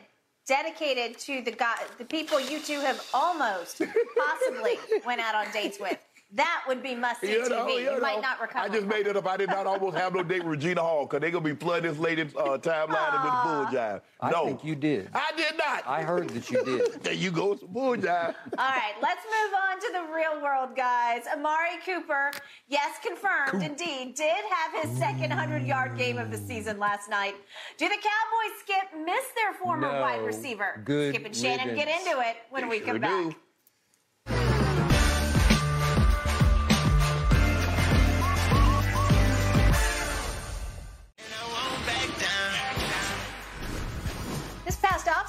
dedicated 0.46 1.18
to 1.20 1.40
the 1.42 1.52
guy, 1.52 1.76
the 1.96 2.04
people 2.04 2.38
you 2.40 2.58
two 2.60 2.80
have 2.80 3.02
almost, 3.14 3.80
possibly 4.18 4.74
went 5.06 5.20
out 5.20 5.34
on 5.34 5.50
dates 5.52 5.78
with. 5.80 5.96
That 6.35 6.65
would 6.66 6.82
be 6.82 6.94
must 6.97 7.20
see 7.20 7.31
You 7.32 7.43
TV. 7.44 7.48
know, 7.51 7.69
You, 7.69 7.93
you 7.93 8.01
might 8.01 8.20
not 8.20 8.40
recover. 8.40 8.65
I 8.65 8.69
just 8.69 8.86
made 8.86 9.06
it. 9.06 9.11
it 9.11 9.16
up. 9.16 9.27
I 9.27 9.36
did 9.36 9.48
not 9.51 9.66
almost 9.66 9.97
have 9.97 10.12
no 10.15 10.23
date 10.23 10.43
with 10.43 10.52
Regina 10.56 10.81
Hall 10.82 11.06
because 11.06 11.20
they're 11.20 11.31
gonna 11.31 11.44
be 11.44 11.55
flooding 11.55 11.90
this 11.90 12.01
lady's 12.01 12.35
uh, 12.35 12.59
timeline 12.59 13.23
with 13.23 13.43
bull 13.44 13.66
jive. 13.78 14.01
I 14.20 14.31
no, 14.31 14.47
think 14.47 14.65
you 14.65 14.74
did. 14.74 15.11
I 15.15 15.31
did 15.36 15.56
not. 15.56 15.86
I 15.86 16.02
heard 16.02 16.31
that 16.31 16.51
you 16.51 16.65
did. 16.65 16.85
There 17.05 17.12
you 17.12 17.31
go, 17.31 17.56
some 17.56 17.69
bull 17.73 17.97
jive. 17.97 18.35
All 18.59 18.69
right, 18.69 18.94
let's 19.02 19.23
move 19.24 19.55
on 19.70 19.78
to 19.81 19.90
the 19.93 20.12
real 20.15 20.43
world, 20.43 20.74
guys. 20.74 21.23
Amari 21.32 21.78
Cooper, 21.85 22.31
yes, 22.69 22.97
confirmed, 23.06 23.62
indeed, 23.62 24.15
did 24.16 24.43
have 24.51 24.82
his 24.82 24.98
second 24.98 25.31
100 25.31 25.62
yard 25.65 25.97
game 25.97 26.19
of 26.19 26.31
the 26.31 26.39
season 26.39 26.78
last 26.78 27.09
night. 27.09 27.35
Do 27.78 27.89
the 27.89 27.94
Cowboys 27.97 28.59
skip 28.61 29.05
miss 29.05 29.24
their 29.36 29.52
former 29.52 29.93
No. 29.93 30.01
wide 30.01 30.24
receiver? 30.24 30.81
Good 30.85 31.15
Skip 31.15 31.27
and 31.27 31.36
Shannon 31.36 31.74
get 31.77 31.86
into 31.89 32.19
it 32.20 32.36
when 32.51 32.69
we 32.69 32.78
Sure 32.78 32.86
come 32.86 33.01
back. 33.01 33.11
do. 33.11 33.35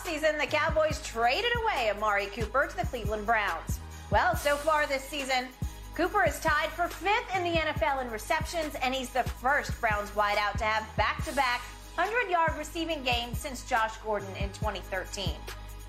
Offseason, 0.05 0.39
the 0.39 0.45
Cowboys 0.45 1.01
traded 1.03 1.51
away 1.63 1.91
Amari 1.95 2.27
Cooper 2.27 2.67
to 2.67 2.77
the 2.77 2.85
Cleveland 2.85 3.25
Browns. 3.25 3.79
Well, 4.11 4.35
so 4.35 4.55
far 4.55 4.85
this 4.85 5.03
season, 5.03 5.47
Cooper 5.95 6.23
is 6.27 6.39
tied 6.39 6.69
for 6.69 6.87
fifth 6.87 7.35
in 7.35 7.43
the 7.43 7.57
NFL 7.57 8.03
in 8.03 8.11
receptions, 8.11 8.75
and 8.81 8.93
he's 8.93 9.09
the 9.09 9.23
first 9.23 9.79
Browns 9.81 10.09
wideout 10.11 10.57
to 10.57 10.63
have 10.63 10.95
back 10.95 11.23
to 11.25 11.33
back 11.33 11.61
100 11.95 12.29
yard 12.29 12.53
receiving 12.57 13.03
games 13.03 13.39
since 13.39 13.67
Josh 13.67 13.95
Gordon 13.97 14.27
in 14.39 14.49
2013. 14.49 15.29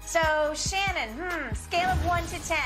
So, 0.04 0.20
Shannon, 0.54 1.14
hmm, 1.18 1.54
scale 1.54 1.88
of 1.88 2.06
1 2.06 2.22
to 2.26 2.48
10. 2.48 2.58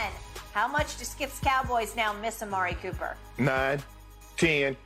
How 0.53 0.69
much 0.69 0.99
do 0.99 1.05
Skip's 1.05 1.41
Cowboys 1.41 1.97
now 1.97 2.13
miss 2.13 2.43
Amari 2.43 2.75
Cooper? 2.75 3.17
nine, 3.39 3.83
ten, 4.37 4.77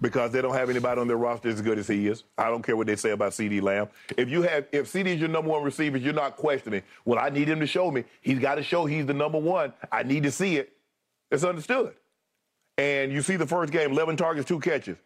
because 0.00 0.32
they 0.32 0.42
don't 0.42 0.54
have 0.54 0.70
anybody 0.70 1.00
on 1.00 1.08
their 1.08 1.16
roster 1.16 1.48
as 1.48 1.60
good 1.60 1.78
as 1.78 1.88
he 1.88 2.08
is. 2.08 2.24
I 2.36 2.50
don't 2.50 2.62
care 2.62 2.76
what 2.76 2.86
they 2.86 2.96
say 2.96 3.10
about 3.10 3.32
CeeDee 3.32 3.62
Lamb. 3.62 3.88
If 4.16 4.28
you 4.28 4.42
have, 4.42 4.66
if 4.72 4.92
CeeDee 4.92 5.14
is 5.14 5.20
your 5.20 5.28
number 5.28 5.50
one 5.50 5.62
receiver, 5.62 5.96
you're 5.96 6.12
not 6.12 6.36
questioning. 6.36 6.82
Well, 7.04 7.18
I 7.18 7.30
need 7.30 7.48
him 7.48 7.60
to 7.60 7.66
show 7.66 7.90
me. 7.90 8.04
He's 8.20 8.38
got 8.38 8.56
to 8.56 8.62
show 8.62 8.86
he's 8.86 9.06
the 9.06 9.14
number 9.14 9.38
one. 9.38 9.72
I 9.90 10.02
need 10.02 10.24
to 10.24 10.30
see 10.30 10.56
it. 10.56 10.72
It's 11.30 11.44
understood. 11.44 11.94
And 12.76 13.12
you 13.12 13.22
see 13.22 13.36
the 13.36 13.46
first 13.46 13.72
game, 13.72 13.92
11 13.92 14.16
targets, 14.16 14.48
two 14.48 14.60
catches. 14.60 14.96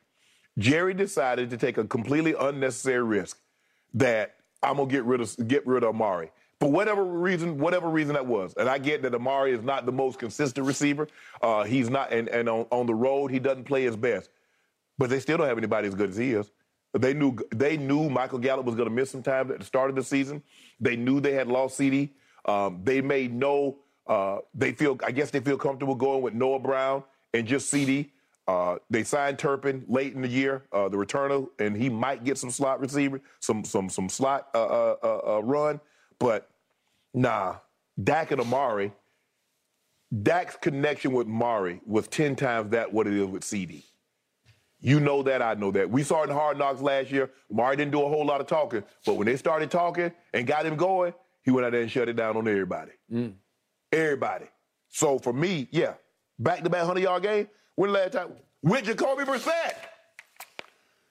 Jerry 0.59 0.94
decided 0.94 1.51
to 1.51 1.56
take 1.56 1.78
a 1.78 1.85
completely 1.85 2.35
unnecessary 2.39 3.02
risk 3.05 3.39
that 3.94 4.35
I'm 4.62 4.77
gonna 4.77 4.90
get 4.90 5.05
rid 5.05 5.20
of 5.20 5.48
get 5.48 5.66
rid 5.66 5.85
of 5.85 5.90
Amari. 5.90 6.31
For 6.59 6.70
whatever 6.70 7.05
reason, 7.05 7.59
whatever 7.59 7.89
reason 7.89 8.15
that 8.15 8.27
was. 8.27 8.55
And 8.56 8.69
I 8.69 8.78
get 8.78 9.02
that 9.02 9.15
Amari 9.15 9.52
is 9.52 9.62
not 9.62 9.86
the 9.86 9.93
most 9.93 10.19
consistent 10.19 10.66
receiver. 10.66 11.06
Uh, 11.40 11.62
he's 11.62 11.89
not 11.89 12.12
and, 12.12 12.28
and 12.28 12.48
on, 12.48 12.66
on 12.73 12.86
the 12.86 12.94
road 12.94 13.31
he 13.31 13.39
doesn't 13.39 13.65
play 13.65 13.85
his 13.85 13.97
best. 13.97 14.31
But 14.99 15.11
they 15.11 15.20
still 15.20 15.39
don't 15.39 15.49
have 15.49 15.59
anybody 15.59 15.89
as 15.89 15.95
good 15.95 16.11
as 16.11 16.16
he 16.16 16.33
is. 16.33 16.51
They 16.95 17.15
knew 17.15 17.37
they 17.55 17.77
knew 17.77 18.09
Michael 18.09 18.39
Gallup 18.39 18.66
was 18.66 18.75
gonna 18.75 18.91
miss 18.91 19.11
some 19.11 19.23
time 19.23 19.51
at 19.53 19.61
the 19.61 19.65
start 19.65 19.91
of 19.91 19.97
the 19.97 20.03
season. 20.03 20.43
They 20.81 20.97
knew 20.97 21.20
they 21.20 21.35
had 21.35 21.47
lost 21.47 21.79
CeeDee. 21.79 22.11
Um, 22.47 22.81
they 22.83 23.01
made 23.01 23.33
no 23.35 23.79
uh, 24.07 24.39
they 24.55 24.73
feel 24.73 24.99
I 25.05 25.11
guess 25.12 25.31
they 25.31 25.41
feel 25.41 25.59
comfortable 25.59 25.95
going 25.95 26.23
with 26.23 26.35
Noah 26.35 26.59
Brown 26.59 27.05
and 27.35 27.47
just 27.47 27.73
CeeDee. 27.73 28.11
Uh, 28.49 28.79
they 28.89 29.05
signed 29.05 29.39
Turpin 29.39 29.85
late 29.89 30.15
in 30.15 30.23
the 30.23 30.29
year, 30.29 30.65
uh, 30.73 30.89
the 30.89 30.97
returner, 30.97 31.47
and 31.59 31.77
he 31.77 31.91
might 31.91 32.25
get 32.25 32.39
some 32.39 32.51
slot 32.51 32.81
receiver, 32.81 33.20
some 33.41 33.62
some 33.62 33.91
some 33.91 34.09
slot 34.09 34.49
uh, 34.55 34.93
uh, 34.93 35.20
uh, 35.27 35.43
run. 35.43 35.79
But 36.19 36.49
nah, 37.12 37.57
Dak 38.03 38.31
and 38.31 38.41
Amari, 38.41 38.93
Dak's 40.23 40.57
connection 40.57 41.12
with 41.12 41.27
Mari 41.27 41.83
was 41.85 42.09
ten 42.09 42.35
times 42.35 42.70
that 42.70 42.91
what 42.91 43.07
it 43.07 43.12
is 43.12 43.27
with 43.27 43.43
CeeDee. 43.43 43.85
You 44.81 45.01
know 45.01 45.23
that, 45.25 45.43
I 45.43 45.55
know 45.55 45.71
that. 45.73 45.91
We 45.91 46.03
saw 46.03 46.23
it 46.23 46.31
in 46.31 46.37
Hard 46.37 46.57
Knocks 46.57 46.81
last 46.81 47.11
year. 47.11 47.31
Mari 47.51 47.77
didn't 47.77 47.91
do 47.91 48.03
a 48.03 48.09
whole 48.09 48.25
lot 48.25 48.41
of 48.41 48.47
talking, 48.47 48.85
but 49.05 49.15
when 49.15 49.27
they 49.27 49.37
started 49.37 49.71
talking 49.71 50.13
and 50.33 50.47
got 50.47 50.65
him 50.65 50.77
going, 50.77 51.15
he 51.43 51.51
went 51.51 51.67
out 51.67 51.73
there 51.73 51.83
and 51.83 51.91
shut 51.91 52.09
it 52.09 52.15
down 52.15 52.37
on 52.37 52.47
everybody. 52.47 52.93
Mm. 53.13 53.35
Everybody. 53.93 54.47
So 54.89 55.19
for 55.19 55.33
me, 55.33 55.69
yeah, 55.73 55.95
back 56.39 56.63
to 56.63 56.71
back 56.71 56.81
100 56.81 57.01
yard 57.03 57.23
game. 57.23 57.49
When 57.75 57.93
the 57.93 57.99
last 57.99 58.13
time? 58.13 58.33
With 58.63 58.85
Jacoby 58.85 59.25
Brissett. 59.25 59.75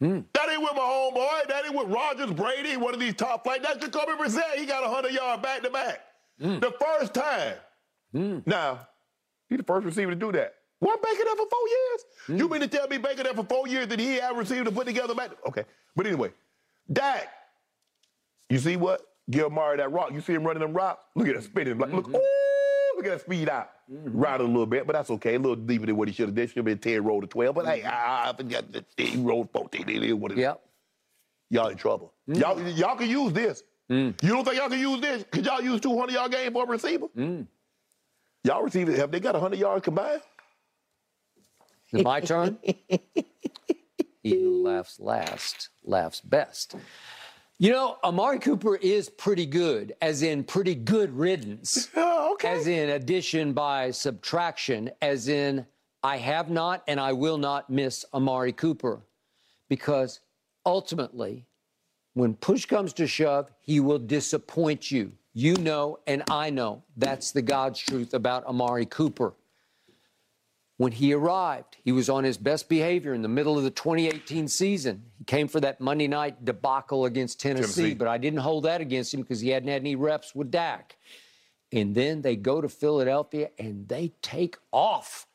Mm. 0.02 0.26
That 0.34 0.50
ain't 0.50 0.62
with 0.62 0.74
my 0.74 0.80
homeboy. 0.80 1.48
That 1.48 1.66
ain't 1.66 1.76
with 1.76 1.88
Rodgers 1.88 2.32
Brady, 2.32 2.78
one 2.78 2.94
of 2.94 3.00
these 3.00 3.16
top 3.16 3.44
flight. 3.44 3.64
That's 3.64 3.78
Jacoby 3.78 4.14
Brissett. 4.14 4.56
He 4.58 4.66
got 4.66 4.84
a 4.84 4.88
100 4.88 5.12
yard 5.12 5.42
back 5.42 5.64
to 5.64 5.70
back. 5.70 6.02
Mm. 6.42 6.62
The 6.62 6.72
first 6.80 7.14
time. 7.14 7.56
Now, 8.46 8.88
he 9.50 9.58
the 9.58 9.64
first 9.64 9.86
receiver 9.86 10.12
to 10.12 10.16
do 10.16 10.32
that. 10.34 10.56
What 10.80 11.02
Baker 11.02 11.24
there 11.24 11.36
for 11.36 11.48
four 11.50 11.68
years? 11.68 12.40
You 12.40 12.48
mm. 12.48 12.52
mean 12.52 12.62
to 12.62 12.68
tell 12.68 12.88
me 12.88 12.98
Baker 12.98 13.24
there 13.24 13.34
for 13.34 13.44
four 13.44 13.68
years 13.68 13.88
that 13.88 14.00
he 14.00 14.16
had 14.16 14.38
receiver 14.38 14.66
to 14.66 14.72
put 14.72 14.86
together 14.86 15.16
back? 15.16 15.32
Okay. 15.48 15.64
But 15.96 16.06
anyway, 16.06 16.32
Dak, 16.92 17.30
you 18.50 18.60
see 18.60 18.76
what? 18.76 19.02
Give 19.30 19.52
Murray 19.52 19.78
that 19.78 19.92
rock. 19.92 20.14
You 20.14 20.22
see 20.22 20.34
him 20.34 20.44
running 20.44 20.62
them 20.62 20.74
rocks? 20.74 21.02
Look 21.16 21.28
at 21.28 21.36
that 21.36 21.44
spinning. 21.44 21.78
Like, 21.78 21.92
Look, 21.92 22.06
mm-hmm. 22.06 22.16
ooh, 22.16 22.98
look 22.98 23.06
at 23.06 23.12
that 23.12 23.22
speed 23.22 23.50
out. 23.50 23.72
Mm-hmm. 23.92 24.18
Ride 24.18 24.40
a 24.40 24.44
little 24.44 24.66
bit, 24.66 24.86
but 24.86 24.94
that's 24.94 25.10
okay. 25.10 25.36
A 25.36 25.40
little 25.40 25.56
deeper 25.56 25.86
than 25.86 25.98
what 25.98 26.08
he 26.08 26.14
should 26.14 26.28
have 26.28 26.36
did. 26.36 26.50
Should 26.50 26.58
have 26.58 26.66
been 26.66 26.78
10 26.78 27.04
roll 27.04 27.22
to 27.22 27.28
12. 27.28 27.56
But 27.56 27.66
hey, 27.66 27.80
mm-hmm. 27.80 27.88
I, 27.88 28.30
I 28.30 28.34
forgot 28.34 28.72
that 28.72 28.86
he 28.96 29.18
rolled 29.18 29.52
14. 29.52 29.90
It 29.90 30.04
is 30.04 30.14
what 30.14 30.32
it 30.32 30.38
is. 30.38 30.42
Yep. 30.42 30.62
Y'all 31.50 31.68
in 31.70 31.78
trouble. 31.78 32.14
Mm. 32.30 32.40
Y'all, 32.40 32.70
y'all 32.70 32.96
can 32.98 33.10
use 33.10 33.34
this. 33.34 33.64
Mm. 33.90 34.22
You 34.22 34.30
don't 34.30 34.44
think 34.44 34.58
y'all 34.58 34.70
can 34.70 34.80
use 34.80 35.00
this? 35.00 35.26
Could 35.32 35.46
y'all 35.46 35.62
use 35.62 35.80
200 35.82 36.14
yard 36.14 36.32
game 36.32 36.54
for 36.54 36.66
a 36.66 36.68
receiver? 36.68 37.08
Y'all 38.44 38.64
receivers, 38.64 38.98
have 38.98 39.12
they 39.12 39.20
got 39.20 39.34
100 39.34 39.58
yards 39.58 39.84
combined? 39.84 40.22
Is 41.92 42.02
it 42.02 42.04
my 42.04 42.20
turn? 42.20 42.58
he 44.24 44.42
who 44.42 44.64
laughs 44.64 45.00
last 45.00 45.70
laughs 45.84 46.22
best. 46.22 46.76
You 47.60 47.72
know, 47.72 47.98
Amari 48.04 48.38
Cooper 48.38 48.76
is 48.76 49.10
pretty 49.10 49.48
good, 49.48 49.96
as 50.00 50.22
in 50.22 50.44
pretty 50.44 50.76
good 50.76 51.18
riddance. 51.18 51.90
Oh, 52.20 52.34
okay. 52.34 52.50
As 52.50 52.68
in 52.68 52.90
addition 52.90 53.54
by 53.54 53.90
subtraction, 53.90 54.92
as 55.02 55.28
in 55.28 55.66
I 56.04 56.18
have 56.18 56.50
not 56.50 56.84
and 56.88 57.00
I 57.00 57.14
will 57.14 57.38
not 57.38 57.70
miss 57.70 58.06
Amari 58.14 58.54
Cooper. 58.54 59.02
Because 59.70 60.20
ultimately, 60.66 61.46
when 62.14 62.36
push 62.36 62.66
comes 62.66 62.94
to 62.94 63.08
shove, 63.08 63.50
he 63.60 63.80
will 63.80 64.00
disappoint 64.00 64.92
you. 64.92 65.12
You 65.34 65.56
know, 65.56 66.00
and 66.06 66.24
I 66.30 66.50
know 66.50 66.84
that's 66.98 67.32
the 67.32 67.42
God's 67.42 67.80
truth 67.80 68.14
about 68.14 68.46
Amari 68.46 68.86
Cooper. 68.86 69.34
When 70.78 70.92
he 70.92 71.12
arrived, 71.12 71.78
he 71.84 71.92
was 71.92 72.08
on 72.08 72.24
his 72.24 72.38
best 72.38 72.70
behavior 72.70 73.14
in 73.16 73.24
the 73.24 73.28
middle 73.28 73.58
of 73.58 73.64
the 73.64 73.72
2018 73.72 74.48
season. 74.48 75.06
He 75.18 75.24
came 75.24 75.48
for 75.48 75.60
that 75.60 75.82
Monday 75.82 76.08
night 76.08 76.46
debacle 76.46 77.06
against 77.06 77.40
Tennessee, 77.42 77.82
Tennessee. 77.82 77.94
but 77.96 78.08
I 78.08 78.20
didn't 78.20 78.40
hold 78.40 78.66
that 78.66 78.80
against 78.80 79.12
him 79.12 79.22
because 79.22 79.42
he 79.42 79.50
hadn't 79.50 79.70
had 79.70 79.82
any 79.82 79.96
reps 79.96 80.36
with 80.36 80.52
Dak. 80.52 80.96
And 81.74 81.96
then 81.96 82.22
they 82.22 82.36
go 82.36 82.62
to 82.62 82.70
Philadelphia 82.70 83.50
and 83.58 83.88
they 83.88 84.14
take 84.22 84.58
off. 84.72 85.26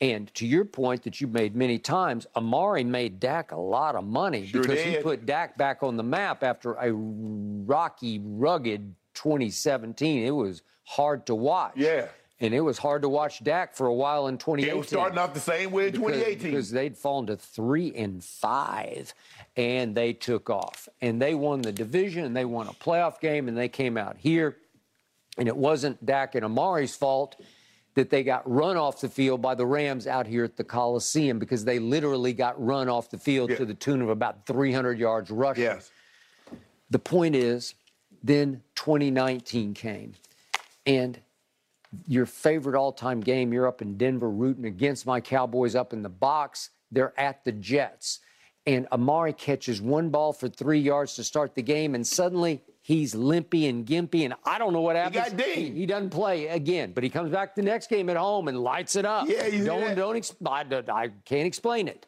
And 0.00 0.32
to 0.34 0.46
your 0.46 0.64
point 0.64 1.04
that 1.04 1.20
you 1.20 1.28
made 1.28 1.54
many 1.56 1.78
times, 1.78 2.26
Amari 2.36 2.84
made 2.84 3.20
Dak 3.20 3.52
a 3.52 3.56
lot 3.56 3.94
of 3.94 4.04
money 4.04 4.46
Sure 4.46 4.62
because 4.62 4.80
he 4.80 4.96
put 4.96 5.26
Dak 5.26 5.56
back 5.56 5.82
on 5.82 5.96
the 5.96 6.02
map 6.02 6.42
after 6.42 6.74
a 6.74 6.92
rocky, 6.92 8.20
rugged 8.22 8.94
2017. 9.14 10.24
It 10.24 10.30
was 10.30 10.62
hard 10.84 11.26
to 11.26 11.34
watch. 11.34 11.74
Yeah. 11.76 12.08
And 12.40 12.54
it 12.54 12.60
was 12.60 12.78
hard 12.78 13.02
to 13.02 13.08
watch 13.08 13.42
Dak 13.42 13.74
for 13.74 13.86
a 13.88 13.94
while 13.94 14.28
in 14.28 14.38
2018. 14.38 14.70
It 14.74 14.78
was 14.78 14.86
starting 14.88 15.18
off 15.18 15.34
the 15.34 15.40
same 15.40 15.72
way 15.72 15.86
in 15.86 15.92
Because- 15.92 16.06
2018. 16.12 16.50
Because 16.50 16.70
they'd 16.70 16.96
fallen 16.96 17.26
to 17.26 17.36
three 17.36 17.92
and 17.96 18.22
five, 18.22 19.12
and 19.56 19.94
they 19.96 20.12
took 20.12 20.48
off. 20.48 20.88
And 21.00 21.20
they 21.20 21.34
won 21.34 21.62
the 21.62 21.72
division, 21.72 22.24
and 22.24 22.36
they 22.36 22.44
won 22.44 22.68
a 22.68 22.72
playoff 22.72 23.18
game, 23.20 23.48
and 23.48 23.56
they 23.58 23.68
came 23.68 23.96
out 23.96 24.16
here. 24.18 24.56
And 25.36 25.48
it 25.48 25.56
wasn't 25.56 26.04
Dak 26.06 26.36
and 26.36 26.44
Amari's 26.44 26.94
fault 26.94 27.40
that 27.94 28.10
they 28.10 28.22
got 28.22 28.48
run 28.48 28.76
off 28.76 29.00
the 29.00 29.08
field 29.08 29.42
by 29.42 29.56
the 29.56 29.66
Rams 29.66 30.06
out 30.06 30.28
here 30.28 30.44
at 30.44 30.56
the 30.56 30.62
Coliseum 30.62 31.40
because 31.40 31.64
they 31.64 31.80
literally 31.80 32.32
got 32.32 32.64
run 32.64 32.88
off 32.88 33.10
the 33.10 33.18
field 33.18 33.50
Yeah. 33.50 33.56
to 33.56 33.64
the 33.64 33.74
tune 33.74 34.00
of 34.00 34.08
about 34.10 34.46
300 34.46 34.96
yards 35.00 35.28
rushing. 35.32 35.64
yes. 35.64 35.90
The 36.90 37.00
point 37.00 37.34
is, 37.34 37.74
then 38.22 38.62
2019 38.76 39.74
came, 39.74 40.14
and 40.86 41.18
your 42.06 42.26
favorite 42.26 42.76
all-time 42.76 43.20
game, 43.20 43.52
you're 43.52 43.66
up 43.66 43.82
in 43.82 43.96
Denver 43.96 44.30
rooting 44.30 44.66
against 44.66 45.06
my 45.06 45.20
Cowboys 45.20 45.74
up 45.74 45.92
in 45.92 46.02
the 46.02 46.08
box. 46.08 46.70
They're 46.90 47.18
at 47.18 47.44
the 47.44 47.52
Jets, 47.52 48.20
and 48.66 48.86
Amari 48.92 49.32
catches 49.32 49.80
one 49.80 50.10
ball 50.10 50.32
for 50.32 50.48
three 50.48 50.80
yards 50.80 51.14
to 51.16 51.24
start 51.24 51.54
the 51.54 51.62
game, 51.62 51.94
and 51.94 52.06
suddenly 52.06 52.62
he's 52.82 53.14
limpy 53.14 53.66
and 53.66 53.86
gimpy, 53.86 54.24
and 54.24 54.34
I 54.44 54.58
don't 54.58 54.72
know 54.72 54.80
what 54.80 54.96
happens. 54.96 55.24
He 55.24 55.30
got 55.30 55.36
dinged. 55.36 55.58
He, 55.74 55.80
he 55.80 55.86
doesn't 55.86 56.10
play 56.10 56.46
again, 56.48 56.92
but 56.92 57.04
he 57.04 57.10
comes 57.10 57.30
back 57.30 57.54
the 57.54 57.62
next 57.62 57.88
game 57.88 58.08
at 58.08 58.16
home 58.16 58.48
and 58.48 58.58
lights 58.60 58.96
it 58.96 59.04
up. 59.04 59.28
Yeah, 59.28 59.46
you 59.46 59.64
don't 59.64 59.94
don't 59.94 60.16
ex- 60.16 60.34
I, 60.44 60.64
I 60.88 61.08
can't 61.24 61.46
explain 61.46 61.88
it. 61.88 62.06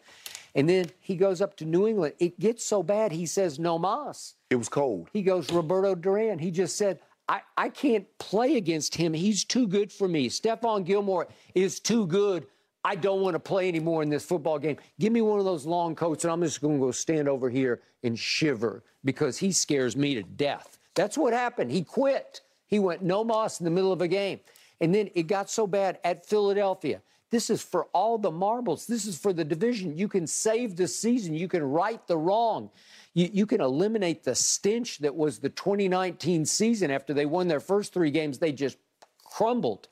And 0.55 0.69
then 0.69 0.91
he 1.01 1.15
goes 1.15 1.41
up 1.41 1.57
to 1.59 1.65
New 1.65 1.87
England. 1.87 2.15
It 2.19 2.41
gets 2.41 2.65
so 2.65 2.83
bad, 2.83 3.13
he 3.13 3.27
says 3.27 3.59
no 3.59 3.79
mas. 3.79 4.35
It 4.51 4.57
was 4.57 4.69
cold. 4.69 5.09
He 5.13 5.23
goes, 5.23 5.53
Roberto 5.53 5.95
Duran. 5.95 6.39
He 6.41 6.51
just 6.51 6.77
said, 6.77 6.99
I, 7.31 7.43
I 7.57 7.69
can't 7.69 8.07
play 8.19 8.57
against 8.57 8.97
him. 8.97 9.15
He's 9.15 9.45
too 9.45 9.69
good 9.69 9.93
for 9.93 10.09
me. 10.09 10.29
Stephon 10.29 10.85
Gilmore 10.85 11.29
is 11.55 11.79
too 11.79 12.09
good. 12.09 12.49
I 12.85 12.97
don't 12.97 13.21
want 13.21 13.35
to 13.35 13.39
play 13.39 13.69
anymore 13.69 14.03
in 14.03 14.09
this 14.09 14.25
football 14.25 14.59
game. 14.59 14.79
Give 14.99 15.13
me 15.13 15.23
one 15.23 15.39
of 15.39 15.45
those 15.45 15.65
long 15.65 15.95
coats, 15.95 16.25
and 16.25 16.33
I'm 16.33 16.43
just 16.43 16.61
going 16.61 16.81
to 16.81 16.85
go 16.85 16.91
stand 16.91 17.29
over 17.29 17.49
here 17.49 17.83
and 18.03 18.19
shiver 18.19 18.83
because 19.05 19.39
he 19.39 19.53
scares 19.53 19.97
me 19.97 20.15
to 20.17 20.25
death. 20.25 20.79
That's 20.97 21.17
what 21.17 21.33
happened. 21.33 21.71
He 21.71 21.85
quit. 21.85 22.41
He 22.67 22.81
went 22.81 23.03
no 23.03 23.23
moss 23.23 23.61
in 23.61 23.65
the 23.65 23.71
middle 23.71 23.93
of 23.93 24.01
a 24.03 24.09
game. 24.09 24.41
And 24.81 24.93
then 24.93 25.09
it 25.15 25.29
got 25.29 25.49
so 25.49 25.69
bad 25.69 26.01
at 26.03 26.27
Philadelphia. 26.27 27.01
This 27.31 27.49
is 27.49 27.63
for 27.63 27.85
all 27.93 28.19
the 28.19 28.33
marbles. 28.33 28.87
This 28.87 29.07
is 29.07 29.17
for 29.17 29.33
the 29.33 29.45
division. 29.45 29.97
You 29.97 30.09
can 30.09 30.27
save 30.27 30.75
the 30.75 30.89
season. 30.89 31.35
You 31.35 31.47
can 31.47 31.63
right 31.63 32.05
the 32.09 32.19
wrong. 32.19 32.71
You, 33.15 33.29
you 33.33 33.47
can 33.47 33.61
eliminate 33.61 34.25
the 34.25 34.35
stench 34.35 34.99
that 34.99 35.15
was 35.15 35.39
the 35.39 35.49
2019 35.49 36.47
season 36.47 36.91
after 36.91 37.13
they 37.13 37.27
won 37.27 37.49
their 37.49 37.61
first 37.61 37.93
three 37.93 38.11
games. 38.11 38.39
They 38.39 38.53
just 38.53 38.79
crumbled. 39.25 39.89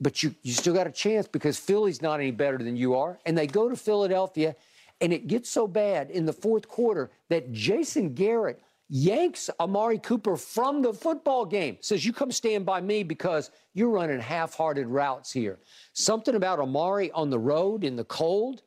But 0.00 0.22
you, 0.22 0.34
you 0.42 0.52
still 0.52 0.74
got 0.74 0.86
a 0.86 0.92
chance 0.92 1.26
because 1.26 1.58
Philly's 1.58 2.02
not 2.02 2.20
any 2.20 2.30
better 2.30 2.58
than 2.58 2.76
you 2.76 2.94
are. 2.94 3.18
And 3.26 3.36
they 3.36 3.46
go 3.46 3.68
to 3.68 3.76
Philadelphia, 3.76 4.56
and 5.00 5.12
it 5.12 5.26
gets 5.26 5.50
so 5.50 5.66
bad 5.66 6.10
in 6.10 6.26
the 6.26 6.32
fourth 6.32 6.68
quarter 6.68 7.10
that 7.28 7.52
Jason 7.52 8.14
Garrett 8.14 8.62
yanks 8.88 9.48
Amari 9.60 9.98
Cooper 9.98 10.36
from 10.36 10.82
the 10.82 10.92
football 10.92 11.46
game. 11.46 11.78
Says, 11.80 12.04
You 12.04 12.12
come 12.12 12.32
stand 12.32 12.66
by 12.66 12.80
me 12.80 13.02
because 13.02 13.50
you're 13.72 13.90
running 13.90 14.20
half 14.20 14.54
hearted 14.54 14.88
routes 14.88 15.32
here. 15.32 15.58
Something 15.92 16.34
about 16.34 16.60
Amari 16.60 17.10
on 17.12 17.30
the 17.30 17.38
road 17.38 17.84
in 17.84 17.96
the 17.96 18.04
cold, 18.04 18.62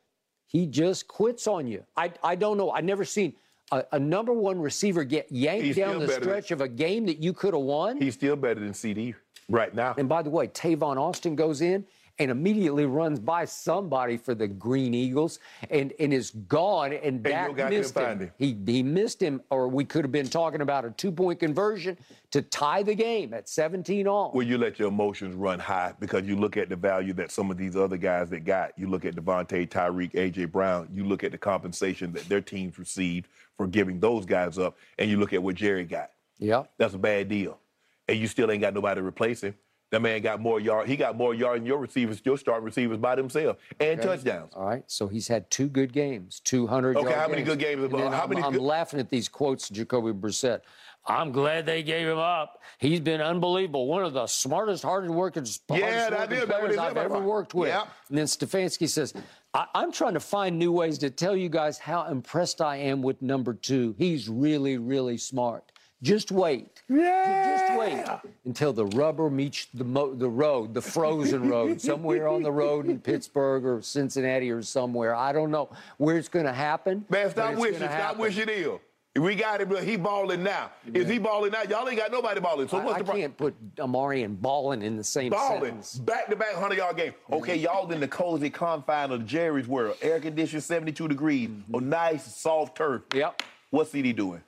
he 0.46 0.66
just 0.66 1.08
quits 1.08 1.46
on 1.46 1.66
you. 1.66 1.84
I, 1.96 2.12
I 2.22 2.36
don't 2.36 2.56
know. 2.56 2.70
I've 2.70 2.84
never 2.84 3.04
seen 3.04 3.34
a, 3.72 3.84
a 3.92 3.98
number 3.98 4.32
one 4.32 4.60
receiver 4.60 5.04
get 5.04 5.30
yanked 5.30 5.64
He's 5.64 5.76
down 5.76 5.98
the 5.98 6.06
better 6.06 6.12
than- 6.20 6.22
stretch 6.22 6.50
of 6.50 6.60
a 6.60 6.68
game 6.68 7.06
that 7.06 7.18
you 7.18 7.32
could 7.32 7.54
have 7.54 7.62
won. 7.62 7.96
He's 8.00 8.14
still 8.14 8.36
better 8.36 8.60
than 8.60 8.72
CeeDee 8.72 9.14
right 9.48 9.74
now. 9.74 9.94
And 9.98 10.08
by 10.08 10.22
the 10.22 10.30
way, 10.30 10.48
Tavon 10.48 10.96
Austin 10.96 11.34
goes 11.36 11.60
in 11.60 11.84
and 12.18 12.30
immediately 12.30 12.86
runs 12.86 13.18
by 13.18 13.44
somebody 13.44 14.16
for 14.16 14.34
the 14.34 14.46
Green 14.46 14.94
Eagles 14.94 15.40
and, 15.70 15.92
and 15.98 16.12
is 16.12 16.30
gone. 16.30 16.92
And 16.92 17.22
Dak 17.22 17.56
missed 17.68 17.96
him. 17.96 18.20
him. 18.20 18.32
He, 18.38 18.56
he 18.66 18.82
missed 18.82 19.20
him, 19.20 19.42
or 19.50 19.68
we 19.68 19.84
could 19.84 20.04
have 20.04 20.12
been 20.12 20.28
talking 20.28 20.60
about 20.60 20.84
a 20.84 20.90
two 20.90 21.10
point 21.10 21.40
conversion 21.40 21.96
to 22.30 22.42
tie 22.42 22.82
the 22.82 22.94
game 22.94 23.34
at 23.34 23.48
17 23.48 24.06
all. 24.06 24.30
Well, 24.34 24.46
you 24.46 24.58
let 24.58 24.78
your 24.78 24.88
emotions 24.88 25.34
run 25.34 25.58
high 25.58 25.94
because 25.98 26.24
you 26.26 26.36
look 26.36 26.56
at 26.56 26.68
the 26.68 26.76
value 26.76 27.12
that 27.14 27.30
some 27.30 27.50
of 27.50 27.56
these 27.56 27.76
other 27.76 27.96
guys 27.96 28.30
that 28.30 28.44
got. 28.44 28.78
You 28.78 28.88
look 28.88 29.04
at 29.04 29.16
Davante, 29.16 29.68
Tyreek, 29.68 30.12
AJ 30.12 30.52
Brown. 30.52 30.88
You 30.92 31.04
look 31.04 31.24
at 31.24 31.32
the 31.32 31.38
compensation 31.38 32.12
that 32.12 32.28
their 32.28 32.40
teams 32.40 32.78
received 32.78 33.28
for 33.56 33.66
giving 33.66 33.98
those 34.00 34.24
guys 34.26 34.58
up, 34.58 34.76
and 34.98 35.10
you 35.10 35.18
look 35.18 35.32
at 35.32 35.42
what 35.42 35.54
Jerry 35.56 35.84
got. 35.84 36.10
yeah. 36.38 36.64
That's 36.78 36.94
a 36.94 36.98
bad 36.98 37.28
deal. 37.28 37.58
And 38.06 38.18
you 38.18 38.26
still 38.26 38.50
ain't 38.50 38.60
got 38.60 38.74
nobody 38.74 39.00
to 39.00 39.06
replace 39.06 39.42
him. 39.42 39.54
That 39.94 40.00
man 40.02 40.20
got 40.22 40.40
more 40.40 40.58
yard. 40.58 40.88
He 40.88 40.96
got 40.96 41.16
more 41.16 41.34
yard 41.34 41.60
than 41.60 41.66
your 41.66 41.78
receivers, 41.78 42.20
your 42.24 42.36
starting 42.36 42.64
receivers 42.64 42.98
by 42.98 43.14
themselves, 43.14 43.60
and 43.78 44.02
touchdowns. 44.02 44.52
All 44.56 44.64
right, 44.66 44.82
so 44.88 45.06
he's 45.06 45.28
had 45.28 45.48
two 45.52 45.68
good 45.68 45.92
games, 45.92 46.40
200 46.40 46.96
Okay, 46.96 47.06
yard 47.06 47.16
how 47.16 47.28
many 47.28 47.42
games. 47.42 47.48
good 47.50 47.58
games? 47.60 47.92
Then 47.92 48.12
How 48.12 48.24
I'm, 48.24 48.28
many 48.30 48.42
I'm 48.42 48.52
good- 48.54 48.60
laughing 48.62 48.98
at 48.98 49.08
these 49.08 49.28
quotes, 49.28 49.68
Jacoby 49.68 50.10
Brissett. 50.12 50.62
I'm 51.06 51.30
glad 51.30 51.64
they 51.64 51.84
gave 51.84 52.08
him 52.08 52.18
up. 52.18 52.60
He's 52.78 52.98
been 52.98 53.20
unbelievable. 53.20 53.86
One 53.86 54.02
of 54.04 54.14
the 54.14 54.26
smartest, 54.26 54.82
hardest 54.82 55.14
working, 55.14 55.44
Yeah, 55.70 56.08
hardest 56.10 56.30
working 56.48 56.48
players 56.48 56.76
I've 56.78 56.96
ever 56.96 57.20
worked 57.20 57.54
with. 57.54 57.68
Yep. 57.68 57.88
And 58.08 58.18
then 58.18 58.24
Stefanski 58.26 58.88
says, 58.88 59.14
I- 59.52 59.66
I'm 59.76 59.92
trying 59.92 60.14
to 60.14 60.20
find 60.20 60.58
new 60.58 60.72
ways 60.72 60.98
to 60.98 61.10
tell 61.10 61.36
you 61.36 61.48
guys 61.48 61.78
how 61.78 62.04
impressed 62.06 62.60
I 62.60 62.76
am 62.78 63.00
with 63.00 63.22
number 63.22 63.54
two. 63.54 63.94
He's 63.96 64.28
really, 64.28 64.76
really 64.76 65.18
smart. 65.18 65.70
Just 66.04 66.30
wait. 66.30 66.82
Yeah. 66.86 67.56
Just 67.56 67.78
wait 67.78 68.20
until 68.44 68.74
the 68.74 68.84
rubber 68.84 69.30
meets 69.30 69.66
the 69.72 69.84
mo- 69.84 70.14
the 70.14 70.28
road, 70.28 70.74
the 70.74 70.82
frozen 70.82 71.48
road, 71.48 71.80
somewhere 71.80 72.28
on 72.28 72.42
the 72.42 72.52
road 72.52 72.86
in 72.86 73.00
Pittsburgh 73.00 73.64
or 73.64 73.80
Cincinnati 73.80 74.50
or 74.50 74.60
somewhere. 74.60 75.14
I 75.14 75.32
don't 75.32 75.50
know 75.50 75.70
where 75.96 76.18
it's 76.18 76.28
going 76.28 76.44
to 76.44 76.52
happen. 76.52 77.06
Man, 77.08 77.30
stop 77.30 77.54
wishing. 77.54 77.78
Stop 77.78 78.18
wishing 78.18 78.48
ill. 78.50 78.82
We 79.16 79.34
got 79.34 79.60
him, 79.60 79.68
but 79.68 79.84
he 79.84 79.96
balling 79.96 80.42
now. 80.42 80.72
Is 80.92 81.08
he 81.08 81.18
balling 81.18 81.52
now? 81.52 81.62
Y'all 81.62 81.88
ain't 81.88 81.96
got 81.96 82.10
nobody 82.10 82.40
balling. 82.40 82.66
So 82.66 82.78
I, 82.78 82.84
what's 82.84 82.96
I 82.96 82.98
the 82.98 83.04
problem? 83.04 83.22
can't 83.22 83.36
put 83.36 83.54
Amari 83.78 84.24
and 84.24 84.42
Ballin 84.42 84.82
in 84.82 84.96
the 84.96 85.04
same 85.04 85.30
balling. 85.30 85.62
sentence. 85.62 85.94
Back 85.94 86.28
to 86.28 86.36
back 86.36 86.52
100 86.52 86.76
yard 86.76 86.96
game. 86.96 87.14
Okay, 87.32 87.56
y'all 87.56 87.90
in 87.92 88.00
the 88.00 88.08
cozy 88.08 88.50
confine 88.50 89.12
of 89.12 89.24
Jerry's 89.24 89.68
world. 89.68 89.96
Air 90.02 90.18
conditioned 90.18 90.64
72 90.64 91.06
degrees 91.06 91.48
mm-hmm. 91.48 91.76
on 91.76 91.88
nice, 91.88 92.36
soft 92.36 92.76
turf. 92.76 93.02
Yep. 93.14 93.42
What's 93.70 93.92
CeeDee 93.92 94.16
doing? 94.16 94.42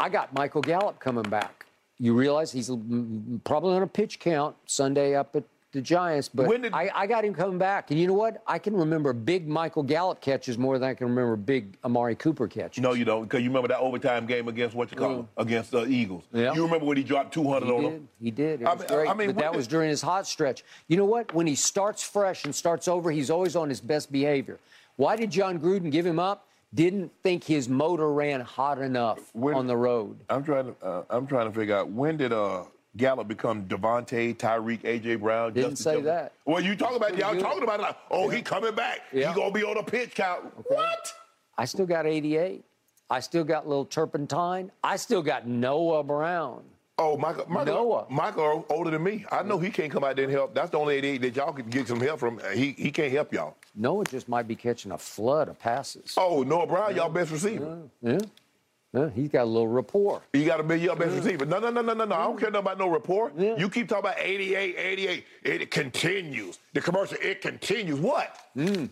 I 0.00 0.08
got 0.08 0.32
Michael 0.34 0.62
Gallup 0.62 0.98
coming 0.98 1.24
back. 1.24 1.66
You 1.98 2.14
realize 2.14 2.50
he's 2.50 2.70
mm, 2.70 3.44
probably 3.44 3.74
on 3.76 3.82
a 3.82 3.86
pitch 3.86 4.18
count 4.18 4.56
Sunday 4.64 5.14
up 5.14 5.36
at 5.36 5.44
the 5.72 5.82
Giants, 5.82 6.28
but 6.28 6.46
When 6.48 6.62
did- 6.62 6.72
I, 6.72 6.90
I 6.92 7.06
got 7.06 7.24
him 7.24 7.32
coming 7.34 7.58
back. 7.58 7.90
And 7.92 8.00
you 8.00 8.06
know 8.08 8.14
what? 8.14 8.42
I 8.46 8.58
can 8.58 8.74
remember 8.74 9.12
big 9.12 9.46
Michael 9.46 9.82
Gallup 9.84 10.20
catches 10.20 10.56
more 10.58 10.78
than 10.78 10.88
I 10.88 10.94
can 10.94 11.06
remember 11.08 11.36
big 11.36 11.76
Amari 11.84 12.16
Cooper 12.16 12.48
catches. 12.48 12.82
No, 12.82 12.94
you 12.94 13.04
don't, 13.04 13.24
because 13.24 13.42
you 13.42 13.50
remember 13.50 13.68
that 13.68 13.78
overtime 13.78 14.26
game 14.26 14.48
against 14.48 14.74
what 14.74 14.90
you 14.90 14.96
call 14.96 15.16
them, 15.16 15.28
against 15.36 15.70
the 15.70 15.84
Eagles. 15.86 16.24
Yeah. 16.32 16.54
You 16.54 16.64
remember 16.64 16.86
when 16.86 16.96
he 16.96 17.04
dropped 17.04 17.34
200 17.34 17.66
He 17.66 17.72
on 17.72 17.82
did. 17.82 17.92
them? 17.92 18.08
He 18.20 18.30
did. 18.32 18.62
It 18.62 18.66
I 18.66 18.72
was 18.72 18.80
mean- 18.80 18.88
great. 18.88 19.08
I 19.10 19.14
mean, 19.14 19.26
but 19.28 19.36
that 19.36 19.52
did- 19.52 19.56
was 19.58 19.68
during 19.68 19.90
his 19.90 20.00
hot 20.02 20.26
stretch. 20.26 20.64
You 20.88 20.96
know 20.96 21.04
what? 21.04 21.32
When 21.34 21.46
he 21.46 21.54
starts 21.54 22.02
fresh 22.02 22.44
and 22.46 22.54
starts 22.54 22.88
over, 22.88 23.10
he's 23.12 23.30
always 23.30 23.54
on 23.54 23.68
his 23.68 23.80
best 23.82 24.10
behavior. 24.10 24.58
Why 24.96 25.14
did 25.14 25.30
Jon 25.30 25.60
Gruden 25.60 25.90
give 25.92 26.04
him 26.06 26.18
up? 26.18 26.46
Didn't 26.72 27.10
think 27.24 27.42
his 27.44 27.68
motor 27.68 28.12
ran 28.12 28.40
hot 28.40 28.78
enough 28.80 29.18
When- 29.34 29.54
on 29.54 29.66
the 29.66 29.76
road. 29.76 30.18
I'm 30.28 30.44
trying 30.44 30.66
to 30.74 30.86
uh, 30.86 31.04
I'm 31.10 31.26
trying 31.26 31.50
to 31.52 31.58
figure 31.58 31.76
out 31.76 31.90
when 31.90 32.16
did 32.16 32.32
uh 32.32 32.64
Gallup 32.96 33.28
become 33.28 33.66
Davante, 33.66 34.36
Tyreek, 34.36 34.82
AJ 34.82 35.20
Brown? 35.20 35.52
Didn't 35.52 35.70
Justin 35.70 35.76
say 35.84 35.90
Jefferson? 35.92 36.04
that. 36.06 36.32
Well, 36.44 36.60
you 36.60 36.74
talking 36.76 36.96
about 36.96 37.16
y'all 37.16 37.36
talking 37.36 37.62
about 37.62 37.80
it 37.80 37.82
like, 37.84 37.96
oh, 38.10 38.28
he 38.28 38.42
coming 38.42 38.74
back. 38.74 39.00
Yeah. 39.12 39.28
He 39.32 39.34
gonna 39.34 39.52
be 39.52 39.62
on 39.64 39.78
a 39.78 39.82
pitch 39.82 40.14
count. 40.14 40.44
What? 40.68 41.12
I 41.58 41.64
still 41.64 41.86
got 41.86 42.06
88. 42.06 42.64
I 43.10 43.20
still 43.20 43.44
got 43.44 43.66
little 43.68 43.84
turpentine. 43.84 44.70
I 44.84 44.96
still 44.96 45.22
got 45.22 45.46
Noah 45.46 46.02
Brown. 46.04 46.62
Oh, 47.02 47.16
Michael, 47.16 47.46
Michael, 47.48 47.74
Noah. 47.74 48.06
Michael 48.10 48.66
older 48.68 48.90
than 48.90 49.02
me. 49.02 49.24
I 49.32 49.42
know 49.42 49.58
he 49.58 49.70
can't 49.70 49.90
come 49.90 50.04
out 50.04 50.16
there 50.16 50.26
and 50.26 50.32
help. 50.32 50.54
That's 50.54 50.70
the 50.70 50.78
only 50.78 50.96
88 50.96 51.22
that 51.22 51.36
y'all 51.36 51.52
can 51.54 51.70
get 51.70 51.88
some 51.88 51.98
help 51.98 52.20
from. 52.20 52.38
He 52.52 52.72
he 52.72 52.90
can't 52.90 53.10
help 53.10 53.32
y'all. 53.32 53.56
Noah 53.74 54.04
just 54.04 54.28
might 54.28 54.46
be 54.46 54.54
catching 54.54 54.92
a 54.92 54.98
flood 54.98 55.48
of 55.48 55.58
passes. 55.58 56.14
Oh, 56.18 56.42
Noah 56.42 56.66
Brown, 56.66 56.94
y'all 56.94 57.08
best 57.08 57.30
receiver. 57.30 57.78
Yeah. 58.02 58.18
Yeah, 58.92 59.08
he's 59.14 59.28
got 59.28 59.44
a 59.44 59.44
little 59.44 59.68
rapport. 59.68 60.20
You 60.32 60.44
got 60.44 60.56
to 60.56 60.64
be 60.64 60.80
your 60.80 60.96
best 60.96 61.14
receiver. 61.14 61.46
No, 61.46 61.60
no, 61.60 61.70
no, 61.70 61.80
no, 61.80 61.94
no, 61.94 62.04
no. 62.04 62.14
I 62.14 62.24
don't 62.24 62.38
care 62.38 62.50
nothing 62.50 62.66
about 62.66 62.78
no 62.78 62.88
report. 62.88 63.34
Yeah. 63.38 63.56
You 63.56 63.70
keep 63.70 63.88
talking 63.88 64.10
about 64.10 64.18
88, 64.18 64.74
88. 64.76 65.24
It 65.44 65.70
continues. 65.70 66.58
The 66.74 66.80
commercial, 66.80 67.16
it 67.22 67.40
continues. 67.40 68.00
What? 68.00 68.36
Mm. 68.56 68.90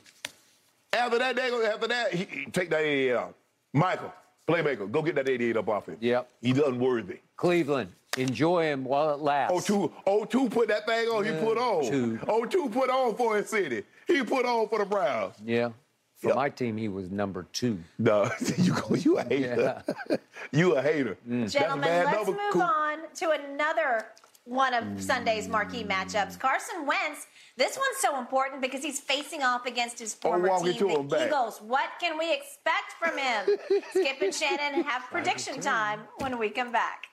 After 0.93 1.19
that, 1.19 1.35
they 1.35 1.51
go, 1.51 1.67
after 1.67 1.89
that, 1.89 2.15
he, 2.15 2.25
he 2.31 2.47
take 2.47 2.71
that 2.71 2.81
88 2.81 3.17
out. 3.17 3.35
Michael, 3.73 4.13
playmaker, 4.47 4.89
go 4.89 5.03
get 5.03 5.17
that 5.17 5.29
88 5.29 5.57
up 5.57 5.69
off 5.69 5.87
him. 5.87 5.97
Yep. 6.01 6.29
He's 6.43 6.59
unworthy. 6.59 7.19
Cleveland, 7.37 7.91
enjoy 8.17 8.65
him 8.65 8.85
while 8.85 9.11
it 9.15 9.21
lasts. 9.21 9.69
O2, 9.69 9.93
O2 10.07 10.51
put 10.51 10.69
that 10.69 10.87
thing 10.87 11.09
on, 11.09 11.25
he 11.25 11.33
put 11.33 11.59
on. 11.59 11.85
two. 11.91 12.19
O2 12.23 12.73
put 12.73 12.91
on 12.91 13.15
for 13.15 13.37
his 13.37 13.49
city. 13.49 13.85
He 14.07 14.23
put 14.23 14.47
on 14.47 14.69
for 14.69 14.79
the 14.79 14.87
Browns. 14.87 15.35
Yeah. 15.45 15.71
For 16.17 16.29
Yep. 16.29 16.37
my 16.37 16.49
team, 16.49 16.77
he 16.77 16.89
was 16.89 17.11
number 17.11 17.47
two. 17.53 17.79
No, 17.99 18.29
you, 18.57 18.73
go- 18.75 18.95
you 18.97 19.19
a 19.19 19.23
hater. 19.23 19.83
you 20.51 20.75
a 20.75 20.83
hater. 20.83 21.17
Mm. 21.29 21.43
That's 21.43 21.55
a 21.55 21.59
Gentlemen, 21.61 21.89
bad 21.89 22.05
let's 22.07 22.17
number. 22.17 22.33
move 22.33 22.53
Cool. 22.53 22.63
on 22.63 22.99
to 23.17 23.31
another 23.31 24.07
one 24.45 24.73
of 24.75 25.01
Sunday's 25.01 25.47
marquee 25.47 25.85
matchups. 25.85 26.37
Carson 26.39 26.87
Wentz. 26.87 27.27
This 27.57 27.77
one's 27.77 27.99
so 28.01 28.19
important 28.19 28.63
because 28.63 28.83
he's 28.83 28.99
facing 28.99 29.43
off 29.43 29.67
against 29.67 29.99
his 29.99 30.17
oh, 30.25 30.29
former 30.31 30.49
walk 30.49 30.65
team, 30.65 30.79
the 30.79 30.89
him 30.89 31.07
back. 31.09 31.27
Eagles. 31.29 31.61
What 31.61 31.89
can 32.01 32.19
we 32.19 32.33
expect 32.33 32.93
from 32.99 33.17
him? 33.19 33.59
Skip 33.91 34.23
and 34.23 34.35
Shannon 34.35 34.83
have 34.85 35.03
prediction 35.11 35.61
time 35.61 36.01
when 36.19 36.39
we 36.39 36.49
come 36.51 36.73
back. 36.73 37.08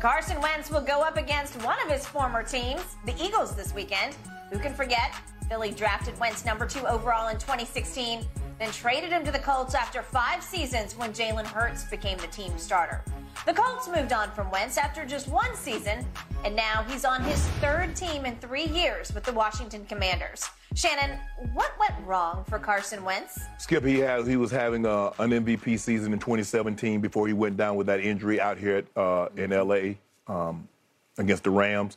Carson 0.00 0.40
Wentz 0.40 0.70
will 0.70 0.80
go 0.80 1.02
up 1.02 1.16
against 1.16 1.60
one 1.64 1.76
of 1.84 1.90
his 1.90 2.06
former 2.06 2.44
teams, 2.44 2.82
the 3.04 3.14
Eagles, 3.20 3.56
this 3.56 3.74
weekend. 3.74 4.14
Who 4.52 4.60
can 4.60 4.72
forget? 4.72 5.12
Philly 5.48 5.72
drafted 5.72 6.16
Wentz 6.20 6.44
number 6.44 6.66
two 6.68 6.86
overall 6.86 7.28
in 7.28 7.34
2016, 7.34 8.24
then 8.58 8.70
traded 8.72 9.10
him 9.10 9.24
to 9.24 9.30
the 9.30 9.38
Colts 9.38 9.74
after 9.74 10.02
five 10.02 10.42
seasons 10.42 10.96
when 10.96 11.12
Jalen 11.12 11.46
Hurts 11.46 11.84
became 11.84 12.18
the 12.18 12.26
team 12.26 12.56
starter. 12.58 13.02
The 13.46 13.54
Colts 13.54 13.88
moved 13.88 14.12
on 14.12 14.30
from 14.32 14.50
Wentz 14.50 14.76
after 14.76 15.06
just 15.06 15.28
one 15.28 15.54
season, 15.54 16.04
and 16.44 16.56
now 16.56 16.84
he's 16.88 17.04
on 17.04 17.22
his 17.22 17.46
third 17.60 17.94
team 17.94 18.24
in 18.24 18.36
three 18.36 18.66
years 18.66 19.14
with 19.14 19.24
the 19.24 19.32
Washington 19.32 19.86
Commanders. 19.86 20.44
Shannon, 20.74 21.18
what 21.54 21.72
went 21.78 21.94
wrong 22.04 22.44
for 22.44 22.58
Carson 22.58 23.04
Wentz? 23.04 23.38
Skip, 23.58 23.84
he 23.84 24.04
he 24.28 24.36
was 24.36 24.50
having 24.50 24.84
uh, 24.84 25.12
an 25.18 25.30
MVP 25.30 25.78
season 25.78 26.12
in 26.12 26.18
2017 26.18 27.00
before 27.00 27.26
he 27.26 27.32
went 27.32 27.56
down 27.56 27.76
with 27.76 27.86
that 27.86 28.00
injury 28.00 28.40
out 28.40 28.58
here 28.58 28.78
at, 28.78 28.84
uh, 28.96 29.28
in 29.36 29.50
LA 29.50 29.94
um, 30.26 30.68
against 31.16 31.44
the 31.44 31.50
Rams, 31.50 31.96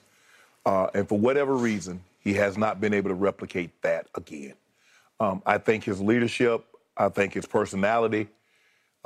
uh, 0.65 0.88
and 0.93 1.09
for 1.09 1.17
whatever 1.17 1.55
reason, 1.55 2.01
he 2.19 2.33
has 2.35 2.57
not 2.57 2.79
been 2.79 2.93
able 2.93 3.09
to 3.09 3.15
replicate 3.15 3.71
that 3.81 4.07
again. 4.15 4.53
Um, 5.22 5.43
I 5.45 5.60
think 5.60 5.84
his 5.84 6.02
leadership, 6.02 6.65
I 6.98 7.10
think 7.10 7.34
his 7.34 7.45
personality, 7.45 8.27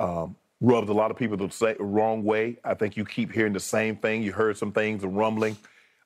um, 0.00 0.36
rubs 0.62 0.88
a 0.88 0.94
lot 0.94 1.10
of 1.10 1.18
people 1.18 1.36
the 1.36 1.76
wrong 1.80 2.24
way. 2.24 2.56
I 2.64 2.74
think 2.74 2.96
you 2.96 3.04
keep 3.04 3.32
hearing 3.32 3.52
the 3.52 3.60
same 3.60 3.96
thing. 3.96 4.22
You 4.22 4.32
heard 4.32 4.56
some 4.56 4.72
things 4.72 5.04
rumbling 5.04 5.56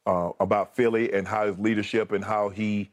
uh, 0.06 0.30
about 0.40 0.76
Philly 0.76 1.12
and 1.12 1.28
how 1.28 1.46
his 1.46 1.58
leadership 1.58 2.12
and 2.12 2.24
how 2.24 2.48
he 2.50 2.90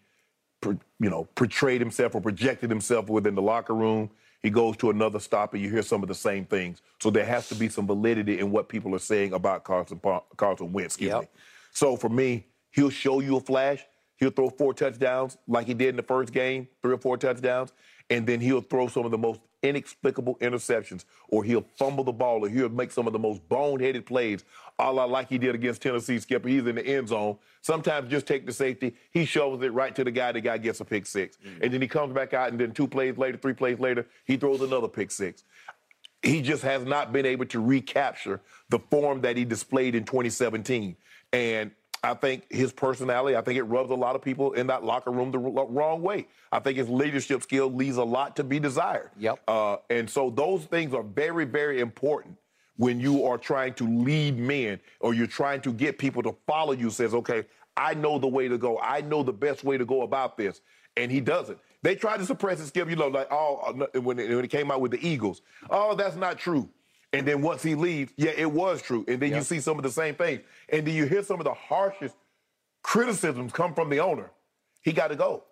you 1.00 1.10
know, 1.10 1.26
portrayed 1.36 1.82
himself 1.82 2.16
or 2.16 2.22
projected 2.22 2.70
himself 2.70 3.10
within 3.10 3.36
the 3.36 3.42
locker 3.42 3.76
room. 3.76 4.10
He 4.44 4.50
goes 4.50 4.78
to 4.78 4.90
another 4.92 5.20
stop 5.20 5.54
and 5.54 5.64
you 5.64 5.70
hear 5.70 5.82
some 5.82 6.04
of 6.04 6.10
the 6.10 6.16
same 6.16 6.46
things. 6.46 6.82
So 7.02 7.10
there 7.10 7.26
has 7.26 7.50
to 7.50 7.56
be 7.56 7.70
some 7.70 7.88
validity 7.88 8.40
in 8.40 8.52
what 8.52 8.70
people 8.70 8.96
are 8.96 9.00
saying 9.00 9.34
about 9.34 9.64
Carson 9.64 10.00
Carson 10.38 10.74
Wentz. 10.74 10.96
Excuse 10.96 11.12
Yep. 11.12 11.22
me. 11.22 11.28
So 11.72 11.96
for 11.98 12.10
me, 12.10 12.46
he'll 12.72 12.90
show 12.92 13.20
you 13.20 13.38
a 13.38 13.42
flash. 13.42 13.86
He'll 14.18 14.32
throw 14.32 14.50
four 14.50 14.74
touchdowns 14.74 15.38
like 15.48 15.68
he 15.68 15.74
did 15.74 15.90
in 15.90 15.96
the 15.96 16.04
first 16.04 16.34
game, 16.34 16.68
three 16.82 16.94
or 16.94 16.98
four 16.98 17.18
touchdowns, 17.18 17.72
and 18.10 18.26
then 18.28 18.42
he'll 18.42 18.62
throw 18.62 18.88
some 18.88 19.06
of 19.06 19.12
the 19.12 19.18
most 19.18 19.42
inexplicable 19.64 20.36
interceptions, 20.36 21.06
or 21.30 21.44
he'll 21.44 21.66
fumble 21.76 22.04
the 22.04 22.12
ball, 22.12 22.46
or 22.46 22.50
he'll 22.50 22.70
make 22.70 22.92
some 22.92 23.08
of 23.08 23.14
the 23.14 23.20
most 23.20 23.48
boneheaded 23.50 24.06
plays, 24.06 24.44
a 24.80 24.92
la 24.92 25.06
like 25.06 25.30
he 25.30 25.38
did 25.38 25.56
against 25.56 25.82
Tennessee. 25.82 26.20
Skipper, 26.20 26.48
he's 26.48 26.66
in 26.66 26.76
the 26.76 26.86
end 26.86 27.08
zone. 27.08 27.38
Sometimes 27.62 28.10
just 28.10 28.28
take 28.28 28.46
the 28.46 28.54
safety, 28.54 28.96
he 29.12 29.26
shows 29.26 29.62
it 29.64 29.74
right 29.74 29.96
to 29.96 30.04
the 30.04 30.12
guy. 30.12 30.32
The 30.32 30.42
guy 30.42 30.58
gets 30.58 30.80
a 30.80 30.86
pick 30.86 31.06
6 31.06 31.38
mm-hmm. 31.38 31.64
and 31.64 31.74
then 31.74 31.82
he 31.82 31.88
comes 31.88 32.14
back 32.14 32.34
out, 32.34 32.52
and 32.52 32.60
then 32.60 32.72
two 32.72 32.88
plays 32.88 33.18
later, 33.18 33.38
three 33.38 33.54
plays 33.54 33.80
later, 33.80 34.06
he 34.26 34.38
throws 34.38 34.62
another 34.62 34.88
pick 34.88 35.12
six 35.12 35.44
he 36.24 36.42
just 36.42 36.64
has 36.64 36.84
not 36.84 37.14
been 37.14 37.26
able 37.26 37.46
to 37.46 37.60
recapture 37.60 38.42
the 38.70 38.80
form 38.80 39.22
that 39.22 39.38
he 39.38 39.46
displayed 39.46 39.96
in 39.96 40.04
2017. 40.04 40.96
And 41.34 41.72
I 42.04 42.14
think 42.14 42.52
his 42.52 42.72
personality, 42.72 43.36
I 43.36 43.42
think 43.42 43.58
it 43.58 43.64
rubs 43.64 43.90
a 43.90 43.96
lot 43.96 44.16
of 44.16 44.22
people 44.22 44.54
in 44.54 44.68
that 44.68 44.84
locker 44.84 45.12
room 45.12 45.32
the 45.32 45.40
wrong 45.40 46.02
way. 46.02 46.28
I 46.52 46.60
think 46.60 46.78
his 46.78 46.90
leadership 46.90 47.42
skill 47.42 47.72
leaves 47.72 47.98
a 47.98 48.04
lot 48.04 48.36
to 48.36 48.44
be 48.44 48.60
desired. 48.60 49.10
Yep. 49.18 49.40
Uh, 49.48 49.78
and 49.90 50.10
so 50.10 50.30
those 50.30 50.66
things 50.66 50.94
are 50.94 51.04
very, 51.04 51.46
very 51.46 51.80
important 51.80 52.38
when 52.78 53.00
you 53.00 53.26
are 53.26 53.38
trying 53.38 53.74
to 53.74 53.88
lead 53.88 54.38
men 54.38 54.80
or 55.00 55.14
you're 55.14 55.28
trying 55.28 55.62
to 55.62 55.74
get 55.74 55.98
people 55.98 56.22
to 56.24 56.36
follow 56.46 56.74
you. 56.74 56.90
Says, 56.90 57.14
okay, 57.16 57.46
I 57.76 57.96
know 57.96 58.20
the 58.20 58.28
way 58.28 58.48
to 58.48 58.58
go. 58.58 58.80
I 58.80 59.02
know 59.02 59.24
the 59.24 59.34
best 59.34 59.64
way 59.64 59.78
to 59.78 59.86
go 59.86 60.04
about 60.04 60.38
this. 60.38 60.62
And 60.96 61.12
he 61.12 61.20
doesn't. 61.20 61.60
They 61.84 61.96
tried 61.96 62.18
to 62.18 62.26
suppress 62.26 62.60
his 62.60 62.70
skill, 62.70 62.90
you 62.90 62.96
know, 62.96 63.08
like, 63.08 63.28
oh, 63.32 63.88
uh, 63.96 64.02
when 64.02 64.18
it, 64.18 64.30
when 64.30 64.44
it 64.44 64.50
came 64.50 64.72
out 64.72 64.82
with 64.82 64.92
the 64.92 65.08
Eagles. 65.08 65.42
Oh, 65.70 65.96
that's 65.96 66.16
not 66.16 66.40
true. 66.40 66.70
And 67.18 67.28
then 67.28 67.42
once 67.42 67.64
he 67.64 67.76
leaves, 67.76 68.12
yeah, 68.18 68.32
it 68.36 68.52
was 68.52 68.82
true. 68.82 69.04
And 69.08 69.20
then 69.20 69.34
you 69.34 69.42
see 69.42 69.60
some 69.60 69.78
of 69.78 69.84
the 69.84 69.92
same 69.92 70.16
things. 70.16 70.42
And 70.70 70.86
then 70.86 70.94
you 70.96 71.06
hear 71.06 71.24
some 71.24 71.40
of 71.40 71.46
the 71.46 71.54
harshest 71.54 72.16
criticisms 72.84 73.52
come 73.52 73.74
from 73.74 73.90
the 73.90 74.00
owner. 74.00 74.32
He 74.82 74.92
got 74.94 75.08
to 75.10 75.16
go. 75.16 75.44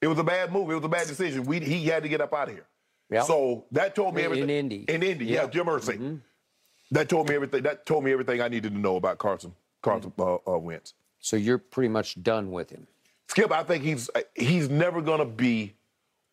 It 0.00 0.06
was 0.08 0.18
a 0.18 0.24
bad 0.24 0.52
move. 0.52 0.70
It 0.70 0.74
was 0.74 0.84
a 0.84 0.88
bad 0.88 1.06
decision. 1.08 1.44
We, 1.44 1.60
he 1.60 1.86
had 1.86 2.02
to 2.04 2.08
get 2.08 2.20
up 2.20 2.32
out 2.32 2.48
of 2.48 2.54
here. 2.54 2.66
Yep. 3.10 3.24
So 3.24 3.64
that 3.72 3.94
told 3.94 4.14
me 4.14 4.20
In- 4.22 4.26
everything. 4.26 4.44
in 4.50 4.56
Indy. 4.56 4.84
In 4.88 5.02
Indy, 5.02 5.24
yeah, 5.26 5.42
Yeah. 5.42 5.48
Jim 5.48 5.66
Irsay. 5.66 6.20
That 6.90 7.08
told 7.08 7.28
me 7.28 7.34
everything. 7.34 7.62
That 7.64 7.84
told 7.84 8.04
me 8.04 8.12
everything 8.12 8.40
I 8.40 8.48
needed 8.48 8.72
to 8.72 8.78
know 8.78 8.96
about 8.96 9.18
Carson 9.18 9.54
Carson 9.82 10.12
uh, 10.18 10.36
uh, 10.46 10.58
Wentz. 10.58 10.94
So 11.20 11.36
you're 11.36 11.58
pretty 11.58 11.88
much 11.88 12.22
done 12.22 12.50
with 12.50 12.70
him. 12.70 12.86
Skip, 13.28 13.52
I 13.52 13.62
think 13.62 13.84
he's 13.84 14.08
he's 14.34 14.70
never 14.70 15.02
gonna 15.02 15.26
be 15.26 15.74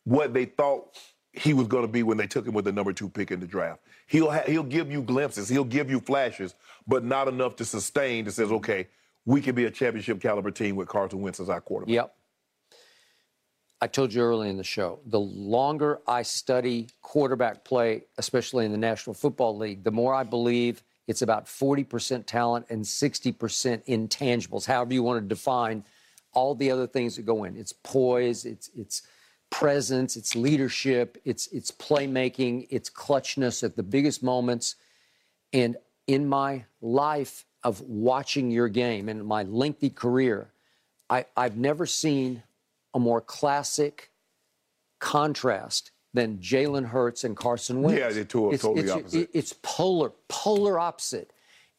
what 0.04 0.32
they 0.32 0.46
thought 0.46 0.96
he 1.36 1.54
was 1.54 1.66
gonna 1.66 1.86
be 1.86 2.02
when 2.02 2.16
they 2.16 2.26
took 2.26 2.46
him 2.46 2.54
with 2.54 2.64
the 2.64 2.72
number 2.72 2.92
two 2.92 3.08
pick 3.08 3.30
in 3.30 3.40
the 3.40 3.46
draft. 3.46 3.80
He'll 4.06 4.30
ha- 4.30 4.44
he'll 4.46 4.62
give 4.62 4.90
you 4.90 5.02
glimpses, 5.02 5.48
he'll 5.48 5.64
give 5.64 5.90
you 5.90 6.00
flashes, 6.00 6.54
but 6.86 7.04
not 7.04 7.28
enough 7.28 7.56
to 7.56 7.64
sustain. 7.64 8.24
That 8.24 8.32
says, 8.32 8.50
okay, 8.50 8.88
we 9.24 9.40
can 9.40 9.54
be 9.54 9.64
a 9.64 9.70
championship 9.70 10.20
caliber 10.20 10.50
team 10.50 10.76
with 10.76 10.88
Carson 10.88 11.20
Wentz 11.20 11.40
as 11.40 11.50
our 11.50 11.60
quarterback. 11.60 11.94
Yep. 11.94 12.14
I 13.80 13.86
told 13.86 14.14
you 14.14 14.22
early 14.22 14.48
in 14.48 14.56
the 14.56 14.64
show, 14.64 15.00
the 15.04 15.20
longer 15.20 16.00
I 16.06 16.22
study 16.22 16.88
quarterback 17.02 17.62
play, 17.64 18.04
especially 18.16 18.64
in 18.64 18.72
the 18.72 18.78
National 18.78 19.12
Football 19.12 19.58
League, 19.58 19.84
the 19.84 19.90
more 19.90 20.14
I 20.14 20.22
believe 20.22 20.82
it's 21.06 21.20
about 21.20 21.44
40% 21.44 22.24
talent 22.24 22.66
and 22.70 22.82
60% 22.82 23.36
intangibles, 23.86 24.64
however 24.64 24.94
you 24.94 25.02
want 25.02 25.22
to 25.22 25.28
define 25.28 25.84
all 26.32 26.54
the 26.54 26.70
other 26.70 26.86
things 26.86 27.16
that 27.16 27.26
go 27.26 27.44
in. 27.44 27.56
It's 27.56 27.72
poise, 27.72 28.44
it's 28.44 28.70
it's 28.76 29.02
presence, 29.50 30.16
it's 30.16 30.34
leadership, 30.34 31.18
it's 31.24 31.46
it's 31.48 31.70
playmaking, 31.70 32.66
it's 32.70 32.90
clutchness 32.90 33.62
at 33.62 33.76
the 33.76 33.82
biggest 33.82 34.22
moments. 34.22 34.76
And 35.52 35.76
in 36.06 36.28
my 36.28 36.64
life 36.80 37.44
of 37.62 37.80
watching 37.80 38.50
your 38.50 38.68
game 38.68 39.08
and 39.08 39.24
my 39.26 39.42
lengthy 39.44 39.90
career, 39.90 40.52
I, 41.08 41.26
I've 41.36 41.56
never 41.56 41.86
seen 41.86 42.42
a 42.94 42.98
more 42.98 43.20
classic 43.20 44.10
contrast 44.98 45.90
than 46.14 46.38
Jalen 46.38 46.86
Hurts 46.86 47.24
and 47.24 47.36
Carson 47.36 47.82
Wentz. 47.82 47.98
Yeah, 47.98 48.10
they're 48.10 48.24
two 48.24 48.50
it's, 48.52 48.62
totally 48.62 48.84
it's, 48.84 48.92
opposite. 48.92 49.30
it's 49.32 49.54
polar, 49.62 50.12
polar 50.28 50.78
opposite. 50.78 51.32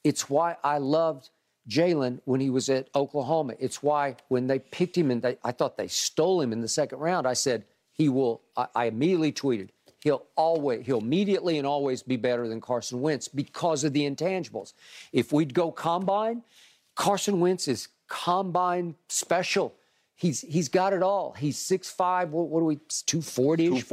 It's 0.03 0.29
why 0.29 0.57
I 0.63 0.77
loved 0.77 1.29
Jalen 1.69 2.19
when 2.25 2.39
he 2.39 2.49
was 2.49 2.69
at 2.69 2.89
Oklahoma. 2.95 3.53
It's 3.59 3.83
why 3.83 4.15
when 4.29 4.47
they 4.47 4.59
picked 4.59 4.97
him 4.97 5.11
and 5.11 5.21
they, 5.21 5.37
I 5.43 5.51
thought 5.51 5.77
they 5.77 5.87
stole 5.87 6.41
him 6.41 6.53
in 6.53 6.61
the 6.61 6.67
second 6.67 6.99
round, 6.99 7.27
I 7.27 7.33
said 7.33 7.65
he 7.91 8.09
will. 8.09 8.41
I, 8.55 8.67
I 8.75 8.85
immediately 8.85 9.31
tweeted 9.31 9.69
he'll 10.01 10.25
always, 10.35 10.85
he'll 10.85 10.99
immediately 10.99 11.57
and 11.57 11.67
always 11.67 12.01
be 12.03 12.15
better 12.15 12.47
than 12.47 12.61
Carson 12.61 13.01
Wentz 13.01 13.27
because 13.27 13.83
of 13.83 13.93
the 13.93 14.09
intangibles. 14.09 14.73
If 15.11 15.33
we'd 15.33 15.53
go 15.53 15.71
combine, 15.71 16.43
Carson 16.95 17.39
Wentz 17.39 17.67
is 17.67 17.89
combine 18.07 18.95
special. 19.09 19.73
He's 20.15 20.41
he's 20.41 20.69
got 20.69 20.93
it 20.93 21.03
all. 21.03 21.35
He's 21.37 21.57
6'5", 21.57 22.29
what, 22.29 22.47
what 22.47 22.61
are 22.61 22.65
we, 22.65 22.77
240 23.05 23.77
ish 23.77 23.83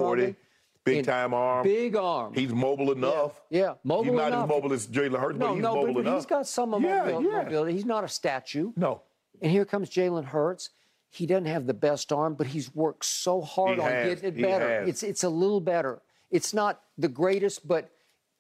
240. 0.85 0.99
Big 1.01 1.07
time 1.07 1.35
arm. 1.35 1.63
Big 1.65 1.97
arm. 1.97 2.35
He's 2.35 2.53
mobile 2.53 2.93
enough. 2.93 3.41
Yeah, 3.51 3.75
mobile 3.85 4.13
enough. 4.13 4.13
He's 4.13 4.17
not 4.17 4.27
enough. 4.29 4.43
as 4.45 4.49
mobile 4.49 4.73
as 4.73 4.87
Jalen 4.87 5.21
Hurts, 5.21 5.39
no, 5.39 5.47
but 5.49 5.55
he's 5.55 5.63
no, 5.63 5.75
mobile 5.75 5.95
but 5.95 6.01
enough. 6.01 6.15
he's 6.17 6.27
got 6.27 6.47
some 6.47 6.73
Yeah, 6.73 6.79
mobility, 6.79 7.27
yeah. 7.29 7.43
mobility. 7.43 7.73
He's 7.73 7.85
not 7.87 8.05
a 8.05 8.09
statue. 8.09 8.73
No. 8.77 9.03
And 9.41 9.51
here 9.51 9.65
comes 9.65 9.91
Jalen 9.91 10.27
Hurts. 10.27 10.71
He 11.11 11.27
doesn't 11.27 11.47
have 11.47 11.67
the 11.67 11.75
best 11.75 12.13
arm, 12.13 12.35
but 12.35 12.49
he's 12.49 12.75
worked 12.75 13.05
so 13.05 13.41
hard 13.41 13.77
He 13.79 13.83
on 13.83 13.91
has. 13.91 14.09
getting 14.21 14.29
it 14.31 14.37
He 14.37 14.43
better. 14.43 14.69
has. 14.81 14.89
It's 14.89 15.03
it's 15.03 15.25
a 15.25 15.29
little 15.29 15.61
better. 15.61 16.03
It's 16.31 16.53
not 16.53 16.81
the 16.99 17.09
greatest, 17.09 17.67
but 17.67 17.91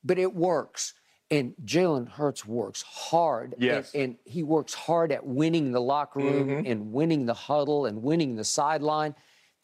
but 0.04 0.18
it 0.18 0.34
works. 0.34 0.94
And 1.30 1.54
Jalen 1.64 2.08
Hurts 2.10 2.44
works 2.44 2.82
hard. 2.82 3.54
Yes. 3.58 3.88
Mm-hmm. 3.88 3.96
And, 3.98 4.04
and 4.10 4.16
he 4.24 4.42
works 4.42 4.74
hard 4.74 5.10
at 5.12 5.24
winning 5.24 5.72
the 5.72 5.80
locker 5.80 6.20
room 6.20 6.64
and 6.66 6.92
winning 6.92 7.24
the 7.26 7.34
huddle 7.34 7.86
and 7.86 8.02
winning 8.02 8.36
the 8.36 8.44
sideline. 8.44 9.14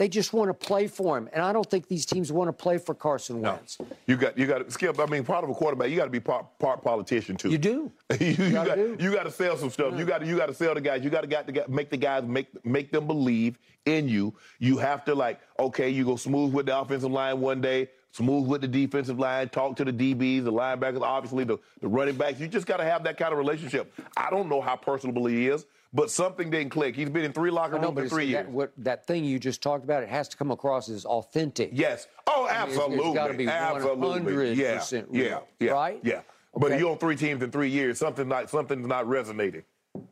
They 0.01 0.09
just 0.09 0.32
want 0.32 0.48
to 0.48 0.55
play 0.55 0.86
for 0.86 1.18
him. 1.18 1.28
And 1.31 1.44
I 1.44 1.52
don't 1.52 1.68
think 1.68 1.86
these 1.86 2.06
teams 2.06 2.32
want 2.32 2.48
to 2.48 2.55
play 2.55 2.78
for 2.78 2.94
Carson 2.94 3.43
Wentz. 3.43 3.78
No. 3.78 3.86
You 4.06 4.16
got 4.16 4.39
you 4.39 4.47
got 4.47 4.72
Skip. 4.72 4.98
I 4.98 5.05
mean, 5.05 5.24
part 5.24 5.44
of 5.44 5.51
a 5.51 5.52
quarterback, 5.52 5.90
you 5.90 5.97
got 5.97 6.06
to 6.06 6.10
be 6.10 6.20
part, 6.20 6.59
part 6.59 6.82
politician 6.82 7.36
too. 7.36 7.51
You 7.51 7.59
do. 7.59 7.93
you, 8.18 8.28
you 8.28 8.51
gotta 8.51 8.68
got 8.70 8.77
do. 8.77 8.97
you 8.98 9.12
got 9.12 9.24
to 9.24 9.31
sell 9.31 9.59
some 9.59 9.68
stuff. 9.68 9.98
You 9.98 10.06
got 10.06 10.22
to 10.22 10.27
you 10.27 10.39
got 10.39 10.47
to 10.47 10.55
sell 10.55 10.72
the 10.72 10.81
guys. 10.81 11.05
You 11.05 11.10
got 11.10 11.20
to 11.20 11.27
got 11.27 11.47
to 11.48 11.64
make 11.68 11.90
the 11.90 11.98
guys 11.98 12.24
make 12.24 12.64
make 12.64 12.90
them 12.90 13.06
believe 13.06 13.59
in 13.85 14.09
you. 14.09 14.32
You 14.59 14.78
have 14.78 15.05
to 15.05 15.14
like 15.14 15.39
okay, 15.59 15.90
you 15.90 16.06
go 16.06 16.16
smooth 16.16 16.55
with 16.55 16.64
the 16.64 16.78
offensive 16.81 17.12
line 17.12 17.39
one 17.39 17.60
day, 17.60 17.90
smooth 18.12 18.48
with 18.48 18.62
the 18.62 18.68
defensive 18.68 19.18
line, 19.18 19.51
talk 19.51 19.77
to 19.77 19.85
the 19.85 19.93
DBs, 19.93 20.44
the 20.44 20.52
linebackers, 20.52 21.02
obviously 21.02 21.44
the 21.44 21.59
the 21.82 21.89
running 21.89 22.14
backs. 22.14 22.40
You 22.40 22.48
just 22.48 22.66
got 22.66 22.78
to 22.78 22.85
have 22.85 23.05
that 23.05 23.18
kind 23.18 23.32
of 23.32 23.39
relationship. 23.39 23.93
I 24.16 24.31
don't 24.31 24.48
know 24.48 24.62
how 24.62 24.77
personable 24.77 25.27
he 25.27 25.48
is, 25.48 25.66
but 25.92 26.10
something 26.10 26.50
didn't 26.50 26.70
click. 26.70 26.94
He's 26.94 27.10
been 27.10 27.24
in 27.24 27.32
three 27.32 27.50
locker 27.50 27.76
rooms 27.76 27.94
but 27.94 28.04
in 28.04 28.10
three 28.10 28.26
years. 28.26 28.44
that, 28.46 28.50
what, 28.52 28.72
that 28.78 29.06
thing 29.06 29.24
you 29.24 29.38
just 29.38 29.62
talked 29.62 29.84
about, 29.84 30.02
it 30.02 30.08
has 30.08 30.28
to 30.28 30.36
come 30.36 30.50
across 30.50 30.88
as 30.88 31.04
authentic. 31.04 31.70
Yes. 31.72 32.06
Oh, 32.26 32.32
I 32.32 32.36
mean, 32.38 32.44
it's- 32.46 32.62
absolutely. 32.78 33.06
it's 33.06 33.14
gotta 33.14 33.34
be 33.34 33.46
absolutely. 33.48 34.52
Yeah. 34.54 34.78
100% 34.78 35.06
Yeah. 35.10 35.22
real, 35.22 35.48
Yeah. 35.58 35.70
right? 35.72 36.00
Yeah. 36.02 36.20
But 36.54 36.72
Okay. 36.72 36.78
you 36.78 36.90
on 36.90 36.98
three 36.98 37.16
teams 37.16 37.42
in 37.42 37.50
three 37.50 37.68
years. 37.70 37.98
Something 37.98 38.28
not 38.28 38.50
something's 38.50 38.86
not 38.86 39.08
resonating. 39.08 39.62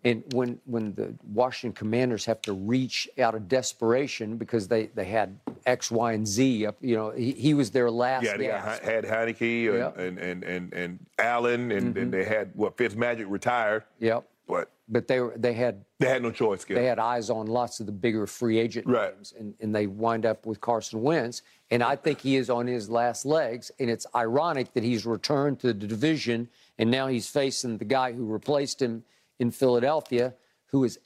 And 0.04 0.24
when, 0.32 0.58
when 0.64 0.92
the 0.94 1.14
Washington 1.32 1.72
Commanders 1.72 2.24
have 2.24 2.42
to 2.42 2.52
reach 2.52 3.08
out 3.18 3.36
of 3.36 3.46
desperation 3.48 4.36
because 4.36 4.66
they, 4.66 4.86
they 4.86 5.04
had 5.04 5.38
X, 5.66 5.88
Y, 5.90 6.12
and 6.12 6.26
Z, 6.26 6.66
up, 6.66 6.76
you 6.80 6.96
know, 6.96 7.10
he, 7.10 7.30
he 7.32 7.54
was 7.54 7.70
their 7.70 7.88
last 7.88 8.24
Yeah, 8.24 8.36
they 8.36 8.46
gasp. 8.46 8.82
had 8.82 9.04
Heinicke 9.04 9.68
and, 9.68 9.78
Yeah. 9.78 9.84
Mm-hmm. 9.90 10.00
and, 10.00 10.18
and, 10.18 10.44
and, 10.44 10.72
and 10.74 10.98
Allen, 11.20 11.70
and, 11.70 11.96
and 11.96 12.12
they 12.12 12.24
had 12.24 12.50
what 12.54 12.76
Fitzmagic 12.76 13.26
retired. 13.28 13.84
Yep. 14.00 14.24
But 14.48 14.70
But 14.88 15.06
they 15.08 15.20
were 15.20 15.34
they 15.36 15.52
had 15.52 15.84
they 15.98 16.08
had 16.08 16.22
no 16.22 16.30
choice. 16.30 16.64
They 16.64 16.84
had 16.86 16.98
eyes 16.98 17.28
on 17.30 17.46
lots 17.46 17.80
of 17.80 17.86
the 17.86 17.92
bigger 17.92 18.26
free 18.26 18.58
agent 18.58 18.86
Right. 18.86 19.14
names, 19.14 19.34
and, 19.38 19.54
and 19.60 19.74
they 19.74 19.86
wind 19.86 20.24
up 20.24 20.46
with 20.46 20.60
Carson 20.60 21.02
Wentz. 21.02 21.42
And 21.70 21.82
I 21.82 21.96
think 21.96 22.20
he 22.20 22.36
is 22.36 22.48
on 22.48 22.66
his 22.66 22.88
last 22.88 23.26
legs. 23.26 23.70
And 23.78 23.90
it's 23.90 24.06
ironic 24.14 24.72
that 24.72 24.82
he's 24.82 25.04
returned 25.04 25.60
to 25.60 25.68
the 25.68 25.86
division, 25.86 26.48
and 26.78 26.90
now 26.90 27.06
he's 27.08 27.28
facing 27.28 27.76
the 27.78 27.84
guy 27.84 28.12
who 28.12 28.24
replaced 28.24 28.80
him 28.80 29.04
in 29.38 29.50
Philadelphia, 29.50 30.34
who 30.68 30.84
is 30.84 30.98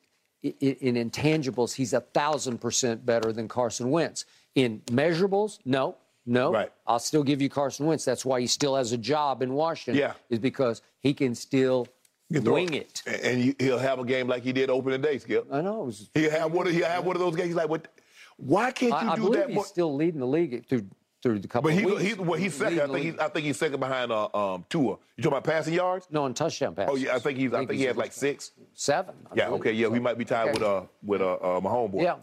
i- 0.44 0.54
i- 0.62 0.76
in 0.80 0.94
intangibles, 0.94 1.74
he's 1.74 1.92
a 1.92 2.00
thousand 2.00 2.58
percent 2.58 3.04
better 3.04 3.32
than 3.32 3.48
Carson 3.48 3.90
Wentz. 3.90 4.24
In 4.54 4.80
measurables, 4.86 5.58
no, 5.64 5.96
no. 6.26 6.52
Right. 6.52 6.72
I'll 6.86 6.98
still 7.00 7.24
give 7.24 7.42
you 7.42 7.48
Carson 7.48 7.86
Wentz. 7.86 8.04
That's 8.04 8.24
why 8.24 8.40
he 8.40 8.46
still 8.46 8.76
has 8.76 8.92
a 8.92 8.98
job 8.98 9.42
in 9.42 9.52
Washington. 9.54 9.98
Yeah. 10.00 10.12
Is 10.30 10.38
because 10.38 10.80
he 11.00 11.12
can 11.12 11.34
still 11.34 11.80
You 11.80 11.86
can 11.86 11.88
throw 11.88 12.01
wing 12.40 12.74
it. 12.74 13.02
And 13.06 13.20
and 13.22 13.38
he- 13.42 13.56
he'll 13.58 13.78
have 13.78 13.98
a 13.98 14.04
game 14.04 14.28
like 14.28 14.42
he 14.42 14.52
did 14.52 14.70
opening 14.70 15.00
day, 15.00 15.18
Skip. 15.18 15.46
I 15.52 15.60
know. 15.60 15.82
It 15.82 15.86
was, 15.86 16.10
He'll 16.14 16.30
have 16.30 16.52
one 16.52 16.66
of, 16.66 16.72
he'll 16.72 16.86
have 16.86 17.04
one 17.04 17.16
of 17.16 17.20
those 17.20 17.36
games. 17.36 17.48
He's 17.48 17.56
like, 17.56 17.68
what? 17.68 17.88
Why 18.36 18.70
can't 18.72 18.90
you 18.90 19.08
I, 19.08 19.12
I 19.12 19.16
do 19.16 19.22
believe 19.22 19.38
that 19.40 19.46
he's 19.48 19.54
more? 19.56 19.64
still 19.64 19.94
leading 19.94 20.20
the 20.20 20.26
league 20.26 20.66
through 20.68 20.86
through 21.22 21.38
the 21.38 21.46
couple 21.46 21.70
But 21.70 21.74
of 21.76 21.78
he, 21.80 21.86
weeks. 21.86 22.02
he, 22.02 22.14
well, 22.14 22.38
he's 22.40 22.54
second. 22.54 22.80
I 22.80 22.86
think 22.88 23.04
he's, 23.04 23.18
I 23.18 23.28
think 23.28 23.46
he's 23.46 23.56
second 23.56 23.78
behind 23.78 24.10
uh, 24.10 24.28
um, 24.34 24.64
Tua. 24.68 24.96
You 25.16 25.22
talking 25.22 25.28
about 25.28 25.44
passing 25.44 25.74
yards? 25.74 26.08
no 26.10 26.24
on 26.24 26.34
touchdown 26.34 26.74
passes. 26.74 26.90
Oh 26.92 26.96
yeah, 26.96 27.14
I 27.14 27.20
think 27.20 27.38
he's. 27.38 27.52
I 27.54 27.58
think 27.64 27.78
he 27.78 27.84
has 27.84 27.96
like 27.96 28.12
six. 28.12 28.50
seven. 28.74 29.14
I 29.30 29.34
Yeah. 29.36 29.46
believe. 29.46 29.60
Okay. 29.60 29.72
Yeah, 29.72 29.86
we 29.88 29.98
So- 29.98 30.02
might 30.02 30.18
be 30.18 30.24
tied 30.24 30.48
okay. 30.48 30.52
with 30.54 30.62
uh 30.62 30.82
with 31.04 31.20
uh, 31.20 31.34
uh 31.34 31.60
my 31.62 31.70
homeboy. 31.70 32.02
Yeah. 32.02 32.16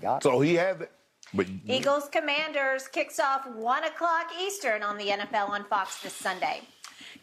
Got 0.00 0.18
it. 0.18 0.22
So 0.22 0.40
he 0.40 0.54
has 0.54 0.80
it. 0.80 0.90
But 1.34 1.46
Eagles 1.66 2.08
Commanders 2.10 2.86
kicks 2.88 3.18
off 3.20 3.46
1 3.48 3.84
o'clock 3.84 4.30
Eastern 4.40 4.82
on 4.82 4.96
the 4.96 5.08
NFL 5.08 5.50
on 5.50 5.64
Fox 5.64 6.00
this 6.00 6.14
Sunday. 6.14 6.60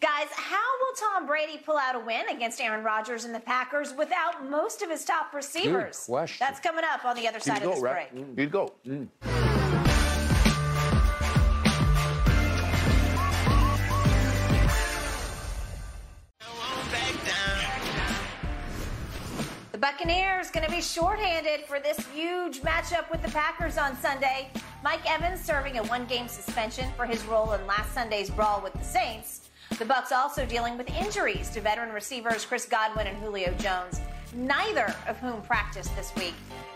Guys, 0.03 0.27
how 0.33 0.57
will 0.81 0.93
Tom 0.95 1.25
Brady 1.25 1.57
pull 1.65 1.77
out 1.77 1.95
a 1.95 1.99
win 1.99 2.27
against 2.27 2.59
Aaron 2.59 2.83
Rodgers 2.83 3.23
and 3.23 3.33
the 3.33 3.39
Packers 3.39 3.93
without 3.93 4.49
most 4.49 4.81
of 4.81 4.89
his 4.89 5.05
top 5.05 5.33
receivers? 5.33 5.99
Good 5.99 6.11
question. 6.11 6.45
That's 6.45 6.59
coming 6.59 6.83
up 6.83 7.05
on 7.05 7.15
the 7.15 7.25
other 7.25 7.39
side 7.39 7.59
of 7.59 7.63
go 7.63 7.73
this 7.75 7.81
right. 7.81 8.13
break. 8.13 8.25
Mm. 8.25 8.37
He'd 8.37 8.51
go. 8.51 8.73
Mm. 8.85 9.07
The 19.71 19.77
Buccaneers 19.77 20.51
going 20.51 20.65
to 20.65 20.71
be 20.71 20.81
shorthanded 20.81 21.61
for 21.65 21.79
this 21.79 21.97
huge 22.07 22.59
matchup 22.59 23.09
with 23.09 23.21
the 23.21 23.31
Packers 23.31 23.77
on 23.77 23.95
Sunday. 23.95 24.49
Mike 24.83 25.09
Evans 25.09 25.39
serving 25.39 25.77
a 25.77 25.83
one-game 25.83 26.27
suspension 26.27 26.91
for 26.97 27.05
his 27.05 27.23
role 27.23 27.53
in 27.53 27.65
last 27.65 27.93
Sunday's 27.93 28.29
brawl 28.29 28.59
with 28.61 28.73
the 28.73 28.83
Saints. 28.83 29.43
The 29.79 29.85
Bucs 29.85 30.11
also 30.11 30.45
dealing 30.45 30.77
with 30.77 30.87
injuries 30.91 31.49
to 31.49 31.59
veteran 31.59 31.91
receivers 31.91 32.45
Chris 32.45 32.65
Godwin 32.65 33.07
and 33.07 33.17
Julio 33.17 33.51
Jones, 33.55 33.99
neither 34.35 34.93
of 35.07 35.17
whom 35.17 35.41
practiced 35.41 35.95
this 35.95 36.13
week. 36.15 36.35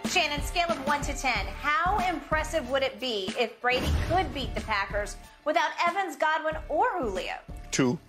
Shannon, 0.10 0.41
scale 0.41 0.69
of 0.69 0.78
1 0.88 1.02
to 1.02 1.14
10, 1.15 1.32
how 1.61 1.99
impressive 2.10 2.68
would 2.72 2.82
it 2.82 2.99
be 2.99 3.32
if 3.38 3.61
Brady 3.61 3.88
could 4.10 4.34
beat 4.34 4.53
the 4.56 4.61
Packers 4.61 5.15
without 5.45 5.69
Evans, 5.88 6.15
Godwin, 6.15 6.56
or 6.69 6.86
Julio? 6.98 7.34
Two. 7.69 7.99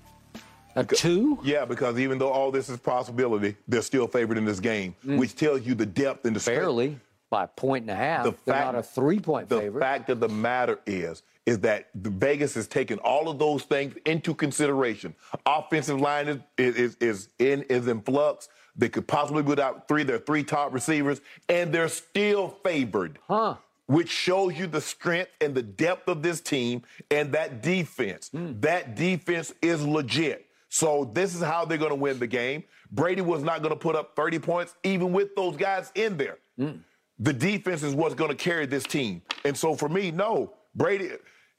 A 0.74 0.84
two? 0.84 1.38
Yeah, 1.42 1.66
because 1.66 1.98
even 1.98 2.18
though 2.18 2.30
all 2.30 2.50
this 2.50 2.70
is 2.70 2.78
possibility, 2.78 3.56
they're 3.66 3.82
still 3.82 4.06
favored 4.06 4.38
in 4.38 4.46
this 4.46 4.60
game, 4.60 4.94
mm. 5.04 5.18
which 5.18 5.34
tells 5.34 5.66
you 5.66 5.74
the 5.74 5.86
depth 5.86 6.24
and 6.24 6.34
the 6.34 6.40
strength. 6.40 6.60
Barely 6.60 6.98
by 7.30 7.44
a 7.44 7.48
point 7.48 7.82
and 7.82 7.90
a 7.90 7.96
half. 7.96 8.24
The 8.24 8.30
They're 8.46 8.54
fact- 8.54 8.72
not 8.72 8.74
a 8.76 8.82
three-point 8.82 9.48
The 9.48 9.60
favorite. 9.60 9.80
fact 9.80 10.10
of 10.10 10.20
the 10.20 10.28
matter 10.28 10.78
is, 10.86 11.22
is 11.48 11.60
that 11.60 11.88
the 11.94 12.10
Vegas 12.10 12.52
has 12.54 12.68
taken 12.68 12.98
all 12.98 13.30
of 13.30 13.38
those 13.38 13.62
things 13.62 13.94
into 14.04 14.34
consideration. 14.34 15.14
Offensive 15.46 15.98
line 15.98 16.28
is 16.58 16.76
is 16.76 16.96
is 17.00 17.28
in 17.38 17.62
is 17.70 17.88
in 17.88 18.02
flux. 18.02 18.50
They 18.76 18.90
could 18.90 19.08
possibly 19.08 19.42
put 19.42 19.58
out 19.58 19.88
three 19.88 20.02
their 20.02 20.18
three 20.18 20.44
top 20.44 20.74
receivers, 20.74 21.22
and 21.48 21.72
they're 21.72 21.88
still 21.88 22.58
favored. 22.62 23.18
Huh. 23.26 23.54
Which 23.86 24.10
shows 24.10 24.58
you 24.58 24.66
the 24.66 24.82
strength 24.82 25.30
and 25.40 25.54
the 25.54 25.62
depth 25.62 26.08
of 26.08 26.22
this 26.22 26.42
team 26.42 26.82
and 27.10 27.32
that 27.32 27.62
defense. 27.62 28.28
Hmm. 28.28 28.60
That 28.60 28.94
defense 28.94 29.54
is 29.62 29.82
legit. 29.86 30.44
So 30.68 31.10
this 31.14 31.34
is 31.34 31.40
how 31.40 31.64
they're 31.64 31.78
going 31.78 31.92
to 31.92 32.02
win 32.06 32.18
the 32.18 32.26
game. 32.26 32.64
Brady 32.92 33.22
was 33.22 33.42
not 33.42 33.62
going 33.62 33.72
to 33.72 33.80
put 33.80 33.96
up 33.96 34.14
30 34.14 34.38
points, 34.40 34.74
even 34.84 35.12
with 35.12 35.34
those 35.34 35.56
guys 35.56 35.90
in 35.94 36.18
there 36.18 36.36
Hmm. 36.58 36.72
the 37.18 37.32
defense 37.32 37.82
is 37.82 37.94
what's 37.94 38.14
going 38.14 38.30
to 38.30 38.36
carry 38.36 38.66
this 38.66 38.84
team. 38.84 39.22
And 39.46 39.56
so 39.56 39.74
for 39.74 39.88
me, 39.88 40.10
no, 40.10 40.52
Brady. 40.74 41.12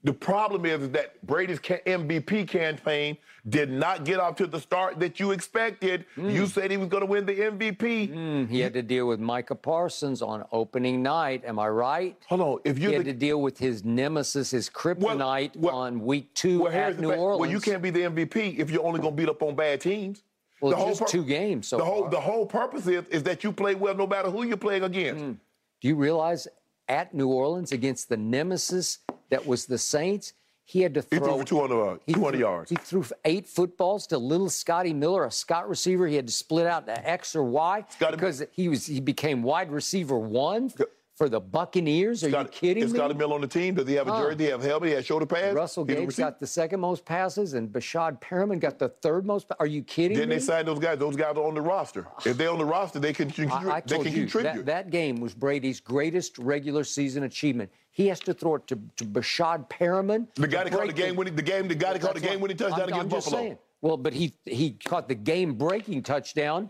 The 0.03 0.13
problem 0.13 0.65
is 0.65 0.89
that 0.91 1.25
Brady's 1.27 1.59
MVP 1.59 2.47
campaign 2.47 3.17
did 3.49 3.69
not 3.69 4.05
get 4.05 4.19
off 4.19 4.35
to 4.37 4.47
the 4.47 4.59
start 4.59 4.97
that 5.01 5.19
you 5.19 5.31
expected. 5.31 6.05
Mm. 6.15 6.33
You 6.33 6.47
said 6.47 6.71
he 6.71 6.77
was 6.77 6.87
going 6.87 7.01
to 7.01 7.05
win 7.05 7.25
the 7.25 7.33
MVP. 7.33 8.09
Mm, 8.09 8.49
he 8.49 8.61
had 8.61 8.73
to 8.73 8.81
deal 8.81 9.07
with 9.07 9.19
Micah 9.19 9.55
Parsons 9.55 10.21
on 10.21 10.45
opening 10.53 11.03
night. 11.03 11.43
Am 11.45 11.59
I 11.59 11.67
right? 11.67 12.15
Hold 12.27 12.41
on, 12.41 12.59
if 12.63 12.79
you're 12.79 12.93
had 12.93 13.01
the 13.01 13.11
to 13.11 13.13
deal 13.13 13.41
with 13.41 13.57
his 13.57 13.83
nemesis, 13.83 14.51
his 14.51 14.69
kryptonite, 14.69 15.57
well- 15.57 15.75
on 15.75 15.99
week 15.99 16.33
two 16.33 16.63
well, 16.63 16.71
at 16.71 16.97
New. 16.97 17.11
Orleans. 17.11 17.41
Well, 17.41 17.49
you 17.49 17.59
can't 17.59 17.81
be 17.81 17.89
the 17.89 18.01
MVP 18.01 18.57
if 18.57 18.71
you're 18.71 18.85
only 18.85 19.01
going 19.01 19.15
to 19.15 19.21
beat 19.21 19.29
up 19.29 19.43
on 19.43 19.55
bad 19.55 19.81
teams. 19.81 20.23
Well, 20.61 20.71
The 20.71 20.77
whole 20.77 20.95
just 20.95 21.07
two 21.07 21.23
games 21.23 21.67
so 21.67 21.77
the 21.77 21.85
whole 21.85 22.01
far. 22.03 22.11
the 22.11 22.19
whole 22.19 22.45
purpose 22.45 22.85
is 22.87 23.05
is 23.07 23.23
that 23.23 23.45
you 23.45 23.51
play 23.53 23.75
well 23.75 23.95
no 23.95 24.05
matter 24.05 24.29
who 24.29 24.43
you're 24.43 24.57
playing 24.57 24.83
against. 24.83 25.23
Mm. 25.23 25.37
Do 25.81 25.87
you 25.87 25.95
realize 25.95 26.49
at 26.89 27.13
New 27.13 27.29
Orleans 27.29 27.71
against 27.71 28.09
the 28.09 28.17
nemesis 28.17 28.99
that 29.29 29.45
was 29.45 29.65
the 29.65 29.77
Saints, 29.77 30.33
he 30.65 30.81
had 30.81 30.93
to 30.93 31.01
He 31.09 31.17
throw 31.17 31.27
threw 31.33 31.39
for 31.39 31.45
200, 31.45 31.81
uh, 31.81 31.97
he 32.05 32.13
200 32.13 32.31
threw- 32.37 32.39
yards. 32.39 32.69
He 32.69 32.75
threw 32.75 33.03
eight 33.25 33.47
footballs 33.47 34.05
to 34.07 34.17
little 34.19 34.49
Scotty 34.49 34.93
Miller, 34.93 35.25
a 35.25 35.31
Scott 35.31 35.67
receiver. 35.67 36.05
He 36.07 36.15
had 36.15 36.27
to 36.27 36.33
split 36.33 36.67
out 36.67 36.85
to 36.85 37.09
X 37.09 37.35
or 37.35 37.43
Y 37.43 37.85
Scotty- 37.89 38.15
because 38.15 38.43
he 38.51 38.69
was 38.69 38.85
he 38.85 38.99
became 38.99 39.41
wide 39.41 39.71
receiver 39.71 40.17
one 40.17 40.71
for 41.19 41.27
the 41.27 41.39
Buccaneers. 41.41 42.23
Are 42.23 42.29
Scott- 42.29 42.45
you 42.45 42.51
kidding 42.51 42.81
me? 42.81 42.85
is 42.87 42.93
me? 42.93 42.97
Scotty 42.99 43.13
Miller 43.13 43.35
on 43.35 43.41
the 43.41 43.47
team? 43.47 43.75
Does 43.75 43.89
he 43.89 43.95
have 43.95 44.07
a 44.07 44.11
Huh. 44.11 44.21
jersey? 44.21 44.35
Does 44.37 44.45
he 44.45 44.51
have 44.51 44.63
helmet? 44.63 44.87
He 44.89 44.95
have 44.95 45.05
shoulder 45.05 45.25
pads? 45.25 45.53
Russell 45.53 45.83
a 45.83 46.05
got 46.05 46.39
the 46.39 46.47
second 46.47 46.79
most 46.79 47.03
passes, 47.03 47.55
and 47.55 47.67
Breshad 47.69 48.21
Perriman 48.21 48.57
got 48.61 48.79
the 48.79 48.87
third 48.87 49.25
most. 49.25 49.49
pa- 49.49 49.55
Are 49.59 49.67
you 49.67 49.83
kidding 49.83 50.15
Didn't 50.15 50.29
me? 50.29 50.35
they 50.35 50.39
sign 50.41 50.65
those 50.65 50.79
guys? 50.79 50.97
Those 50.97 51.17
guys 51.17 51.35
are 51.35 51.43
on 51.45 51.55
the 51.55 51.61
roster. 51.61 52.07
If 52.25 52.37
they're 52.37 52.49
on 52.49 52.57
the 52.57 52.63
roster, 52.63 52.99
they 52.99 53.11
can 53.11 53.29
contribute. 53.29 53.69
I, 53.69 53.75
I 53.77 53.81
they 53.81 53.95
told 53.95 54.05
can 54.05 54.15
you 54.15 54.21
contribute. 54.21 54.65
that, 54.65 54.85
that 54.85 54.89
game 54.91 55.19
was 55.19 55.33
Brady's 55.33 55.81
greatest 55.81 56.37
regular 56.37 56.85
season 56.85 57.23
achievement. 57.23 57.69
He 57.91 58.07
has 58.07 58.21
to 58.21 58.33
throw 58.33 58.55
it 58.55 58.65
to, 58.67 58.79
to 58.95 59.03
Breshad 59.03 59.69
Perriman. 59.69 60.27
the 60.35 60.47
guy 60.47 60.63
that 60.63 60.71
caught 60.71 60.87
the 60.87 60.93
game 60.93 61.17
winning, 61.17 61.35
the 61.35 61.41
game, 61.41 61.67
the 61.67 61.75
guy 61.75 61.91
that 61.91 62.01
caught 62.01 62.13
the 62.15 62.21
game 62.21 62.39
winning 62.39 62.55
touchdown 62.55 62.83
I'm, 62.83 62.87
against 62.87 63.01
I'm 63.03 63.09
just 63.09 63.25
Buffalo. 63.25 63.41
saying. 63.41 63.57
Well, 63.81 63.97
but 63.97 64.13
he 64.13 64.33
he 64.45 64.71
caught 64.71 65.09
the 65.09 65.15
game 65.15 65.55
breaking 65.55 66.03
touchdown 66.03 66.69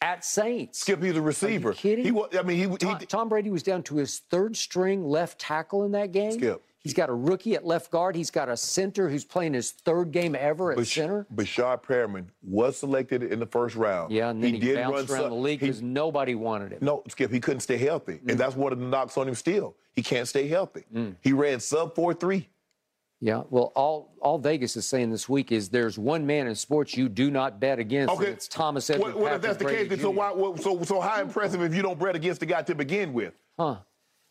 at 0.00 0.24
Saints. 0.24 0.80
Skip, 0.80 1.02
he's 1.02 1.16
a 1.16 1.22
receiver. 1.22 1.72
kidding? 1.72 2.04
He 2.04 2.10
was. 2.12 2.28
I 2.38 2.42
mean, 2.42 2.56
he. 2.56 2.68
he 2.68 2.76
Tom, 2.76 2.98
Tom 3.08 3.28
Brady 3.28 3.50
was 3.50 3.62
down 3.62 3.82
to 3.84 3.96
his 3.96 4.18
third 4.30 4.56
string 4.56 5.04
left 5.04 5.38
tackle 5.38 5.84
in 5.84 5.92
that 5.92 6.12
game. 6.12 6.32
Skip. 6.32 6.62
He's 6.78 6.94
got 6.94 7.08
a 7.08 7.14
rookie 7.14 7.56
at 7.56 7.66
left 7.66 7.90
guard. 7.90 8.14
He's 8.14 8.30
got 8.30 8.48
a 8.48 8.56
center 8.56 9.08
who's 9.08 9.24
playing 9.24 9.54
his 9.54 9.72
third 9.72 10.12
game 10.12 10.36
ever 10.36 10.70
at 10.70 10.78
Bash- 10.78 10.94
center. 10.94 11.26
Breshad 11.34 11.82
Perriman 11.82 12.26
was 12.44 12.78
selected 12.78 13.24
in 13.24 13.40
the 13.40 13.46
first 13.46 13.74
round. 13.74 14.12
Yeah, 14.12 14.30
and 14.30 14.40
then 14.40 14.54
he, 14.54 14.60
did 14.60 14.76
bounced 14.76 15.08
run 15.08 15.18
around 15.18 15.30
some- 15.30 15.30
the 15.30 15.36
league 15.42 15.58
because 15.58 15.82
nobody 15.82 16.36
wanted 16.36 16.70
him. 16.74 16.78
No, 16.82 17.02
Skip, 17.08 17.32
he 17.32 17.40
couldn't 17.40 17.60
stay 17.60 17.76
healthy. 17.76 18.20
Mm. 18.24 18.30
And 18.30 18.38
that's 18.38 18.54
one 18.54 18.72
of 18.72 18.78
the 18.78 18.86
knocks 18.86 19.18
on 19.18 19.26
him 19.26 19.34
still. 19.34 19.74
He 19.96 20.02
can't 20.02 20.28
stay 20.28 20.46
healthy. 20.46 20.84
He 21.22 21.32
ran 21.32 21.58
sub 21.58 21.96
4 21.96 22.14
3. 22.14 22.48
Yeah, 23.20 23.44
well, 23.48 23.72
all 23.74 24.12
all 24.20 24.38
Vegas 24.38 24.76
is 24.76 24.84
saying 24.86 25.10
this 25.10 25.26
week 25.28 25.50
is 25.50 25.70
there's 25.70 25.98
one 25.98 26.26
man 26.26 26.46
in 26.46 26.54
sports 26.54 26.96
you 26.96 27.08
do 27.08 27.30
not 27.30 27.58
bet 27.58 27.78
against. 27.78 28.12
and 28.12 28.20
Okay. 28.20 28.30
it's 28.30 28.46
Thomas 28.46 28.90
Edward 28.90 29.14
Well, 29.14 29.24
well, 29.24 29.34
if 29.36 29.42
that's 29.42 29.56
the 29.56 29.64
Brady 29.64 29.80
case, 29.84 29.88
then 29.90 30.00
so, 30.00 30.10
why, 30.10 30.32
well, 30.32 30.56
so, 30.58 30.82
so 30.82 31.00
how 31.00 31.20
impressive 31.22 31.62
if 31.62 31.74
you 31.74 31.80
don't 31.82 31.98
bet 31.98 32.14
against 32.14 32.40
the 32.40 32.46
guy 32.46 32.60
to 32.62 32.74
begin 32.74 33.14
with? 33.14 33.32
Huh? 33.58 33.76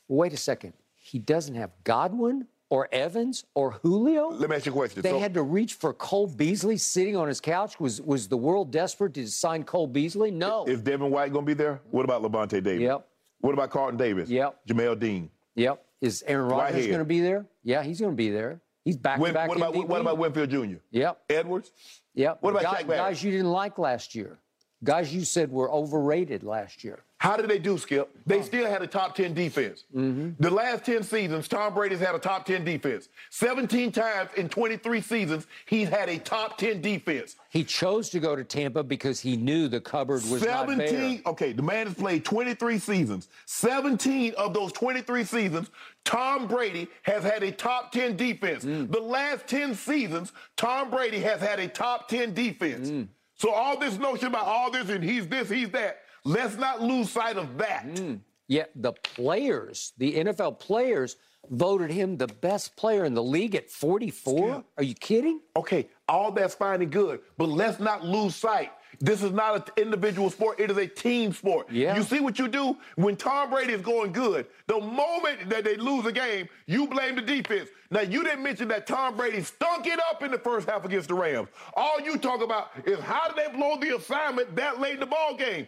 Wait 0.07 0.34
a 0.34 0.38
second. 0.38 0.74
He 0.94 1.18
doesn't 1.18 1.56
have 1.56 1.72
Godwin 1.84 2.45
or 2.70 2.88
Evans 2.91 3.45
or 3.56 3.72
Julio. 3.72 4.30
Let 4.30 4.52
me 4.52 4.56
ask 4.56 4.68
you 4.68 4.72
a 4.72 4.76
question. 4.76 5.02
They 5.02 5.10
So- 5.10 5.20
had 5.20 5.34
to 5.34 5.41
reach 5.41 5.74
for 5.74 5.91
Cole 5.91 6.28
Beasley 6.28 6.78
sitting 6.78 7.16
on 7.16 7.28
his 7.28 7.41
couch. 7.41 7.80
Was 7.80 8.02
was 8.03 8.28
the 8.28 8.38
world 8.38 8.70
desperate 8.72 9.16
to 9.16 9.28
sign 9.28 9.64
Cole 9.64 9.88
Beasley? 9.88 10.30
No. 10.30 10.64
Is 10.66 10.82
Devin 10.82 11.10
White 11.10 11.34
going 11.34 11.44
to 11.45 11.49
be 11.49 11.56
there? 11.56 11.82
What 11.90 12.06
about 12.06 12.22
Lavonte 12.22 12.62
Davis? 12.64 12.82
Yep. 12.82 13.07
What 13.41 13.53
about 13.53 13.72
Carlton 13.72 13.98
Davis? 13.98 14.30
Yep. 14.30 14.60
Jamel 14.68 14.99
Dean. 14.99 15.32
yep. 15.56 15.82
Is 16.02 16.24
Aaron 16.28 16.49
Rodgers 16.49 16.86
going 16.86 16.99
to 16.99 17.06
be 17.06 17.20
there? 17.22 17.45
Yeah, 17.64 17.82
he's 17.82 17.99
going 17.99 18.12
to 18.12 18.16
be 18.16 18.30
there. 18.30 18.60
He's 18.86 18.98
back 18.98 19.20
Win, 19.20 19.34
back 19.34 19.49
what, 19.49 19.57
about, 19.57 19.74
MVP. 19.74 19.88
what 19.88 20.02
about 20.02 20.18
Winfield 20.20 20.49
Jr.? 20.52 20.78
Yep. 20.91 21.22
Edwards? 21.30 21.72
Yep. 22.14 22.38
What 22.41 22.52
about 22.52 22.64
guys, 22.64 22.74
Shaq 22.84 22.88
Barrett? 22.88 23.03
guys 23.03 23.24
you 23.24 23.32
didn't 23.32 23.52
like 23.52 23.80
last 23.80 24.14
year? 24.14 24.38
Guys 24.84 25.14
you 25.14 25.26
said 25.26 25.52
were 25.52 25.72
overrated 25.72 26.44
last 26.44 26.84
year. 26.84 26.99
How 27.26 27.36
did 27.36 27.48
they 27.48 27.58
do, 27.58 27.80
Skip? 27.80 28.16
They 28.28 28.44
still 28.44 28.68
had 28.70 28.84
a 28.84 28.88
top 28.88 29.16
10 29.16 29.34
defense. 29.34 29.86
Mm-hmm. 29.96 30.34
The 30.38 30.52
last 30.52 30.86
10 30.86 31.02
seasons, 31.02 31.48
Tom 31.48 31.74
Brady's 31.74 32.00
had 32.00 32.14
a 32.14 32.20
top 32.20 32.46
10 32.46 32.64
defense. 32.64 33.10
17 33.32 33.92
times 33.92 34.30
in 34.38 34.48
23 34.48 35.02
seasons, 35.02 35.48
he's 35.66 35.90
had 35.90 36.08
a 36.08 36.20
top 36.20 36.60
10 36.60 36.82
defense. 36.82 37.36
He 37.50 37.64
chose 37.64 38.12
to 38.12 38.20
go 38.20 38.36
to 38.36 38.44
Tampa 38.44 38.84
because 38.84 39.20
he 39.20 39.38
knew 39.38 39.68
the 39.68 39.82
cupboard 39.82 40.22
was 40.30 40.46
not 40.46 40.70
17, 40.70 41.24
bare. 41.24 41.32
okay, 41.32 41.52
the 41.52 41.64
man 41.64 41.88
has 41.88 41.96
played 41.96 42.24
23 42.24 42.78
seasons. 42.78 43.28
17 43.48 44.36
of 44.36 44.54
those 44.54 44.72
23 44.74 45.24
seasons, 45.24 45.72
Tom 46.04 46.48
Brady 46.48 46.88
has 47.02 47.24
had 47.24 47.42
a 47.42 47.52
top 47.52 47.92
10 47.92 48.18
defense. 48.18 48.64
Mm. 48.64 48.92
The 48.92 49.02
last 49.02 49.48
10 49.48 49.74
seasons, 49.74 50.32
Tom 50.58 50.92
Brady 50.92 51.22
has 51.22 51.42
had 51.42 51.60
a 51.60 51.68
top 51.68 52.08
10 52.08 52.36
defense. 52.36 52.92
Mm. 52.92 53.08
So 53.38 53.52
all 53.52 53.78
this 53.78 53.98
notion 53.98 54.28
about 54.28 54.46
all 54.46 54.72
this 54.72 54.90
and 54.90 55.04
he's 55.04 55.28
this, 55.28 55.50
he's 55.50 55.70
that, 55.72 56.02
let's 56.26 56.58
not 56.58 56.82
lose 56.82 57.10
sight 57.10 57.38
of 57.38 57.58
that. 57.60 57.86
Mm. 57.86 58.20
Yet 58.48 58.72
the 58.76 58.94
players, 58.94 59.94
the 59.98 60.16
NFL 60.16 60.60
players, 60.60 61.16
voted 61.50 61.92
him 61.92 62.18
the 62.18 62.28
best 62.28 62.76
player 62.76 63.06
in 63.06 63.14
the 63.14 63.24
league 63.24 63.56
at 63.56 63.70
44. 63.70 64.50
Skip. 64.50 64.66
Are 64.78 64.84
you 64.84 64.96
kidding? 64.96 65.42
Okay, 65.56 65.88
all 66.08 66.32
that's 66.32 66.56
fine 66.56 66.82
and 66.82 66.92
good, 66.92 67.22
but 67.38 67.50
let's 67.50 67.80
not 67.80 68.04
lose 68.06 68.36
sight. 68.36 68.72
This 69.00 69.24
is 69.24 69.32
not 69.32 69.56
an 69.56 69.84
individual 69.84 70.30
sport, 70.30 70.60
it 70.60 70.72
is 70.72 70.78
a 70.78 70.88
team 70.88 71.34
sport. 71.34 71.70
Yeah. 71.70 71.98
You 71.98 72.04
see 72.04 72.20
what 72.20 72.40
you 72.40 72.48
do? 72.48 72.78
When 72.96 73.16
Tom 73.16 73.50
Brady 73.50 73.74
is 73.74 73.82
going 73.82 74.14
good, 74.14 74.48
the 74.68 74.80
moment 74.80 75.50
that 75.50 75.64
they 75.64 75.76
lose 75.76 76.06
a 76.06 76.12
game, 76.12 76.48
you 76.66 76.88
blame 76.88 77.16
the 77.16 77.22
defense. 77.22 77.70
Now, 77.92 78.02
you 78.02 78.24
didn't 78.24 78.44
mention 78.44 78.68
that 78.70 78.88
Tom 78.88 79.16
Brady 79.16 79.42
stunk 79.44 79.86
it 79.88 80.00
up 80.10 80.24
in 80.24 80.32
the 80.32 80.40
first 80.40 80.70
half 80.70 80.86
against 80.86 81.10
the 81.10 81.14
Rams. 81.14 81.50
All 81.76 82.00
you 82.00 82.18
talk 82.18 82.42
about 82.42 82.70
is 82.86 83.00
how 83.00 83.28
did 83.28 83.38
they 83.38 83.58
blow 83.58 83.78
the 83.78 83.96
assignment 83.98 84.56
that 84.56 84.80
late 84.80 84.96
in 84.96 85.00
the 85.02 85.06
ball 85.06 85.36
game? 85.36 85.68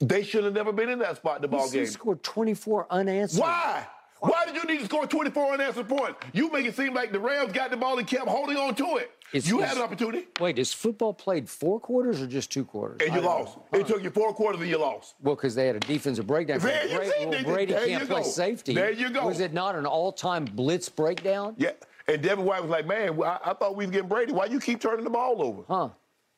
They 0.00 0.22
should 0.22 0.44
have 0.44 0.54
never 0.54 0.72
been 0.72 0.88
in 0.88 0.98
that 1.00 1.16
spot 1.16 1.36
in 1.36 1.42
the 1.42 1.48
ball 1.48 1.68
He 1.70 1.78
game. 1.78 1.86
scored 1.86 2.22
24 2.22 2.86
unanswered. 2.90 3.40
Why? 3.40 3.86
Why 4.20 4.46
did 4.46 4.54
you 4.54 4.62
need 4.64 4.78
to 4.78 4.84
score 4.84 5.04
24 5.06 5.54
unanswered 5.54 5.88
points? 5.88 6.16
You 6.32 6.50
make 6.52 6.64
it 6.66 6.76
seem 6.76 6.94
like 6.94 7.10
the 7.10 7.18
Rams 7.18 7.52
got 7.52 7.70
the 7.72 7.76
ball 7.76 7.98
and 7.98 8.06
kept 8.06 8.28
holding 8.28 8.56
on 8.56 8.74
to 8.76 8.98
it. 8.98 9.10
It's- 9.32 9.48
you 9.50 9.58
had 9.60 9.76
an 9.76 9.82
opportunity. 9.82 10.28
Wait, 10.38 10.58
is 10.58 10.72
football 10.72 11.12
played 11.14 11.48
four 11.50 11.80
quarters 11.80 12.20
or 12.22 12.26
just 12.28 12.52
two 12.52 12.64
quarters? 12.64 12.98
And 13.04 13.14
you 13.14 13.20
lost. 13.22 13.56
know. 13.72 13.80
It 13.80 13.86
took 13.88 14.02
you 14.02 14.10
four 14.10 14.32
quarters 14.34 14.60
and 14.60 14.70
you 14.70 14.78
lost. 14.78 15.14
Well, 15.22 15.34
because 15.34 15.54
they 15.56 15.66
had 15.66 15.74
a 15.74 15.80
defensive 15.80 16.26
breakdown. 16.26 16.60
There 16.60 16.86
you 16.86 16.96
Bra- 16.98 17.04
see, 17.06 17.26
well, 17.26 17.42
Brady 17.44 17.72
there 17.72 17.86
can't 17.86 18.08
play 18.08 18.22
safety. 18.22 18.74
There 18.74 18.92
you 18.92 19.10
go. 19.10 19.26
Was 19.26 19.40
it 19.40 19.52
not 19.52 19.74
an 19.74 19.86
all-time 19.86 20.44
blitz 20.44 20.88
breakdown? 20.88 21.54
Yeah. 21.58 21.70
And 22.06 22.20
Devin 22.22 22.44
White 22.44 22.60
was 22.62 22.70
like, 22.70 22.86
man, 22.86 23.20
I, 23.22 23.38
I 23.46 23.54
thought 23.54 23.74
we 23.74 23.86
was 23.86 23.90
getting 23.92 24.08
Brady. 24.08 24.32
Why 24.32 24.44
you 24.46 24.60
keep 24.60 24.80
turning 24.80 25.02
the 25.04 25.10
ball 25.10 25.42
over? 25.42 25.62
Huh. 25.66 25.88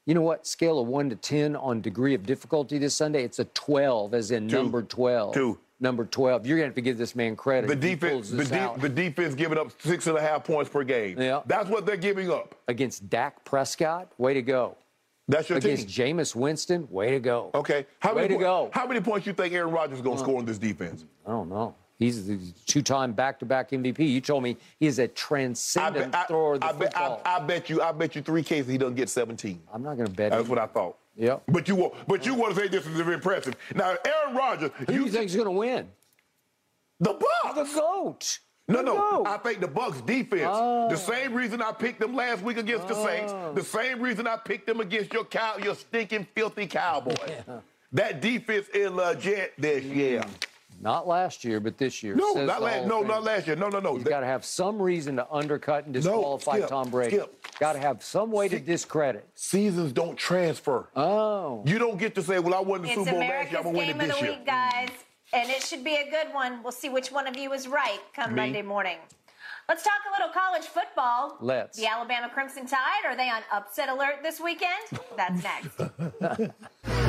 You 0.07 0.15
know 0.15 0.21
what? 0.21 0.47
Scale 0.47 0.79
of 0.79 0.87
1 0.87 1.11
to 1.11 1.17
10 1.17 1.57
on 1.57 1.81
degree 1.81 2.15
of 2.15 2.27
difficulty 2.27 2.79
this 2.79 2.95
Sunday, 2.95 3.25
it's 3.25 3.39
a 3.39 3.45
12, 3.47 4.15
as 4.15 4.31
in 4.31 4.49
Two. 4.49 4.57
number 4.57 4.83
12. 4.83 5.35
Two. 5.35 5.59
Number 5.81 6.05
12. 6.05 6.47
You're 6.47 6.57
going 6.59 6.65
to 6.67 6.69
have 6.69 6.75
to 6.77 6.81
give 6.83 6.99
this 6.99 7.17
man 7.17 7.37
credit. 7.37 7.69
The 7.69 7.77
defense, 7.77 8.31
the, 8.31 8.45
de- 8.45 8.75
the 8.79 8.89
defense 8.89 9.35
giving 9.35 9.59
up 9.59 9.71
six 9.81 10.07
and 10.07 10.17
a 10.17 10.21
half 10.21 10.45
points 10.45 10.71
per 10.71 10.85
game. 10.85 11.21
Yeah. 11.21 11.41
That's 11.47 11.69
what 11.69 11.85
they're 11.87 11.97
giving 11.97 12.31
up. 12.31 12.55
against 12.69 13.09
Dak 13.11 13.45
Prescott. 13.45 14.13
Way 14.19 14.35
to 14.35 14.43
go. 14.43 14.77
That's 15.27 15.49
your 15.49 15.57
Against 15.57 15.89
team. 15.89 16.19
Jameis 16.19 16.35
Winston. 16.35 16.87
Way 16.91 17.13
to 17.13 17.19
go. 17.21 17.51
Okay. 17.55 17.87
How 18.01 18.15
Way 18.15 18.23
many 18.23 18.35
to 18.35 18.39
po- 18.41 18.41
go. 18.67 18.71
How 18.75 18.87
many 18.87 19.01
points 19.01 19.27
you 19.27 19.33
think 19.33 19.55
Aaron 19.55 19.73
Rodgers 19.73 19.99
is 19.99 20.03
going 20.05 20.17
to 20.19 20.23
score 20.23 20.39
in 20.39 20.45
this 20.45 20.59
defense? 20.59 21.07
I 21.27 21.31
don't 21.31 21.49
know. 21.49 21.75
He's 21.99 22.27
the 22.27 22.39
two-time 22.67 23.13
back-to-back 23.13 23.71
MVP. 23.71 24.01
You 24.09 24.21
told 24.21 24.43
me 24.43 24.57
he's 24.81 24.99
a 24.99 25.05
I 25.05 25.07
transcendent 25.09 26.13
bet, 26.13 26.23
I, 26.23 26.27
thrower 26.27 26.55
of 26.55 26.61
the 26.61 26.67
I, 26.67 26.73
bet, 26.73 26.97
I, 26.97 27.09
football. 27.09 27.23
I 27.25 27.39
bet 27.41 27.71
you, 27.71 27.83
I 27.83 27.93
bet 27.93 28.17
you 28.17 28.23
three 28.23 28.43
cases 28.43 28.71
he 28.71 28.79
doesn't 28.79 28.97
get 28.97 29.09
17. 29.09 29.61
I'm 29.73 29.83
not 29.83 29.95
going 29.95 30.07
to 30.09 30.13
bet 30.13 30.33
That's 30.33 30.43
him. 30.43 30.49
what 30.49 30.59
I 30.59 30.67
thought. 30.67 30.97
Yeah. 31.17 31.39
But 31.47 31.69
you, 31.69 31.77
wa- 31.77 31.93
but 32.09 32.27
you 32.27 32.35
want 32.35 32.55
to 32.55 32.61
say 32.61 32.67
this 32.69 32.85
is 32.87 32.99
impressive. 33.01 33.55
Now, 33.75 33.97
Aaron 34.05 34.35
Rodgers, 34.37 34.71
Who 34.79 34.87
do 34.87 34.95
you 34.95 35.09
think's 35.09 35.35
going 35.35 35.47
to 35.47 35.53
win? 35.53 35.89
the 37.01 37.15
Bucs. 37.15 37.55
The 37.55 37.65
GOAT. 37.81 38.39
No, 38.67 38.81
no. 38.81 39.25
I 39.27 39.37
think 39.37 39.61
the 39.61 39.69
Bucs 39.69 40.05
defense. 40.05 40.43
Oh. 40.47 40.89
The 40.89 40.97
same 40.97 41.35
reason 41.35 41.61
I 41.61 41.71
picked 41.73 42.01
them 42.01 42.15
last 42.15 42.43
week 42.43 42.57
against 42.57 42.89
the 42.89 42.95
Saints. 42.95 43.33
Oh. 43.35 43.53
The 43.53 43.63
same 43.63 44.01
reason 44.01 44.27
I 44.27 44.37
picked 44.37 44.67
them 44.67 44.81
against 44.81 45.13
your 45.13 45.25
cow, 45.25 45.57
your 45.63 45.75
stinking 45.75 46.27
filthy 46.35 46.67
Cowboys. 46.67 47.19
That 47.93 48.21
defense 48.21 48.67
is 48.75 48.91
legit 48.91 49.53
this 49.59 49.85
year. 49.85 50.21
Mm. 50.23 50.47
Not 50.81 51.07
last 51.07 51.45
year, 51.45 51.61
but 51.61 51.79
this 51.79 52.03
year. 52.03 52.15
No, 52.15 52.33
not 52.35 52.61
last. 52.63 52.87
No, 52.87 53.01
of 53.01 53.07
not 53.09 53.25
last 53.25 53.47
year. 53.47 53.57
No, 53.57 53.69
no, 53.69 53.81
no. 53.81 53.97
He's 53.97 54.05
got 54.05 54.21
to 54.21 54.27
have 54.27 54.45
some 54.45 54.81
reason 54.81 55.17
to 55.17 55.27
undercut 55.31 55.85
and 55.85 55.95
disqualify 55.95 56.59
Skip, 56.59 56.69
Tom 56.69 56.91
Brady. 56.91 57.17
Skip. 57.17 57.59
Got 57.59 57.75
to 57.75 57.79
have 57.79 58.03
some 58.03 58.31
way 58.31 58.49
to 58.49 58.59
discredit. 58.59 59.27
Seasons 59.35 59.93
don't 59.93 60.17
transfer. 60.17 60.89
Oh. 60.95 61.63
You 61.67 61.79
don't 61.79 61.99
get 61.99 62.15
to 62.17 62.23
say, 62.23 62.39
"Well, 62.39 62.55
I 62.55 62.61
won 62.61 62.83
the 62.83 62.89
It's 62.89 62.97
Super 62.97 63.11
Bowl 63.13 63.21
last 63.21 63.29
America's 63.29 63.51
year. 63.53 63.59
I'm 63.59 63.65
gonna 63.65 63.79
win 63.79 63.87
game 63.87 64.01
it 64.01 64.03
of 64.03 64.09
this 64.09 64.19
the 64.19 64.25
year." 64.27 64.35
week, 64.37 64.47
guys. 64.47 64.91
And 65.33 65.51
it 65.51 65.63
should 65.63 65.83
be 65.83 65.95
a 65.97 66.11
good 66.11 66.33
one. 66.33 66.63
We'll 66.63 66.73
see 66.73 66.89
which 66.89 67.11
one 67.11 67.27
of 67.27 67.37
you 67.37 67.53
is 67.53 67.67
right 67.67 68.01
come 68.15 68.31
Me. 68.35 68.43
Monday 68.43 68.63
morning. 68.63 68.99
Let's 69.69 69.83
talk 69.83 69.95
a 70.09 70.21
little 70.21 70.33
college 70.33 70.65
football. 70.65 71.39
Let's. 71.41 71.79
The 71.79 71.87
Alabama 71.87 72.29
Crimson 72.29 72.67
Tide, 72.67 73.05
are 73.07 73.17
they 73.17 73.31
on 73.31 73.41
upset 73.51 73.89
alert 73.89 74.17
this 74.23 74.39
weekend? 74.39 74.71
That's 75.17 75.43
next. 75.43 76.51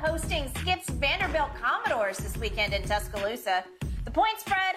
hosting 0.00 0.50
Skip's 0.56 0.88
Vanderbilt 0.88 1.50
Commodores 1.60 2.16
this 2.16 2.34
weekend 2.38 2.72
in 2.72 2.82
Tuscaloosa. 2.82 3.62
The 4.06 4.10
point 4.10 4.40
spread 4.40 4.76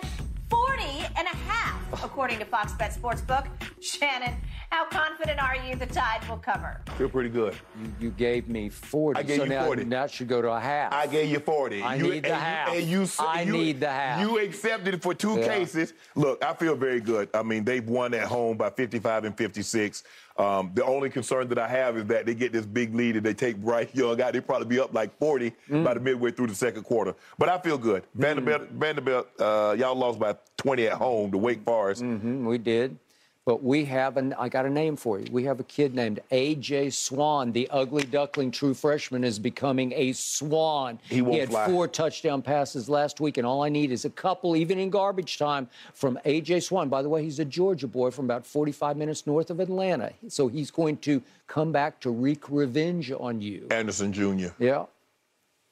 40 0.49 0.83
and 1.17 1.25
a 1.25 1.35
half, 1.47 2.03
according 2.03 2.39
to 2.39 2.45
Fox 2.45 2.73
Bet 2.73 2.93
Sportsbook. 2.93 3.47
Shannon, 3.79 4.33
how 4.73 4.85
confident 4.85 5.39
are 5.39 5.55
you 5.67 5.75
the 5.75 5.85
Tide 5.85 6.27
will 6.27 6.37
cover? 6.37 6.81
Feel 6.97 7.07
pretty 7.07 7.29
good. 7.29 7.53
You 7.99 8.09
gave 8.09 8.47
me 8.49 8.69
40. 8.69 9.19
I 9.19 9.21
gave 9.23 9.37
so 9.37 9.43
you 9.43 9.49
now 9.49 9.65
40. 9.65 9.83
that 9.83 10.09
should 10.09 10.27
go 10.27 10.41
to 10.41 10.49
a 10.49 10.59
half. 10.59 10.91
I 10.91 11.05
gave 11.05 11.29
you 11.29 11.37
40. 11.39 11.83
I 11.83 11.95
you, 11.95 12.03
need 12.09 12.23
the 12.23 12.33
and 12.33 12.41
half. 12.43 12.73
You, 12.73 12.79
and 12.79 12.87
you, 12.87 13.01
s- 13.03 13.19
I 13.19 13.41
you- 13.43 13.53
need 13.53 13.79
the 13.81 13.89
half. 13.89 14.19
You 14.21 14.39
accepted 14.39 14.95
it 14.95 15.03
for 15.03 15.13
two 15.13 15.37
Yeah. 15.37 15.47
cases. 15.47 15.93
Look, 16.15 16.43
I 16.43 16.53
feel 16.55 16.75
very 16.75 16.99
good. 17.01 17.29
I 17.35 17.43
mean, 17.43 17.63
they've 17.63 17.87
won 17.87 18.15
at 18.15 18.23
home 18.27 18.57
by 18.57 18.71
55 18.71 19.25
and 19.25 19.37
56. 19.37 20.03
Um, 20.35 20.71
the 20.73 20.83
only 20.83 21.11
concern 21.11 21.47
that 21.49 21.59
I 21.59 21.67
have 21.67 21.95
is 21.95 22.05
that 22.05 22.25
they 22.25 22.33
get 22.33 22.51
this 22.51 22.65
big 22.65 22.95
lead 22.95 23.15
and 23.15 23.23
they 23.23 23.35
take 23.35 23.57
Bryce 23.57 23.89
Young 23.93 24.19
out. 24.19 24.33
They 24.33 24.41
probably 24.41 24.65
be 24.67 24.79
up 24.79 24.91
like 24.91 25.15
40 25.19 25.51
Mm. 25.69 25.83
by 25.83 25.93
the 25.93 25.99
midway 25.99 26.31
through 26.31 26.47
the 26.47 26.55
second 26.55 26.81
quarter. 26.81 27.13
But 27.37 27.49
I 27.49 27.59
feel 27.59 27.77
good. 27.77 28.03
Vanderbilt, 28.15 28.69
Vanderbilt, 28.71 29.27
uh, 29.39 29.75
y'all 29.77 29.93
lost 29.93 30.17
by 30.17 30.35
20 30.57 30.87
at 30.87 30.93
home 30.93 31.29
to 31.31 31.37
Wake 31.37 31.63
Forest. 31.63 32.01
Mhm, 32.01 32.45
we 32.45 32.57
did. 32.57 32.97
But 33.45 33.61
we 33.61 33.83
have 33.85 34.15
an 34.15 34.33
I 34.39 34.47
got 34.47 34.65
a 34.65 34.69
name 34.69 34.95
for 34.95 35.19
you. 35.19 35.25
We 35.29 35.43
have 35.43 35.59
a 35.59 35.65
kid 35.65 35.93
named 35.93 36.21
AJ 36.31 36.93
Swann. 36.93 37.51
The 37.51 37.69
ugly 37.71 38.03
duckling 38.03 38.51
true 38.51 38.73
freshman 38.73 39.25
is 39.25 39.37
becoming 39.37 39.91
a 39.97 40.13
swan. 40.13 40.97
He 41.09 41.21
won't 41.21 41.33
he 41.33 41.39
had 41.41 41.49
fly. 41.49 41.65
four 41.65 41.89
touchdown 41.89 42.41
passes 42.41 42.87
last 42.87 43.19
week, 43.19 43.37
and 43.37 43.45
all 43.45 43.61
I 43.61 43.67
need 43.67 43.91
is 43.91 44.05
a 44.05 44.09
couple, 44.09 44.55
even 44.55 44.79
in 44.79 44.89
garbage 44.89 45.37
time, 45.37 45.67
from 45.93 46.17
AJ 46.25 46.63
Swann. 46.63 46.87
By 46.87 47.01
the 47.01 47.09
way, 47.09 47.21
he's 47.21 47.39
a 47.39 47.45
Georgia 47.45 47.87
boy 47.87 48.11
from 48.11 48.25
about 48.25 48.45
45 48.45 48.95
minutes 48.95 49.27
north 49.27 49.49
of 49.49 49.59
Atlanta. 49.59 50.13
So 50.29 50.47
he's 50.47 50.71
going 50.71 50.97
to 50.97 51.21
come 51.47 51.73
back 51.73 51.99
to 52.01 52.11
wreak 52.11 52.49
revenge 52.49 53.11
on 53.11 53.41
you. 53.41 53.67
Anderson 53.71 54.13
Jr. 54.13 54.49
Yeah. 54.57 54.85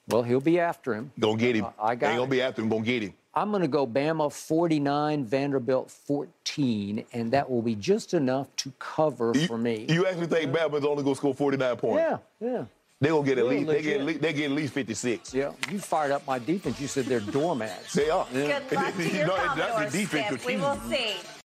Well, 0.10 0.23
he'll 0.23 0.41
be 0.41 0.60
after 0.60 0.93
him. 0.93 1.11
Gonna 1.18 1.38
get 1.38 1.56
him. 1.56 1.65
Uh, 1.65 1.72
I 1.81 1.95
got 1.95 2.10
Ain't 2.10 2.18
gonna 2.18 2.30
be 2.30 2.41
after 2.41 2.61
him. 2.61 2.68
Gonna 2.68 2.84
get 2.84 3.03
him. 3.03 3.14
I'm 3.34 3.49
going 3.52 3.62
to 3.62 3.68
go 3.68 3.88
Bama 3.88 4.32
49, 4.32 5.24
Vanderbilt 5.26 5.90
14, 5.90 7.06
and 7.14 7.32
that 7.32 7.49
will 7.49 7.62
be 7.62 7.76
just 7.76 8.14
enough 8.14 8.53
to 8.58 8.72
cover 8.80 9.32
You, 9.34 9.48
for 9.48 9.58
me. 9.58 9.86
you 9.90 10.06
actually 10.06 10.28
think 10.28 10.52
Bama's 10.52 10.84
only 10.86 11.03
gonna 11.03 11.16
score 11.16 11.34
49 11.34 11.76
points? 11.78 11.98
yeah, 12.02 12.18
yeah. 12.45 12.66
They 12.99 13.08
gonna 13.10 13.26
get 13.26 13.40
at 13.40 13.48
least 13.48 13.68
they 13.68 13.82
get 13.82 13.99
at 14.02 14.06
least, 14.06 14.22
they 14.22 14.34
get 14.34 14.45
at 14.45 14.52
least 14.52 14.74
56. 14.74 15.34
Yeah, 15.34 15.53
you 15.72 15.80
fired 15.80 16.12
up 16.12 16.28
my 16.28 16.38
defense. 16.38 16.80
You 16.80 16.88
said 16.88 17.06
they're 17.06 17.20
doormats. 17.20 17.94
They 17.94 18.12
are. 18.12 18.28
Good 18.32 18.72
luck 18.72 18.95
to 18.95 19.03
You 19.03 19.10
your 19.18 19.28
know, 19.28 19.38
that's 19.38 19.56
the 19.56 19.62
Commodores, 19.64 19.91
defensive 19.91 20.41
Skip. 20.41 20.56
We 20.56 20.62
will 20.62 20.80
see. 20.88 21.14